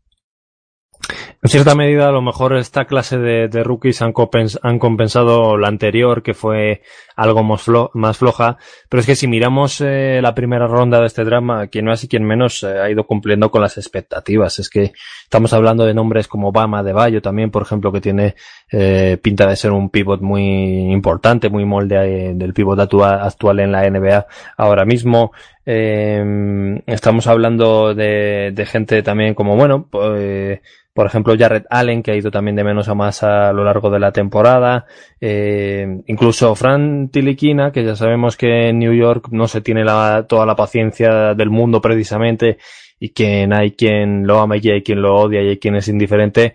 En 1.44 1.50
cierta 1.50 1.74
medida, 1.74 2.08
a 2.08 2.10
lo 2.10 2.22
mejor 2.22 2.56
esta 2.56 2.86
clase 2.86 3.18
de, 3.18 3.62
rookies 3.62 4.00
han, 4.00 4.14
han, 4.62 4.78
compensado 4.78 5.58
la 5.58 5.68
anterior, 5.68 6.22
que 6.22 6.32
fue 6.32 6.80
algo 7.16 7.42
más, 7.42 7.60
flo 7.60 7.90
más 7.92 8.16
floja. 8.16 8.56
Pero 8.88 9.02
es 9.02 9.06
que 9.06 9.14
si 9.14 9.28
miramos 9.28 9.82
eh, 9.82 10.20
la 10.22 10.34
primera 10.34 10.66
ronda 10.66 11.00
de 11.00 11.06
este 11.06 11.22
drama, 11.22 11.66
quien 11.66 11.84
más 11.84 12.02
y 12.02 12.08
quien 12.08 12.24
menos 12.24 12.62
eh, 12.62 12.80
ha 12.80 12.88
ido 12.88 13.06
cumpliendo 13.06 13.50
con 13.50 13.60
las 13.60 13.76
expectativas. 13.76 14.58
Es 14.58 14.70
que 14.70 14.92
estamos 15.24 15.52
hablando 15.52 15.84
de 15.84 15.92
nombres 15.92 16.28
como 16.28 16.50
Bama 16.50 16.82
de 16.82 16.94
Bayo 16.94 17.20
también, 17.20 17.50
por 17.50 17.60
ejemplo, 17.60 17.92
que 17.92 18.00
tiene 18.00 18.36
eh, 18.72 19.18
pinta 19.22 19.46
de 19.46 19.56
ser 19.56 19.72
un 19.72 19.90
pivot 19.90 20.22
muy 20.22 20.90
importante, 20.90 21.50
muy 21.50 21.66
molde 21.66 22.30
eh, 22.30 22.32
del 22.34 22.54
pivot 22.54 22.80
actual, 22.80 23.60
en 23.60 23.70
la 23.70 23.86
NBA 23.90 24.26
ahora 24.56 24.86
mismo. 24.86 25.32
Eh, 25.66 26.80
estamos 26.86 27.26
hablando 27.26 27.94
de, 27.94 28.52
de, 28.54 28.66
gente 28.66 29.02
también 29.02 29.34
como, 29.34 29.56
bueno, 29.56 29.86
pues, 29.90 30.60
por 30.94 31.06
ejemplo, 31.06 31.34
Jared 31.36 31.64
Allen, 31.70 32.04
que 32.04 32.12
ha 32.12 32.16
ido 32.16 32.30
también 32.30 32.54
de 32.54 32.62
menos 32.62 32.88
a 32.88 32.94
más 32.94 33.24
a 33.24 33.52
lo 33.52 33.64
largo 33.64 33.90
de 33.90 33.98
la 33.98 34.12
temporada. 34.12 34.86
Eh, 35.20 36.02
incluso 36.06 36.54
Fran 36.54 37.08
Tiliquina, 37.08 37.72
que 37.72 37.84
ya 37.84 37.96
sabemos 37.96 38.36
que 38.36 38.68
en 38.68 38.78
New 38.78 38.94
York 38.94 39.26
no 39.32 39.48
se 39.48 39.60
tiene 39.60 39.84
la, 39.84 40.24
toda 40.28 40.46
la 40.46 40.54
paciencia 40.54 41.34
del 41.34 41.50
mundo 41.50 41.80
precisamente 41.80 42.58
y 43.00 43.08
que 43.08 43.46
hay 43.52 43.72
quien 43.72 44.24
lo 44.24 44.38
ama 44.38 44.56
y 44.56 44.70
hay 44.70 44.82
quien 44.82 45.02
lo 45.02 45.16
odia 45.16 45.42
y 45.42 45.48
hay 45.48 45.58
quien 45.58 45.74
es 45.74 45.88
indiferente. 45.88 46.54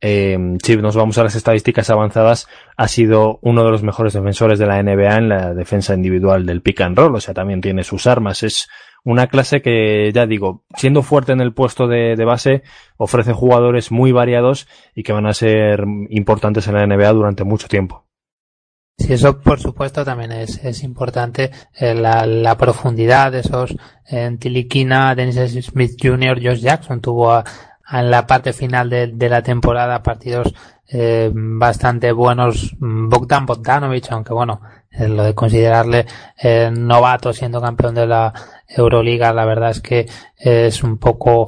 Eh, 0.00 0.38
si 0.62 0.76
nos 0.76 0.94
vamos 0.94 1.18
a 1.18 1.24
las 1.24 1.34
estadísticas 1.34 1.90
avanzadas, 1.90 2.46
ha 2.76 2.86
sido 2.86 3.40
uno 3.42 3.64
de 3.64 3.70
los 3.72 3.82
mejores 3.82 4.12
defensores 4.12 4.60
de 4.60 4.66
la 4.66 4.80
NBA 4.82 5.16
en 5.16 5.28
la 5.28 5.52
defensa 5.52 5.94
individual 5.94 6.46
del 6.46 6.62
pick 6.62 6.80
and 6.80 6.96
roll, 6.96 7.16
o 7.16 7.20
sea, 7.20 7.34
también 7.34 7.60
tiene 7.60 7.82
sus 7.82 8.06
armas. 8.06 8.44
Es 8.44 8.68
una 9.04 9.26
clase 9.26 9.62
que, 9.62 10.10
ya 10.14 10.26
digo, 10.26 10.64
siendo 10.76 11.02
fuerte 11.02 11.32
en 11.32 11.40
el 11.40 11.52
puesto 11.52 11.86
de, 11.86 12.14
base, 12.24 12.62
ofrece 12.96 13.32
jugadores 13.32 13.90
muy 13.90 14.12
variados 14.12 14.68
y 14.94 15.02
que 15.02 15.12
van 15.12 15.26
a 15.26 15.34
ser 15.34 15.84
importantes 16.10 16.66
en 16.68 16.74
la 16.74 16.86
NBA 16.86 17.12
durante 17.12 17.44
mucho 17.44 17.68
tiempo. 17.68 18.06
Sí, 18.98 19.14
eso 19.14 19.40
por 19.40 19.58
supuesto 19.58 20.04
también 20.04 20.30
es, 20.32 20.62
es 20.62 20.82
importante, 20.82 21.50
eh, 21.78 21.94
la, 21.94 22.56
profundidad 22.58 23.32
de 23.32 23.40
esos 23.40 23.74
en 24.06 24.38
Tiliquina, 24.38 25.14
Dennis 25.14 25.64
Smith 25.64 25.92
Jr., 26.00 26.38
Josh 26.42 26.60
Jackson 26.60 27.00
tuvo 27.00 27.32
a, 27.32 27.44
en 27.90 28.10
la 28.10 28.26
parte 28.26 28.52
final 28.52 28.90
de, 28.90 29.06
de 29.06 29.28
la 29.30 29.42
temporada 29.42 30.02
partidos 30.02 30.52
eh, 30.92 31.30
bastante 31.32 32.10
buenos 32.10 32.74
Bogdan 32.80 33.46
Bogdanovic, 33.46 34.10
aunque 34.10 34.32
bueno, 34.32 34.60
eh, 34.64 34.79
lo 34.98 35.22
de 35.22 35.34
considerarle 35.34 36.06
eh, 36.36 36.70
novato 36.72 37.32
siendo 37.32 37.60
campeón 37.60 37.94
de 37.94 38.06
la 38.06 38.32
Euroliga, 38.68 39.32
la 39.32 39.44
verdad 39.44 39.70
es 39.70 39.80
que 39.80 40.08
es 40.36 40.82
un 40.82 40.98
poco 40.98 41.46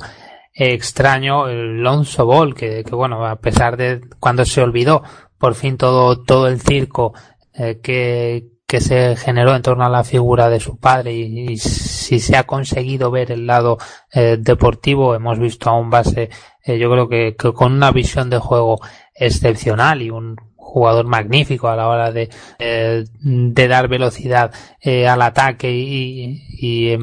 extraño. 0.54 1.48
El 1.48 1.82
Lonzo 1.82 2.26
Ball, 2.26 2.54
que, 2.54 2.84
que, 2.84 2.94
bueno, 2.94 3.26
a 3.26 3.36
pesar 3.36 3.76
de 3.76 4.00
cuando 4.20 4.44
se 4.44 4.62
olvidó 4.62 5.02
por 5.38 5.54
fin 5.54 5.76
todo, 5.76 6.22
todo 6.22 6.46
el 6.46 6.60
circo 6.60 7.14
eh, 7.54 7.80
que, 7.82 8.46
que 8.66 8.80
se 8.80 9.16
generó 9.16 9.54
en 9.54 9.62
torno 9.62 9.84
a 9.84 9.90
la 9.90 10.04
figura 10.04 10.48
de 10.48 10.60
su 10.60 10.78
padre 10.78 11.12
y, 11.12 11.52
y 11.52 11.56
si 11.58 12.20
se 12.20 12.36
ha 12.36 12.44
conseguido 12.44 13.10
ver 13.10 13.32
el 13.32 13.46
lado 13.46 13.78
eh, 14.12 14.36
deportivo, 14.38 15.14
hemos 15.14 15.38
visto 15.38 15.68
a 15.68 15.76
un 15.76 15.90
base, 15.90 16.30
eh, 16.64 16.78
yo 16.78 16.90
creo 16.90 17.08
que, 17.08 17.34
que, 17.36 17.52
con 17.52 17.72
una 17.72 17.90
visión 17.90 18.30
de 18.30 18.38
juego 18.38 18.78
excepcional 19.14 20.00
y 20.00 20.10
un 20.10 20.36
jugador 20.62 21.06
magnífico 21.06 21.68
a 21.68 21.76
la 21.76 21.88
hora 21.88 22.12
de, 22.12 22.30
eh, 22.58 23.04
de 23.20 23.68
dar 23.68 23.88
velocidad 23.88 24.52
eh, 24.80 25.08
al 25.08 25.20
ataque 25.20 25.70
y, 25.70 26.40
y, 26.48 26.96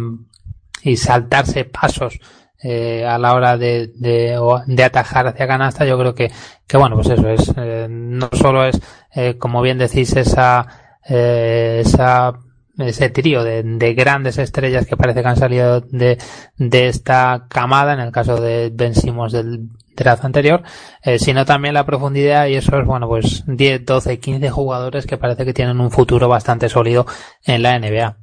y, 0.82 0.98
saltarse 0.98 1.66
pasos 1.66 2.20
eh, 2.64 3.06
a 3.06 3.18
la 3.20 3.34
hora 3.34 3.58
de, 3.58 3.92
de, 3.96 4.40
de, 4.66 4.84
atajar 4.84 5.28
hacia 5.28 5.48
canasta, 5.48 5.86
yo 5.86 6.00
creo 6.00 6.16
que, 6.16 6.32
que 6.66 6.78
bueno, 6.78 6.96
pues 6.96 7.10
eso 7.10 7.30
es, 7.30 7.54
eh, 7.58 7.88
no 7.90 8.30
solo 8.32 8.66
es, 8.66 8.80
eh, 9.14 9.38
como 9.38 9.62
bien 9.62 9.78
decís, 9.78 10.16
esa, 10.16 10.98
eh, 11.08 11.84
esa 11.86 12.34
ese 12.78 13.10
trío 13.10 13.44
de, 13.44 13.62
de, 13.62 13.94
grandes 13.94 14.38
estrellas 14.38 14.86
que 14.86 14.96
parece 14.96 15.22
que 15.22 15.28
han 15.28 15.36
salido 15.36 15.82
de, 15.82 16.18
de 16.58 16.88
esta 16.88 17.46
camada, 17.50 17.94
en 17.94 18.00
el 18.00 18.14
caso 18.14 18.40
de 18.40 18.72
Ben 18.74 18.96
Simmons 18.96 19.34
del 19.34 19.68
anterior, 20.08 20.64
eh, 21.04 21.20
sino 21.20 21.46
también 21.46 21.74
la 21.74 21.86
profundidad 21.86 22.48
y 22.48 22.56
eso 22.56 22.78
es, 22.78 22.86
bueno, 22.86 23.08
pues 23.08 23.44
10, 23.48 23.86
12, 23.86 24.20
15 24.20 24.50
jugadores 24.50 25.06
que 25.06 25.18
parece 25.18 25.46
que 25.46 25.54
tienen 25.54 25.80
un 25.80 25.92
futuro 25.92 26.28
bastante 26.28 26.70
sólido 26.70 27.06
en 27.46 27.62
la 27.64 27.78
NBA. 27.78 28.18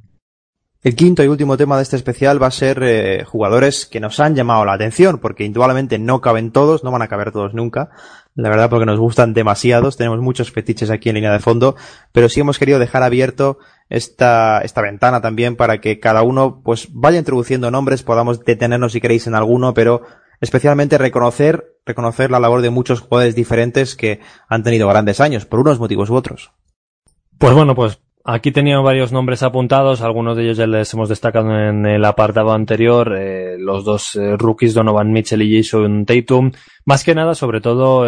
El 0.83 0.95
quinto 0.95 1.23
y 1.23 1.27
último 1.27 1.57
tema 1.57 1.75
de 1.75 1.83
este 1.83 1.95
especial 1.95 2.41
va 2.41 2.47
a 2.47 2.51
ser 2.51 2.81
eh, 2.83 3.25
jugadores 3.25 3.87
que 3.87 3.99
nos 3.99 4.19
han 4.19 4.35
llamado 4.35 4.63
la 4.63 4.73
atención, 4.73 5.17
porque 5.17 5.43
indudablemente 5.43 5.97
no 5.97 6.21
caben 6.21 6.51
todos, 6.51 6.83
no 6.83 6.91
van 6.91 7.01
a 7.01 7.07
caber 7.07 7.31
todos 7.31 7.53
nunca, 7.53 7.89
la 8.35 8.49
verdad 8.49 8.69
porque 8.69 8.85
nos 8.85 8.99
gustan 8.99 9.33
demasiados, 9.33 9.97
tenemos 9.97 10.19
muchos 10.19 10.51
fetiches 10.51 10.91
aquí 10.91 11.09
en 11.09 11.15
línea 11.15 11.33
de 11.33 11.39
fondo, 11.39 11.75
pero 12.11 12.29
sí 12.29 12.39
hemos 12.39 12.59
querido 12.59 12.77
dejar 12.77 13.01
abierto 13.01 13.57
esta, 13.89 14.61
esta 14.61 14.81
ventana 14.81 15.19
también 15.19 15.55
para 15.55 15.81
que 15.81 15.99
cada 15.99 16.21
uno 16.21 16.61
pues 16.63 16.89
vaya 16.91 17.17
introduciendo 17.17 17.71
nombres, 17.71 18.03
podamos 18.03 18.45
detenernos 18.45 18.91
si 18.91 19.01
queréis 19.01 19.25
en 19.25 19.33
alguno, 19.33 19.73
pero 19.73 20.03
especialmente 20.41 20.97
reconocer, 20.97 21.77
reconocer 21.85 22.31
la 22.31 22.39
labor 22.39 22.61
de 22.61 22.69
muchos 22.69 23.01
jugadores 23.01 23.35
diferentes 23.35 23.95
que 23.95 24.19
han 24.47 24.63
tenido 24.63 24.87
grandes 24.87 25.19
años, 25.21 25.45
por 25.45 25.59
unos 25.59 25.79
motivos 25.79 26.09
u 26.09 26.15
otros. 26.15 26.51
Pues 27.37 27.53
bueno, 27.53 27.75
pues 27.75 27.99
Aquí 28.29 28.51
tenían 28.51 28.83
varios 28.83 29.13
nombres 29.13 29.41
apuntados, 29.41 30.01
algunos 30.01 30.35
de 30.35 30.43
ellos 30.43 30.57
ya 30.57 30.67
les 30.67 30.93
hemos 30.93 31.07
destacado 31.07 31.49
en 31.57 31.85
el 31.85 32.03
apartado 32.03 32.51
anterior, 32.51 33.15
eh, 33.17 33.55
los 33.57 33.85
dos 33.85 34.17
eh, 34.17 34.35
rookies 34.35 34.73
Donovan 34.73 35.13
Mitchell 35.13 35.41
y 35.43 35.63
Jason 35.63 36.05
Tatum, 36.05 36.51
más 36.83 37.05
que 37.05 37.15
nada, 37.15 37.35
sobre 37.35 37.61
todo 37.61 38.05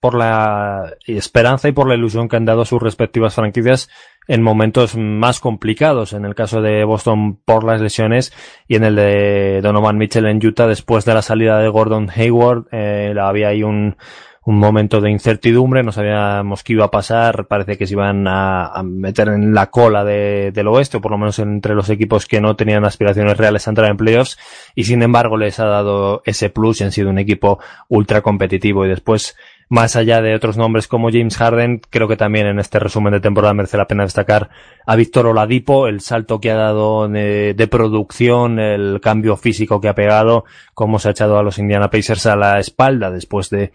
por 0.00 0.14
la 0.14 0.94
esperanza 1.04 1.68
y 1.68 1.72
por 1.72 1.86
la 1.86 1.96
ilusión 1.96 2.30
que 2.30 2.36
han 2.36 2.46
dado 2.46 2.64
sus 2.64 2.80
respectivas 2.80 3.34
franquicias 3.34 3.90
en 4.26 4.42
momentos 4.42 4.96
más 4.96 5.38
complicados, 5.38 6.14
en 6.14 6.24
el 6.24 6.34
caso 6.34 6.62
de 6.62 6.84
Boston 6.84 7.38
por 7.44 7.64
las 7.64 7.82
lesiones 7.82 8.32
y 8.68 8.76
en 8.76 8.84
el 8.84 8.96
de 8.96 9.60
Donovan 9.62 9.98
Mitchell 9.98 10.28
en 10.28 10.46
Utah 10.46 10.66
después 10.66 11.04
de 11.04 11.12
la 11.12 11.20
salida 11.20 11.58
de 11.58 11.68
Gordon 11.68 12.08
Hayward, 12.08 12.68
eh, 12.72 13.14
había 13.20 13.48
ahí 13.48 13.62
un 13.62 13.96
un 14.44 14.58
momento 14.58 15.00
de 15.00 15.10
incertidumbre, 15.10 15.82
no 15.82 15.92
sabíamos 15.92 16.64
qué 16.64 16.72
iba 16.72 16.86
a 16.86 16.90
pasar, 16.90 17.46
parece 17.46 17.78
que 17.78 17.86
se 17.86 17.94
iban 17.94 18.26
a, 18.26 18.82
meter 18.84 19.28
en 19.28 19.54
la 19.54 19.70
cola 19.70 20.04
de, 20.04 20.50
del 20.52 20.68
oeste, 20.68 20.96
o 20.96 21.00
por 21.00 21.12
lo 21.12 21.18
menos 21.18 21.38
entre 21.38 21.74
los 21.74 21.88
equipos 21.90 22.26
que 22.26 22.40
no 22.40 22.56
tenían 22.56 22.84
aspiraciones 22.84 23.36
reales 23.36 23.66
a 23.66 23.70
entrar 23.70 23.90
en 23.90 23.96
playoffs, 23.96 24.38
y 24.74 24.84
sin 24.84 25.02
embargo 25.02 25.36
les 25.36 25.60
ha 25.60 25.66
dado 25.66 26.22
ese 26.24 26.50
plus 26.50 26.80
y 26.80 26.84
han 26.84 26.92
sido 26.92 27.10
un 27.10 27.18
equipo 27.18 27.60
ultra 27.88 28.20
competitivo. 28.20 28.84
Y 28.84 28.88
después 28.88 29.36
más 29.72 29.96
allá 29.96 30.20
de 30.20 30.34
otros 30.34 30.58
nombres 30.58 30.86
como 30.86 31.10
James 31.10 31.38
Harden, 31.38 31.80
creo 31.88 32.06
que 32.06 32.18
también 32.18 32.46
en 32.46 32.58
este 32.58 32.78
resumen 32.78 33.14
de 33.14 33.20
temporada 33.20 33.54
merece 33.54 33.78
la 33.78 33.86
pena 33.86 34.02
destacar 34.02 34.50
a 34.84 34.96
Víctor 34.96 35.26
Oladipo, 35.26 35.88
el 35.88 36.02
salto 36.02 36.40
que 36.40 36.50
ha 36.50 36.56
dado 36.56 37.08
de, 37.08 37.68
producción, 37.70 38.58
el 38.58 39.00
cambio 39.00 39.38
físico 39.38 39.80
que 39.80 39.88
ha 39.88 39.94
pegado, 39.94 40.44
cómo 40.74 40.98
se 40.98 41.08
ha 41.08 41.12
echado 41.12 41.38
a 41.38 41.42
los 41.42 41.58
Indiana 41.58 41.88
Pacers 41.88 42.26
a 42.26 42.36
la 42.36 42.58
espalda 42.60 43.10
después 43.10 43.48
de 43.48 43.72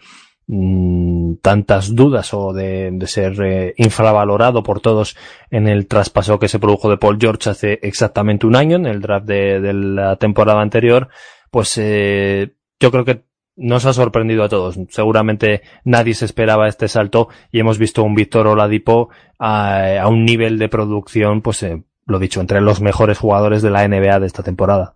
mmm, 0.48 1.34
tantas 1.40 1.94
dudas 1.94 2.34
o 2.34 2.52
de, 2.52 2.90
de 2.92 3.06
ser 3.06 3.40
eh, 3.42 3.74
infravalorado 3.76 4.62
por 4.62 4.80
todos 4.80 5.16
en 5.50 5.68
el 5.68 5.86
traspaso 5.86 6.38
que 6.38 6.48
se 6.48 6.58
produjo 6.58 6.90
de 6.90 6.96
Paul 6.96 7.18
George 7.20 7.50
hace 7.50 7.78
exactamente 7.82 8.46
un 8.46 8.56
año, 8.56 8.76
en 8.76 8.86
el 8.86 9.00
draft 9.00 9.26
de, 9.26 9.60
de 9.60 9.72
la 9.72 10.16
temporada 10.16 10.60
anterior, 10.60 11.08
pues 11.50 11.78
eh, 11.78 12.54
yo 12.80 12.90
creo 12.90 13.04
que 13.04 13.22
nos 13.56 13.84
ha 13.86 13.92
sorprendido 13.92 14.44
a 14.44 14.48
todos. 14.48 14.78
Seguramente 14.88 15.62
nadie 15.84 16.14
se 16.14 16.24
esperaba 16.24 16.68
este 16.68 16.88
salto 16.88 17.28
y 17.50 17.60
hemos 17.60 17.78
visto 17.78 18.02
un 18.02 18.14
Víctor 18.14 18.46
Oladipo 18.46 19.10
a, 19.38 20.00
a, 20.00 20.08
un 20.08 20.24
nivel 20.24 20.58
de 20.58 20.68
producción, 20.68 21.42
pues 21.42 21.62
eh, 21.62 21.82
lo 22.06 22.18
dicho, 22.18 22.40
entre 22.40 22.60
los 22.60 22.80
mejores 22.80 23.18
jugadores 23.18 23.62
de 23.62 23.70
la 23.70 23.86
NBA 23.86 24.20
de 24.20 24.26
esta 24.26 24.42
temporada. 24.42 24.94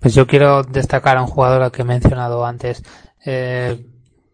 Pues 0.00 0.14
yo 0.14 0.26
quiero 0.28 0.62
destacar 0.62 1.16
a 1.16 1.22
un 1.22 1.26
jugador 1.26 1.72
que 1.72 1.82
he 1.82 1.84
mencionado 1.84 2.46
antes 2.46 2.84
eh, 3.26 3.84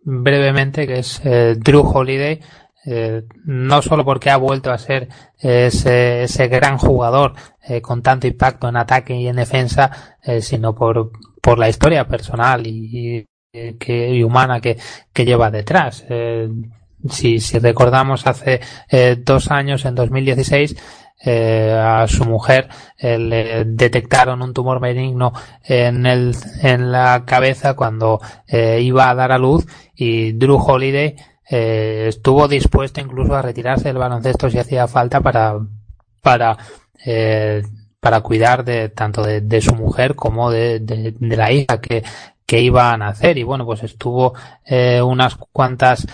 brevemente, 0.05 0.86
que 0.86 0.98
es 1.00 1.20
eh, 1.24 1.57
Drew 1.59 1.80
Holiday, 1.82 2.40
eh, 2.86 3.22
no 3.44 3.80
solo 3.80 4.05
porque 4.05 4.30
ha 4.30 4.36
vuelto 4.36 4.70
a 4.70 4.78
ser 4.78 5.09
ese, 5.38 6.24
ese 6.24 6.48
gran 6.48 6.76
jugador 6.76 7.34
eh, 7.66 7.80
con 7.80 8.02
tanto 8.02 8.26
impacto 8.26 8.68
en 8.68 8.76
ataque 8.76 9.14
y 9.14 9.26
en 9.26 9.36
defensa, 9.36 9.90
eh, 10.22 10.42
sino 10.42 10.74
por, 10.74 11.11
por 11.40 11.59
la 11.59 11.68
historia 11.68 12.07
personal 12.07 12.66
y, 12.66 13.26
que, 13.78 14.22
humana 14.24 14.61
que, 14.61 14.76
que 15.12 15.24
lleva 15.24 15.50
detrás. 15.50 16.05
Eh, 16.11 16.48
si, 17.09 17.40
si 17.40 17.59
recordamos 17.59 18.26
hace 18.26 18.61
dos 19.18 19.50
años, 19.50 19.84
en 19.84 19.94
2016, 19.94 20.76
eh, 21.25 21.73
a 21.73 22.07
su 22.07 22.25
mujer 22.25 22.69
eh, 22.99 23.19
le 23.19 23.65
detectaron 23.65 24.43
un 24.43 24.53
tumor 24.53 24.81
benigno 24.81 25.33
en 25.62 26.07
el 26.07 26.37
en 26.62 26.93
la 26.93 27.25
cabeza 27.25 27.75
cuando 27.75 28.21
eh, 28.47 28.81
iba 28.83 29.09
a 29.09 29.15
dar 29.15 29.33
a 29.33 29.39
luz 29.39 29.67
y 29.95 30.33
Drew 30.33 30.57
Holiday 30.57 31.17
eh, 31.49 32.07
estuvo 32.09 32.47
dispuesto 32.49 33.01
incluso 33.01 33.35
a 33.35 33.43
retirarse 33.43 33.89
del 33.89 33.99
baloncesto 33.99 34.51
si 34.51 34.59
hacía 34.59 34.87
falta 34.87 35.21
para 35.21 35.59
para 36.21 36.59
para 38.01 38.21
cuidar 38.23 38.65
de 38.65 38.89
tanto 38.89 39.23
de, 39.23 39.61
su 39.61 39.75
mujer 39.75 40.15
como 40.15 40.51
de, 40.51 41.15
la 41.21 41.53
hija 41.53 41.83
que, 41.83 42.03
que 42.47 42.61
iban 42.62 43.03
a 43.03 43.09
hacer 43.09 43.37
y 43.37 43.43
bueno 43.43 43.67
pues 43.67 43.83
estuvo 43.83 44.33
unas 45.05 45.37
cuantas 45.53 46.07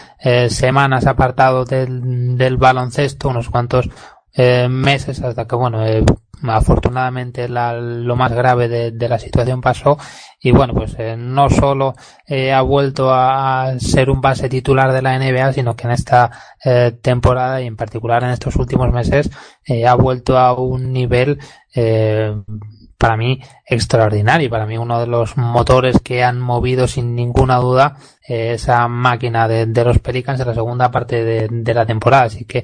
semanas 0.49 1.07
apartado 1.07 1.65
del, 1.65 2.37
del 2.37 2.57
baloncesto 2.57 3.29
unos 3.29 3.51
cuantos 3.51 3.89
eh, 4.35 4.68
meses 4.68 5.20
hasta 5.22 5.47
que 5.47 5.57
bueno 5.57 5.85
eh, 5.85 6.05
afortunadamente 6.43 7.49
la, 7.49 7.74
lo 7.74 8.16
más 8.16 8.33
grave 8.33 8.68
de, 8.68 9.09
la 9.09 9.18
situación 9.18 9.61
pasó 9.61 9.99
y 10.41 10.53
bueno 10.53 10.72
pues 10.72 10.95
eh, 10.99 11.16
no 11.18 11.51
solo 11.51 11.95
eh, 12.26 12.53
ha 12.53 12.62
vuelto 12.62 13.12
a 13.12 13.74
ser 13.78 14.09
un 14.09 14.20
base 14.20 14.49
titular 14.49 14.93
de 14.93 15.03
la 15.03 15.18
NBA 15.18 15.53
sino 15.53 15.74
que 15.74 15.87
en 15.87 15.93
esta 15.93 16.31
temporada 17.03 17.61
y 17.61 17.66
en 17.66 17.76
particular 17.76 18.22
en 18.22 18.31
estos 18.31 18.57
últimos 18.57 18.93
meses 18.93 19.31
ha 19.87 19.95
vuelto 19.95 20.39
a 20.39 20.53
un 20.53 20.93
nivel 20.93 21.39
para 22.99 23.16
mí 23.16 23.41
extraordinario 23.66 24.51
para 24.51 24.66
mí 24.66 24.78
uno 24.78 25.01
de 25.01 25.07
los 25.07 25.37
motores 25.37 25.99
que 26.03 26.22
han 26.22 26.39
movido 26.39 26.87
sin 26.87 27.14
ninguna 27.14 27.57
duda 27.57 27.97
esa 28.22 28.87
máquina 28.89 29.49
de, 29.49 29.85
los 29.85 29.99
Pelicans 29.99 30.39
en 30.41 30.47
la 30.47 30.55
segunda 30.55 30.91
parte 30.93 31.49
de 31.49 31.74
la 31.74 31.85
temporada. 31.85 32.24
Así 32.24 32.45
que 32.45 32.62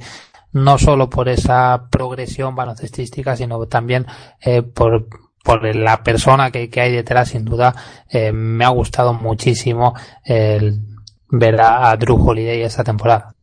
no 0.57 0.78
solo 0.78 1.11
por 1.11 1.28
esa 1.28 1.88
progresión 1.90 2.54
baloncestística, 2.54 3.36
sino 3.36 3.66
también 3.66 4.07
eh, 4.40 4.62
por, 4.62 5.07
por 5.44 5.76
la 5.76 6.02
persona 6.02 6.50
que, 6.50 6.70
que, 6.70 6.80
hay 6.80 6.92
detrás, 6.92 7.28
sin 7.28 7.44
duda, 7.44 7.74
eh, 8.09 8.32
me 8.32 8.64
ha 8.64 8.70
gustado 8.70 9.12
muchísimo 9.12 9.94
el 10.24 10.80
ver 11.28 11.61
a, 11.61 11.94
Drew 11.96 12.16
Holiday 12.16 12.62
esta 12.62 12.82
temporada. 12.82 13.34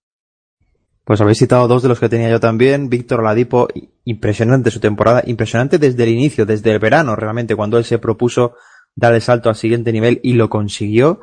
Pues 1.03 1.21
habéis 1.21 1.37
citado 1.37 1.67
dos 1.67 1.83
de 1.83 1.89
los 1.89 1.99
que 1.99 2.09
tenía 2.09 2.29
yo 2.29 2.39
también. 2.39 2.89
Víctor 2.89 3.19
Oladipo, 3.19 3.67
impresionante 4.05 4.71
su 4.71 4.79
temporada, 4.79 5.21
impresionante 5.25 5.77
desde 5.77 6.03
el 6.03 6.09
inicio, 6.09 6.45
desde 6.47 6.71
el 6.71 6.79
verano, 6.79 7.15
realmente, 7.15 7.55
cuando 7.55 7.77
él 7.77 7.85
se 7.85 7.99
propuso 7.99 8.55
dar 8.95 9.13
el 9.13 9.21
salto 9.21 9.49
al 9.49 9.55
siguiente 9.55 9.91
nivel 9.91 10.19
y 10.23 10.33
lo 10.33 10.49
consiguió, 10.49 11.19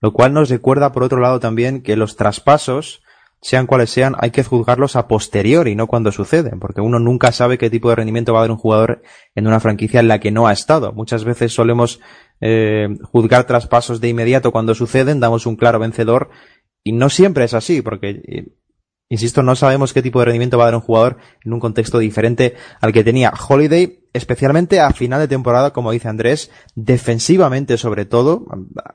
lo 0.00 0.12
cual 0.12 0.34
nos 0.34 0.50
recuerda, 0.50 0.92
por 0.92 1.02
otro 1.02 1.18
lado, 1.18 1.40
también 1.40 1.82
que 1.82 1.96
los 1.96 2.16
traspasos, 2.16 3.01
sean 3.42 3.66
cuales 3.66 3.90
sean, 3.90 4.14
hay 4.20 4.30
que 4.30 4.44
juzgarlos 4.44 4.94
a 4.94 5.08
posteriori, 5.08 5.74
no 5.74 5.88
cuando 5.88 6.12
suceden, 6.12 6.60
porque 6.60 6.80
uno 6.80 7.00
nunca 7.00 7.32
sabe 7.32 7.58
qué 7.58 7.68
tipo 7.70 7.90
de 7.90 7.96
rendimiento 7.96 8.32
va 8.32 8.38
a 8.38 8.42
dar 8.42 8.52
un 8.52 8.56
jugador 8.56 9.02
en 9.34 9.48
una 9.48 9.58
franquicia 9.58 9.98
en 9.98 10.06
la 10.06 10.20
que 10.20 10.30
no 10.30 10.46
ha 10.46 10.52
estado. 10.52 10.92
Muchas 10.92 11.24
veces 11.24 11.52
solemos 11.52 11.98
eh, 12.40 12.88
juzgar 13.02 13.44
traspasos 13.44 14.00
de 14.00 14.08
inmediato 14.08 14.52
cuando 14.52 14.76
suceden, 14.76 15.18
damos 15.18 15.44
un 15.46 15.56
claro 15.56 15.80
vencedor, 15.80 16.30
y 16.84 16.92
no 16.92 17.10
siempre 17.10 17.44
es 17.44 17.52
así, 17.52 17.82
porque, 17.82 18.52
insisto, 19.08 19.42
no 19.42 19.56
sabemos 19.56 19.92
qué 19.92 20.02
tipo 20.02 20.20
de 20.20 20.26
rendimiento 20.26 20.56
va 20.56 20.64
a 20.64 20.66
dar 20.66 20.76
un 20.76 20.80
jugador 20.80 21.18
en 21.44 21.52
un 21.52 21.58
contexto 21.58 21.98
diferente 21.98 22.54
al 22.80 22.92
que 22.92 23.02
tenía 23.02 23.32
Holiday, 23.48 24.04
especialmente 24.12 24.78
a 24.78 24.90
final 24.92 25.18
de 25.18 25.26
temporada, 25.26 25.72
como 25.72 25.90
dice 25.90 26.06
Andrés, 26.06 26.52
defensivamente 26.76 27.76
sobre 27.76 28.04
todo, 28.04 28.46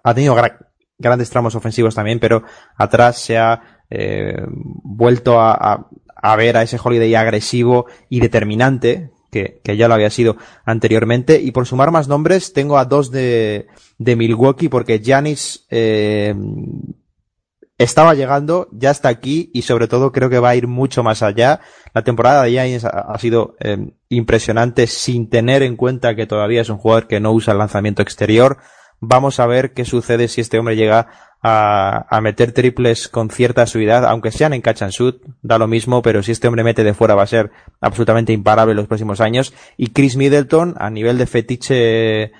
ha 0.04 0.14
tenido 0.14 0.36
gra 0.36 0.58
grandes 1.00 1.30
tramos 1.30 1.54
ofensivos 1.54 1.96
también, 1.96 2.20
pero 2.20 2.44
atrás 2.76 3.20
se 3.20 3.38
ha 3.38 3.77
eh, 3.90 4.46
vuelto 4.48 5.40
a, 5.40 5.54
a, 5.54 5.88
a, 6.16 6.36
ver 6.36 6.58
a 6.58 6.64
ese 6.64 6.80
Holiday 6.82 7.16
agresivo 7.16 7.86
y 8.10 8.20
determinante, 8.20 9.12
que, 9.32 9.60
que, 9.64 9.78
ya 9.78 9.88
lo 9.88 9.94
había 9.94 10.10
sido 10.10 10.38
anteriormente. 10.66 11.42
Y 11.42 11.52
por 11.52 11.66
sumar 11.66 11.92
más 11.92 12.08
nombres, 12.08 12.54
tengo 12.54 12.78
a 12.78 12.86
dos 12.86 13.12
de, 13.12 13.68
de 13.98 14.16
Milwaukee, 14.16 14.70
porque 14.70 15.02
Janis 15.04 15.66
eh, 15.70 16.36
estaba 17.78 18.16
llegando, 18.16 18.68
ya 18.72 18.90
está 18.90 19.10
aquí 19.10 19.52
y 19.54 19.62
sobre 19.62 19.88
todo 19.88 20.12
creo 20.12 20.30
que 20.30 20.40
va 20.40 20.50
a 20.50 20.56
ir 20.56 20.68
mucho 20.68 21.04
más 21.04 21.22
allá. 21.22 21.60
La 21.94 22.04
temporada 22.04 22.44
de 22.44 22.52
Giannis 22.52 22.86
ha, 22.86 22.90
ha 22.90 23.20
sido 23.20 23.56
eh, 23.60 23.92
impresionante 24.10 24.88
sin 24.88 25.30
tener 25.30 25.62
en 25.62 25.76
cuenta 25.76 26.16
que 26.16 26.26
todavía 26.26 26.62
es 26.62 26.70
un 26.70 26.78
jugador 26.78 27.08
que 27.08 27.20
no 27.20 27.32
usa 27.32 27.54
el 27.54 27.60
lanzamiento 27.60 28.02
exterior. 28.02 28.58
Vamos 29.00 29.40
a 29.40 29.46
ver 29.46 29.74
qué 29.74 29.86
sucede 29.86 30.28
si 30.28 30.42
este 30.42 30.58
hombre 30.58 30.76
llega 30.76 31.08
a, 31.42 32.06
a, 32.10 32.22
meter 32.22 32.52
triples 32.52 33.08
con 33.08 33.30
cierta 33.30 33.62
asiduidad, 33.64 34.06
aunque 34.06 34.32
sean 34.32 34.54
en 34.54 34.62
catch 34.62 34.82
and 34.82 34.92
shoot, 34.92 35.22
da 35.42 35.58
lo 35.58 35.68
mismo, 35.68 36.02
pero 36.02 36.24
si 36.24 36.32
este 36.32 36.48
hombre 36.48 36.64
mete 36.64 36.84
de 36.84 36.94
fuera 36.94 37.16
va 37.16 37.24
a 37.24 37.28
ser 37.28 37.52
absolutamente 37.80 38.34
imparable 38.34 38.72
en 38.72 38.78
los 38.78 38.88
próximos 38.88 39.22
años. 39.22 39.54
Y 39.78 39.88
Chris 39.88 40.16
Middleton, 40.16 40.76
a 40.78 40.90
nivel 40.90 41.18
de 41.18 41.28
fetiche, 41.28 42.32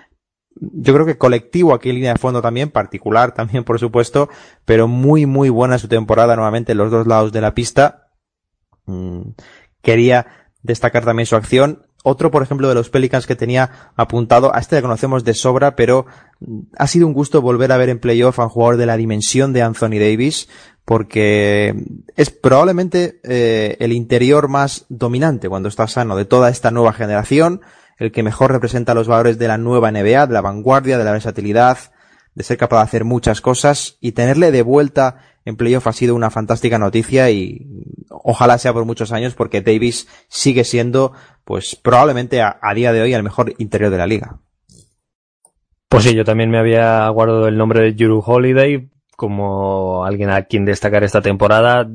yo 0.60 0.94
creo 0.94 1.06
que 1.06 1.18
colectivo 1.18 1.74
aquí 1.74 1.90
en 1.90 1.96
línea 1.96 2.14
de 2.14 2.20
fondo 2.20 2.42
también, 2.42 2.70
particular 2.70 3.34
también 3.34 3.64
por 3.64 3.80
supuesto, 3.80 4.30
pero 4.66 4.88
muy 4.88 5.26
muy 5.26 5.50
buena 5.50 5.78
su 5.78 5.88
temporada 5.88 6.36
nuevamente 6.36 6.72
en 6.72 6.80
los 6.80 6.92
dos 6.92 7.08
lados 7.08 7.32
de 7.32 7.42
la 7.42 7.54
pista. 7.54 8.10
Mm, 8.86 9.32
quería 9.82 10.28
destacar 10.64 11.06
también 11.06 11.26
su 11.26 11.36
acción 11.36 11.87
otro, 12.08 12.32
por 12.32 12.42
ejemplo, 12.42 12.70
de 12.70 12.76
los 12.76 12.90
Pelicans 12.90 13.28
que 13.28 13.36
tenía 13.36 13.92
apuntado, 13.96 14.56
a 14.56 14.60
este 14.60 14.78
le 14.78 14.82
conocemos 14.82 15.24
de 15.26 15.34
sobra, 15.34 15.76
pero 15.76 16.06
ha 16.78 16.88
sido 16.88 17.06
un 17.06 17.14
gusto 17.14 17.42
volver 17.42 17.72
a 17.72 17.78
ver 17.78 17.90
en 17.90 18.00
playoff 18.00 18.40
a 18.40 18.44
un 18.44 18.50
jugador 18.50 18.78
de 18.78 18.86
la 18.86 18.96
dimensión 18.96 19.52
de 19.52 19.62
Anthony 19.62 20.00
Davis, 20.00 20.48
porque 20.86 21.76
es 22.16 22.30
probablemente 22.30 23.20
eh, 23.24 23.76
el 23.80 23.92
interior 23.92 24.48
más 24.48 24.86
dominante 24.88 25.50
cuando 25.50 25.68
está 25.68 25.88
sano 25.88 26.16
de 26.16 26.24
toda 26.24 26.50
esta 26.50 26.72
nueva 26.72 26.94
generación, 26.94 27.62
el 27.98 28.14
que 28.14 28.24
mejor 28.24 28.52
representa 28.52 28.94
los 28.94 29.08
valores 29.08 29.38
de 29.38 29.50
la 29.50 29.58
nueva 29.58 29.92
NBA, 29.92 30.28
de 30.28 30.34
la 30.34 30.42
vanguardia, 30.42 30.98
de 30.98 31.04
la 31.04 31.12
versatilidad, 31.12 31.78
de 32.38 32.44
ser 32.44 32.58
capaz 32.58 32.78
de 32.78 32.84
hacer 32.84 33.04
muchas 33.04 33.42
cosas 33.42 33.98
y 34.00 34.12
tenerle 34.12 34.52
de 34.52 34.62
vuelta 34.62 35.22
en 35.44 35.58
playoff 35.58 35.88
ha 35.88 35.94
sido 35.94 36.14
una 36.14 36.30
fantástica 36.30 36.78
noticia 36.78 37.32
y 37.32 37.66
ojalá 38.12 38.60
sea 38.60 38.74
por 38.74 38.86
muchos 38.86 39.12
años 39.12 39.34
porque 39.34 39.62
Davis 39.62 40.08
sigue 40.28 40.64
siendo 40.64 41.14
pues 41.46 41.76
probablemente 41.76 42.44
a, 42.44 42.60
a 42.62 42.76
día 42.76 42.94
de 42.94 43.02
hoy 43.02 43.16
el 43.16 43.24
mejor 43.24 43.56
interior 43.58 43.90
de 43.90 43.98
la 43.98 44.06
liga. 44.06 44.40
Pues 45.90 46.04
sí, 46.04 46.14
yo 46.14 46.26
también 46.26 46.52
me 46.52 46.60
había 46.60 47.10
guardado 47.10 47.48
el 47.48 47.58
nombre 47.58 47.82
de 47.82 47.96
Juru 47.98 48.22
Holiday 48.24 48.88
como 49.18 50.06
alguien 50.06 50.30
a 50.30 50.44
quien 50.44 50.64
destacar 50.64 51.04
esta 51.04 51.22
temporada, 51.22 51.88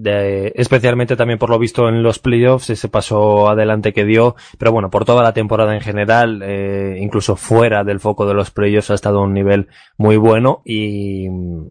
especialmente 0.56 1.14
también 1.14 1.38
por 1.38 1.50
lo 1.50 1.58
visto 1.60 1.88
en 1.88 2.02
los 2.02 2.18
playoffs, 2.18 2.68
ese 2.70 2.88
paso 2.88 3.48
adelante 3.48 3.92
que 3.92 4.04
dio, 4.04 4.34
pero 4.58 4.72
bueno, 4.72 4.90
por 4.90 5.04
toda 5.04 5.22
la 5.22 5.32
temporada 5.32 5.72
en 5.72 5.80
general, 5.80 6.42
eh, 6.44 6.98
incluso 7.00 7.36
fuera 7.36 7.84
del 7.84 8.00
foco 8.00 8.26
de 8.26 8.34
los 8.34 8.50
playoffs 8.50 8.90
ha 8.90 8.94
estado 8.94 9.20
a 9.20 9.22
un 9.22 9.34
nivel 9.34 9.68
muy 9.96 10.16
bueno 10.16 10.62
y, 10.64 11.28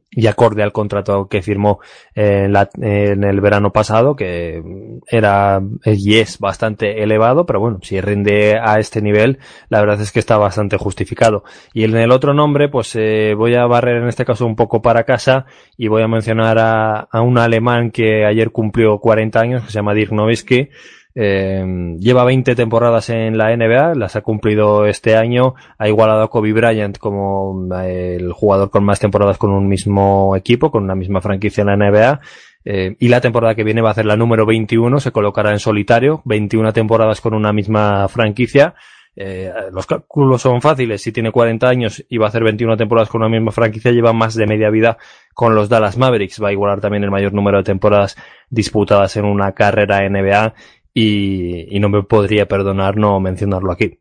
y 0.09 0.27
acorde 0.27 0.63
al 0.63 0.71
contrato 0.71 1.27
que 1.27 1.41
firmó 1.41 1.81
en, 2.15 2.53
la, 2.53 2.69
en, 2.79 3.25
el 3.25 3.41
verano 3.41 3.73
pasado, 3.73 4.15
que 4.15 4.63
era 5.05 5.61
y 5.83 6.17
es 6.19 6.39
bastante 6.39 7.03
elevado, 7.03 7.45
pero 7.45 7.59
bueno, 7.59 7.79
si 7.81 7.99
rinde 7.99 8.57
a 8.57 8.79
este 8.79 9.01
nivel, 9.01 9.39
la 9.67 9.81
verdad 9.81 9.99
es 9.99 10.13
que 10.13 10.19
está 10.19 10.37
bastante 10.37 10.77
justificado. 10.77 11.43
Y 11.73 11.83
en 11.83 11.97
el 11.97 12.11
otro 12.11 12.33
nombre, 12.33 12.69
pues 12.69 12.95
eh, 12.95 13.33
voy 13.35 13.55
a 13.55 13.65
barrer 13.65 13.97
en 13.97 14.07
este 14.07 14.23
caso 14.23 14.45
un 14.45 14.55
poco 14.55 14.81
para 14.81 15.03
casa, 15.03 15.40
y 15.77 15.87
voy 15.87 16.01
a 16.01 16.07
mencionar 16.07 16.57
a, 16.59 16.99
a, 16.99 17.21
un 17.21 17.37
alemán 17.37 17.91
que 17.91 18.25
ayer 18.25 18.51
cumplió 18.51 18.99
40 18.99 19.39
años, 19.39 19.63
que 19.63 19.71
se 19.71 19.75
llama 19.75 19.93
Dirk 19.93 20.11
Nowitzki. 20.11 20.69
Eh, 21.13 21.95
lleva 21.99 22.23
20 22.23 22.55
temporadas 22.55 23.09
en 23.09 23.37
la 23.37 23.55
NBA, 23.55 23.95
las 23.95 24.15
ha 24.15 24.21
cumplido 24.21 24.85
este 24.85 25.17
año, 25.17 25.55
ha 25.77 25.87
igualado 25.87 26.21
a 26.21 26.29
Kobe 26.29 26.53
Bryant 26.53 26.97
como 26.97 27.67
el 27.83 28.31
jugador 28.31 28.69
con 28.69 28.85
más 28.85 28.99
temporadas 28.99 29.37
con 29.37 29.51
un 29.51 29.67
mismo 29.67 30.35
equipo, 30.35 30.71
con 30.71 30.83
una 30.83 30.95
misma 30.95 31.21
franquicia 31.21 31.61
en 31.63 31.67
la 31.67 31.75
NBA. 31.75 32.21
Eh, 32.63 32.95
y 32.99 33.07
la 33.07 33.21
temporada 33.21 33.55
que 33.55 33.63
viene 33.63 33.81
va 33.81 33.89
a 33.89 33.95
ser 33.95 34.05
la 34.05 34.15
número 34.15 34.45
21, 34.45 34.99
se 34.99 35.11
colocará 35.11 35.51
en 35.51 35.59
solitario, 35.59 36.21
21 36.25 36.71
temporadas 36.73 37.19
con 37.19 37.33
una 37.33 37.51
misma 37.51 38.07
franquicia. 38.07 38.75
Eh, 39.15 39.51
los 39.71 39.85
cálculos 39.85 40.41
son 40.41 40.61
fáciles. 40.61 41.01
Si 41.01 41.11
tiene 41.11 41.31
40 41.31 41.67
años 41.67 42.03
y 42.07 42.17
va 42.17 42.27
a 42.27 42.29
hacer 42.29 42.43
21 42.43 42.77
temporadas 42.77 43.09
con 43.09 43.21
una 43.21 43.29
misma 43.29 43.51
franquicia, 43.51 43.91
lleva 43.91 44.13
más 44.13 44.35
de 44.35 44.47
media 44.47 44.69
vida 44.69 44.97
con 45.33 45.55
los 45.55 45.69
Dallas 45.69 45.97
Mavericks. 45.97 46.41
Va 46.41 46.49
a 46.49 46.53
igualar 46.53 46.79
también 46.81 47.03
el 47.03 47.11
mayor 47.11 47.33
número 47.33 47.57
de 47.57 47.63
temporadas 47.63 48.15
disputadas 48.49 49.15
en 49.17 49.25
una 49.25 49.53
carrera 49.53 50.07
NBA 50.09 50.53
y, 50.93 51.79
no 51.79 51.89
me 51.89 52.03
podría 52.03 52.47
perdonar 52.47 52.97
no 52.97 53.19
mencionarlo 53.19 53.71
aquí. 53.71 53.99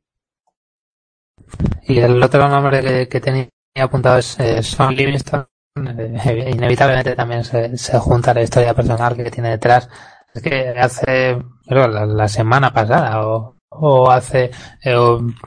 Y 1.85 1.99
el 1.99 2.23
otro 2.23 2.49
nombre 2.49 2.81
que, 2.81 3.09
que 3.09 3.21
tenía 3.21 3.49
apuntado 3.81 4.19
es 4.19 4.39
eh, 4.39 4.61
Livingston. 4.95 5.47
Inevitablemente 5.77 7.15
también 7.15 7.45
se, 7.45 7.77
se, 7.77 7.99
junta 7.99 8.35
la 8.35 8.43
historia 8.43 8.75
personal 8.75 9.17
que 9.17 9.31
tiene 9.31 9.51
detrás. 9.51 9.89
Es 10.35 10.43
que 10.43 10.69
hace, 10.71 11.39
creo, 11.67 11.89
la, 11.89 12.07
la 12.07 12.29
semana 12.29 12.73
pasada 12.73 13.27
o 13.27 13.60
o 13.71 14.11
hace 14.11 14.51
eh, 14.83 14.97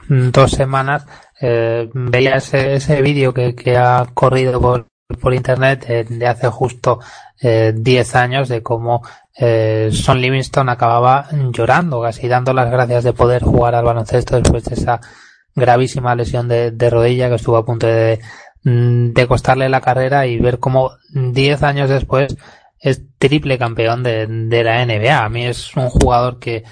dos 0.08 0.50
semanas 0.50 1.06
eh, 1.40 1.88
veía 1.92 2.36
ese, 2.36 2.74
ese 2.74 3.02
vídeo 3.02 3.34
que, 3.34 3.54
que, 3.54 3.76
ha 3.76 4.06
corrido 4.14 4.60
por, 4.60 4.86
por 5.20 5.34
internet 5.34 5.84
eh, 5.88 6.04
de 6.08 6.26
hace 6.26 6.48
justo 6.48 7.00
10 7.42 8.14
años 8.14 8.48
de 8.48 8.62
cómo 8.62 9.02
Son 9.90 10.18
Livingston 10.18 10.70
acababa 10.70 11.28
llorando, 11.50 12.00
casi 12.00 12.26
dando 12.26 12.54
las 12.54 12.70
gracias 12.70 13.04
de 13.04 13.12
poder 13.12 13.42
jugar 13.42 13.74
al 13.74 13.84
baloncesto 13.84 14.40
después 14.40 14.64
de 14.64 14.76
esa 14.76 15.00
gravísima 15.54 16.14
lesión 16.14 16.48
de, 16.48 16.90
rodilla 16.90 17.28
que 17.28 17.34
estuvo 17.34 17.58
a 17.58 17.66
punto 17.66 17.86
de, 17.86 18.20
de 18.62 19.26
costarle 19.26 19.68
la 19.68 19.82
carrera 19.82 20.26
y 20.26 20.38
ver 20.38 20.58
cómo 20.58 20.92
10 21.12 21.62
años 21.64 21.90
después 21.90 22.34
es 22.78 23.02
triple 23.18 23.58
campeón 23.58 24.02
de, 24.02 24.26
de 24.26 24.64
la 24.64 24.86
NBA. 24.86 25.22
A 25.22 25.28
mí 25.28 25.44
es 25.44 25.76
un 25.76 25.90
jugador 25.90 26.38
que 26.38 26.64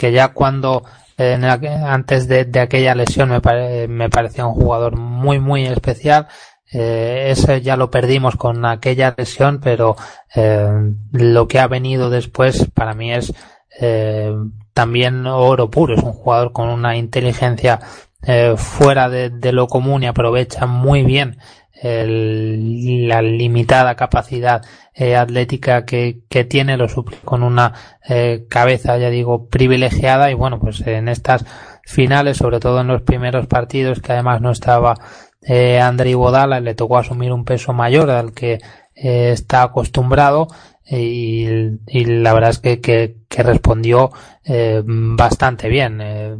que 0.00 0.12
ya 0.12 0.28
cuando 0.28 0.82
antes 1.20 2.28
de, 2.28 2.48
aquella 2.60 2.94
lesión 2.94 3.28
me, 3.28 3.40
pare, 3.40 3.88
me 3.88 4.08
parecía 4.08 4.46
un 4.46 4.54
jugador 4.54 4.96
muy 4.96 5.38
muy 5.38 5.66
especial 5.66 6.28
eh, 6.72 7.30
ese 7.30 7.62
ya 7.62 7.76
lo 7.76 7.90
perdimos 7.90 8.36
con 8.36 8.64
aquella 8.64 9.14
lesión, 9.16 9.60
pero 9.60 9.96
eh, 10.34 10.68
lo 11.12 11.48
que 11.48 11.58
ha 11.58 11.66
venido 11.66 12.10
después 12.10 12.68
para 12.72 12.94
mí 12.94 13.12
es 13.12 13.32
eh, 13.80 14.32
también 14.72 15.26
oro 15.26 15.70
puro. 15.70 15.94
Es 15.94 16.02
un 16.02 16.12
jugador 16.12 16.52
con 16.52 16.68
una 16.68 16.96
inteligencia 16.96 17.80
eh, 18.22 18.54
fuera 18.56 19.08
de, 19.08 19.52
lo 19.52 19.66
común 19.66 20.02
y 20.02 20.06
aprovecha 20.06 20.66
muy 20.66 21.02
bien 21.02 21.38
el, 21.82 23.08
la 23.08 23.22
limitada 23.22 23.94
capacidad 23.96 24.62
eh, 24.94 25.16
atlética 25.16 25.84
que, 25.84 26.20
que, 26.28 26.44
tiene, 26.44 26.76
lo 26.76 26.88
suple 26.88 27.16
con 27.24 27.42
una 27.42 27.74
eh, 28.08 28.46
cabeza, 28.48 28.98
ya 28.98 29.10
digo, 29.10 29.48
privilegiada 29.48 30.30
y 30.30 30.34
bueno, 30.34 30.60
pues 30.60 30.80
en 30.86 31.08
estas 31.08 31.44
finales, 31.84 32.36
sobre 32.36 32.60
todo 32.60 32.80
en 32.80 32.88
los 32.88 33.02
primeros 33.02 33.46
partidos, 33.46 34.00
que 34.00 34.12
además 34.12 34.40
no 34.40 34.50
estaba 34.50 34.94
eh, 35.42 35.80
Andrei 35.80 36.14
Bodala, 36.14 36.60
le 36.60 36.74
tocó 36.74 36.98
asumir 36.98 37.32
un 37.32 37.44
peso 37.44 37.72
mayor 37.72 38.10
al 38.10 38.32
que 38.32 38.60
eh, 38.94 39.30
está 39.32 39.62
acostumbrado 39.62 40.48
y, 40.86 41.46
y, 41.86 42.04
la 42.04 42.34
verdad 42.34 42.50
es 42.50 42.58
que, 42.58 42.80
que, 42.80 43.16
que 43.28 43.42
respondió 43.42 44.10
eh, 44.44 44.82
bastante 44.84 45.68
bien. 45.68 46.00
Eh, 46.02 46.36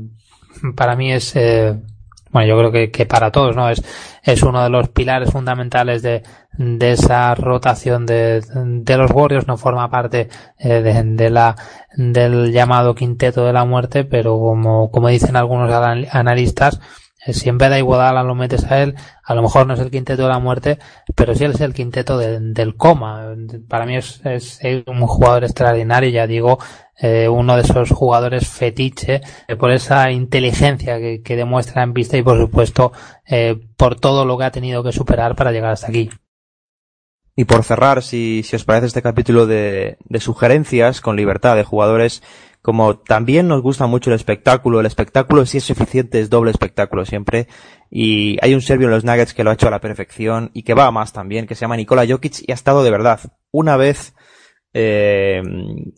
para 0.75 0.97
mí 0.97 1.13
es, 1.13 1.35
eh, 1.37 1.77
bueno, 2.33 2.49
yo 2.49 2.59
creo 2.59 2.73
que, 2.73 2.91
que, 2.91 3.07
para 3.07 3.31
todos, 3.31 3.57
¿no? 3.57 3.69
Es, 3.69 3.83
es 4.23 4.43
uno 4.43 4.63
de 4.63 4.71
los 4.71 4.89
pilares 4.89 5.31
fundamentales 5.31 6.03
de, 6.03 6.23
de 6.53 6.93
esa 6.93 7.35
rotación 7.35 8.07
de, 8.07 8.43
de 8.55 8.97
los 8.97 9.11
Warriors, 9.11 9.47
no 9.47 9.57
forma 9.57 9.91
parte 9.91 10.29
eh, 10.59 10.83
de, 10.83 11.03
de, 11.03 11.31
la, 11.31 11.57
del 11.97 12.53
llamado 12.53 12.95
quinteto 12.95 13.45
de 13.45 13.53
la 13.53 13.65
muerte, 13.65 14.05
pero 14.05 14.39
como, 14.39 14.91
como 14.91 15.09
dicen 15.09 15.37
algunos 15.37 15.71
analistas, 16.13 16.81
si 17.27 17.49
en 17.49 17.59
vez 17.59 17.71
de 17.71 17.79
Iguodala 17.79 18.23
lo 18.23 18.35
metes 18.35 18.65
a 18.65 18.83
él, 18.83 18.95
a 19.23 19.35
lo 19.35 19.43
mejor 19.43 19.67
no 19.67 19.75
es 19.75 19.81
el 19.81 19.91
quinteto 19.91 20.23
de 20.23 20.29
la 20.29 20.39
muerte, 20.39 20.79
pero 21.15 21.35
sí 21.35 21.45
es 21.45 21.61
el 21.61 21.75
quinteto 21.75 22.17
de, 22.17 22.41
del 22.41 22.77
coma. 22.77 23.35
Para 23.69 23.87
mí 23.87 23.97
es, 23.97 24.23
un 24.87 25.07
jugador 25.07 25.45
extraordinario, 25.45 26.09
ya 26.11 26.27
digo, 26.27 26.59
eh, 26.97 27.29
uno 27.29 27.57
de 27.57 27.63
esos 27.63 27.91
jugadores 27.91 28.49
fetiche 28.49 29.21
eh, 29.49 29.57
por 29.57 29.71
esa 29.71 30.11
inteligencia 30.11 30.99
que, 30.99 31.37
demuestra 31.37 31.83
en 31.83 31.93
pista 31.93 32.17
y 32.17 32.23
por 32.23 32.39
supuesto 32.39 32.93
eh, 33.27 33.57
por 33.77 33.99
todo 33.99 34.25
lo 34.25 34.37
que 34.37 34.45
ha 34.45 34.51
tenido 34.51 34.83
que 34.83 34.93
superar 34.93 35.35
para 35.35 35.53
llegar 35.53 35.73
hasta 35.73 35.89
aquí. 35.89 36.11
Y 37.37 37.45
por 37.45 37.65
cerrar, 37.65 38.03
si, 38.03 38.45
os 38.53 38.65
parece 38.65 38.87
este 38.87 39.03
capítulo 39.03 39.47
de 39.47 39.97
sugerencias 40.19 41.01
con 41.01 41.17
libertad 41.17 41.57
de 41.57 41.65
jugadores 41.65 42.23
como 42.63 42.99
también 42.99 43.49
nos 43.49 43.63
gusta 43.63 43.87
mucho 43.87 44.11
el 44.11 44.17
espectáculo, 44.17 44.81
el 44.81 44.87
espectáculo 44.87 45.47
si 45.47 45.59
es 45.59 45.71
eficiente 45.71 46.21
es 46.21 46.29
doble 46.29 46.51
espectáculo 46.51 47.07
siempre 47.07 47.49
y 47.91 48.39
hay 48.43 48.55
un 48.55 48.61
serbio 48.61 48.87
en 48.87 48.93
los 48.93 49.05
Nuggets 49.05 49.35
que 49.35 49.45
lo 49.45 49.51
ha 49.51 49.55
hecho 49.55 49.69
a 49.69 49.71
la 49.71 49.81
perfección 49.81 50.51
y 50.53 50.63
que 50.63 50.75
va 50.75 50.87
a 50.87 50.91
más 50.91 51.13
también, 51.13 51.47
que 51.47 51.55
se 51.55 51.63
llama 51.63 51.77
Nikola 51.77 52.07
Jokic 52.07 52.43
y 52.47 52.53
ha 52.53 52.55
estado 52.55 52.85
de 52.85 52.91
verdad. 52.91 53.21
Una 53.51 53.77
vez 53.77 54.15
eh, 54.73 55.43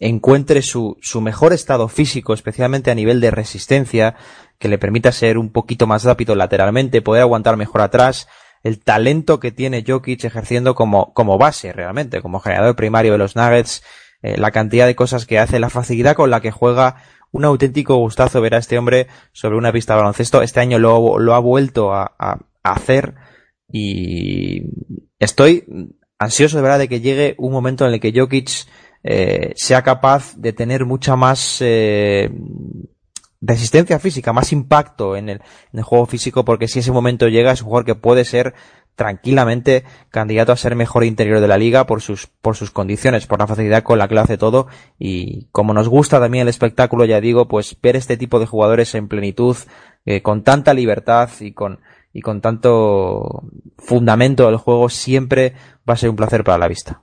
encuentre 0.01 0.63
su, 0.63 0.97
su 1.03 1.21
mejor 1.21 1.53
estado 1.53 1.89
físico, 1.89 2.33
especialmente 2.33 2.91
a 2.91 2.95
nivel 2.95 3.21
de 3.21 3.31
resistencia, 3.31 4.15
que 4.59 4.69
le 4.69 4.79
permita 4.79 5.13
ser 5.13 5.37
un 5.37 5.51
poquito 5.51 5.87
más 5.87 6.05
rápido 6.05 6.35
lateralmente, 6.35 7.03
poder 7.03 7.23
aguantar 7.23 7.57
mejor 7.57 7.83
atrás, 7.83 8.29
el 8.63 8.79
talento 8.79 9.41
que 9.41 9.51
tiene 9.51 9.85
Jokic 9.87 10.25
ejerciendo 10.25 10.75
como, 10.75 11.13
como 11.13 11.37
base 11.37 11.73
realmente, 11.73 12.23
como 12.23 12.41
generador 12.41 12.77
primario 12.77 13.13
de 13.13 13.19
los 13.19 13.37
Nuggets, 13.37 13.83
eh, 14.23 14.37
la 14.39 14.51
cantidad 14.51 14.87
de 14.87 14.95
cosas 14.95 15.27
que 15.27 15.39
hace, 15.39 15.59
la 15.59 15.71
facilidad 15.71 16.17
con 16.17 16.31
la 16.31 16.41
que 16.41 16.51
juega, 16.51 16.97
un 17.31 17.45
auténtico 17.45 17.97
gustazo 17.97 18.41
ver 18.41 18.55
a 18.55 18.59
este 18.59 18.79
hombre 18.79 19.07
sobre 19.33 19.57
una 19.57 19.73
pista 19.73 19.95
de 19.95 20.01
baloncesto. 20.01 20.43
Este 20.43 20.61
año 20.61 20.79
lo, 20.79 21.35
ha 21.35 21.39
vuelto 21.39 21.93
a 21.93 22.13
hacer 22.63 23.15
y 23.73 24.65
estoy 25.19 25.65
ansioso 26.19 26.57
de 26.57 26.63
verdad 26.63 26.79
de 26.79 26.89
que 26.89 27.01
llegue 27.01 27.35
un 27.39 27.53
momento 27.53 27.87
en 27.87 27.95
el 27.95 28.01
que 28.01 28.13
Jokic 28.15 28.67
eh, 29.03 29.53
sea 29.57 29.83
capaz 29.83 30.37
de 30.37 30.53
tener 30.53 30.85
mucha 30.85 31.17
más 31.17 31.59
eh, 31.61 32.31
resistencia 33.41 33.99
física, 33.99 34.33
más 34.33 34.53
impacto 34.53 35.17
en 35.17 35.29
el, 35.29 35.37
en 35.73 35.79
el, 35.79 35.83
juego 35.83 36.07
físico, 36.07 36.45
porque 36.45 36.69
si 36.69 36.79
ese 36.79 36.93
momento 36.93 37.29
llega 37.29 37.53
es 37.53 37.63
un 37.63 37.69
jugador 37.69 37.87
que 37.87 37.95
puede 37.97 38.25
ser 38.25 38.55
tranquilamente 38.95 39.85
candidato 40.11 40.53
a 40.53 40.57
ser 40.57 40.77
mejor 40.77 41.05
interior 41.05 41.41
de 41.41 41.49
la 41.49 41.59
liga 41.59 41.87
por 41.87 42.03
sus, 42.03 42.27
por 42.27 42.57
sus 42.57 42.71
condiciones, 42.71 43.27
por 43.27 43.39
la 43.39 43.47
facilidad 43.47 43.83
con 43.83 43.99
la 43.99 44.09
que 44.09 44.15
lo 44.15 44.21
hace 44.21 44.39
todo 44.39 44.69
y 44.99 45.47
como 45.53 45.75
nos 45.75 45.89
gusta 45.89 46.21
también 46.21 46.43
el 46.43 46.49
espectáculo, 46.49 47.05
ya 47.05 47.21
digo, 47.21 47.49
pues 47.49 47.77
ver 47.83 47.97
este 47.97 48.17
tipo 48.17 48.39
de 48.39 48.47
jugadores 48.47 48.95
en 48.95 49.09
plenitud, 49.09 49.57
eh, 50.05 50.23
con 50.23 50.43
tanta 50.43 50.75
libertad 50.75 51.31
y 51.41 51.53
con, 51.53 51.81
y 52.13 52.21
con 52.21 52.41
tanto 52.41 53.45
fundamento 53.79 54.47
del 54.47 54.57
juego 54.57 54.89
siempre 54.89 55.55
va 55.89 55.95
a 55.95 55.97
ser 55.97 56.11
un 56.11 56.17
placer 56.17 56.45
para 56.45 56.59
la 56.59 56.69
vista. 56.69 57.03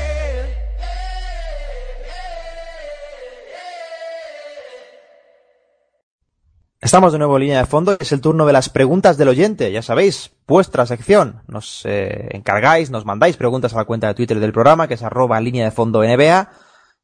Estamos 6.81 7.13
de 7.13 7.19
nuevo 7.19 7.37
en 7.37 7.41
línea 7.41 7.59
de 7.59 7.67
fondo, 7.67 7.95
es 7.99 8.11
el 8.11 8.21
turno 8.21 8.47
de 8.47 8.53
las 8.53 8.69
preguntas 8.69 9.15
del 9.15 9.27
oyente, 9.27 9.71
ya 9.71 9.83
sabéis, 9.83 10.31
vuestra 10.47 10.87
sección. 10.87 11.43
Nos 11.47 11.83
eh, 11.85 12.29
encargáis, 12.31 12.89
nos 12.89 13.05
mandáis 13.05 13.37
preguntas 13.37 13.75
a 13.75 13.77
la 13.77 13.85
cuenta 13.85 14.07
de 14.07 14.15
Twitter 14.15 14.39
del 14.39 14.51
programa, 14.51 14.87
que 14.87 14.95
es 14.95 15.03
arroba 15.03 15.39
línea 15.39 15.63
de 15.63 15.69
fondo 15.69 16.01
NBA, 16.01 16.49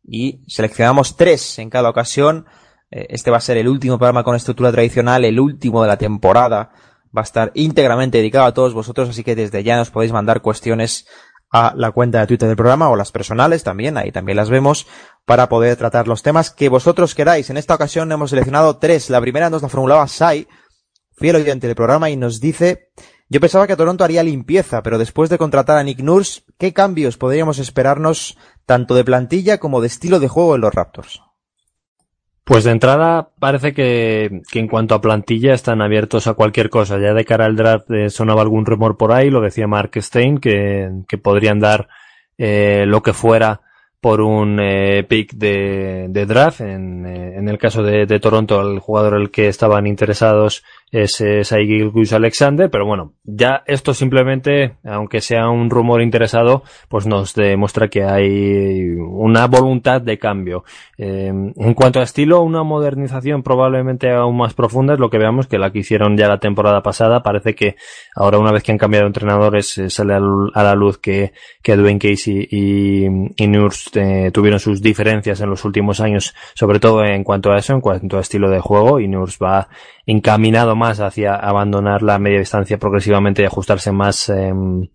y 0.03 0.41
seleccionamos 0.47 1.15
tres 1.15 1.59
en 1.59 1.69
cada 1.69 1.91
ocasión. 1.91 2.47
Eh, 2.89 3.05
este 3.09 3.29
va 3.29 3.37
a 3.37 3.41
ser 3.41 3.57
el 3.57 3.67
último 3.67 3.99
programa 3.99 4.23
con 4.23 4.35
estructura 4.35 4.71
tradicional, 4.71 5.23
el 5.23 5.39
último 5.39 5.83
de 5.83 5.89
la 5.89 5.97
temporada. 5.97 6.71
Va 7.15 7.21
a 7.21 7.23
estar 7.23 7.51
íntegramente 7.53 8.17
dedicado 8.17 8.47
a 8.47 8.55
todos 8.55 8.73
vosotros, 8.73 9.09
así 9.09 9.23
que 9.23 9.35
desde 9.35 9.63
ya 9.63 9.77
nos 9.77 9.91
podéis 9.91 10.11
mandar 10.11 10.41
cuestiones 10.41 11.07
a 11.51 11.73
la 11.75 11.91
cuenta 11.91 12.19
de 12.19 12.27
Twitter 12.27 12.47
del 12.47 12.57
programa 12.57 12.89
o 12.89 12.95
las 12.95 13.11
personales 13.11 13.63
también, 13.63 13.97
ahí 13.97 14.11
también 14.11 14.35
las 14.35 14.49
vemos, 14.49 14.87
para 15.25 15.49
poder 15.49 15.77
tratar 15.77 16.07
los 16.07 16.23
temas 16.23 16.51
que 16.51 16.69
vosotros 16.69 17.15
queráis. 17.15 17.49
En 17.49 17.57
esta 17.57 17.75
ocasión 17.75 18.11
hemos 18.11 18.29
seleccionado 18.29 18.77
tres. 18.77 19.09
La 19.09 19.21
primera 19.21 19.49
nos 19.49 19.61
la 19.61 19.69
formulaba 19.69 20.07
Sai, 20.07 20.47
fiel 21.15 21.37
oyente 21.37 21.67
del 21.67 21.75
programa, 21.75 22.09
y 22.09 22.17
nos 22.17 22.39
dice, 22.39 22.89
yo 23.29 23.39
pensaba 23.39 23.67
que 23.67 23.75
Toronto 23.75 24.03
haría 24.03 24.23
limpieza, 24.23 24.83
pero 24.83 24.97
después 24.97 25.29
de 25.29 25.37
contratar 25.37 25.77
a 25.77 25.83
Nick 25.83 25.99
Nurse, 25.99 26.43
¿qué 26.57 26.73
cambios 26.73 27.17
podríamos 27.17 27.59
esperarnos 27.59 28.37
tanto 28.65 28.95
de 28.95 29.03
plantilla 29.03 29.57
como 29.57 29.81
de 29.81 29.87
estilo 29.87 30.19
de 30.19 30.27
juego 30.27 30.55
en 30.55 30.61
los 30.61 30.73
Raptors? 30.73 31.26
Pues 32.47 32.63
de 32.63 32.71
entrada 32.71 33.31
parece 33.39 33.73
que, 33.73 34.41
que, 34.49 34.59
en 34.59 34.69
cuanto 34.69 34.95
a 34.95 35.01
plantilla 35.01 35.53
están 35.53 35.81
abiertos 35.81 36.27
a 36.27 36.33
cualquier 36.33 36.69
cosa. 36.69 36.97
Ya 36.97 37.13
de 37.13 37.25
cara 37.25 37.43
al 37.43 37.57
draft 37.57 37.91
eh, 37.91 38.09
sonaba 38.09 38.41
algún 38.41 38.65
rumor 38.65 38.95
por 38.95 39.11
ahí, 39.11 39.29
lo 39.29 39.41
decía 39.41 39.67
Mark 39.67 39.91
Stein, 39.97 40.37
que, 40.37 40.89
que 41.09 41.17
podrían 41.17 41.59
dar 41.59 41.89
eh, 42.37 42.85
lo 42.87 43.03
que 43.03 43.11
fuera 43.11 43.59
por 43.99 44.21
un 44.21 44.61
eh, 44.61 45.03
pick 45.03 45.33
de, 45.33 46.05
de 46.07 46.25
draft. 46.25 46.61
En, 46.61 47.05
eh, 47.05 47.35
en, 47.35 47.49
el 47.49 47.57
caso 47.57 47.83
de, 47.83 48.05
de, 48.05 48.19
Toronto, 48.21 48.61
el 48.61 48.79
jugador 48.79 49.15
al 49.15 49.29
que 49.29 49.49
estaban 49.49 49.85
interesados 49.85 50.63
es, 50.91 51.19
es 51.19 51.51
Alexander, 52.13 52.69
pero 52.69 52.85
bueno, 52.85 53.13
ya 53.23 53.63
esto 53.65 53.93
simplemente, 53.93 54.77
aunque 54.85 55.19
sea 55.19 55.49
un 55.49 55.69
rumor 55.69 56.01
interesado, 56.01 56.63
pues 56.87 57.05
nos 57.05 57.33
demuestra 57.33 57.89
que 57.89 58.03
hay 58.03 58.95
una 58.97 59.47
voluntad 59.47 60.01
de 60.01 60.17
cambio. 60.17 60.63
Eh, 60.97 61.27
en 61.27 61.73
cuanto 61.73 61.99
a 61.99 62.03
estilo, 62.03 62.41
una 62.41 62.63
modernización 62.63 63.43
probablemente 63.43 64.11
aún 64.11 64.37
más 64.37 64.53
profunda 64.53 64.93
es 64.93 64.99
lo 64.99 65.09
que 65.09 65.17
veamos 65.17 65.47
que 65.47 65.57
la 65.57 65.71
que 65.71 65.79
hicieron 65.79 66.15
ya 66.17 66.27
la 66.27 66.39
temporada 66.39 66.81
pasada. 66.81 67.21
Parece 67.21 67.53
que 67.53 67.75
ahora 68.15 68.39
una 68.39 68.51
vez 68.51 68.63
que 68.63 68.71
han 68.71 68.77
cambiado 68.77 69.07
entrenadores 69.07 69.77
eh, 69.77 69.89
sale 69.89 70.13
a 70.13 70.63
la 70.63 70.75
luz 70.75 70.97
que, 70.99 71.33
que 71.61 71.75
Dwayne 71.75 71.99
Casey 71.99 72.47
y, 72.49 73.05
y 73.35 73.47
Nurse 73.47 73.89
eh, 74.27 74.31
tuvieron 74.31 74.59
sus 74.59 74.81
diferencias 74.81 75.41
en 75.41 75.49
los 75.49 75.65
últimos 75.65 75.99
años, 75.99 76.33
sobre 76.53 76.79
todo 76.79 77.03
en 77.03 77.23
cuanto 77.23 77.51
a 77.51 77.57
eso, 77.57 77.73
en 77.73 77.81
cuanto 77.81 78.17
a 78.17 78.21
estilo 78.21 78.49
de 78.49 78.59
juego, 78.59 78.99
y 78.99 79.07
Nurse 79.07 79.37
va 79.43 79.67
encaminado 80.07 80.75
más 80.75 80.99
hacia 80.99 81.35
abandonar 81.35 82.01
la 82.01 82.17
media 82.17 82.39
distancia 82.39 82.79
progresivamente 82.79 83.43
y 83.43 83.45
ajustarse 83.45 83.91
más 83.91 84.29
em, 84.29 84.87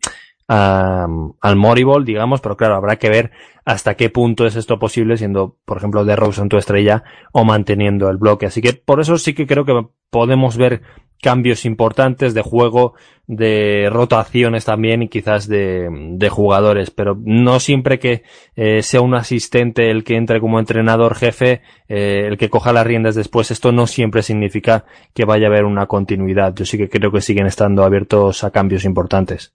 al 0.48 1.56
Moriball, 1.56 2.04
digamos, 2.04 2.40
pero 2.40 2.56
claro, 2.56 2.74
habrá 2.74 2.96
que 2.96 3.08
ver 3.08 3.30
hasta 3.64 3.94
qué 3.94 4.10
punto 4.10 4.46
es 4.46 4.56
esto 4.56 4.78
posible, 4.78 5.16
siendo, 5.16 5.56
por 5.64 5.76
ejemplo, 5.76 6.04
de 6.04 6.16
Rose 6.16 6.42
en 6.42 6.48
tu 6.48 6.56
estrella 6.56 7.04
o 7.32 7.44
manteniendo 7.44 8.10
el 8.10 8.16
bloque. 8.16 8.46
Así 8.46 8.60
que 8.60 8.72
por 8.72 9.00
eso 9.00 9.16
sí 9.18 9.34
que 9.34 9.46
creo 9.46 9.64
que 9.64 9.86
podemos 10.10 10.56
ver 10.56 10.82
cambios 11.22 11.64
importantes 11.64 12.34
de 12.34 12.42
juego, 12.42 12.94
de 13.26 13.88
rotaciones 13.90 14.64
también 14.64 15.02
y 15.02 15.08
quizás 15.08 15.46
de, 15.46 15.88
de 15.90 16.28
jugadores, 16.28 16.90
pero 16.90 17.16
no 17.24 17.60
siempre 17.60 17.98
que 17.98 18.24
eh, 18.56 18.82
sea 18.82 19.00
un 19.00 19.14
asistente 19.14 19.90
el 19.90 20.04
que 20.04 20.16
entre 20.16 20.40
como 20.40 20.58
entrenador 20.58 21.14
jefe, 21.14 21.62
eh, 21.88 22.26
el 22.26 22.36
que 22.36 22.50
coja 22.50 22.72
las 22.72 22.86
riendas 22.86 23.14
después, 23.14 23.50
esto 23.50 23.72
no 23.72 23.86
siempre 23.86 24.22
significa 24.22 24.84
que 25.14 25.24
vaya 25.24 25.46
a 25.46 25.50
haber 25.50 25.64
una 25.64 25.86
continuidad. 25.86 26.54
Yo 26.54 26.64
sí 26.64 26.76
que 26.76 26.88
creo 26.88 27.12
que 27.12 27.20
siguen 27.20 27.46
estando 27.46 27.84
abiertos 27.84 28.44
a 28.44 28.50
cambios 28.50 28.84
importantes. 28.84 29.54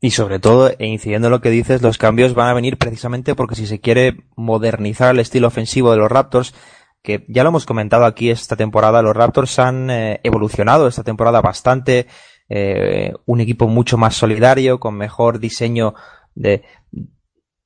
Y 0.00 0.10
sobre 0.10 0.38
todo, 0.38 0.70
e 0.78 0.86
incidiendo 0.86 1.28
en 1.28 1.32
lo 1.32 1.40
que 1.40 1.48
dices, 1.48 1.80
los 1.80 1.96
cambios 1.96 2.34
van 2.34 2.48
a 2.48 2.54
venir 2.54 2.76
precisamente 2.76 3.34
porque 3.34 3.54
si 3.54 3.66
se 3.66 3.80
quiere 3.80 4.24
modernizar 4.36 5.14
el 5.14 5.20
estilo 5.20 5.48
ofensivo 5.48 5.90
de 5.92 5.96
los 5.96 6.12
Raptors, 6.12 6.54
que 7.02 7.24
ya 7.28 7.42
lo 7.42 7.50
hemos 7.50 7.66
comentado 7.66 8.04
aquí 8.04 8.30
esta 8.30 8.56
temporada, 8.56 9.02
los 9.02 9.16
Raptors 9.16 9.58
han 9.58 9.90
eh, 9.90 10.20
evolucionado 10.22 10.88
esta 10.88 11.04
temporada 11.04 11.40
bastante, 11.40 12.06
eh, 12.48 13.12
un 13.26 13.40
equipo 13.40 13.68
mucho 13.68 13.96
más 13.96 14.14
solidario, 14.14 14.78
con 14.80 14.96
mejor 14.96 15.38
diseño 15.38 15.94
de, 16.34 16.62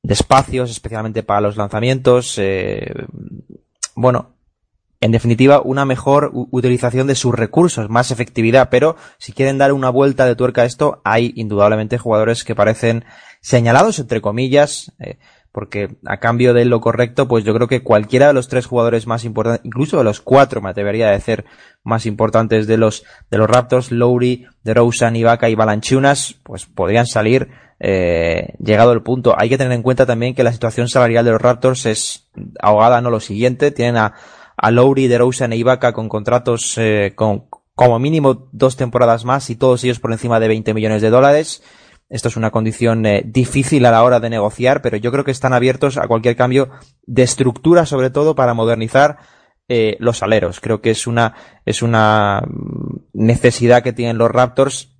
espacios, 0.03 0.71
especialmente 0.71 1.23
para 1.23 1.41
los 1.41 1.57
lanzamientos. 1.57 2.39
Eh, 2.39 2.93
bueno, 3.95 4.35
en 5.01 5.13
definitiva, 5.13 5.61
una 5.61 5.85
mejor 5.85 6.31
utilización 6.33 7.07
de 7.07 7.15
sus 7.15 7.35
recursos, 7.35 7.89
más 7.89 8.11
efectividad, 8.11 8.69
pero 8.71 8.97
si 9.19 9.33
quieren 9.33 9.59
dar 9.59 9.73
una 9.73 9.91
vuelta 9.91 10.27
de 10.27 10.35
tuerca 10.35 10.63
a 10.63 10.67
esto, 10.67 11.01
hay 11.05 11.33
indudablemente 11.37 11.99
jugadores 11.99 12.43
que 12.43 12.55
parecen 12.55 13.05
señalados, 13.41 13.99
entre 13.99 14.21
comillas, 14.21 14.93
porque 15.53 15.97
a 16.07 16.19
cambio 16.19 16.55
de 16.55 16.65
lo 16.65 16.81
correcto, 16.81 17.29
pues 17.29 17.45
yo 17.45 17.55
creo 17.55 17.69
que 17.69 17.83
cualquiera 17.83 18.29
de 18.29 18.33
los 18.33 18.49
tres 18.49 18.67
jugadores 18.67 19.07
más 19.07 19.25
importantes, 19.25 19.65
incluso 19.65 19.99
de 19.99 20.05
los 20.05 20.21
cuatro, 20.21 20.61
me 20.61 20.71
atrevería 20.71 21.09
a 21.09 21.13
decir, 21.13 21.45
más 21.83 22.07
importantes 22.07 22.67
de 22.67 22.77
los, 22.77 23.05
de 23.31 23.39
los 23.39 23.49
Raptors, 23.49 23.91
Lowry, 23.91 24.47
DeRozan, 24.63 25.17
Ibaka 25.17 25.49
y 25.49 25.55
Balanchunas, 25.55 26.37
pues 26.43 26.67
podrían 26.67 27.07
salir 27.07 27.49
eh, 27.81 28.55
llegado 28.59 28.93
el 28.93 29.03
punto. 29.03 29.35
Hay 29.39 29.49
que 29.49 29.59
tener 29.59 29.73
en 29.73 29.83
cuenta 29.83 30.07
también 30.07 30.35
que 30.35 30.43
la 30.43 30.53
situación 30.53 30.89
salarial 30.89 31.25
de 31.25 31.33
los 31.33 31.41
Raptors 31.41 31.87
es 31.87 32.29
ahogada, 32.61 33.01
no 33.01 33.11
lo 33.11 33.21
siguiente. 33.21 33.71
Tienen 33.71 33.97
a, 33.97 34.15
a 34.57 34.71
Lowry, 34.71 35.09
DeRozan 35.09 35.53
e 35.53 35.57
Ibaka 35.57 35.93
con 35.93 36.09
contratos 36.09 36.77
eh, 36.79 37.13
con 37.15 37.47
como 37.75 38.01
mínimo 38.01 38.49
dos 38.51 38.77
temporadas 38.77 39.25
más 39.25 39.51
y 39.51 39.55
todos 39.55 39.85
ellos 39.85 40.01
por 40.01 40.11
encima 40.11 40.41
de 40.41 40.49
20 40.49 40.75
millones 40.75 41.01
de 41.01 41.11
dólares. 41.11 41.63
Esto 42.11 42.29
es 42.29 42.37
una 42.37 42.51
condición 42.51 43.05
eh, 43.05 43.23
difícil 43.25 43.85
a 43.85 43.91
la 43.91 44.03
hora 44.03 44.21
de 44.21 44.31
negociar, 44.31 44.81
pero 44.81 44.97
yo 44.97 45.13
creo 45.13 45.25
que 45.25 45.31
están 45.31 45.53
abiertos 45.53 45.99
a 45.99 46.09
cualquier 46.09 46.37
cambio 46.37 46.71
de 47.07 47.23
estructura, 47.23 47.85
sobre 47.85 48.11
todo 48.11 48.35
para 48.35 48.55
modernizar 48.55 49.19
eh, 49.69 49.97
los 50.01 50.23
aleros. 50.23 50.61
Creo 50.61 50.81
que 50.81 50.91
es 50.91 51.07
una, 51.07 51.35
es 51.67 51.83
una 51.83 52.43
necesidad 53.13 53.83
que 53.83 53.93
tienen 53.93 54.17
los 54.17 54.31
Raptors 54.31 54.97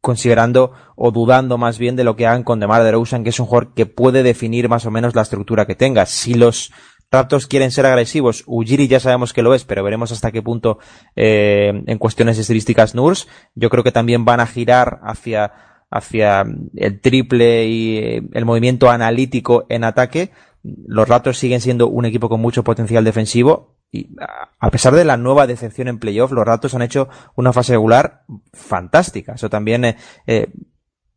considerando 0.00 0.72
o 0.96 1.10
dudando 1.12 1.56
más 1.58 1.78
bien 1.78 1.94
de 1.96 2.04
lo 2.04 2.16
que 2.16 2.26
hagan 2.26 2.42
con 2.42 2.58
DeMar 2.58 2.82
DeRozan, 2.82 3.22
que 3.22 3.30
es 3.30 3.38
un 3.38 3.46
jugador 3.46 3.74
que 3.74 3.86
puede 3.86 4.22
definir 4.24 4.68
más 4.68 4.86
o 4.86 4.90
menos 4.90 5.14
la 5.14 5.22
estructura 5.22 5.66
que 5.66 5.76
tenga. 5.76 6.06
Si 6.06 6.34
los 6.34 6.72
Raptors 7.10 7.46
quieren 7.46 7.70
ser 7.70 7.86
agresivos, 7.86 8.42
Ujiri 8.46 8.88
ya 8.88 8.98
sabemos 8.98 9.32
que 9.32 9.42
lo 9.42 9.54
es, 9.54 9.64
pero 9.64 9.84
veremos 9.84 10.10
hasta 10.10 10.32
qué 10.32 10.42
punto 10.42 10.78
eh, 11.14 11.72
en 11.86 11.98
cuestiones 11.98 12.38
estilísticas 12.38 12.96
Nurs. 12.96 13.28
Yo 13.54 13.70
creo 13.70 13.84
que 13.84 13.92
también 13.92 14.24
van 14.24 14.40
a 14.40 14.46
girar 14.46 15.00
hacia 15.04 15.52
hacia 15.96 16.44
el 16.76 17.00
triple 17.00 17.66
y 17.66 17.98
eh, 17.98 18.22
el 18.32 18.44
movimiento 18.44 18.90
analítico 18.90 19.66
en 19.68 19.84
ataque, 19.84 20.30
los 20.62 21.08
Raptors 21.08 21.38
siguen 21.38 21.60
siendo 21.60 21.88
un 21.88 22.04
equipo 22.04 22.28
con 22.28 22.40
mucho 22.40 22.64
potencial 22.64 23.04
defensivo 23.04 23.76
y 23.92 24.10
a 24.58 24.70
pesar 24.70 24.94
de 24.94 25.04
la 25.04 25.16
nueva 25.16 25.46
decepción 25.46 25.88
en 25.88 25.98
playoff, 25.98 26.32
los 26.32 26.44
Raptors 26.44 26.74
han 26.74 26.82
hecho 26.82 27.08
una 27.34 27.52
fase 27.52 27.72
regular 27.72 28.24
fantástica. 28.52 29.34
Eso 29.34 29.48
también 29.48 29.84
eh, 29.84 29.96
eh, 30.26 30.48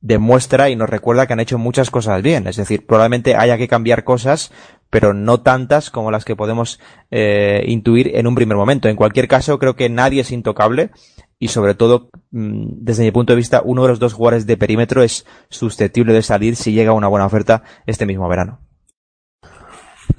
demuestra 0.02 0.70
y 0.70 0.76
nos 0.76 0.90
recuerda 0.90 1.26
que 1.26 1.34
han 1.34 1.40
hecho 1.40 1.58
muchas 1.58 1.90
cosas 1.90 2.22
bien. 2.22 2.48
Es 2.48 2.58
decir, 2.58 2.86
probablemente 2.86 3.36
haya 3.36 3.58
que 3.58 3.68
cambiar 3.68 4.04
cosas, 4.04 4.52
pero 4.90 5.14
no 5.14 5.42
tantas 5.42 5.90
como 5.90 6.12
las 6.12 6.26
que 6.26 6.36
podemos 6.36 6.80
intuir 7.12 8.16
en 8.16 8.28
un 8.28 8.36
primer 8.36 8.58
momento. 8.58 8.90
En 8.90 8.96
cualquier 8.96 9.28
caso, 9.28 9.60
creo 9.60 9.76
que 9.76 9.90
nadie 9.90 10.22
es 10.22 10.32
intocable 10.32 10.92
y 11.40 11.48
sobre 11.48 11.74
todo, 11.74 12.10
mm, 12.32 12.84
desde 12.84 13.04
mi 13.04 13.12
punto 13.12 13.32
de 13.32 13.38
vista, 13.38 13.62
uno 13.64 13.84
de 13.84 13.88
los 13.88 14.00
dos 14.00 14.14
jugadores 14.14 14.46
de 14.46 14.58
perímetro 14.58 15.02
es 15.02 15.26
susceptible 15.50 16.12
de 16.14 16.22
salir 16.22 16.58
si 16.58 16.74
llega 16.74 16.92
una 16.92 17.08
buena 17.08 17.26
oferta 17.26 17.64
este 17.86 18.06
mismo 18.06 18.28
verano. 18.28 18.60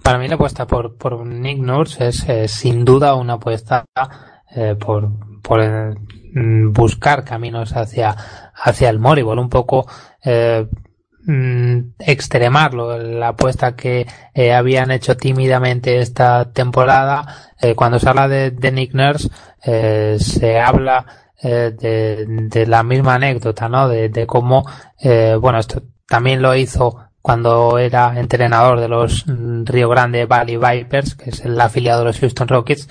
Para 0.03 0.19
mí 0.19 0.29
la 0.29 0.37
apuesta 0.37 0.67
por, 0.67 0.97
por 0.97 1.27
Nick 1.27 1.59
Nurse 1.59 2.09
es 2.09 2.27
eh, 2.27 2.49
sin 2.49 2.87
duda 2.87 3.15
una 3.17 3.35
apuesta 3.35 3.85
eh, 4.57 4.77
por, 4.81 5.11
por 5.43 5.61
eh, 5.61 5.95
buscar 6.71 7.23
caminos 7.23 7.77
hacia, 7.77 8.17
hacia 8.55 8.89
el 8.89 8.99
Moribol, 8.99 9.39
un 9.39 9.51
poco 9.51 9.87
mm, 10.25 10.90
extremarlo, 11.99 12.99
la 12.99 13.29
apuesta 13.29 13.77
que 13.77 14.07
habían 14.53 14.91
hecho 14.91 15.17
tímidamente 15.17 15.99
esta 15.99 16.51
temporada. 16.53 17.53
cuando 17.77 17.99
se 17.99 18.09
habla 18.09 18.27
de, 18.29 18.73
Nick 18.73 18.95
Nurse, 18.95 19.29
eh, 19.63 20.17
se 20.19 20.59
habla 20.59 21.05
eh, 21.43 21.73
de, 21.79 22.27
de, 22.27 22.67
la 22.67 22.83
misma 22.83 23.15
anécdota, 23.15 23.69
¿no? 23.69 23.89
De, 23.89 24.27
cómo, 24.27 24.65
eh, 24.99 25.37
bueno, 25.41 25.59
esto 25.59 25.83
también 26.07 26.43
lo 26.43 26.55
hizo 26.55 26.97
cuando 27.23 27.79
era 27.79 28.19
entrenador 28.19 28.81
de 28.81 28.89
los 28.89 29.25
Río 29.27 29.89
Grande 29.89 30.25
Valley 30.25 30.57
Vipers, 30.57 31.15
que 31.15 31.31
es 31.31 31.45
el 31.45 31.61
afiliado 31.61 32.01
de 32.01 32.07
los 32.07 32.19
Houston 32.19 32.49
Rockets, 32.49 32.89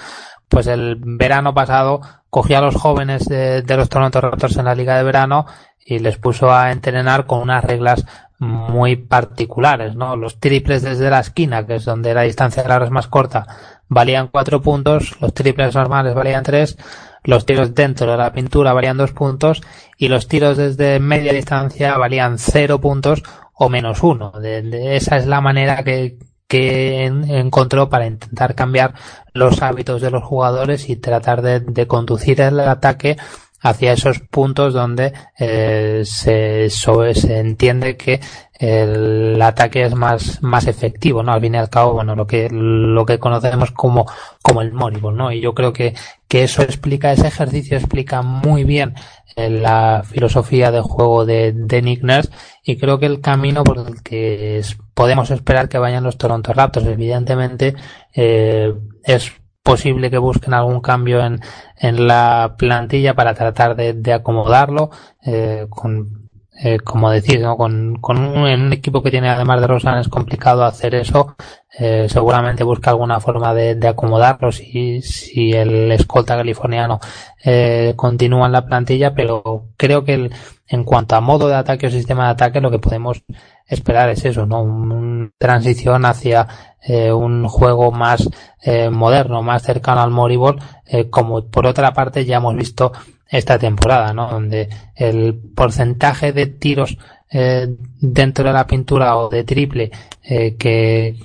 pues 0.48 0.68
el 0.68 0.98
verano 1.00 1.54
pasado 1.54 2.02
cogió 2.30 2.60
a 2.60 2.62
los 2.62 2.76
jóvenes 2.76 3.26
de, 3.26 3.64
de 3.64 3.78
los 3.78 3.90
Toronto 3.90 4.22
Raptors 4.22 4.58
en 4.58 4.66
la 4.66 4.76
liga 4.76 4.98
de 4.98 5.04
verano 5.04 5.46
y 5.90 6.00
les 6.00 6.18
puso 6.18 6.52
a 6.52 6.72
entrenar 6.72 7.26
con 7.26 7.40
unas 7.40 7.64
reglas 7.64 8.06
muy 8.38 8.96
particulares, 8.96 9.96
¿no? 9.96 10.16
Los 10.16 10.40
triples 10.40 10.84
desde 10.84 11.10
la 11.10 11.20
esquina, 11.20 11.66
que 11.66 11.76
es 11.76 11.86
donde 11.86 12.14
la 12.14 12.22
distancia 12.22 12.66
la 12.66 12.84
es 12.84 12.92
más 12.92 13.08
corta, 13.08 13.46
valían 13.90 14.28
cuatro 14.28 14.62
puntos, 14.62 15.20
los 15.20 15.34
triples 15.34 15.76
normales 15.76 16.14
valían 16.14 16.44
tres, 16.44 16.78
los 17.24 17.46
tiros 17.46 17.76
dentro 17.76 18.12
de 18.12 18.18
la 18.18 18.32
pintura 18.32 18.72
valían 18.72 18.98
dos 18.98 19.12
puntos 19.12 19.62
y 19.98 20.08
los 20.08 20.28
tiros 20.28 20.58
desde 20.58 21.00
media 21.00 21.34
distancia 21.34 21.98
valían 21.98 22.38
cero 22.38 22.80
puntos 22.80 23.24
o 23.54 23.68
menos 23.68 24.04
uno. 24.04 24.32
Esa 24.42 25.18
es 25.18 25.26
la 25.26 25.42
manera 25.42 25.84
que, 25.84 26.18
que 26.48 27.06
encontró 27.06 27.90
para 27.90 28.08
intentar 28.08 28.56
cambiar 28.56 28.94
los 29.34 29.62
hábitos 29.62 30.02
de 30.02 30.12
los 30.12 30.24
jugadores 30.24 30.88
y 30.88 30.96
tratar 30.96 31.42
de 31.42 31.88
conducir 31.88 32.40
el 32.40 32.60
ataque 32.62 33.18
hacia 33.62 33.94
esos 33.94 34.20
puntos 34.20 34.74
donde 34.74 35.14
eh, 35.38 36.04
se, 36.06 36.70
se 36.70 37.40
entiende 37.40 37.98
que 37.98 38.20
el 38.60 39.42
ataque 39.42 39.86
es 39.86 39.96
más, 39.96 40.44
más 40.44 40.68
efectivo, 40.68 41.24
¿no? 41.24 41.32
Al 41.32 41.42
fin 41.42 41.56
y 41.56 41.58
al 41.58 41.70
cabo, 41.70 41.94
bueno, 41.94 42.16
lo 42.16 42.28
que, 42.28 42.50
lo 42.52 43.06
que 43.06 43.18
conocemos 43.18 43.72
como, 43.72 44.06
como 44.42 44.62
el 44.62 44.74
Moribol, 44.74 45.16
¿no? 45.16 45.32
Y 45.32 45.40
yo 45.40 45.54
creo 45.54 45.72
que, 45.72 45.96
que 46.28 46.44
eso 46.44 46.62
explica, 46.62 47.14
ese 47.14 47.28
ejercicio 47.28 47.78
explica 47.78 48.22
muy 48.22 48.66
bien 48.66 48.96
eh, 49.38 49.50
la 49.50 50.04
filosofía 50.06 50.72
de 50.72 50.82
juego 50.82 51.26
de, 51.26 51.54
de 51.54 51.82
Nick 51.82 52.04
Nurse 52.04 52.32
y 52.64 52.78
creo 52.78 53.00
que 53.00 53.06
el 53.06 53.22
camino 53.22 53.64
por 53.64 53.78
el 53.78 54.04
que 54.04 54.62
podemos 54.94 55.32
esperar 55.32 55.70
que 55.70 55.78
vayan 55.78 56.04
los 56.04 56.18
Toronto 56.18 56.52
Raptors, 56.52 56.86
evidentemente, 56.88 57.76
eh, 58.14 58.74
es 59.06 59.32
posible 59.70 60.10
que 60.10 60.18
busquen 60.18 60.54
algún 60.54 60.82
cambio 60.82 61.24
en, 61.24 61.40
en 61.78 62.08
la 62.08 62.56
plantilla 62.58 63.14
para 63.14 63.34
tratar 63.34 63.76
de, 63.76 63.94
de 63.94 64.14
acomodarlo 64.14 64.90
eh, 65.24 65.68
con 65.70 66.19
eh, 66.62 66.80
como 66.80 67.10
decir, 67.10 67.40
¿no? 67.42 67.56
con, 67.58 67.96
con 68.02 68.18
un, 68.18 68.74
equipo 68.74 69.02
que 69.02 69.12
tiene 69.12 69.30
además 69.30 69.62
de 69.62 69.68
Rosan 69.68 70.00
es 70.00 70.10
complicado 70.10 70.66
hacer 70.66 70.94
eso 70.96 71.36
eh, 71.78 72.08
seguramente 72.10 72.64
busca 72.64 72.90
alguna 72.90 73.20
forma 73.20 73.54
de, 73.54 73.76
de 73.76 73.88
acomodarlo 73.88 74.52
si, 74.52 75.02
si 75.02 75.54
el 75.54 75.92
escolta 75.92 76.36
californiano 76.36 77.00
eh, 77.44 77.94
continúa 77.96 78.48
en 78.48 78.52
la 78.52 78.66
plantilla, 78.66 79.14
pero 79.14 79.68
creo 79.78 80.04
que 80.04 80.16
el, 80.16 80.34
en 80.68 80.84
cuanto 80.84 81.16
a 81.16 81.22
modo 81.22 81.48
de 81.48 81.56
ataque 81.56 81.88
o 81.88 81.92
sistema 81.92 82.26
de 82.26 82.32
ataque, 82.32 82.62
lo 82.62 82.72
que 82.72 82.80
podemos 82.80 83.24
esperar 83.66 84.10
es 84.10 84.26
eso, 84.26 84.46
¿no? 84.46 84.62
Una 84.62 85.32
transición 85.38 86.06
hacia 86.06 86.48
eh, 86.82 87.12
un 87.12 87.48
juego 87.48 87.92
más 87.92 88.30
eh, 88.62 88.90
moderno, 88.90 89.42
más 89.42 89.64
cercano 89.64 90.02
al 90.02 90.12
Moriball, 90.12 90.60
eh, 90.86 91.10
como 91.10 91.46
por 91.48 91.66
otra 91.66 91.94
parte 91.94 92.26
ya 92.26 92.38
hemos 92.38 92.56
visto 92.56 92.92
esta 93.30 93.60
temporada, 93.60 94.14
¿no? 94.14 94.30
Donde 94.30 94.70
el 94.96 95.40
porcentaje 95.56 96.34
de 96.34 96.48
tiros 96.48 96.98
eh, 97.32 97.68
dentro 98.02 98.46
de 98.46 98.54
la 98.54 98.66
pintura 98.66 99.16
o 99.18 99.30
de 99.30 99.44
triple 99.44 99.92
eh, 100.24 100.56
que, 100.56 101.16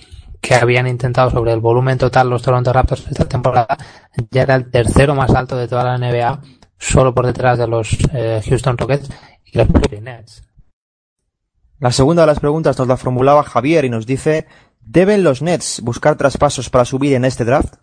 que 0.40 0.55
habían 0.55 0.86
intentado 0.86 1.31
sobre 1.31 1.52
el 1.52 1.60
volumen 1.60 1.97
total 1.97 2.28
los 2.28 2.43
Toronto 2.43 2.72
Raptors 2.72 3.06
esta 3.09 3.24
temporada 3.24 3.78
ya 4.31 4.43
era 4.43 4.55
el 4.55 4.70
tercero 4.70 5.14
más 5.14 5.31
alto 5.35 5.56
de 5.56 5.66
toda 5.66 5.85
la 5.85 5.98
NBA, 5.98 6.40
solo 6.78 7.14
por 7.14 7.26
detrás 7.26 7.59
de 7.59 7.66
los 7.66 7.97
eh, 8.12 8.43
Houston 8.47 8.76
Rockets 8.76 9.09
y 9.44 9.56
los 9.56 9.68
Brooklyn 9.68 10.05
Nets. 10.05 10.43
La 11.81 11.90
segunda 11.90 12.22
de 12.22 12.26
las 12.26 12.40
preguntas 12.40 12.78
nos 12.78 12.89
la 12.89 12.97
formulaba 12.97 13.43
Javier 13.43 13.85
y 13.85 13.90
nos 13.90 14.06
dice, 14.06 14.47
¿deben 14.81 15.24
los 15.24 15.43
Nets 15.43 15.81
buscar 15.82 16.16
traspasos 16.16 16.70
para 16.70 16.85
subir 16.85 17.14
en 17.14 17.24
este 17.24 17.44
draft? 17.44 17.74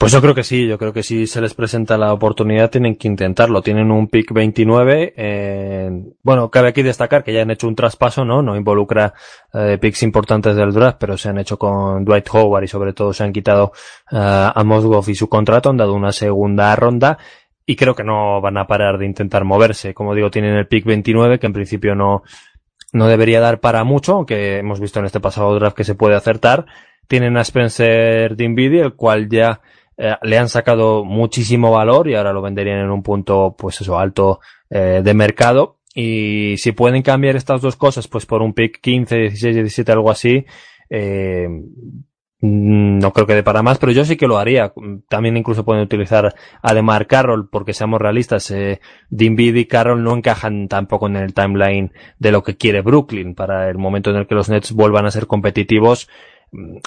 Pues 0.00 0.12
yo 0.12 0.22
creo 0.22 0.34
que 0.34 0.44
sí, 0.44 0.66
yo 0.66 0.78
creo 0.78 0.94
que 0.94 1.02
si 1.02 1.26
se 1.26 1.42
les 1.42 1.52
presenta 1.52 1.98
la 1.98 2.14
oportunidad 2.14 2.70
tienen 2.70 2.96
que 2.96 3.06
intentarlo. 3.06 3.60
Tienen 3.60 3.90
un 3.90 4.08
pick 4.08 4.32
29. 4.32 5.12
Eh, 5.14 5.90
bueno, 6.22 6.50
cabe 6.50 6.68
aquí 6.68 6.82
destacar 6.82 7.22
que 7.22 7.34
ya 7.34 7.42
han 7.42 7.50
hecho 7.50 7.68
un 7.68 7.74
traspaso, 7.74 8.24
¿no? 8.24 8.40
No 8.40 8.56
involucra 8.56 9.12
eh, 9.52 9.76
picks 9.78 10.02
importantes 10.02 10.56
del 10.56 10.72
draft, 10.72 10.96
pero 10.98 11.18
se 11.18 11.28
han 11.28 11.36
hecho 11.36 11.58
con 11.58 12.02
Dwight 12.02 12.26
Howard 12.32 12.64
y 12.64 12.68
sobre 12.68 12.94
todo 12.94 13.12
se 13.12 13.24
han 13.24 13.32
quitado 13.34 13.72
eh, 14.10 14.16
a 14.16 14.64
Mosgoff 14.64 15.06
y 15.10 15.14
su 15.14 15.28
contrato, 15.28 15.68
han 15.68 15.76
dado 15.76 15.92
una 15.92 16.12
segunda 16.12 16.74
ronda 16.76 17.18
y 17.66 17.76
creo 17.76 17.94
que 17.94 18.02
no 18.02 18.40
van 18.40 18.56
a 18.56 18.66
parar 18.66 18.96
de 18.96 19.04
intentar 19.04 19.44
moverse. 19.44 19.92
Como 19.92 20.14
digo, 20.14 20.30
tienen 20.30 20.54
el 20.54 20.66
pick 20.66 20.86
29 20.86 21.38
que 21.38 21.46
en 21.46 21.52
principio 21.52 21.94
no, 21.94 22.22
no 22.94 23.06
debería 23.06 23.40
dar 23.40 23.60
para 23.60 23.84
mucho, 23.84 24.14
aunque 24.14 24.60
hemos 24.60 24.80
visto 24.80 24.98
en 24.98 25.04
este 25.04 25.20
pasado 25.20 25.54
draft 25.56 25.76
que 25.76 25.84
se 25.84 25.94
puede 25.94 26.16
acertar. 26.16 26.64
Tienen 27.06 27.36
a 27.36 27.42
Spencer 27.42 28.34
Dinwiddie, 28.34 28.80
el 28.80 28.94
cual 28.94 29.28
ya 29.28 29.60
eh, 30.02 30.16
le 30.22 30.38
han 30.38 30.48
sacado 30.48 31.04
muchísimo 31.04 31.72
valor 31.72 32.08
y 32.08 32.14
ahora 32.14 32.32
lo 32.32 32.40
venderían 32.40 32.78
en 32.78 32.90
un 32.90 33.02
punto, 33.02 33.54
pues 33.58 33.78
eso, 33.82 33.98
alto 33.98 34.40
eh, 34.70 35.02
de 35.04 35.14
mercado. 35.14 35.76
Y 35.94 36.54
si 36.56 36.72
pueden 36.72 37.02
cambiar 37.02 37.36
estas 37.36 37.60
dos 37.60 37.76
cosas, 37.76 38.08
pues 38.08 38.24
por 38.24 38.40
un 38.40 38.54
pick 38.54 38.80
15, 38.80 39.16
16, 39.16 39.56
17, 39.56 39.92
algo 39.92 40.10
así, 40.10 40.46
eh, 40.88 41.48
no 42.42 43.12
creo 43.12 43.26
que 43.26 43.34
dé 43.34 43.42
para 43.42 43.62
más, 43.62 43.76
pero 43.78 43.92
yo 43.92 44.06
sí 44.06 44.16
que 44.16 44.26
lo 44.26 44.38
haría. 44.38 44.72
También 45.10 45.36
incluso 45.36 45.66
pueden 45.66 45.82
utilizar 45.82 46.34
a 46.62 46.74
DeMar 46.74 47.06
Carroll, 47.06 47.50
porque 47.50 47.74
seamos 47.74 48.00
realistas, 48.00 48.50
eh, 48.50 48.80
y 49.10 49.64
Carroll 49.66 50.02
no 50.02 50.16
encajan 50.16 50.68
tampoco 50.68 51.08
en 51.08 51.16
el 51.16 51.34
timeline 51.34 51.92
de 52.18 52.32
lo 52.32 52.42
que 52.42 52.56
quiere 52.56 52.80
Brooklyn 52.80 53.34
para 53.34 53.68
el 53.68 53.76
momento 53.76 54.08
en 54.08 54.16
el 54.16 54.26
que 54.26 54.34
los 54.34 54.48
Nets 54.48 54.72
vuelvan 54.72 55.04
a 55.04 55.10
ser 55.10 55.26
competitivos 55.26 56.08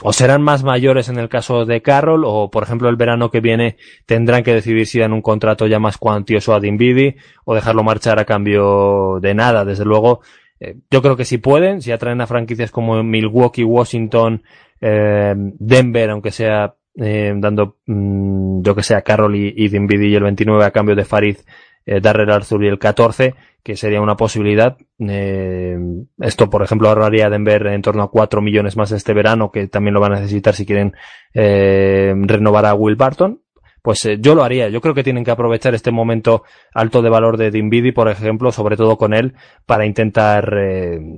o 0.02 0.14
serán 0.14 0.42
más 0.42 0.64
mayores 0.64 1.08
en 1.10 1.18
el 1.18 1.30
caso 1.30 1.66
de 1.66 1.82
Carroll 1.82 2.24
o 2.26 2.52
por 2.52 2.64
ejemplo 2.64 2.90
el 2.90 2.98
verano 2.98 3.32
que 3.32 3.40
viene 3.40 3.78
tendrán 4.06 4.44
que 4.44 4.54
decidir 4.54 4.86
si 4.88 5.00
dan 5.00 5.14
un 5.14 5.22
contrato 5.22 5.68
ya 5.68 5.80
más 5.80 5.98
cuantioso 5.98 6.54
a 6.54 6.60
Dinwiddie 6.60 7.16
o 7.46 7.56
dejarlo 7.56 7.84
marchar 7.84 8.20
a 8.20 8.26
cambio 8.26 9.20
de 9.22 9.34
nada. 9.34 9.64
Desde 9.64 9.86
luego 9.86 10.22
eh, 10.60 10.76
yo 10.92 11.02
creo 11.02 11.16
que 11.16 11.26
si 11.26 11.38
pueden 11.38 11.82
si 11.82 11.92
atraen 11.92 12.22
a 12.22 12.28
franquicias 12.28 12.72
como 12.72 13.02
Milwaukee 13.04 13.64
Washington 13.64 14.44
eh, 14.82 15.34
Denver 15.36 16.10
aunque 16.10 16.32
sea 16.32 16.76
eh, 16.96 17.34
dando 17.38 17.78
mm, 17.86 18.62
yo 18.64 18.76
que 18.76 18.84
sea 18.84 19.02
Carroll 19.02 19.36
y, 19.36 19.54
y 19.56 19.70
Dinwiddie 19.70 20.10
y 20.10 20.16
el 20.16 20.24
29 20.24 20.66
a 20.66 20.72
cambio 20.72 20.96
de 20.96 21.06
Farid 21.06 21.38
eh, 21.86 22.00
Darrell 22.02 22.32
Arthur 22.32 22.64
y 22.64 22.68
el 22.68 22.80
14 22.80 23.36
que 23.64 23.78
sería 23.78 24.02
una 24.02 24.18
posibilidad. 24.18 24.78
Eh, 25.00 25.78
esto, 26.20 26.50
por 26.50 26.62
ejemplo, 26.64 26.90
ahorraría 26.90 27.28
a 27.28 27.30
Denver 27.30 27.66
en 27.68 27.82
torno 27.82 28.04
a 28.04 28.12
4 28.12 28.42
millones 28.42 28.76
más 28.76 28.92
este 28.92 29.14
verano, 29.14 29.52
que 29.52 29.68
también 29.68 29.94
lo 29.94 30.02
van 30.02 30.14
a 30.14 30.20
necesitar 30.20 30.54
si 30.54 30.66
quieren 30.66 30.94
eh, 31.34 32.14
renovar 32.24 32.66
a 32.66 32.74
Will 32.74 32.98
Barton. 32.98 33.42
Pues 33.82 34.06
eh, 34.06 34.18
yo 34.20 34.36
lo 34.36 34.44
haría. 34.44 34.68
Yo 34.68 34.82
creo 34.82 34.94
que 34.94 35.04
tienen 35.04 35.24
que 35.24 35.32
aprovechar 35.32 35.74
este 35.74 35.92
momento 35.92 36.44
alto 36.74 37.02
de 37.02 37.10
valor 37.10 37.38
de 37.38 37.52
Dinwiddie, 37.52 37.94
por 37.94 38.10
ejemplo, 38.10 38.52
sobre 38.52 38.76
todo 38.76 38.98
con 38.98 39.14
él, 39.14 39.34
para 39.66 39.86
intentar 39.86 40.54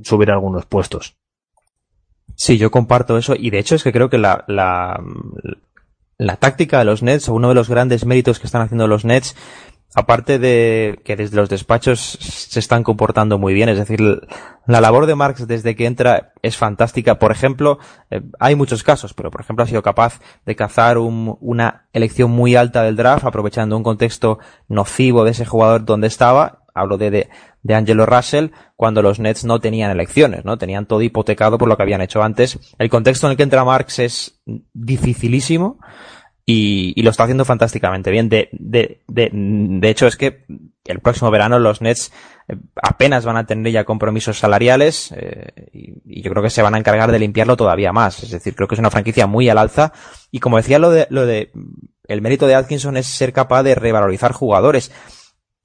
subir 0.04 0.30
algunos 0.30 0.66
puestos. 0.68 1.16
Sí, 2.36 2.58
yo 2.58 2.70
comparto 2.70 3.18
eso 3.18 3.34
y 3.38 3.50
de 3.50 3.60
hecho 3.60 3.76
es 3.76 3.84
que 3.84 3.94
creo 3.94 4.10
que 4.10 4.18
la, 4.18 4.44
la, 4.48 5.02
la 6.18 6.36
táctica 6.36 6.80
de 6.80 6.86
los 6.86 7.02
Nets 7.02 7.30
o 7.30 7.34
uno 7.34 7.50
de 7.50 7.56
los 7.56 7.70
grandes 7.70 8.06
méritos 8.06 8.40
que 8.40 8.48
están 8.48 8.62
haciendo 8.62 8.88
los 8.88 9.06
Nets 9.06 9.36
aparte 9.96 10.40
de 10.40 11.00
que 11.06 11.16
desde 11.16 11.38
los 11.38 11.50
despachos 11.50 12.00
se 12.20 12.60
están 12.60 12.84
comportando 12.84 13.40
muy 13.40 13.54
bien, 13.54 13.70
es 13.70 13.78
decir, 13.78 14.02
la 14.68 14.82
labor 14.82 15.06
de 15.06 15.16
Marx 15.16 15.48
desde 15.48 15.76
que 15.76 15.86
entra 15.86 16.34
es 16.42 16.58
fantástica. 16.58 17.18
Por 17.18 17.32
ejemplo, 17.32 17.80
eh, 18.12 18.22
hay 18.40 18.56
muchos 18.56 18.84
casos, 18.84 19.14
pero 19.14 19.32
por 19.32 19.42
ejemplo 19.42 19.64
ha 19.64 19.68
sido 19.68 19.82
capaz 19.82 20.20
de 20.46 20.56
cazar 20.56 20.98
un, 20.98 21.38
una 21.40 21.88
elección 21.94 22.30
muy 22.30 22.56
alta 22.56 22.84
del 22.84 22.98
draft, 22.98 23.26
aprovechando 23.26 23.78
un 23.78 23.84
contexto 23.84 24.38
nocivo 24.68 25.24
de 25.24 25.32
ese 25.32 25.46
jugador 25.46 25.86
donde 25.86 26.08
estaba. 26.08 26.64
Hablo 26.78 26.98
de, 26.98 27.10
de, 27.10 27.30
de 27.64 27.74
Angelo 27.74 28.06
Russell, 28.06 28.50
cuando 28.76 29.02
los 29.02 29.20
Nets 29.20 29.46
no 29.46 29.62
tenían 29.62 29.92
elecciones, 29.92 30.44
¿no? 30.44 30.58
Tenían 30.58 30.86
todo 30.86 31.02
hipotecado 31.02 31.58
por 31.58 31.70
lo 31.70 31.78
que 31.78 31.84
habían 31.84 32.02
hecho 32.02 32.22
antes. 32.22 32.60
El 32.78 32.90
contexto 32.90 33.28
en 33.28 33.32
el 33.32 33.38
que 33.38 33.44
entra 33.44 33.64
Marx 33.64 34.00
es 34.00 34.42
dificilísimo 34.74 35.80
y, 36.46 36.94
y, 36.96 37.02
lo 37.02 37.10
está 37.10 37.24
haciendo 37.24 37.46
fantásticamente 37.46 38.12
bien. 38.12 38.30
De, 38.30 38.50
de, 38.52 39.02
de, 39.08 39.30
de 39.34 39.90
hecho, 39.90 40.06
es 40.06 40.16
que 40.16 40.46
el 40.86 41.00
próximo 41.00 41.32
verano 41.32 41.58
los 41.58 41.82
Nets 41.82 42.12
eh, 42.48 42.56
apenas 42.82 43.26
van 43.26 43.38
a 43.38 43.46
tener 43.48 43.72
ya 43.72 43.84
compromisos 43.84 44.38
salariales 44.38 45.12
eh, 45.16 45.70
y, 45.74 45.94
y, 46.06 46.22
yo 46.22 46.30
creo 46.32 46.44
que 46.44 46.52
se 46.52 46.62
van 46.62 46.76
a 46.76 46.78
encargar 46.78 47.12
de 47.12 47.20
limpiarlo 47.20 47.58
todavía 47.58 47.92
más. 47.92 48.22
Es 48.22 48.30
decir, 48.30 48.56
creo 48.56 48.68
que 48.68 48.76
es 48.76 48.80
una 48.80 48.92
franquicia 48.92 49.26
muy 49.26 49.50
al 49.50 49.58
alza 49.58 49.92
y 50.32 50.40
como 50.40 50.58
decía 50.58 50.78
lo 50.78 50.92
de, 50.92 51.08
lo 51.10 51.26
de 51.26 51.52
el 52.08 52.22
mérito 52.22 52.46
de 52.48 52.56
Atkinson 52.56 52.98
es 52.98 53.08
ser 53.08 53.34
capaz 53.34 53.64
de 53.64 53.76
revalorizar 53.76 54.32
jugadores 54.32 54.92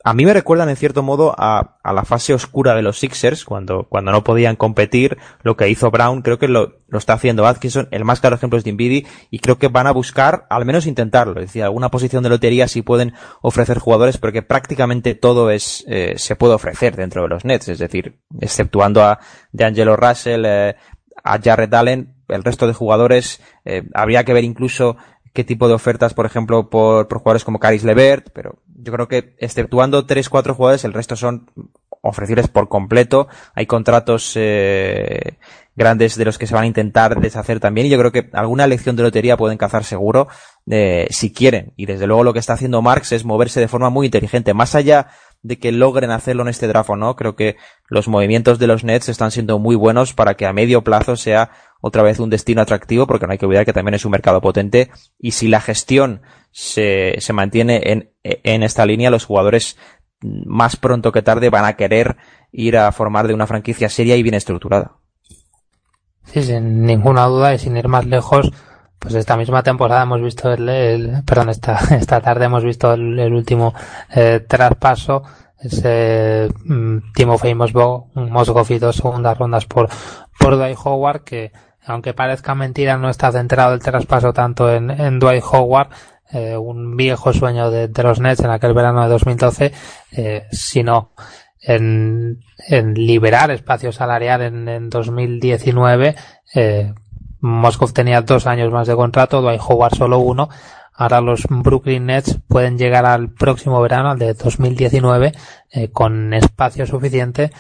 a 0.03 0.15
mí 0.15 0.25
me 0.25 0.33
recuerdan 0.33 0.71
en 0.71 0.77
cierto 0.77 1.03
modo 1.03 1.35
a, 1.37 1.77
a, 1.83 1.93
la 1.93 2.05
fase 2.05 2.33
oscura 2.33 2.75
de 2.75 2.83
los 2.83 2.99
Sixers, 2.99 3.45
cuando, 3.45 3.87
cuando 3.89 4.13
no 4.13 4.25
podían 4.25 4.57
competir, 4.57 5.19
lo 5.43 5.57
que 5.57 5.69
hizo 5.69 5.91
Brown, 5.91 6.23
creo 6.23 6.39
que 6.39 6.49
lo, 6.49 6.81
lo 6.89 6.99
está 6.99 7.13
haciendo 7.13 7.47
Atkinson, 7.47 7.89
el 7.91 8.05
más 8.05 8.21
claro 8.21 8.37
ejemplo 8.37 8.59
es 8.59 8.65
Dinwiddie, 8.65 9.07
y 9.31 9.41
creo 9.41 9.59
que 9.59 9.69
van 9.69 9.87
a 9.87 9.93
buscar, 9.93 10.47
al 10.49 10.65
menos 10.65 10.87
intentarlo, 10.87 11.41
es 11.41 11.49
decir, 11.49 11.63
alguna 11.63 11.91
posición 11.91 12.23
de 12.23 12.31
lotería 12.31 12.67
si 12.67 12.81
pueden 12.81 13.13
ofrecer 13.43 13.79
jugadores, 13.79 14.17
porque 14.17 14.43
prácticamente 14.43 15.15
todo 15.15 15.51
es, 15.51 15.85
eh, 15.87 16.15
se 16.17 16.35
puede 16.35 16.55
ofrecer 16.55 16.97
dentro 16.97 17.23
de 17.23 17.29
los 17.29 17.45
Nets, 17.45 17.69
es 17.69 17.79
decir, 17.79 18.21
exceptuando 18.41 19.05
a 19.05 19.19
D'Angelo 19.53 19.97
Russell, 19.97 20.45
eh, 20.47 20.77
a 21.23 21.39
Jared 21.39 21.75
Allen, 21.75 22.15
el 22.29 22.43
resto 22.43 22.67
de 22.67 22.73
jugadores, 22.73 23.43
eh, 23.67 23.83
habría 23.93 24.25
que 24.25 24.33
ver 24.33 24.45
incluso 24.45 24.97
qué 25.35 25.45
tipo 25.45 25.69
de 25.69 25.75
ofertas, 25.75 26.15
por 26.15 26.25
ejemplo, 26.25 26.71
por, 26.71 27.07
por 27.07 27.19
jugadores 27.19 27.45
como 27.45 27.61
Caris 27.61 27.85
Levert, 27.85 28.31
pero 28.33 28.63
yo 28.83 28.93
creo 28.93 29.09
que 29.09 29.35
exceptuando 29.39 30.07
tres, 30.07 30.29
cuatro 30.29 30.55
jugadores, 30.55 30.85
el 30.85 30.93
resto 30.93 31.17
son 31.17 31.51
ofrecibles 32.03 32.49
por 32.49 32.69
completo. 32.69 33.29
Hay 33.55 33.67
contratos 33.67 34.33
eh, 34.37 35.39
grandes 35.77 36.17
de 36.17 36.25
los 36.25 36.39
que 36.39 36.47
se 36.47 36.55
van 36.55 36.65
a 36.65 36.67
intentar 36.67 37.21
deshacer 37.21 37.61
también. 37.61 37.87
Y 37.87 37.91
yo 37.91 37.99
creo 37.99 38.13
que 38.13 38.31
alguna 38.33 38.65
elección 38.65 38.97
de 38.97 39.03
lotería 39.03 39.37
pueden 39.37 39.59
cazar 39.59 39.85
seguro 39.85 40.29
eh, 40.71 41.07
si 41.11 41.33
quieren. 41.33 41.73
Y 41.77 41.87
desde 41.87 42.07
luego 42.07 42.25
lo 42.25 42.33
que 42.33 42.39
está 42.39 42.55
haciendo 42.55 42.83
Marx 42.83 43.13
es 43.13 43.25
moverse 43.25 43.61
de 43.61 43.69
forma 43.69 43.91
muy 43.91 44.07
inteligente. 44.07 44.55
Más 44.55 44.75
allá 44.75 45.09
de 45.43 45.59
que 45.59 45.73
logren 45.73 46.11
hacerlo 46.11 46.43
en 46.43 46.49
este 46.49 46.69
draft 46.69 46.91
o 46.91 46.97
no, 46.97 47.17
creo 47.17 47.35
que 47.35 47.57
los 47.89 48.09
movimientos 48.09 48.59
de 48.59 48.67
los 48.67 48.85
Nets 48.85 49.09
están 49.09 49.31
siendo 49.31 49.59
muy 49.59 49.75
buenos 49.75 50.13
para 50.13 50.35
que 50.35 50.47
a 50.47 50.53
medio 50.53 50.83
plazo 50.85 51.17
sea 51.17 51.51
otra 51.81 52.03
vez 52.03 52.19
un 52.19 52.31
destino 52.31 52.63
atractivo, 52.63 53.07
porque 53.07 53.27
no 53.27 53.33
hay 53.33 53.39
que 53.39 53.47
olvidar 53.47 53.65
que 53.65 53.73
también 53.73 53.95
es 53.95 54.05
un 54.05 54.13
mercado 54.13 54.41
potente. 54.41 54.91
Y 55.19 55.33
si 55.33 55.49
la 55.49 55.61
gestión 55.61 56.23
se, 56.51 57.17
se 57.19 57.33
mantiene 57.33 57.81
en, 57.85 58.11
en 58.23 58.63
esta 58.63 58.87
línea, 58.87 59.11
los 59.11 59.25
jugadores 59.25 59.77
más 60.23 60.77
pronto 60.77 61.13
que 61.13 61.23
tarde 61.23 61.51
van 61.51 61.65
a 61.65 61.75
querer 61.75 62.17
ir 62.53 62.77
a 62.77 62.93
formar 62.93 63.27
de 63.27 63.35
una 63.35 63.47
franquicia 63.47 63.89
seria 63.89 64.17
y 64.17 64.23
bien 64.23 64.35
estructurada. 64.35 64.93
Sí, 66.25 66.43
sin 66.43 66.85
ninguna 66.85 67.27
duda 67.27 67.55
y 67.55 67.59
sin 67.59 67.77
ir 67.77 67.89
más 67.89 68.07
lejos, 68.07 68.53
pues 68.99 69.15
esta 69.15 69.37
misma 69.37 69.63
temporada 69.63 70.03
hemos 70.03 70.21
visto 70.21 70.53
el, 70.53 71.23
perdón, 71.25 71.49
esta, 71.49 71.79
esta 71.97 72.21
tarde 72.21 72.45
hemos 72.45 72.65
visto 72.65 72.93
el, 72.93 73.19
el 73.19 73.33
último 73.33 73.75
eh, 74.15 74.45
traspaso, 74.47 75.23
ese 75.59 76.49
mm, 76.65 77.13
Timofey 77.15 77.55
Mosbo, 77.55 78.11
Mosgov 78.15 78.71
y 78.71 78.79
dos 78.79 78.97
segundas 78.97 79.37
rondas 79.37 79.67
por, 79.67 79.89
por 80.39 80.57
Dwight 80.57 80.79
Howard, 80.85 81.25
que 81.25 81.53
aunque 81.87 82.15
parezca 82.15 82.55
mentira 82.55 82.97
no 82.97 83.09
está 83.09 83.33
centrado 83.33 83.75
el 83.75 83.81
traspaso 83.81 84.33
tanto 84.33 84.73
en, 84.73 85.19
Dwight 85.19 85.45
Howard, 85.51 85.89
eh, 86.33 86.57
un 86.57 86.97
viejo 86.97 87.33
sueño 87.33 87.71
de, 87.71 87.91
los 88.03 88.21
Nets 88.21 88.41
en 88.41 88.51
aquel 88.51 88.75
verano 88.75 89.03
de 89.03 89.09
2012, 89.09 89.73
eh, 90.13 90.47
sino 90.53 91.11
en, 91.63 92.41
liberar 92.95 93.51
espacio 93.51 93.93
salarial 93.93 94.43
en, 94.43 94.69
en 94.69 94.89
2019 94.91 96.17
eh, 96.55 96.93
Moscow 97.41 97.91
tenía 97.91 98.23
dos 98.23 98.47
años 98.47 98.73
más 98.73 98.87
de 98.87 98.95
contrato, 98.95 99.41
Dwight 99.41 99.61
Howard 99.67 99.95
solo 99.95 100.19
uno. 100.19 100.49
Ahora 100.93 101.23
los 101.23 101.47
Brooklyn 101.49 102.07
Nets 102.07 102.39
pueden 102.47 102.77
llegar 102.77 103.07
al 103.07 103.31
próximo 103.31 103.81
verano, 103.81 104.11
al 104.11 104.19
de 104.19 104.35
2019, 104.35 105.33
eh, 105.71 105.91
con 105.91 106.35
espacio 106.35 106.87
suficiente 106.87 107.51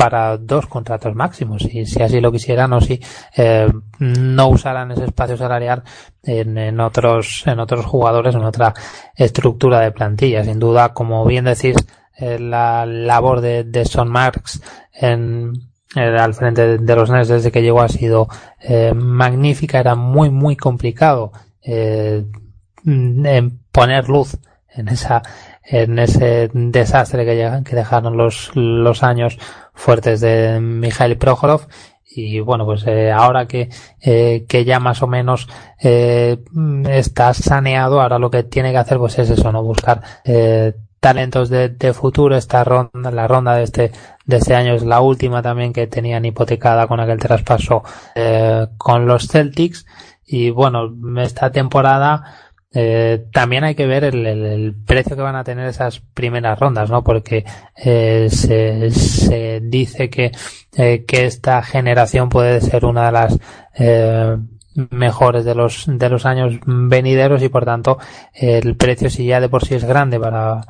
para 0.00 0.38
dos 0.38 0.66
contratos 0.66 1.14
máximos. 1.14 1.62
Y 1.70 1.84
si 1.84 2.02
así 2.02 2.20
lo 2.20 2.32
quisieran 2.32 2.72
o 2.72 2.80
si 2.80 2.98
eh, 3.36 3.70
no 3.98 4.48
usaran 4.48 4.90
ese 4.92 5.04
espacio 5.04 5.36
salarial 5.36 5.82
en, 6.22 6.80
otros, 6.80 7.42
en 7.46 7.60
otros 7.60 7.84
jugadores, 7.84 8.34
en 8.34 8.44
otra 8.44 8.72
estructura 9.14 9.80
de 9.80 9.92
plantilla. 9.92 10.42
Sin 10.42 10.58
duda, 10.58 10.94
como 10.94 11.26
bien 11.26 11.44
decís, 11.44 11.76
eh, 12.16 12.38
la 12.38 12.86
labor 12.86 13.42
de, 13.42 13.64
de 13.64 13.84
Son 13.84 14.08
Marks 14.08 14.62
en, 14.94 15.52
al 15.94 16.34
frente 16.34 16.78
de 16.78 16.96
los 16.96 17.10
Nets 17.10 17.28
desde 17.28 17.52
que 17.52 17.62
llegó 17.62 17.82
ha 17.82 17.88
sido 17.88 18.28
eh, 18.60 18.94
magnífica, 18.94 19.80
era 19.80 19.96
muy 19.96 20.30
muy 20.30 20.56
complicado 20.56 21.32
eh, 21.62 22.24
en 22.86 23.60
poner 23.70 24.08
luz 24.08 24.38
en 24.72 24.88
esa 24.88 25.22
en 25.70 25.98
ese 25.98 26.50
desastre 26.52 27.24
que, 27.24 27.36
llegan, 27.36 27.64
que 27.64 27.76
dejaron 27.76 28.16
los, 28.16 28.50
los 28.54 29.02
años 29.02 29.38
fuertes 29.74 30.20
de 30.20 30.60
Mikhail 30.60 31.16
Prokhorov 31.16 31.66
y 32.12 32.40
bueno 32.40 32.64
pues 32.64 32.84
eh, 32.86 33.12
ahora 33.12 33.46
que, 33.46 33.70
eh, 34.00 34.44
que 34.48 34.64
ya 34.64 34.80
más 34.80 35.00
o 35.02 35.06
menos 35.06 35.48
eh, 35.80 36.38
está 36.88 37.32
saneado 37.34 38.00
ahora 38.00 38.18
lo 38.18 38.30
que 38.30 38.42
tiene 38.42 38.72
que 38.72 38.78
hacer 38.78 38.98
pues 38.98 39.18
es 39.20 39.30
eso 39.30 39.52
no 39.52 39.62
buscar 39.62 40.02
eh, 40.24 40.74
talentos 41.00 41.48
de, 41.48 41.70
de, 41.70 41.92
futuro. 41.94 42.36
Esta 42.36 42.62
ronda 42.62 43.10
la 43.10 43.26
ronda 43.26 43.54
de 43.54 43.64
este 43.64 43.92
de 44.26 44.36
este 44.36 44.54
año 44.54 44.74
es 44.74 44.84
la 44.84 45.00
última 45.00 45.42
también 45.42 45.72
que 45.72 45.86
tenían 45.86 46.24
hipotecada 46.24 46.86
con 46.86 47.00
aquel 47.00 47.18
traspaso 47.18 47.82
eh, 48.14 48.68
con 48.76 49.06
los 49.06 49.26
Celtics. 49.26 49.86
Y 50.24 50.50
bueno 50.50 50.92
esta 51.20 51.50
temporada 51.50 52.49
eh, 52.72 53.26
también 53.32 53.64
hay 53.64 53.74
que 53.74 53.86
ver 53.86 54.04
el, 54.04 54.74
precio 54.86 55.16
que 55.16 55.22
van 55.22 55.34
a 55.34 55.42
tener 55.42 55.66
esas 55.66 56.00
primeras 56.00 56.58
rondas, 56.58 56.88
¿no? 56.88 57.02
Porque 57.02 57.44
eh, 57.76 58.28
se, 58.30 59.60
dice 59.60 60.08
que, 60.08 60.30
eh, 60.76 61.04
que 61.04 61.26
esta 61.26 61.62
generación 61.62 62.28
puede 62.28 62.60
ser 62.60 62.84
una 62.84 63.06
de 63.06 63.12
las 63.12 63.38
mejores 64.90 65.44
de 65.44 65.54
los 65.54 65.84
de 65.86 66.08
los 66.08 66.24
años 66.26 66.54
venideros 66.64 67.42
y 67.42 67.48
por 67.48 67.64
tanto 67.64 67.98
el 68.32 68.76
precio 68.76 69.10
si 69.10 69.26
ya 69.26 69.40
de 69.40 69.48
por 69.48 69.64
sí 69.64 69.74
es 69.74 69.84
grande 69.84 70.20
para 70.20 70.60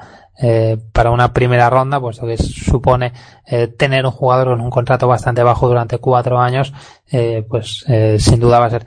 para 0.93 1.10
una 1.10 1.35
primera 1.35 1.68
ronda, 1.68 2.01
puesto 2.01 2.27
que 2.27 2.39
supone 2.39 3.12
tener 3.77 4.06
un 4.06 4.12
jugador 4.12 4.48
con 4.48 4.62
un 4.62 4.70
contrato 4.70 5.06
bastante 5.06 5.43
bajo 5.43 5.68
durante 5.68 5.98
cuatro 5.98 6.39
años, 6.39 6.72
pues 7.47 7.85
sin 8.18 8.40
duda 8.40 8.59
va 8.59 8.66
a 8.66 8.70
ser 8.70 8.86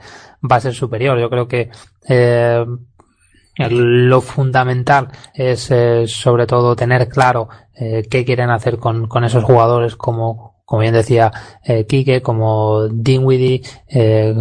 va 0.50 0.56
a 0.56 0.60
ser 0.60 0.74
superior. 0.74 1.16
Yo 1.20 1.30
creo 1.30 1.46
que 1.46 1.70
lo 3.56 4.20
fundamental 4.20 5.08
es 5.32 5.70
eh, 5.70 6.06
sobre 6.06 6.46
todo 6.46 6.74
tener 6.74 7.08
claro 7.08 7.48
eh, 7.74 8.06
qué 8.10 8.24
quieren 8.24 8.50
hacer 8.50 8.78
con, 8.78 9.06
con, 9.06 9.24
esos 9.24 9.44
jugadores 9.44 9.96
como, 9.96 10.62
como 10.64 10.82
bien 10.82 10.94
decía 10.94 11.30
eh, 11.62 11.86
Kike, 11.86 12.22
como 12.22 12.88
Dinwiddie, 12.88 13.62
eh, 13.88 14.34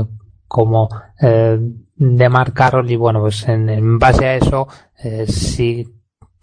como 0.47 0.89
eh, 1.21 1.59
Demar 1.95 2.53
Carroll 2.53 2.89
y 2.89 2.95
bueno, 2.95 3.21
pues 3.21 3.47
en, 3.47 3.69
en 3.69 3.99
base 3.99 4.25
a 4.25 4.35
eso, 4.35 4.67
eh, 5.03 5.25
si 5.27 5.87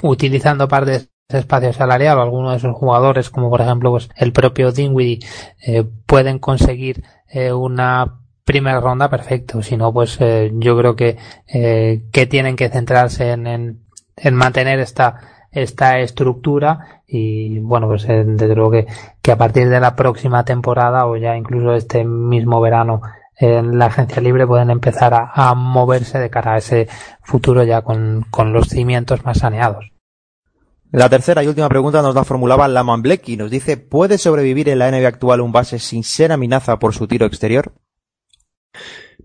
utilizando 0.03 0.69
parte 0.69 0.91
de 0.91 0.97
ese 0.97 1.39
espacio 1.39 1.73
salarial 1.73 2.19
alguno 2.19 2.51
de 2.51 2.57
esos 2.57 2.75
jugadores 2.75 3.31
como 3.31 3.51
por 3.51 3.61
ejemplo 3.61 3.91
pues 3.91 4.09
el 4.17 4.33
propio 4.33 4.73
Dinwiddie 4.73 5.21
eh, 5.65 5.85
pueden 6.07 6.39
conseguir 6.39 7.05
eh, 7.29 7.53
una 7.53 8.20
primera 8.45 8.81
ronda, 8.81 9.09
perfecto. 9.09 9.63
Si 9.63 9.77
no, 9.77 9.93
pues 9.93 10.21
eh, 10.21 10.51
yo 10.55 10.77
creo 10.77 10.97
que, 10.97 11.17
eh, 11.47 12.03
que 12.13 12.27
tienen 12.27 12.57
que 12.57 12.69
centrarse 12.69 13.33
en, 13.33 13.47
en, 13.47 13.81
en, 14.17 14.35
mantener 14.35 14.81
esta, 14.81 15.47
esta 15.51 15.99
estructura 15.99 17.03
y 17.07 17.59
bueno, 17.61 17.89
pues 17.89 18.05
eh, 18.09 18.25
desde 18.27 18.55
luego 18.55 18.71
que, 18.73 18.87
que 19.23 19.33
a 19.33 19.39
partir 19.39 19.69
de 19.69 19.81
la 19.81 19.97
próxima 19.97 20.45
temporada 20.45 21.07
o 21.07 21.17
ya 21.17 21.37
incluso 21.37 21.75
este 21.75 22.05
mismo 22.05 22.61
verano 22.61 23.03
en 23.41 23.79
la 23.79 23.87
agencia 23.87 24.21
libre 24.21 24.47
pueden 24.47 24.71
empezar 24.71 25.15
a, 25.15 25.55
moverse 25.55 26.19
de 26.19 26.29
cara 26.29 26.55
a 26.55 26.59
ese 26.59 26.89
futuro 27.23 27.65
ya 27.65 27.81
con, 27.83 28.27
con 28.31 28.53
los 28.53 28.69
cimientos 28.69 29.25
más 29.25 29.39
saneados. 29.39 29.91
La 30.93 31.09
tercera 31.09 31.43
y 31.43 31.47
última 31.47 31.69
pregunta 31.69 32.03
nos 32.03 32.15
la 32.15 32.25
formulaba 32.25 32.69
Laman 32.69 33.01
Black 33.01 33.29
y 33.29 33.37
nos 33.37 33.51
dice, 33.51 33.77
¿puede 33.77 34.19
sobrevivir 34.19 34.69
en 34.69 34.81
la 34.81 34.91
NBA 34.91 35.09
actual 35.09 35.41
un 35.41 35.53
base 35.53 35.79
sin 35.79 36.03
ser 36.03 36.33
amenaza 36.33 36.79
por 36.79 36.95
su 36.95 37.07
tiro 37.07 37.27
exterior? 37.27 37.73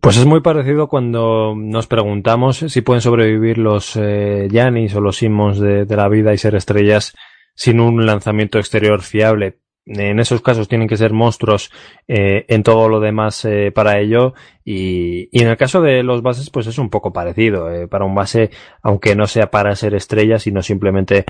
Pues 0.02 0.18
es 0.18 0.26
muy 0.26 0.42
parecido 0.42 0.88
cuando 0.88 1.56
nos 1.58 1.88
preguntamos 1.88 2.58
si 2.58 2.82
pueden 2.82 3.02
sobrevivir 3.02 3.58
los 3.58 3.96
Yanis 3.96 4.94
eh, 4.94 4.98
o 4.98 5.02
los 5.02 5.18
Simmons 5.18 5.60
de, 5.60 5.86
la 5.96 6.08
vida 6.10 6.34
y 6.34 6.38
ser 6.38 6.56
estrellas 6.56 7.16
sin 7.56 7.80
un 7.80 8.06
lanzamiento 8.06 8.60
exterior 8.60 9.02
fiable. 9.02 9.60
En 9.88 10.20
esos 10.20 10.42
casos 10.42 10.68
tienen 10.68 10.88
que 10.88 10.98
ser 10.98 11.14
monstruos 11.14 11.72
eh, 12.08 12.46
en 12.48 12.64
todo 12.64 12.90
lo 12.90 13.00
demás 13.00 13.46
eh, 13.46 13.72
para 13.72 14.00
ello 14.00 14.34
y, 14.64 15.30
y, 15.32 15.44
en 15.44 15.50
el 15.50 15.58
caso 15.58 15.80
de 15.80 16.02
los 16.02 16.24
bases 16.24 16.50
pues 16.50 16.66
es 16.66 16.80
un 16.80 16.90
poco 16.90 17.14
parecido. 17.14 17.72
Eh, 17.72 17.88
para 17.88 18.04
un 18.04 18.16
base, 18.16 18.50
aunque 18.82 19.16
no 19.16 19.28
sea 19.28 19.52
para 19.52 19.76
ser 19.76 19.94
estrella, 19.94 20.40
sino 20.40 20.64
simplemente 20.64 21.26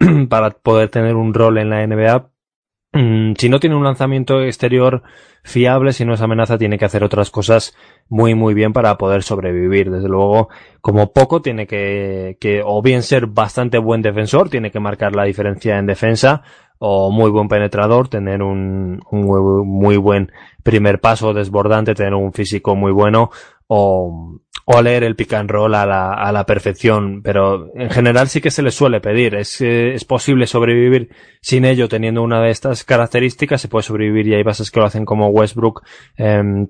para 0.28 0.50
poder 0.50 0.88
tener 0.88 1.14
un 1.14 1.32
rol 1.34 1.58
en 1.58 1.70
la 1.70 1.86
NBA, 1.86 2.29
si 2.92 3.48
no 3.48 3.60
tiene 3.60 3.76
un 3.76 3.84
lanzamiento 3.84 4.42
exterior 4.42 5.02
fiable, 5.42 5.92
si 5.92 6.04
no 6.04 6.14
es 6.14 6.20
amenaza, 6.20 6.58
tiene 6.58 6.78
que 6.78 6.84
hacer 6.84 7.04
otras 7.04 7.30
cosas 7.30 7.74
muy 8.08 8.34
muy 8.34 8.52
bien 8.52 8.72
para 8.72 8.96
poder 8.98 9.22
sobrevivir. 9.22 9.90
Desde 9.90 10.08
luego, 10.08 10.48
como 10.80 11.12
poco, 11.12 11.40
tiene 11.40 11.66
que, 11.66 12.36
que 12.40 12.62
o 12.64 12.82
bien 12.82 13.02
ser 13.02 13.26
bastante 13.26 13.78
buen 13.78 14.02
defensor, 14.02 14.50
tiene 14.50 14.70
que 14.70 14.80
marcar 14.80 15.14
la 15.14 15.24
diferencia 15.24 15.78
en 15.78 15.86
defensa, 15.86 16.42
o 16.78 17.10
muy 17.10 17.30
buen 17.30 17.48
penetrador, 17.48 18.08
tener 18.08 18.42
un, 18.42 19.00
un 19.10 19.20
muy, 19.20 19.64
muy 19.64 19.96
buen 19.96 20.32
primer 20.62 21.00
paso 21.00 21.32
desbordante, 21.32 21.94
tener 21.94 22.14
un 22.14 22.32
físico 22.32 22.74
muy 22.74 22.90
bueno, 22.90 23.30
o, 23.68 24.40
o 24.72 24.82
leer 24.82 25.02
el 25.02 25.16
pick 25.16 25.32
and 25.32 25.50
roll 25.50 25.74
a 25.74 25.84
la, 25.84 26.12
a 26.12 26.30
la 26.30 26.46
perfección, 26.46 27.22
pero 27.22 27.72
en 27.74 27.90
general 27.90 28.28
sí 28.28 28.40
que 28.40 28.52
se 28.52 28.62
les 28.62 28.74
suele 28.74 29.00
pedir. 29.00 29.34
Es, 29.34 29.60
eh, 29.60 29.94
es 29.94 30.04
posible 30.04 30.46
sobrevivir 30.46 31.08
sin 31.40 31.64
ello 31.64 31.88
teniendo 31.88 32.22
una 32.22 32.40
de 32.40 32.50
estas 32.50 32.84
características, 32.84 33.60
se 33.60 33.68
puede 33.68 33.82
sobrevivir 33.82 34.28
y 34.28 34.34
hay 34.34 34.44
bases 34.44 34.70
que 34.70 34.78
lo 34.78 34.86
hacen 34.86 35.04
como 35.04 35.28
Westbrook, 35.28 35.82
eh, 36.18 36.66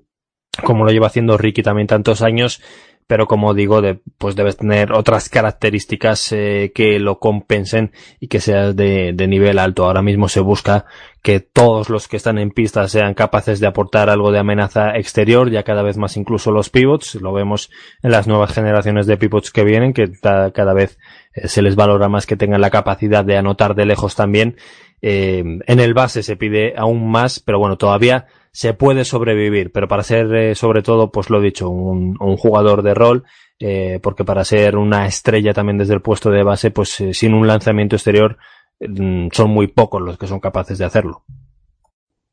como 0.65 0.85
lo 0.85 0.93
lleva 0.93 1.09
haciendo 1.09 1.37
Ricky 1.37 1.63
también 1.63 1.87
tantos 1.87 2.23
años, 2.23 2.63
pero 3.11 3.27
como 3.27 3.55
digo, 3.55 3.83
de, 3.83 3.99
pues 4.19 4.37
debes 4.37 4.57
tener 4.57 4.93
otras 4.93 5.29
características 5.29 6.31
eh, 6.31 6.71
que 6.73 7.01
lo 7.01 7.19
compensen 7.19 7.91
y 8.21 8.29
que 8.29 8.39
seas 8.39 8.77
de, 8.77 9.13
nivel 9.27 9.59
alto. 9.59 9.85
Ahora 9.85 10.01
mismo 10.01 10.29
se 10.29 10.39
busca 10.39 10.85
que 11.21 11.41
todos 11.41 11.91
los 11.91 12.07
que 12.07 12.17
están 12.17 12.39
en 12.39 12.53
pista 12.53 12.87
sean 12.87 13.15
capaces 13.15 13.59
de 13.59 13.67
aportar 13.67 14.11
algo 14.11 14.31
de 14.31 14.39
amenaza 14.39 14.97
exterior, 14.97 15.51
ya 15.51 15.65
cada 15.65 15.83
vez 15.83 15.97
más 15.97 16.17
incluso 16.17 16.53
los 16.53 16.71
pivots, 16.71 17.17
lo 17.17 17.33
vemos 17.33 17.73
en 18.05 18.13
las 18.13 18.29
nuevas 18.29 18.53
generaciones 18.53 19.09
de 19.09 19.17
pivots 19.17 19.51
que 19.51 19.65
vienen, 19.65 19.93
que 19.93 20.13
cada 20.23 20.73
vez 20.73 20.97
eh, 21.35 21.49
se 21.49 21.63
les 21.63 21.75
valora 21.75 22.09
más 22.09 22.27
que 22.27 22.37
tengan 22.37 22.61
la 22.61 22.71
capacidad 22.71 23.25
de 23.25 23.37
anotar 23.37 23.75
de 23.75 23.87
lejos 23.87 24.15
también. 24.15 24.57
Eh, 25.03 25.43
en 25.67 25.81
el 25.81 25.95
base 25.95 26.23
se 26.23 26.37
pide 26.37 26.75
aún 26.77 27.11
más, 27.11 27.41
pero 27.41 27.59
bueno, 27.59 27.77
todavía 27.77 28.29
se 28.53 28.75
puede 28.75 29.05
sobrevivir, 29.05 29.71
pero 29.73 29.89
para 29.89 30.03
ser 30.03 30.35
eh, 30.35 30.55
sobre 30.55 30.83
todo, 30.83 31.11
pues 31.13 31.31
lo 31.31 31.39
he 31.39 31.45
dicho, 31.45 31.69
un, 31.69 32.17
jugador 32.37 32.83
de 32.83 32.95
rol, 32.95 33.25
eh, 33.59 34.01
porque 34.03 34.25
para 34.25 34.45
ser 34.45 34.77
una 34.77 35.07
estrella 35.07 35.53
también 35.53 35.79
desde 35.79 35.95
el 35.95 36.03
puesto 36.03 36.31
de 36.31 36.43
base, 36.43 36.71
pues 36.71 37.01
eh, 37.01 37.15
sin 37.15 37.35
un 37.35 37.47
lanzamiento 37.47 37.97
exterior 37.97 38.39
mm, 38.81 39.29
son 39.33 39.51
muy 39.51 39.69
pocos 39.69 40.03
los 40.03 40.19
que 40.19 40.27
son 40.27 40.41
capaces 40.41 40.79
de 40.79 40.85
hacerlo. 40.85 41.25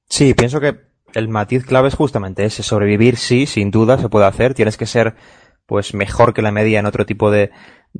Sí, 0.09 0.33
pienso 0.33 0.59
que 0.59 0.79
el 1.13 1.27
matiz 1.27 1.65
clave 1.65 1.89
es 1.89 1.95
justamente 1.95 2.45
ese, 2.45 2.63
sobrevivir 2.63 3.17
sí, 3.17 3.45
sin 3.45 3.71
duda 3.71 3.97
se 3.97 4.09
puede 4.09 4.25
hacer, 4.25 4.53
tienes 4.53 4.77
que 4.77 4.85
ser 4.85 5.15
pues 5.65 5.93
mejor 5.93 6.33
que 6.33 6.41
la 6.41 6.51
media 6.51 6.79
en 6.79 6.85
otro 6.85 7.05
tipo 7.05 7.29
de, 7.29 7.51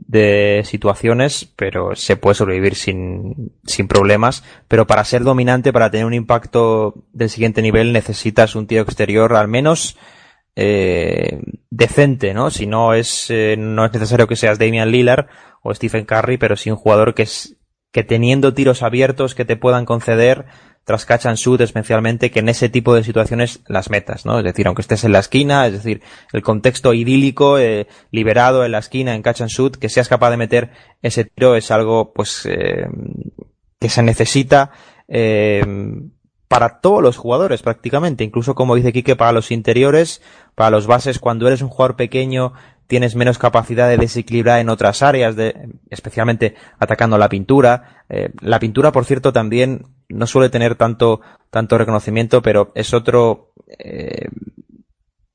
de 0.06 0.62
situaciones, 0.66 1.52
pero 1.56 1.96
se 1.96 2.18
puede 2.18 2.36
sobrevivir 2.36 2.76
sin, 2.76 3.54
sin 3.66 3.88
problemas. 3.88 4.44
Pero 4.68 4.88
para 4.88 5.04
ser 5.04 5.24
dominante, 5.24 5.74
para 5.74 5.90
tener 5.90 6.06
un 6.06 6.14
impacto 6.14 7.06
del 7.14 7.30
siguiente 7.30 7.62
nivel, 7.62 7.94
necesitas 7.94 8.56
un 8.56 8.68
tiro 8.68 8.84
exterior 8.84 9.34
al 9.36 9.48
menos 9.48 9.98
eh, 10.56 11.40
decente, 11.70 12.34
¿no? 12.34 12.50
Si 12.50 12.66
no 12.66 12.94
es, 12.94 13.28
eh, 13.30 13.56
no 13.58 13.86
es 13.86 13.94
necesario 13.94 14.28
que 14.28 14.36
seas 14.36 14.60
Damian 14.60 14.92
Lillard 14.92 15.28
o 15.62 15.74
Stephen 15.74 16.06
Curry, 16.06 16.38
pero 16.38 16.56
sí 16.56 16.72
un 16.72 16.78
jugador 16.78 17.14
que 17.14 17.24
es, 17.24 17.58
que 17.92 18.04
teniendo 18.04 18.54
tiros 18.54 18.84
abiertos 18.84 19.36
que 19.36 19.46
te 19.46 19.56
puedan 19.56 19.86
conceder, 19.86 20.46
tras 20.88 21.06
catch 21.06 21.26
and 21.26 21.36
shoot 21.36 21.60
especialmente 21.60 22.32
que 22.32 22.40
en 22.40 22.48
ese 22.48 22.70
tipo 22.70 22.96
de 22.96 23.04
situaciones 23.04 23.60
las 23.68 23.90
metas, 23.90 24.26
¿no? 24.26 24.38
Es 24.38 24.46
decir, 24.46 24.68
aunque 24.68 24.82
estés 24.82 25.04
en 25.04 25.12
la 25.12 25.20
esquina, 25.20 25.68
es 25.68 25.74
decir, 25.74 26.02
el 26.32 26.42
contexto 26.42 26.94
idílico, 26.94 27.60
eh, 27.60 27.88
liberado 28.10 28.64
en 28.64 28.72
la 28.72 28.78
esquina, 28.78 29.14
en 29.14 29.22
catch 29.22 29.42
and 29.42 29.50
shoot, 29.50 29.76
que 29.76 29.90
seas 29.90 30.08
capaz 30.08 30.30
de 30.30 30.38
meter 30.38 30.70
ese 31.02 31.26
tiro 31.26 31.58
es 31.58 31.72
algo, 31.72 32.14
pues, 32.14 32.46
eh, 32.46 32.88
que 33.82 33.90
se 33.90 34.02
necesita, 34.02 34.72
eh, 35.10 35.62
para 36.48 36.80
todos 36.80 37.04
los 37.04 37.18
jugadores 37.18 37.62
prácticamente, 37.64 38.24
incluso 38.24 38.56
como 38.56 38.76
dice 38.76 38.94
Quique, 38.94 39.18
para 39.18 39.34
los 39.34 39.52
interiores, 39.52 40.22
para 40.56 40.70
los 40.70 40.88
bases, 40.88 41.20
cuando 41.20 41.48
eres 41.48 41.62
un 41.62 41.68
jugador 41.68 41.98
pequeño 41.98 42.54
tienes 42.88 43.16
menos 43.18 43.38
capacidad 43.38 43.90
de 43.90 43.98
desequilibrar 43.98 44.62
en 44.62 44.70
otras 44.70 45.02
áreas, 45.04 45.36
de, 45.36 45.70
especialmente 45.90 46.56
atacando 46.80 47.18
la 47.18 47.28
pintura. 47.28 48.06
Eh, 48.08 48.32
la 48.40 48.60
pintura, 48.60 48.94
por 48.94 49.04
cierto, 49.04 49.34
también 49.34 49.97
no 50.10 50.28
suele 50.28 50.50
tener 50.50 50.76
tanto, 50.76 51.22
tanto 51.50 51.78
reconocimiento, 51.78 52.42
pero 52.42 52.72
es 52.76 52.94
otro, 52.94 53.52
eh, 53.80 54.28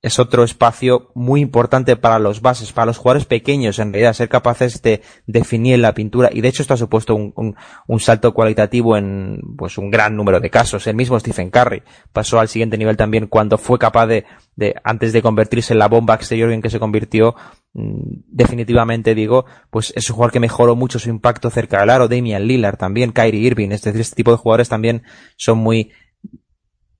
es 0.01 0.19
otro 0.19 0.43
espacio 0.43 1.11
muy 1.15 1.41
importante 1.41 1.97
para 1.97 2.19
los 2.19 2.41
bases, 2.41 2.73
para 2.73 2.87
los 2.87 2.99
jugadores 2.99 3.25
pequeños, 3.25 3.79
en 3.79 3.93
realidad, 3.93 4.15
ser 4.15 4.29
capaces 4.29 4.83
de 4.83 5.03
definir 5.27 5.79
la 5.79 5.95
pintura. 5.95 6.31
Y 6.33 6.41
de 6.41 6.49
hecho 6.49 6.63
esto 6.63 6.75
ha 6.75 6.79
supuesto 6.79 7.15
un, 7.15 7.33
un, 7.37 7.55
un, 7.87 8.01
salto 8.01 8.35
cualitativo 8.35 8.97
en 8.97 9.41
pues 9.57 9.79
un 9.79 9.91
gran 9.91 10.17
número 10.17 10.41
de 10.41 10.51
casos. 10.51 10.87
El 10.89 10.97
mismo 10.97 11.21
Stephen 11.21 11.51
Curry 11.51 11.83
pasó 12.13 12.41
al 12.41 12.49
siguiente 12.49 12.77
nivel 12.79 12.97
también 12.97 13.29
cuando 13.29 13.59
fue 13.59 13.79
capaz 13.79 14.07
de, 14.07 14.25
de 14.57 14.75
antes 14.83 15.13
de 15.13 15.23
convertirse 15.23 15.73
en 15.73 15.79
la 15.79 15.89
bomba 15.89 16.15
exterior 16.15 16.51
en 16.51 16.63
que 16.63 16.71
se 16.71 16.81
convirtió, 16.81 17.37
definitivamente 17.75 19.15
digo, 19.15 19.47
pues 19.71 19.93
es 19.97 20.09
un 20.11 20.17
jugador 20.17 20.33
que 20.33 20.41
mejoró 20.41 20.77
mucho 20.77 20.99
su 20.99 21.09
impacto 21.09 21.51
cerca 21.51 21.81
del 21.81 21.91
aro. 21.91 22.09
Damian 22.09 22.47
Lillard 22.47 22.77
también, 22.77 23.13
Kyrie 23.13 23.41
Irving, 23.41 23.71
es 23.71 23.83
decir, 23.83 24.01
este 24.01 24.17
tipo 24.17 24.31
de 24.31 24.37
jugadores 24.37 24.69
también 24.69 25.03
son 25.37 25.59
muy 25.59 25.93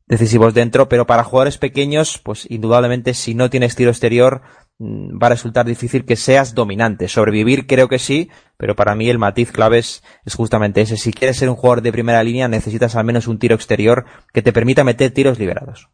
decisivos 0.07 0.53
dentro, 0.55 0.89
pero 0.89 1.07
para 1.07 1.25
jugadores 1.25 1.59
pequeños, 1.59 2.19
pues 2.19 2.47
indudablemente 2.51 3.15
si 3.15 3.35
no 3.35 3.51
tienes 3.51 3.77
tiro 3.77 3.91
exterior 3.91 4.43
mm, 4.79 5.19
va 5.23 5.29
a 5.29 5.31
resultar 5.31 5.67
difícil 5.67 6.05
que 6.05 6.17
seas 6.17 6.55
dominante. 6.55 7.09
Sobrevivir 7.09 7.67
creo 7.67 7.89
que 7.89 7.99
sí, 7.99 8.31
pero 8.57 8.77
para 8.77 8.95
mí 8.95 9.09
el 9.09 9.19
matiz 9.19 9.53
clave 9.53 9.79
es, 9.79 10.03
es, 10.25 10.35
justamente 10.35 10.81
ese. 10.83 10.97
Si 10.97 11.13
quieres 11.13 11.37
ser 11.37 11.49
un 11.49 11.57
jugador 11.57 11.83
de 11.83 11.93
primera 11.93 12.23
línea 12.23 12.49
necesitas 12.49 12.97
al 12.97 13.05
menos 13.05 13.27
un 13.27 13.39
tiro 13.39 13.55
exterior 13.55 14.05
que 14.33 14.43
te 14.43 14.53
permita 14.53 14.85
meter 14.85 15.13
tiros 15.13 15.39
liberados. 15.39 15.89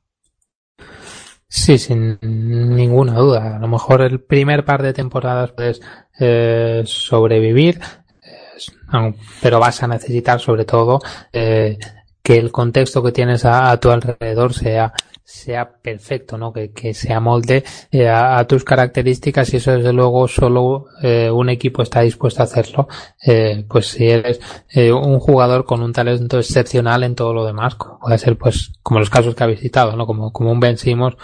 Sí, 1.49 1.79
sin 1.79 2.19
ninguna 2.21 3.15
duda. 3.15 3.57
A 3.57 3.59
lo 3.59 3.69
mejor 3.69 4.03
el 4.03 4.21
primer 4.21 4.65
par 4.65 4.83
de 4.83 4.93
temporadas 4.93 5.53
puedes 5.53 5.81
eh, 6.21 6.83
sobrevivir, 6.85 7.81
pero 9.41 9.59
vas 9.59 9.83
a 9.83 9.89
necesitar 9.89 10.41
sobre 10.41 10.65
todo 10.67 11.01
eh, 11.33 11.79
que 12.23 12.37
el 12.37 12.53
contexto 12.53 13.03
que 13.03 13.13
tienes 13.13 13.47
a 13.47 13.75
tu 13.79 13.91
alrededor 13.91 14.53
sea 14.53 14.93
sea 15.29 15.71
perfecto, 15.71 16.39
¿no? 16.39 16.55
Que, 16.55 16.71
que 16.73 16.95
se 16.95 17.13
amolde 17.13 17.63
eh, 17.91 18.09
a, 18.09 18.43
tus 18.47 18.65
características 18.65 19.53
y 19.53 19.59
eso 19.59 19.73
desde 19.73 19.93
luego 19.93 20.27
solo 20.27 20.87
eh, 21.03 21.31
un 21.31 21.51
equipo 21.51 21.83
está 21.83 22.01
dispuesto 22.01 22.41
a 22.41 22.45
hacerlo. 22.45 22.89
Eh, 23.27 23.63
pues 23.69 23.89
si 23.89 24.09
eres 24.09 24.41
eh, 24.71 24.91
un 24.91 25.21
jugador 25.21 25.67
con 25.67 25.83
un 25.83 25.93
talento 25.93 26.39
excepcional 26.39 27.05
en 27.05 27.15
todo 27.15 27.35
lo 27.35 27.45
demás, 27.45 27.77
puede 28.01 28.17
ser 28.17 28.39
pues 28.39 28.73
como 28.83 29.01
los 29.01 29.11
casos 29.11 29.35
que 29.35 29.45
ha 29.45 29.49
visitado, 29.49 29.95
¿no? 29.97 30.07
Como, 30.07 30.33
como 30.33 30.51
un 30.51 30.61
Ben 30.61 30.79
Simmons, 30.79 31.17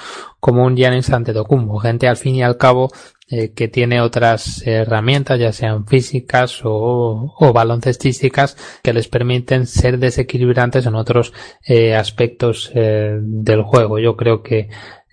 como 0.44 0.66
un 0.66 0.76
Giannis 0.76 1.08
Antetokounmpo, 1.08 1.78
gente 1.78 2.06
al 2.06 2.18
fin 2.18 2.34
y 2.34 2.42
al 2.42 2.58
cabo 2.58 2.90
eh, 3.30 3.54
que 3.54 3.66
tiene 3.66 4.02
otras 4.02 4.62
herramientas, 4.66 5.40
ya 5.40 5.52
sean 5.52 5.86
físicas 5.86 6.60
o, 6.64 7.34
o, 7.38 7.52
baloncestísticas, 7.54 8.54
que 8.82 8.92
les 8.92 9.08
permiten 9.08 9.66
ser 9.66 9.98
desequilibrantes 9.98 10.84
en 10.84 10.96
otros 10.96 11.32
eh, 11.66 11.94
aspectos 11.94 12.70
eh, 12.74 13.16
del 13.22 13.62
juego. 13.62 13.98
Yo 13.98 14.18
creo 14.18 14.42
que, 14.42 14.68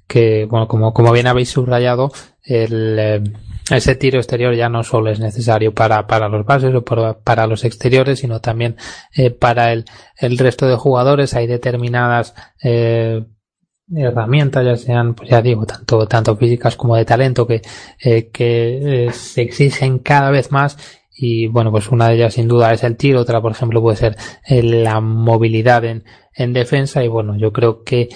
que 0.06 0.48
bueno, 0.50 0.68
como, 0.68 0.94
como 0.94 1.14
bien 1.14 1.28
habéis 1.28 1.52
subrayado, 1.52 2.12
el, 2.44 3.32
ese 3.70 3.96
tiro 3.96 4.18
exterior 4.18 4.54
ya 4.54 4.68
no 4.68 4.84
solo 4.84 5.12
es 5.12 5.22
necesario 5.22 5.74
para, 5.74 6.08
para 6.08 6.28
los 6.28 6.46
bases 6.46 6.76
o 6.76 6.84
para, 6.84 7.20
para 7.20 7.48
los 7.48 7.64
exteriores, 7.64 8.20
sino 8.20 8.42
también 8.42 8.76
para 9.40 9.72
el, 9.72 9.86
el 10.18 10.38
resto 10.38 10.68
de 10.68 10.76
jugadores. 10.76 11.36
Hay 11.36 11.48
determinadas 11.48 12.36
herramientas, 13.96 14.66
ya 14.66 14.76
sean, 14.78 15.14
pues 15.14 15.30
ya 15.30 15.42
digo, 15.42 15.66
tanto, 15.66 16.08
tanto 16.08 16.36
físicas 16.36 16.76
como 16.76 16.96
de 16.96 17.06
talento, 17.06 17.46
que, 17.46 17.62
eh, 18.00 18.30
que 18.32 19.08
eh, 19.08 19.12
se 19.12 19.42
exigen 19.42 20.00
cada 20.00 20.32
vez 20.32 20.52
más. 20.52 20.78
Y 21.16 21.48
bueno, 21.48 21.72
pues 21.72 21.90
una 21.90 22.08
de 22.08 22.16
ellas 22.16 22.34
sin 22.34 22.48
duda 22.48 22.74
es 22.74 22.84
el 22.84 22.98
tiro, 22.98 23.20
otra 23.20 23.42
por 23.42 23.52
ejemplo 23.52 23.82
puede 23.82 23.98
ser 23.98 24.16
eh, 24.48 24.64
la 24.64 25.02
movilidad 25.02 25.86
en, 25.86 26.04
en 26.34 26.54
defensa 26.54 27.04
y 27.04 27.10
bueno, 27.10 27.38
yo 27.38 27.52
creo 27.52 27.84
que 27.84 28.10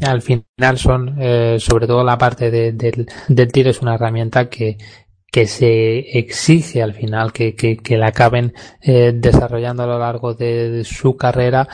al 0.00 0.22
final 0.22 0.78
son, 0.78 1.16
sobre 1.58 1.86
todo 1.86 2.02
la 2.02 2.16
parte 2.16 2.50
de, 2.50 2.72
del, 2.72 3.06
del 3.28 3.52
tiro 3.52 3.70
es 3.70 3.82
una 3.82 3.96
herramienta 3.96 4.48
que, 4.48 4.78
que 5.30 5.46
se 5.46 6.18
exige 6.18 6.82
al 6.82 6.94
final 6.94 7.32
que, 7.32 7.54
que, 7.54 7.96
la 7.98 8.06
acaben 8.06 8.54
desarrollando 8.80 9.82
a 9.82 9.86
lo 9.86 9.98
largo 9.98 10.32
de, 10.32 10.84
su 10.84 11.16
carrera 11.16 11.68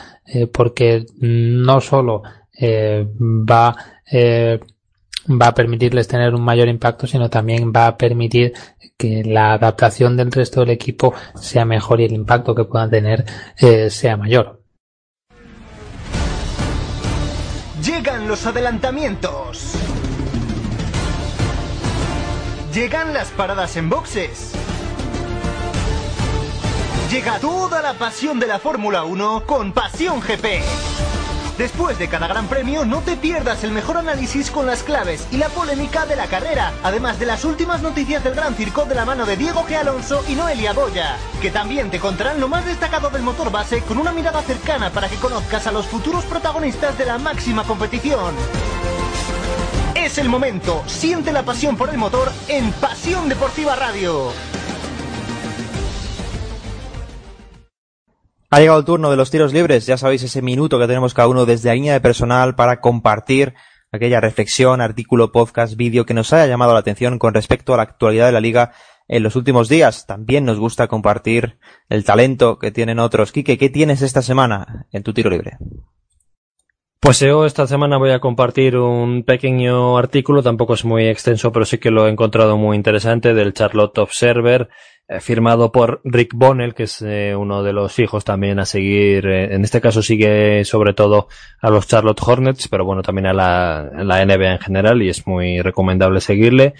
porque 0.51 1.05
no 1.19 1.79
solo 1.79 2.23
eh, 2.53 3.05
va 3.19 3.75
eh, 4.11 4.59
va 5.29 5.47
a 5.47 5.53
permitirles 5.53 6.07
tener 6.07 6.33
un 6.33 6.43
mayor 6.43 6.67
impacto, 6.67 7.07
sino 7.07 7.29
también 7.29 7.71
va 7.75 7.87
a 7.87 7.97
permitir 7.97 8.53
que 8.97 9.23
la 9.23 9.53
adaptación 9.53 10.17
del 10.17 10.31
resto 10.31 10.61
del 10.61 10.71
equipo 10.71 11.13
sea 11.35 11.65
mejor 11.65 12.01
y 12.01 12.05
el 12.05 12.13
impacto 12.13 12.55
que 12.55 12.65
puedan 12.65 12.89
tener 12.89 13.25
eh, 13.57 13.89
sea 13.89 14.17
mayor. 14.17 14.61
Llegan 17.83 18.27
los 18.27 18.45
adelantamientos. 18.45 19.73
Llegan 22.73 23.13
las 23.13 23.29
paradas 23.31 23.75
en 23.75 23.89
boxes. 23.89 24.53
Llega 27.11 27.39
toda 27.39 27.81
la 27.81 27.93
pasión 27.95 28.39
de 28.39 28.47
la 28.47 28.59
Fórmula 28.59 29.03
1 29.03 29.43
con 29.45 29.73
Pasión 29.73 30.21
GP. 30.21 31.20
Después 31.61 31.99
de 31.99 32.09
cada 32.09 32.25
gran 32.25 32.47
premio, 32.47 32.85
no 32.85 33.01
te 33.01 33.15
pierdas 33.15 33.63
el 33.63 33.69
mejor 33.69 33.95
análisis 33.95 34.49
con 34.49 34.65
las 34.65 34.81
claves 34.81 35.27
y 35.29 35.37
la 35.37 35.47
polémica 35.49 36.07
de 36.07 36.15
la 36.15 36.25
carrera, 36.25 36.73
además 36.81 37.19
de 37.19 37.27
las 37.27 37.45
últimas 37.45 37.83
noticias 37.83 38.23
del 38.23 38.33
Gran 38.33 38.55
Circo 38.55 38.85
de 38.85 38.95
la 38.95 39.05
mano 39.05 39.27
de 39.27 39.37
Diego 39.37 39.63
G. 39.67 39.75
Alonso 39.75 40.23
y 40.27 40.33
Noelia 40.33 40.73
Boya, 40.73 41.17
que 41.39 41.51
también 41.51 41.91
te 41.91 41.99
contarán 41.99 42.39
lo 42.39 42.47
más 42.47 42.65
destacado 42.65 43.11
del 43.11 43.21
motor 43.21 43.51
base 43.51 43.83
con 43.83 43.99
una 43.99 44.11
mirada 44.11 44.41
cercana 44.41 44.89
para 44.89 45.07
que 45.07 45.17
conozcas 45.17 45.67
a 45.67 45.71
los 45.71 45.85
futuros 45.85 46.25
protagonistas 46.25 46.97
de 46.97 47.05
la 47.05 47.19
máxima 47.19 47.63
competición. 47.63 48.33
Es 49.93 50.17
el 50.17 50.29
momento, 50.29 50.83
siente 50.87 51.31
la 51.31 51.43
pasión 51.43 51.77
por 51.77 51.91
el 51.91 51.99
motor 51.99 52.31
en 52.47 52.71
Pasión 52.71 53.29
Deportiva 53.29 53.75
Radio. 53.75 54.31
Ha 58.53 58.59
llegado 58.59 58.79
el 58.79 58.85
turno 58.85 59.09
de 59.09 59.15
los 59.15 59.31
tiros 59.31 59.53
libres, 59.53 59.85
ya 59.85 59.95
sabéis 59.95 60.23
ese 60.23 60.41
minuto 60.41 60.77
que 60.77 60.85
tenemos 60.85 61.13
cada 61.13 61.29
uno 61.29 61.45
desde 61.45 61.69
la 61.69 61.75
línea 61.75 61.93
de 61.93 62.01
personal 62.01 62.53
para 62.53 62.81
compartir 62.81 63.53
aquella 63.93 64.19
reflexión, 64.19 64.81
artículo, 64.81 65.31
podcast, 65.31 65.77
vídeo 65.77 66.05
que 66.05 66.13
nos 66.13 66.33
haya 66.33 66.47
llamado 66.47 66.73
la 66.73 66.79
atención 66.79 67.17
con 67.17 67.33
respecto 67.33 67.73
a 67.73 67.77
la 67.77 67.83
actualidad 67.83 68.25
de 68.25 68.33
la 68.33 68.41
liga 68.41 68.73
en 69.07 69.23
los 69.23 69.37
últimos 69.37 69.69
días. 69.69 70.05
También 70.05 70.43
nos 70.43 70.59
gusta 70.59 70.89
compartir 70.89 71.59
el 71.87 72.03
talento 72.03 72.59
que 72.59 72.71
tienen 72.71 72.99
otros. 72.99 73.31
Quique, 73.31 73.57
¿qué 73.57 73.69
tienes 73.69 74.01
esta 74.01 74.21
semana 74.21 74.85
en 74.91 75.03
tu 75.03 75.13
tiro 75.13 75.29
libre? 75.29 75.57
Pues 76.99 77.21
yo 77.21 77.45
esta 77.45 77.65
semana 77.67 77.97
voy 77.97 78.11
a 78.11 78.19
compartir 78.19 78.75
un 78.75 79.23
pequeño 79.23 79.97
artículo, 79.97 80.43
tampoco 80.43 80.73
es 80.73 80.83
muy 80.83 81.07
extenso, 81.07 81.53
pero 81.53 81.63
sí 81.63 81.77
que 81.77 81.89
lo 81.89 82.05
he 82.05 82.11
encontrado 82.11 82.57
muy 82.57 82.75
interesante 82.75 83.33
del 83.33 83.53
Charlotte 83.53 83.97
Observer, 83.97 84.67
firmado 85.19 85.71
por 85.71 86.01
Rick 86.03 86.33
Bonnell, 86.33 86.73
que 86.73 86.83
es 86.83 87.01
eh, 87.01 87.35
uno 87.35 87.63
de 87.63 87.73
los 87.73 87.99
hijos 87.99 88.23
también 88.23 88.59
a 88.59 88.65
seguir, 88.65 89.25
eh, 89.27 89.53
en 89.53 89.63
este 89.63 89.81
caso 89.81 90.01
sigue 90.01 90.63
sobre 90.63 90.93
todo 90.93 91.27
a 91.61 91.69
los 91.69 91.87
Charlotte 91.87 92.21
Hornets, 92.25 92.67
pero 92.67 92.85
bueno, 92.85 93.01
también 93.01 93.27
a 93.27 93.33
la, 93.33 93.91
la 94.03 94.25
NBA 94.25 94.53
en 94.53 94.59
general 94.59 95.01
y 95.01 95.09
es 95.09 95.27
muy 95.27 95.61
recomendable 95.61 96.21
seguirle. 96.21 96.75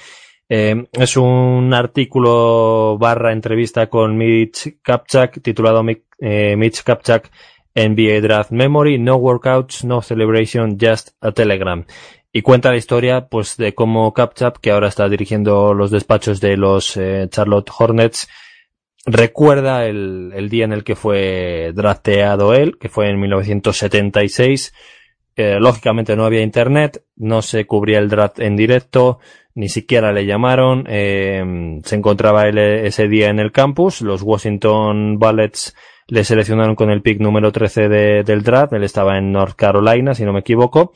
Eh, 0.54 0.86
es 0.92 1.16
un 1.16 1.74
artículo 1.74 2.98
barra 3.00 3.32
entrevista 3.32 3.88
con 3.88 4.18
Mitch 4.18 4.82
Kapchak 4.82 5.42
titulado 5.42 5.82
eh, 6.20 6.56
Mitch 6.58 6.84
Kapchak 6.84 7.32
NBA 7.74 8.20
Draft 8.20 8.52
Memory, 8.52 9.00
No 9.00 9.16
Workouts, 9.16 9.86
No 9.86 10.02
Celebration, 10.02 10.78
Just 10.78 11.12
a 11.22 11.32
Telegram. 11.32 11.86
Y 12.34 12.44
cuenta 12.44 12.72
la 12.72 12.78
historia, 12.78 13.28
pues, 13.28 13.58
de 13.58 13.74
cómo 13.74 14.14
Capchap, 14.14 14.58
que 14.58 14.72
ahora 14.72 14.88
está 14.88 15.10
dirigiendo 15.10 15.74
los 15.74 15.92
despachos 15.92 16.40
de 16.40 16.56
los 16.56 16.96
eh, 16.96 17.28
Charlotte 17.30 17.70
Hornets, 17.78 18.30
recuerda 19.06 19.86
el, 19.86 20.48
día 20.50 20.64
en 20.64 20.72
el 20.72 20.86
que 20.86 20.96
fue 20.96 21.72
drafteado 21.76 22.54
él, 22.54 22.78
que 22.78 22.88
fue 22.88 23.10
en 23.10 23.20
1976. 23.20 24.74
Eh, 25.36 25.58
lógicamente 25.60 26.16
no 26.16 26.24
había 26.24 26.42
internet, 26.42 27.04
no 27.18 27.42
se 27.42 27.66
cubría 27.66 28.00
el 28.00 28.10
draft 28.10 28.40
en 28.40 28.56
directo, 28.56 29.20
ni 29.54 29.68
siquiera 29.68 30.14
le 30.14 30.26
llamaron. 30.26 30.86
Eh, 30.88 31.82
se 31.84 31.96
encontraba 31.96 32.48
él 32.48 32.58
ese 32.58 33.10
día 33.10 33.30
en 33.30 33.40
el 33.40 33.52
campus. 33.52 34.02
Los 34.02 34.22
Washington 34.22 35.20
Bullets 35.20 35.76
le 36.08 36.24
seleccionaron 36.24 36.76
con 36.76 36.92
el 36.92 37.02
pick 37.02 37.20
número 37.20 37.52
13 37.52 37.90
de, 37.90 38.24
del 38.24 38.44
draft. 38.44 38.72
Él 38.72 38.84
estaba 38.84 39.18
en 39.18 39.34
North 39.34 39.56
Carolina, 39.56 40.14
si 40.14 40.24
no 40.24 40.32
me 40.32 40.40
equivoco. 40.40 40.94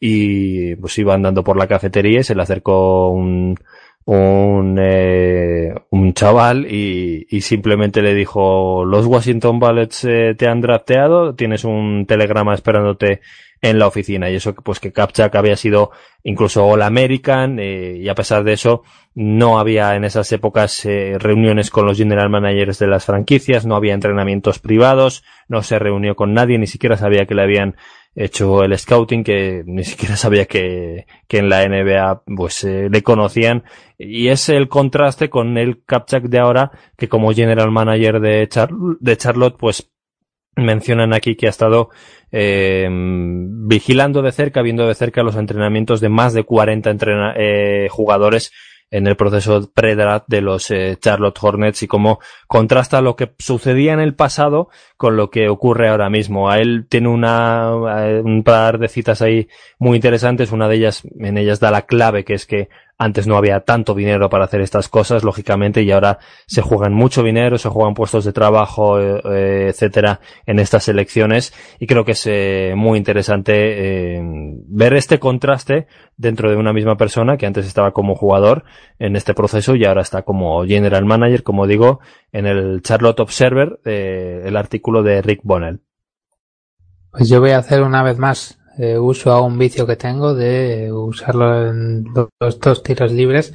Y 0.00 0.76
pues 0.76 0.96
iba 0.98 1.14
andando 1.14 1.42
por 1.42 1.56
la 1.56 1.66
cafetería 1.66 2.20
y 2.20 2.24
se 2.24 2.34
le 2.34 2.42
acercó 2.42 3.10
un, 3.10 3.56
un, 4.04 4.78
eh, 4.80 5.74
un, 5.90 6.14
chaval 6.14 6.66
y, 6.70 7.26
y, 7.28 7.40
simplemente 7.40 8.00
le 8.00 8.14
dijo, 8.14 8.84
los 8.84 9.06
Washington 9.06 9.58
Bullets 9.58 10.04
eh, 10.04 10.34
te 10.38 10.46
han 10.46 10.60
drafteado, 10.60 11.34
tienes 11.34 11.64
un 11.64 12.06
telegrama 12.06 12.54
esperándote 12.54 13.20
en 13.60 13.78
la 13.78 13.86
oficina 13.86 14.30
y 14.30 14.36
eso 14.36 14.54
pues 14.54 14.78
que 14.78 14.92
Kapchak 14.92 15.34
había 15.34 15.56
sido 15.56 15.90
incluso 16.22 16.64
All 16.64 16.82
American 16.82 17.58
eh, 17.58 17.96
y 18.00 18.08
a 18.08 18.14
pesar 18.14 18.44
de 18.44 18.52
eso 18.52 18.82
no 19.14 19.58
había 19.58 19.96
en 19.96 20.04
esas 20.04 20.30
épocas 20.32 20.84
eh, 20.84 21.16
reuniones 21.18 21.70
con 21.70 21.84
los 21.86 21.98
general 21.98 22.30
managers 22.30 22.78
de 22.78 22.86
las 22.86 23.04
franquicias, 23.04 23.66
no 23.66 23.74
había 23.74 23.94
entrenamientos 23.94 24.60
privados, 24.60 25.24
no 25.48 25.62
se 25.62 25.78
reunió 25.78 26.14
con 26.14 26.34
nadie, 26.34 26.58
ni 26.58 26.66
siquiera 26.66 26.96
sabía 26.96 27.26
que 27.26 27.34
le 27.34 27.42
habían 27.42 27.76
hecho 28.18 28.64
el 28.64 28.76
scouting, 28.76 29.22
que 29.22 29.62
ni 29.64 29.84
siquiera 29.84 30.16
sabía 30.16 30.46
que, 30.46 31.06
que 31.26 31.38
en 31.38 31.48
la 31.48 31.66
NBA 31.66 32.24
pues 32.36 32.64
eh, 32.64 32.88
le 32.90 33.02
conocían. 33.02 33.64
Y 33.96 34.28
es 34.28 34.48
el 34.48 34.68
contraste 34.68 35.30
con 35.30 35.56
el 35.56 35.84
Kapchak 35.84 36.24
de 36.24 36.38
ahora 36.38 36.72
que 36.96 37.08
como 37.08 37.32
general 37.32 37.70
manager 37.70 38.20
de, 38.20 38.46
Char 38.48 38.70
de 38.72 39.16
Charlotte 39.16 39.56
pues 39.58 39.90
mencionan 40.56 41.14
aquí 41.14 41.36
que 41.36 41.46
ha 41.46 41.50
estado 41.50 41.90
eh, 42.32 42.88
vigilando 42.90 44.22
de 44.22 44.32
cerca, 44.32 44.62
viendo 44.62 44.86
de 44.88 44.94
cerca 44.94 45.22
los 45.22 45.36
entrenamientos 45.36 46.00
de 46.00 46.08
más 46.08 46.34
de 46.34 46.42
40 46.42 46.96
eh, 47.36 47.86
jugadores 47.90 48.52
en 48.90 49.06
el 49.06 49.16
proceso 49.16 49.70
pre 49.74 49.96
de 49.96 50.40
los 50.40 50.70
eh, 50.70 50.96
Charlotte 51.00 51.38
Hornets 51.40 51.82
y 51.82 51.86
cómo 51.88 52.20
contrasta 52.46 53.02
lo 53.02 53.16
que 53.16 53.32
sucedía 53.38 53.92
en 53.92 54.00
el 54.00 54.14
pasado 54.14 54.70
con 54.96 55.16
lo 55.16 55.30
que 55.30 55.48
ocurre 55.48 55.88
ahora 55.88 56.08
mismo. 56.08 56.50
A 56.50 56.58
él 56.58 56.86
tiene 56.88 57.08
una, 57.08 57.70
eh, 58.00 58.22
un 58.24 58.42
par 58.42 58.78
de 58.78 58.88
citas 58.88 59.20
ahí 59.20 59.48
muy 59.78 59.96
interesantes. 59.96 60.52
Una 60.52 60.68
de 60.68 60.76
ellas, 60.76 61.02
en 61.18 61.36
ellas 61.36 61.60
da 61.60 61.70
la 61.70 61.82
clave, 61.82 62.24
que 62.24 62.34
es 62.34 62.46
que 62.46 62.68
antes 62.98 63.28
no 63.28 63.36
había 63.36 63.60
tanto 63.60 63.94
dinero 63.94 64.28
para 64.28 64.44
hacer 64.44 64.60
estas 64.60 64.88
cosas, 64.88 65.22
lógicamente, 65.22 65.82
y 65.82 65.92
ahora 65.92 66.18
se 66.46 66.62
juegan 66.62 66.92
mucho 66.92 67.22
dinero, 67.22 67.56
se 67.56 67.68
juegan 67.68 67.94
puestos 67.94 68.24
de 68.24 68.32
trabajo, 68.32 69.00
eh, 69.00 69.22
eh 69.24 69.66
etcétera, 69.68 70.20
en 70.46 70.58
estas 70.58 70.88
elecciones. 70.88 71.54
Y 71.78 71.86
creo 71.86 72.04
que 72.04 72.12
es 72.12 72.26
eh, 72.26 72.74
muy 72.76 72.98
interesante 72.98 74.20
ver 74.68 74.94
este 74.94 75.20
contraste 75.20 75.86
dentro 76.16 76.50
de 76.50 76.56
una 76.56 76.72
misma 76.72 76.96
persona 76.96 77.36
que 77.36 77.46
antes 77.46 77.66
estaba 77.66 77.92
como 77.92 78.16
jugador 78.16 78.64
en 78.98 79.14
este 79.14 79.32
proceso 79.32 79.76
y 79.76 79.84
ahora 79.84 80.02
está 80.02 80.22
como 80.22 80.64
general 80.64 81.04
manager, 81.04 81.44
como 81.44 81.68
digo, 81.68 82.00
en 82.32 82.46
el 82.46 82.82
Charlotte 82.82 83.20
Observer, 83.20 83.78
el 83.84 84.56
artículo 84.56 85.04
de 85.04 85.22
Rick 85.22 85.40
Bonnell. 85.44 85.82
Pues 87.12 87.28
yo 87.28 87.40
voy 87.40 87.50
a 87.50 87.58
hacer 87.58 87.82
una 87.82 88.02
vez 88.02 88.18
más 88.18 88.57
eh, 88.78 88.98
uso 88.98 89.32
a 89.32 89.40
un 89.40 89.58
vicio 89.58 89.86
que 89.86 89.96
tengo 89.96 90.34
de 90.34 90.90
usarlo 90.92 91.68
en 91.68 92.04
los 92.14 92.60
dos 92.60 92.82
tiros 92.82 93.12
libres, 93.12 93.52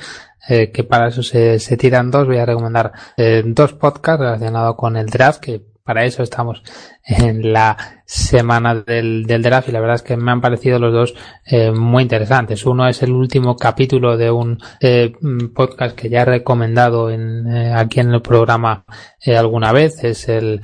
eh, 0.47 0.71
que 0.71 0.83
para 0.83 1.07
eso 1.07 1.23
se, 1.23 1.59
se, 1.59 1.77
tiran 1.77 2.11
dos. 2.11 2.27
Voy 2.27 2.37
a 2.37 2.45
recomendar 2.45 2.91
eh, 3.17 3.43
dos 3.45 3.73
podcasts 3.73 4.19
relacionados 4.21 4.75
con 4.75 4.97
el 4.97 5.07
draft, 5.07 5.39
que 5.39 5.61
para 5.83 6.05
eso 6.05 6.23
estamos 6.23 6.63
en 7.05 7.51
la 7.51 7.77
semana 8.05 8.75
del, 8.75 9.25
del, 9.25 9.41
draft 9.41 9.67
y 9.67 9.71
la 9.73 9.81
verdad 9.81 9.97
es 9.97 10.01
que 10.01 10.15
me 10.15 10.31
han 10.31 10.39
parecido 10.39 10.79
los 10.79 10.93
dos 10.93 11.15
eh, 11.45 11.71
muy 11.71 12.03
interesantes. 12.03 12.65
Uno 12.65 12.87
es 12.87 13.03
el 13.03 13.11
último 13.11 13.57
capítulo 13.57 14.15
de 14.15 14.31
un 14.31 14.59
eh, 14.79 15.13
podcast 15.53 15.95
que 15.95 16.09
ya 16.09 16.21
he 16.21 16.25
recomendado 16.25 17.11
en, 17.11 17.47
eh, 17.47 17.73
aquí 17.73 17.99
en 17.99 18.13
el 18.13 18.21
programa 18.21 18.85
alguna 19.25 19.73
vez, 19.73 20.03
es 20.03 20.29
el 20.29 20.61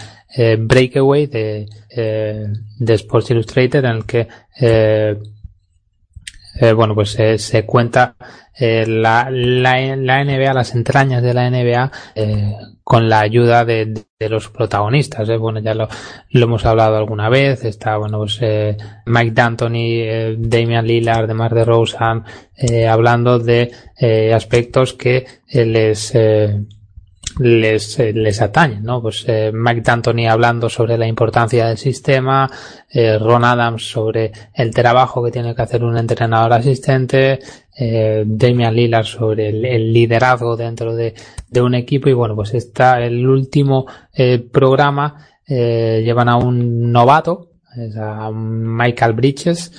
Breakaway 0.60 1.26
de 1.28 1.68
eh, 1.90 2.46
de 2.78 2.94
Sports 2.94 3.32
Illustrated 3.32 3.84
en 3.84 3.92
el 3.92 4.06
que 4.06 4.28
eh, 4.62 5.18
eh, 6.62 6.74
bueno 6.74 6.94
pues 6.94 7.18
se 7.38 7.66
cuenta 7.66 8.16
la, 8.60 9.30
la, 9.32 9.96
la, 9.96 10.24
NBA, 10.24 10.54
las 10.54 10.76
entrañas 10.76 11.24
de 11.24 11.34
la 11.34 11.50
NBA 11.50 11.92
con 12.84 13.08
la 13.08 13.22
ayuda 13.22 13.64
de, 13.64 13.94
de 14.20 14.30
los 14.30 14.50
protagonistas. 14.50 15.30
Bueno, 15.40 15.62
ya 15.62 15.74
lo, 15.74 15.88
lo, 16.32 16.44
hemos 16.44 16.66
hablado 16.66 16.98
alguna 16.98 17.30
vez. 17.30 17.64
Está, 17.64 17.96
bueno, 17.96 18.18
pues 18.18 18.42
Mike 19.06 19.32
D'Antoni, 19.32 20.36
Damian 20.40 20.86
Lillard, 20.86 21.26
DeMar 21.26 21.54
DeRozan, 21.54 22.26
hablando 22.90 23.40
de 23.40 23.72
aspectos 24.34 24.94
que 24.94 25.26
les 25.54 26.14
les, 27.40 28.00
eh, 28.00 28.14
les 28.14 28.42
atañen, 28.42 28.84
¿no? 28.84 29.02
Pues 29.02 29.26
eh, 29.28 29.52
Mike 29.54 29.82
D'Antoni 29.82 30.28
hablando 30.28 30.70
sobre 30.70 30.98
la 30.98 31.08
importancia 31.08 31.68
del 31.68 31.78
sistema, 31.78 32.50
eh, 32.90 33.18
Ron 33.18 33.46
Adams 33.46 33.90
sobre 33.90 34.32
el 34.54 34.74
trabajo 34.74 35.24
que 35.24 35.32
tiene 35.32 35.56
que 35.56 35.62
hacer 35.62 35.84
un 35.84 35.98
entrenador 35.98 36.54
asistente, 36.54 37.40
eh, 37.82 38.24
Damian 38.28 38.76
Lillard 38.76 39.06
sobre 39.06 39.50
el, 39.50 39.94
liderazgo 39.94 40.58
dentro 40.58 40.94
de, 40.94 41.14
de, 41.48 41.62
un 41.62 41.76
equipo 41.76 42.10
y 42.10 42.14
bueno, 42.14 42.36
pues 42.36 42.54
está 42.54 43.02
el 43.02 43.26
último 43.26 43.86
eh, 44.14 44.40
programa, 44.40 45.28
eh, 45.48 46.02
llevan 46.04 46.28
a 46.28 46.36
un 46.36 46.92
novato, 46.92 47.52
a 47.98 48.32
Michael 48.34 49.14
Bridges, 49.14 49.72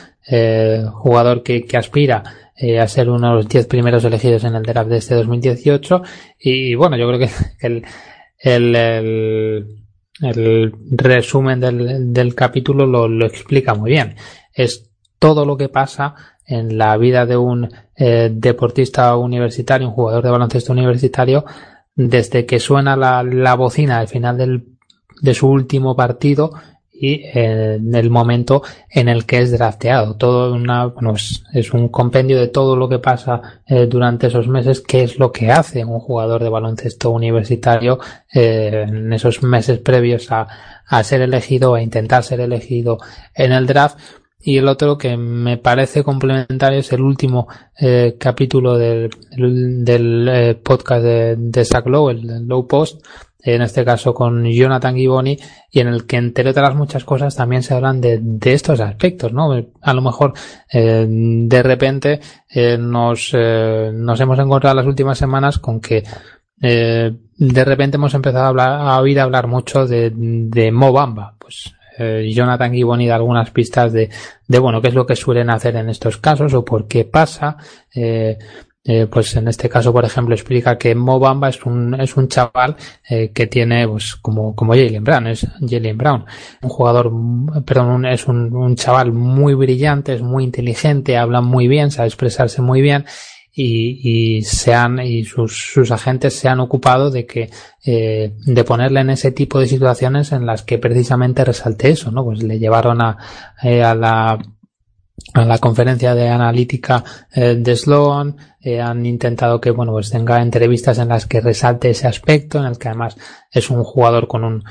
jugador 0.93 1.43
que, 1.43 1.67
que 1.67 1.77
aspira 1.77 2.23
eh, 2.63 2.79
a 2.79 2.87
ser 2.87 3.09
uno 3.09 3.31
de 3.31 3.35
los 3.37 3.49
10 3.49 3.67
primeros 3.67 4.05
elegidos 4.05 4.45
en 4.45 4.55
el 4.55 4.63
draft 4.63 4.91
de 4.91 4.99
este 4.99 5.15
2018. 5.15 6.03
Y 6.39 6.75
bueno, 6.75 6.99
yo 6.99 7.09
creo 7.09 7.19
que 7.19 7.31
el, 7.67 7.83
el, 8.39 8.77
el, 8.77 9.67
el 10.21 10.73
resumen 10.91 11.59
del, 11.59 12.13
del 12.13 12.35
capítulo 12.35 12.85
lo, 12.85 13.09
lo, 13.09 13.25
explica 13.25 13.73
muy 13.73 13.93
bien. 13.93 14.15
Es 14.53 14.91
todo 15.19 15.47
lo 15.47 15.57
que 15.57 15.71
pasa 15.71 16.15
en 16.45 16.77
la 16.77 16.99
vida 16.99 17.25
de 17.25 17.39
un 17.39 17.67
eh, 17.97 18.31
deportista 18.31 19.17
universitario, 19.17 19.89
un 19.89 19.95
jugador 19.95 20.23
de 20.23 20.31
baloncesto 20.31 20.75
universitario, 20.75 21.47
desde 21.95 22.45
que 22.45 22.61
suena 22.61 22.95
la, 22.95 23.23
la 23.23 23.55
bocina 23.55 24.01
al 24.01 24.09
final 24.09 24.37
del, 24.37 24.77
de 25.23 25.33
su 25.33 25.49
último 25.49 25.97
partido 25.97 26.53
y 27.01 27.23
en 27.33 27.95
el 27.95 28.11
momento 28.11 28.63
en 28.91 29.09
el 29.09 29.25
que 29.25 29.39
es 29.39 29.51
drafteado. 29.53 30.17
Todo 30.17 30.53
una, 30.53 30.85
bueno, 30.85 31.15
es, 31.15 31.73
un 31.73 31.89
compendio 31.89 32.39
de 32.39 32.49
todo 32.49 32.77
lo 32.77 32.91
que 32.91 32.99
pasa 32.99 33.63
eh, 33.67 33.87
durante 33.87 34.27
esos 34.27 34.47
meses, 34.49 34.83
qué 34.83 35.03
es 35.05 35.19
lo 35.19 35.33
que 35.33 35.51
hace 35.51 35.83
un 35.83 35.99
jugador 35.99 36.43
de 36.43 36.51
baloncesto 36.51 37.11
universitario 37.11 37.99
eh, 38.35 38.85
en 38.87 39.11
esos 39.15 39.43
meses 39.43 39.79
previos 39.79 40.31
a, 40.31 40.47
a 40.87 41.03
ser 41.03 41.23
elegido, 41.23 41.75
a 41.75 41.83
intentar 41.83 42.23
ser 42.23 42.41
elegido 42.41 42.99
en 43.35 43.53
el 43.53 43.67
draft. 43.67 43.99
Y 44.43 44.59
el 44.59 44.69
otro 44.69 44.97
que 44.99 45.17
me 45.17 45.57
parece 45.59 46.03
complementario 46.03 46.81
es 46.81 46.93
el 46.93 47.03
último 47.03 47.49
eh, 47.79 48.17
capítulo 48.19 48.77
del, 48.77 49.11
del 49.85 50.29
eh, 50.29 50.55
podcast 50.55 51.05
de 51.05 51.65
Zach 51.65 51.87
Lowe, 51.87 52.11
el 52.11 52.47
Low 52.47 52.67
Post, 52.67 53.03
en 53.43 53.63
este 53.63 53.85
caso 53.85 54.15
con 54.15 54.45
Jonathan 54.45 54.97
Giboni, 54.97 55.39
y 55.71 55.81
en 55.81 55.89
el 55.89 56.07
que 56.07 56.17
entre 56.17 56.51
otras 56.51 56.75
muchas 56.75 57.05
cosas 57.05 57.37
también 57.37 57.63
se 57.63 57.75
hablan 57.75 58.01
de, 58.01 58.19
de 58.21 58.53
estos 58.53 58.81
aspectos, 58.81 59.33
¿no? 59.33 59.53
A 59.81 59.95
lo 59.95 60.03
mejor 60.03 60.35
eh, 60.73 61.07
de 61.09 61.63
repente 61.63 62.21
eh, 62.49 62.77
nos, 62.79 63.33
eh, 63.35 63.91
nos 63.95 64.21
hemos 64.21 64.39
encontrado 64.39 64.77
las 64.77 64.87
últimas 64.87 65.19
semanas 65.19 65.59
con 65.59 65.81
que 65.81 66.05
eh, 66.61 67.13
de 67.37 67.65
repente 67.65 67.97
hemos 67.97 68.15
empezado 68.15 68.45
a, 68.45 68.49
hablar, 68.49 68.81
a 68.81 69.01
oír 69.01 69.19
hablar 69.21 69.47
mucho 69.47 69.87
de, 69.87 70.13
de 70.15 70.71
Mobamba, 70.73 71.37
pues 71.39 71.75
Jonathan 71.99 72.73
Giboni 72.73 73.07
da 73.07 73.17
algunas 73.17 73.51
pistas 73.51 73.93
de, 73.93 74.09
de, 74.49 74.59
bueno, 74.59 74.81
qué 74.81 74.89
es 74.89 74.95
lo 74.95 75.05
que 75.05 75.17
suelen 75.17 75.51
hacer 75.51 75.77
en 75.77 75.91
estos 75.91 76.17
casos 76.17 76.55
o 76.55 76.65
por 76.65 76.89
qué 76.89 77.05
pasa. 77.05 77.59
Eh, 77.95 78.39
eh, 78.85 79.07
pues 79.07 79.37
en 79.37 79.49
este 79.49 79.69
caso, 79.69 79.93
por 79.93 80.05
ejemplo, 80.05 80.35
explica 80.35 80.79
que 80.79 80.95
Mo 80.95 81.19
Bamba 81.19 81.51
es 81.51 81.65
un, 81.65 82.01
es 82.01 82.17
un 82.17 82.29
chaval 82.29 82.77
eh, 83.09 83.31
que 83.33 83.47
tiene, 83.47 83.87
pues, 83.87 84.17
como, 84.17 84.55
como 84.55 84.73
Jalen 84.73 85.05
Brown, 85.05 85.27
es 85.27 85.47
Jalen 85.61 85.99
Brown, 85.99 86.25
un 86.63 86.69
jugador, 86.71 87.13
perdón, 87.65 88.07
es 88.07 88.27
un, 88.27 88.55
un 88.55 88.77
chaval 88.77 89.13
muy 89.13 89.55
brillante, 89.55 90.15
es 90.15 90.23
muy 90.23 90.45
inteligente, 90.45 91.17
habla 91.17 91.41
muy 91.41 91.69
bien, 91.69 91.91
sabe 91.91 92.09
expresarse 92.09 92.63
muy 92.63 92.81
bien 92.81 93.05
y, 93.53 94.39
y 94.39 94.43
se 94.43 94.73
han, 94.73 95.01
y 95.01 95.25
sus, 95.25 95.73
sus 95.73 95.91
agentes 95.91 96.35
se 96.35 96.49
han 96.49 96.61
ocupado 96.61 97.11
de 97.11 97.27
que, 97.27 97.51
eh, 97.85 98.35
de 98.47 98.65
ponerle 98.65 99.01
en 99.01 99.11
ese 99.11 99.33
tipo 99.33 99.59
de 99.59 99.67
situaciones 99.67 100.33
en 100.33 100.47
las 100.47 100.63
que 100.63 100.79
precisamente 100.79 101.45
resalte 101.45 101.91
eso, 101.91 102.11
¿no? 102.11 102.25
Pues 102.25 102.43
le 102.43 102.59
llevaron 102.59 103.03
a, 103.03 103.19
eh, 103.63 103.83
a 103.83 103.95
la 103.95 104.39
a 105.35 105.45
la 105.45 105.59
conferencia 105.59 106.15
de 106.15 106.29
analítica 106.29 107.05
eh, 107.33 107.57
de 107.57 107.77
Sloan 107.77 108.37
eh, 108.61 108.81
han 108.81 109.07
intentado 109.07 109.61
que 109.61 109.71
bueno 109.71 109.93
pues 109.93 110.11
tenga 110.11 110.43
entrevistas 110.43 110.99
en 110.99 111.09
las 111.09 111.27
que 111.27 111.41
resalte 111.41 111.91
ese 111.91 112.09
aspecto 112.09 112.59
en 112.59 112.65
el 112.65 112.79
que 112.79 112.89
además 112.89 113.17
es 113.51 113.71
un 113.71 113.85
jugador 113.85 114.27
con 114.27 114.45
un 114.45 114.65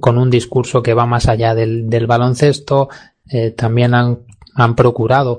con 0.00 0.18
un 0.18 0.30
discurso 0.30 0.82
que 0.82 0.94
va 0.94 1.04
más 1.04 1.26
allá 1.26 1.54
del, 1.54 1.90
del 1.90 2.06
baloncesto. 2.06 2.88
Eh, 3.28 3.50
también 3.50 3.94
han 3.94 4.20
han 4.54 4.74
procurado 4.74 5.38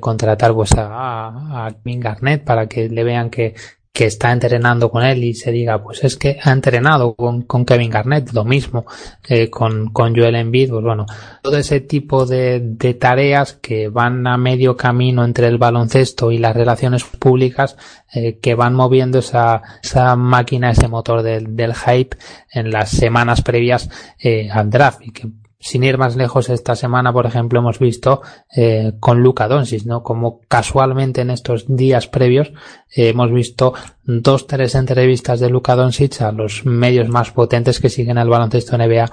contratar 0.00 0.52
pues 0.52 0.72
a, 0.76 1.66
a, 1.66 1.76
Garnett 1.84 2.44
para 2.44 2.66
que 2.66 2.88
le 2.88 3.04
vean 3.04 3.30
que, 3.30 3.54
que 3.92 4.06
está 4.06 4.30
entrenando 4.30 4.90
con 4.90 5.02
él 5.02 5.24
y 5.24 5.34
se 5.34 5.50
diga, 5.50 5.82
pues 5.82 6.04
es 6.04 6.16
que 6.16 6.38
ha 6.42 6.52
entrenado 6.52 7.14
con, 7.14 7.42
con 7.42 7.64
Kevin 7.64 7.90
Garnett, 7.90 8.32
lo 8.32 8.44
mismo 8.44 8.86
eh, 9.28 9.50
con, 9.50 9.90
con 9.92 10.14
Joel 10.14 10.36
Embiid, 10.36 10.70
pues 10.70 10.84
bueno, 10.84 11.06
todo 11.42 11.56
ese 11.56 11.80
tipo 11.80 12.24
de, 12.24 12.60
de 12.62 12.94
tareas 12.94 13.54
que 13.54 13.88
van 13.88 14.26
a 14.26 14.36
medio 14.36 14.76
camino 14.76 15.24
entre 15.24 15.48
el 15.48 15.58
baloncesto 15.58 16.30
y 16.30 16.38
las 16.38 16.54
relaciones 16.54 17.02
públicas 17.04 17.76
eh, 18.14 18.38
que 18.40 18.54
van 18.54 18.74
moviendo 18.74 19.18
esa, 19.18 19.62
esa 19.82 20.14
máquina, 20.14 20.70
ese 20.70 20.88
motor 20.88 21.22
del, 21.22 21.56
del 21.56 21.74
hype 21.74 22.16
en 22.52 22.70
las 22.70 22.90
semanas 22.90 23.42
previas 23.42 23.90
eh, 24.18 24.48
al 24.50 24.70
draft 24.70 25.02
y 25.02 25.10
que 25.10 25.28
sin 25.60 25.84
ir 25.84 25.98
más 25.98 26.16
lejos, 26.16 26.48
esta 26.48 26.74
semana, 26.74 27.12
por 27.12 27.26
ejemplo, 27.26 27.60
hemos 27.60 27.78
visto 27.78 28.22
eh, 28.56 28.94
con 28.98 29.22
Luca 29.22 29.46
Doncic, 29.46 29.84
¿no? 29.84 30.02
Como 30.02 30.40
casualmente 30.48 31.20
en 31.20 31.30
estos 31.30 31.66
días 31.68 32.08
previos 32.08 32.48
eh, 32.94 33.10
hemos 33.10 33.30
visto 33.30 33.74
dos, 34.04 34.46
tres 34.46 34.74
entrevistas 34.74 35.38
de 35.38 35.50
Luca 35.50 35.76
Doncic 35.76 36.22
a 36.22 36.32
los 36.32 36.64
medios 36.64 37.08
más 37.08 37.30
potentes 37.30 37.78
que 37.78 37.90
siguen 37.90 38.16
el 38.16 38.28
baloncesto 38.28 38.78
NBA 38.78 39.10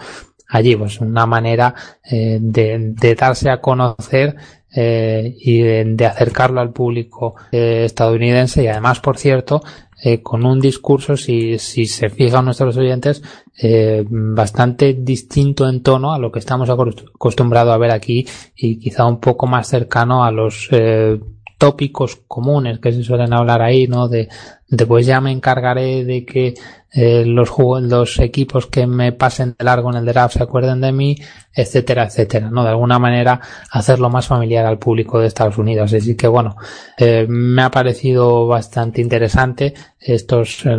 allí, 0.48 0.76
pues 0.76 1.00
una 1.02 1.26
manera 1.26 1.76
eh, 2.04 2.38
de, 2.42 2.94
de, 2.94 3.16
darse 3.16 3.50
a 3.50 3.60
conocer 3.60 4.36
eh, 4.74 5.36
y 5.40 5.62
de, 5.62 5.84
de, 5.86 6.06
acercarlo 6.06 6.62
al 6.62 6.72
público 6.72 7.36
eh, 7.52 7.84
estadounidense 7.86 8.64
y 8.64 8.68
además, 8.68 9.00
por 9.00 9.18
cierto, 9.18 9.62
eh, 10.00 10.22
con 10.22 10.46
un 10.46 10.60
discurso, 10.60 11.18
si, 11.18 11.58
si 11.58 11.86
se 11.86 12.10
fijan 12.10 12.46
nuestros 12.46 12.78
oyentes, 12.78 13.24
eh, 13.58 14.06
bastante 14.08 14.94
distinto 14.94 15.68
en 15.68 15.82
tono 15.82 16.14
a 16.14 16.20
lo 16.20 16.32
que 16.32 16.40
estamos 16.40 16.70
acostumbrados 16.70 17.74
a 17.74 17.78
ver 17.78 17.92
aquí 17.92 18.28
y 18.56 18.78
quizá 18.78 19.06
un 19.06 19.20
poco 19.20 19.48
más 19.48 19.68
cercano 19.68 20.24
a 20.24 20.32
los 20.32 20.70
eh, 20.72 21.20
tópicos 21.58 22.22
comunes 22.28 22.80
que 22.80 22.92
se 22.92 23.04
suelen 23.04 23.34
hablar 23.34 23.62
ahí, 23.62 23.88
¿no? 23.88 24.08
De, 24.08 24.30
de 24.68 24.86
pues 24.86 25.06
ya 25.06 25.22
me 25.22 25.32
encargaré 25.32 26.04
de 26.04 26.26
que 26.26 26.54
eh, 26.92 27.26
los, 27.26 27.50
los 27.82 28.20
equipos 28.20 28.68
que 28.68 28.88
me 28.88 29.12
pasen 29.12 29.56
de 29.58 29.66
largo 29.66 29.90
en 29.92 29.98
el 29.98 30.06
draft 30.06 30.38
se 30.38 30.44
acuerden 30.44 30.82
de 30.82 30.92
mí, 30.92 31.16
etcétera, 31.54 32.06
etcétera, 32.06 32.50
¿no? 32.50 32.64
De 32.64 32.70
alguna 32.70 33.00
manera 33.00 33.40
hacerlo 33.72 34.10
más 34.10 34.28
familiar 34.28 34.66
al 34.66 34.80
público 34.80 35.20
de 35.20 35.28
Estados 35.28 35.58
Unidos. 35.58 35.94
Así 35.94 36.16
que 36.16 36.28
bueno, 36.28 36.56
eh, 36.98 37.26
me 37.28 37.62
ha 37.62 37.72
parecido 37.72 38.48
bastante 38.48 39.02
interesante 39.02 39.74
estos 40.00 40.66
eh, 40.66 40.78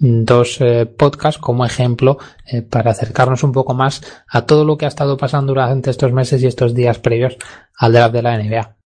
dos 0.00 0.58
podcasts 0.96 1.40
como 1.40 1.64
ejemplo 1.64 2.18
eh, 2.46 2.62
para 2.62 2.92
acercarnos 2.92 3.42
un 3.42 3.52
poco 3.52 3.74
más 3.74 4.02
a 4.28 4.46
todo 4.46 4.64
lo 4.64 4.76
que 4.78 4.86
ha 4.86 4.88
estado 4.88 5.16
pasando 5.16 5.52
durante 5.52 5.90
estos 5.90 6.12
meses 6.12 6.42
y 6.42 6.46
estos 6.46 6.74
días 6.74 6.98
previos 6.98 7.36
al 7.76 7.92
draft 7.92 8.14
de 8.14 8.22
la 8.22 8.38
NBA. 8.38 8.77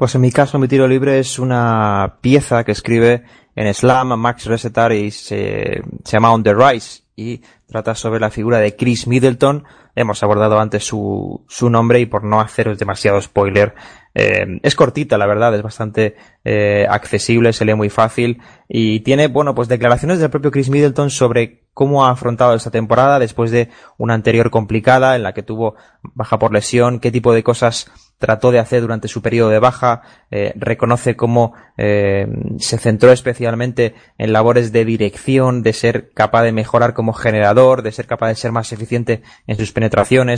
Pues 0.00 0.14
en 0.14 0.22
mi 0.22 0.32
caso, 0.32 0.58
mi 0.58 0.66
tiro 0.66 0.88
libre 0.88 1.18
es 1.18 1.38
una 1.38 2.16
pieza 2.22 2.64
que 2.64 2.72
escribe 2.72 3.22
en 3.54 3.74
Slam 3.74 4.18
Max 4.18 4.46
Resetar 4.46 4.94
y 4.94 5.10
se, 5.10 5.82
se 6.04 6.12
llama 6.12 6.32
On 6.32 6.42
the 6.42 6.54
Rise 6.54 7.02
y 7.16 7.42
trata 7.66 7.94
sobre 7.94 8.18
la 8.18 8.30
figura 8.30 8.60
de 8.60 8.76
Chris 8.76 9.06
Middleton. 9.06 9.62
Hemos 10.00 10.22
abordado 10.22 10.58
antes 10.58 10.84
su, 10.84 11.44
su 11.48 11.70
nombre 11.70 12.00
y 12.00 12.06
por 12.06 12.24
no 12.24 12.40
haceros 12.40 12.78
demasiado 12.78 13.20
spoiler, 13.20 13.74
eh, 14.14 14.58
es 14.62 14.74
cortita, 14.74 15.18
la 15.18 15.26
verdad, 15.26 15.54
es 15.54 15.62
bastante 15.62 16.16
eh, 16.44 16.86
accesible, 16.88 17.52
se 17.52 17.64
lee 17.64 17.74
muy 17.74 17.90
fácil 17.90 18.42
y 18.68 19.00
tiene, 19.00 19.28
bueno, 19.28 19.54
pues 19.54 19.68
declaraciones 19.68 20.18
del 20.18 20.30
propio 20.30 20.50
Chris 20.50 20.68
Middleton 20.68 21.10
sobre 21.10 21.68
cómo 21.74 22.04
ha 22.04 22.10
afrontado 22.10 22.54
esta 22.54 22.72
temporada 22.72 23.20
después 23.20 23.52
de 23.52 23.68
una 23.98 24.14
anterior 24.14 24.50
complicada 24.50 25.14
en 25.14 25.22
la 25.22 25.32
que 25.32 25.44
tuvo 25.44 25.76
baja 26.02 26.38
por 26.38 26.52
lesión, 26.52 26.98
qué 26.98 27.12
tipo 27.12 27.32
de 27.32 27.44
cosas 27.44 27.90
trató 28.18 28.50
de 28.50 28.58
hacer 28.58 28.82
durante 28.82 29.08
su 29.08 29.22
periodo 29.22 29.48
de 29.48 29.60
baja, 29.60 30.02
eh, 30.30 30.52
reconoce 30.56 31.16
cómo 31.16 31.54
se 31.78 32.76
centró 32.76 33.12
especialmente 33.12 33.94
en 34.18 34.34
labores 34.34 34.72
de 34.72 34.84
dirección, 34.84 35.62
de 35.62 35.72
ser 35.72 36.10
capaz 36.12 36.42
de 36.42 36.52
mejorar 36.52 36.92
como 36.92 37.14
generador, 37.14 37.80
de 37.80 37.92
ser 37.92 38.06
capaz 38.06 38.28
de 38.28 38.34
ser 38.34 38.52
más 38.52 38.70
eficiente 38.74 39.22
en 39.46 39.56
sus 39.56 39.72
penetraciones, 39.72 39.89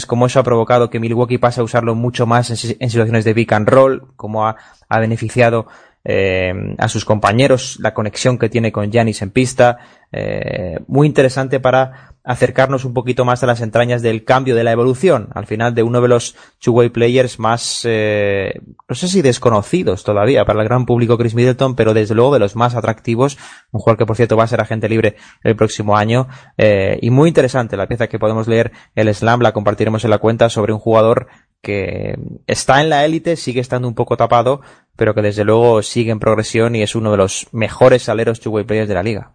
cómo 0.07 0.27
eso 0.27 0.41
ha 0.41 0.43
provocado 0.43 0.91
que 0.91 1.01
Milwaukee 1.01 1.39
pase 1.39 1.61
a 1.61 1.65
usarlo 1.65 1.95
mucho 1.95 2.27
más 2.27 2.51
en, 2.51 2.57
situaciones 2.57 3.25
de 3.25 3.35
pick 3.35 3.53
and 3.53 3.69
roll, 3.69 4.09
cómo 4.17 4.47
ha, 4.47 4.57
beneficiado 4.89 5.67
eh, 6.05 6.53
a 6.79 6.89
sus 6.89 7.05
compañeros, 7.05 7.79
la 7.81 7.95
conexión 7.95 8.39
que 8.39 8.49
tiene 8.49 8.73
con 8.73 8.93
Janis 8.93 9.23
en 9.23 9.31
pista, 9.31 9.79
eh, 10.13 10.79
muy 10.87 11.07
interesante 11.07 11.59
para 11.59 12.13
acercarnos 12.25 12.85
un 12.85 12.95
poquito 12.95 13.25
más 13.25 13.43
a 13.43 13.47
las 13.47 13.61
entrañas 13.61 14.01
del 14.01 14.25
cambio, 14.25 14.55
de 14.55 14.63
la 14.63 14.71
evolución, 14.71 15.31
al 15.35 15.47
final 15.47 15.75
de 15.75 15.83
uno 15.83 16.01
de 16.01 16.09
los 16.09 16.37
two-way 16.61 16.91
players 16.91 17.39
más, 17.39 17.83
eh, 17.85 18.61
no 18.89 18.95
sé 18.95 19.09
si 19.09 19.23
desconocidos 19.23 20.05
todavía 20.05 20.45
para 20.45 20.61
el 20.61 20.69
gran 20.69 20.87
público 20.87 21.19
Chris 21.19 21.35
Middleton, 21.35 21.75
pero 21.75 21.95
desde 21.95 22.15
luego 22.15 22.35
de 22.35 22.39
los 22.39 22.55
más 22.55 22.77
atractivos, 22.77 23.39
un 23.73 23.81
jugador 23.81 23.99
que 23.99 24.07
por 24.07 24.17
cierto 24.17 24.37
va 24.37 24.45
a 24.45 24.49
ser 24.49 24.61
agente 24.61 24.89
libre 24.89 25.17
el 25.43 25.57
próximo 25.57 25.97
año, 25.97 26.29
eh, 26.59 26.99
y 27.03 27.11
muy 27.11 27.29
interesante 27.29 27.77
la 27.77 27.89
pieza 27.89 28.07
que 28.07 28.21
podemos 28.21 28.47
leer, 28.47 28.71
el 28.95 29.13
slam, 29.13 29.41
la 29.41 29.53
compartiremos 29.53 30.05
en 30.05 30.11
la 30.11 30.19
cuenta 30.19 30.49
sobre 30.49 30.73
un 30.73 30.79
jugador 30.79 31.27
que 31.61 32.19
está 32.47 32.81
en 32.81 32.91
la 32.91 33.05
élite, 33.05 33.37
sigue 33.37 33.61
estando 33.61 33.89
un 33.89 33.95
poco 33.95 34.17
tapado, 34.17 34.61
pero 34.97 35.15
que 35.15 35.23
desde 35.23 35.45
luego 35.45 35.83
sigue 35.83 36.13
en 36.13 36.21
progresión 36.21 36.77
y 36.77 36.83
es 36.83 36.95
uno 36.95 37.11
de 37.11 37.17
los 37.17 37.49
mejores 37.53 38.09
aleros 38.09 38.41
two-way 38.41 38.65
players 38.65 38.89
de 38.89 38.95
la 38.95 39.03
liga. 39.03 39.33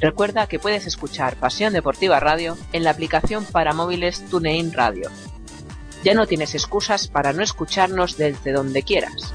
Recuerda 0.00 0.46
que 0.46 0.58
puedes 0.58 0.86
escuchar 0.86 1.36
Pasión 1.36 1.74
Deportiva 1.74 2.18
Radio 2.20 2.56
en 2.72 2.84
la 2.84 2.90
aplicación 2.90 3.44
para 3.44 3.74
móviles 3.74 4.24
TuneIn 4.30 4.72
Radio. 4.72 5.10
Ya 6.02 6.14
no 6.14 6.26
tienes 6.26 6.54
excusas 6.54 7.06
para 7.06 7.34
no 7.34 7.42
escucharnos 7.42 8.16
desde 8.16 8.52
donde 8.52 8.82
quieras. 8.82 9.34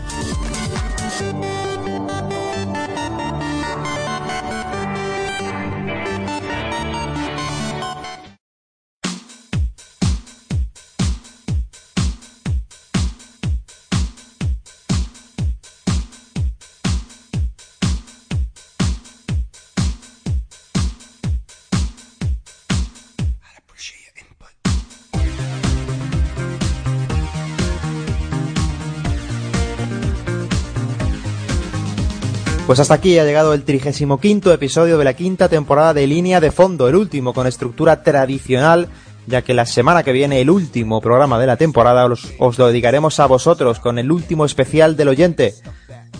Pues 32.65 32.79
hasta 32.79 32.95
aquí 32.95 33.19
ha 33.19 33.25
llegado 33.25 33.53
el 33.53 33.63
35 33.63 34.51
episodio 34.51 34.97
de 34.97 35.05
la 35.05 35.13
quinta 35.13 35.47
temporada 35.47 35.93
de 35.93 36.07
Línea 36.07 36.41
de 36.41 36.49
Fondo, 36.49 36.89
el 36.89 36.95
último 36.95 37.31
con 37.31 37.45
estructura 37.45 38.01
tradicional, 38.01 38.89
ya 39.27 39.43
que 39.43 39.53
la 39.53 39.67
semana 39.67 40.01
que 40.01 40.11
viene, 40.11 40.41
el 40.41 40.49
último 40.49 40.99
programa 40.99 41.37
de 41.37 41.45
la 41.45 41.57
temporada, 41.57 42.07
os, 42.07 42.57
lo 42.57 42.67
dedicaremos 42.67 43.19
a 43.19 43.27
vosotros 43.27 43.79
con 43.79 43.99
el 43.99 44.11
último 44.11 44.45
especial 44.45 44.97
del 44.97 45.09
oyente 45.09 45.53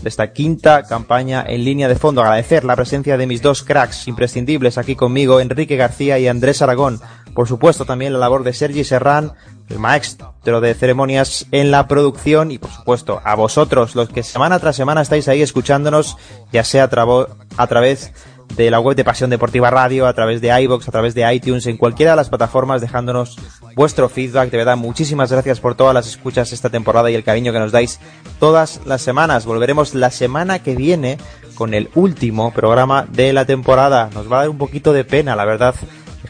de 0.04 0.10
esta 0.10 0.34
quinta 0.34 0.84
campaña 0.84 1.44
en 1.48 1.66
línea 1.66 1.88
de 1.88 1.96
fondo. 1.96 2.22
Agradecer 2.22 2.64
la 2.64 2.76
presencia 2.76 3.18
de 3.18 3.26
mis 3.26 3.42
dos 3.42 3.64
cracks 3.64 4.08
imprescindibles 4.08 4.78
aquí 4.78 4.96
conmigo, 4.96 5.40
Enrique 5.40 5.78
García 5.78 6.20
y 6.20 6.28
Andrés 6.28 6.62
Aragón. 6.62 7.02
Por 7.34 7.48
supuesto 7.48 7.86
también 7.86 8.14
la 8.14 8.20
labor 8.20 8.44
de 8.44 8.54
Sergi 8.54 8.84
Serrán, 8.84 9.34
el 9.70 9.80
maestro 9.80 10.36
de 10.44 10.74
ceremonias 10.76 11.48
en 11.52 11.72
la 11.72 11.88
producción 11.88 12.52
y 12.52 12.60
por 12.60 12.70
supuesto 12.72 13.22
a 13.24 13.36
vosotros, 13.36 13.96
los 13.96 14.10
que 14.10 14.22
semana 14.24 14.60
tras 14.60 14.76
semana 14.76 15.02
estáis 15.02 15.28
ahí 15.28 15.42
escuchándonos, 15.42 16.18
ya 16.52 16.64
sea 16.64 16.84
a, 16.84 17.28
a 17.58 17.68
través 17.68 18.14
de 18.56 18.72
la 18.72 18.80
web 18.80 18.96
de 18.96 19.04
Pasión 19.04 19.30
Deportiva 19.30 19.70
Radio, 19.70 20.08
a 20.08 20.14
través 20.14 20.40
de 20.40 20.62
iBox, 20.62 20.88
a 20.88 20.92
través 20.92 21.16
de 21.16 21.34
iTunes, 21.34 21.66
en 21.66 21.78
cualquiera 21.78 22.12
de 22.12 22.18
las 22.18 22.30
plataformas, 22.30 22.80
dejándonos 22.80 23.38
vuestro 23.76 24.08
feedback. 24.08 24.50
De 24.50 24.58
verdad, 24.58 24.78
muchísimas 24.78 25.32
gracias 25.32 25.60
por 25.60 25.76
todas 25.76 25.94
las 25.94 26.08
escuchas 26.08 26.54
esta 26.54 26.70
temporada 26.70 27.12
y 27.12 27.16
el 27.16 27.24
cariño 27.24 27.52
que 27.52 27.60
nos 27.60 27.72
dais 27.72 28.00
todas 28.40 28.82
las 28.86 29.02
semanas. 29.02 29.46
Volveremos 29.46 29.94
la 29.94 30.12
semana 30.12 30.60
que 30.60 30.76
viene 30.76 31.18
con 31.56 31.74
el 31.74 31.90
último 31.96 32.54
programa 32.54 33.06
de 33.10 33.34
la 33.34 33.46
temporada. 33.46 34.10
Nos 34.14 34.32
va 34.32 34.38
a 34.38 34.40
dar 34.42 34.50
un 34.50 34.58
poquito 34.58 34.94
de 34.94 35.04
pena, 35.04 35.36
la 35.36 35.46
verdad, 35.46 35.76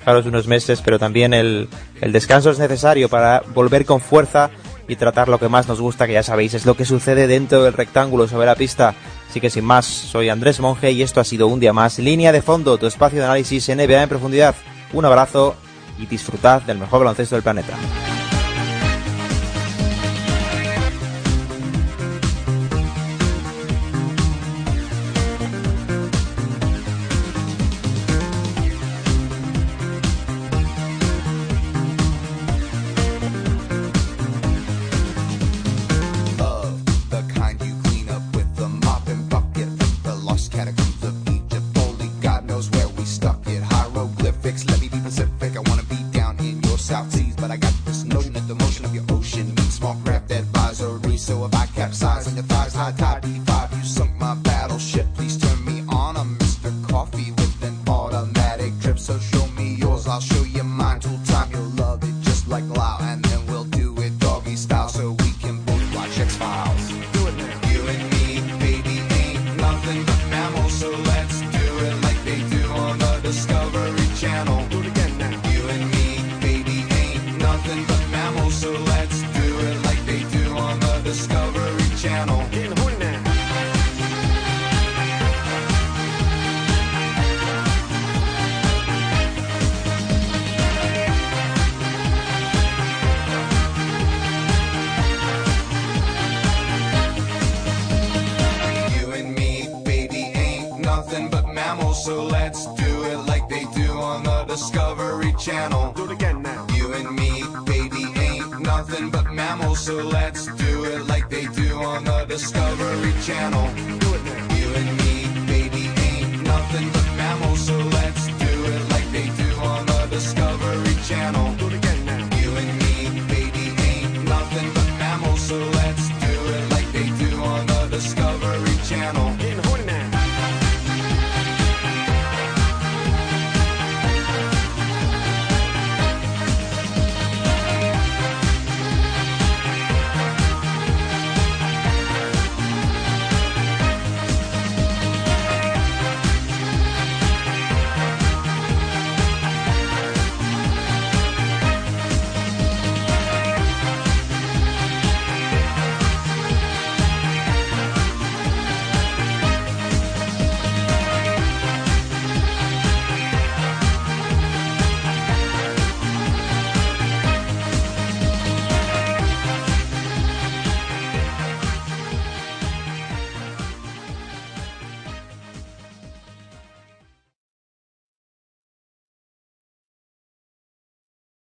dejaros 0.05 0.27
unos 0.27 0.47
meses, 0.47 0.81
pero 0.85 0.99
también 0.99 1.33
el, 1.33 1.67
el 1.99 2.11
descanso 2.11 2.51
es 2.51 2.59
necesario 2.59 3.09
para 3.09 3.41
volver 3.55 3.85
con 3.85 3.99
fuerza 3.99 4.51
y 4.87 4.97
tratar 4.97 5.29
lo 5.29 5.39
que 5.39 5.49
más 5.49 5.67
nos 5.67 5.81
gusta, 5.81 6.05
que 6.05 6.13
ya 6.13 6.21
sabéis, 6.21 6.53
es 6.53 6.67
lo 6.67 6.77
que 6.77 6.85
sucede 6.85 7.25
dentro 7.25 7.63
del 7.63 7.73
rectángulo 7.73 8.27
sobre 8.27 8.45
la 8.45 8.53
pista. 8.53 8.93
Así 9.27 9.41
que 9.41 9.49
sin 9.49 9.65
más, 9.65 9.87
soy 9.87 10.29
Andrés 10.29 10.59
Monge 10.59 10.91
y 10.91 11.01
esto 11.01 11.21
ha 11.21 11.23
sido 11.23 11.47
un 11.47 11.59
día 11.59 11.73
más. 11.73 11.97
Línea 11.97 12.31
de 12.31 12.43
fondo, 12.43 12.77
tu 12.77 12.85
espacio 12.85 13.17
de 13.17 13.25
análisis 13.25 13.67
NBA 13.67 14.03
en 14.03 14.09
profundidad. 14.09 14.53
Un 14.93 15.05
abrazo 15.05 15.55
y 15.97 16.05
disfrutad 16.05 16.61
del 16.61 16.77
mejor 16.77 16.99
baloncesto 16.99 17.35
del 17.35 17.43
planeta. 17.43 17.73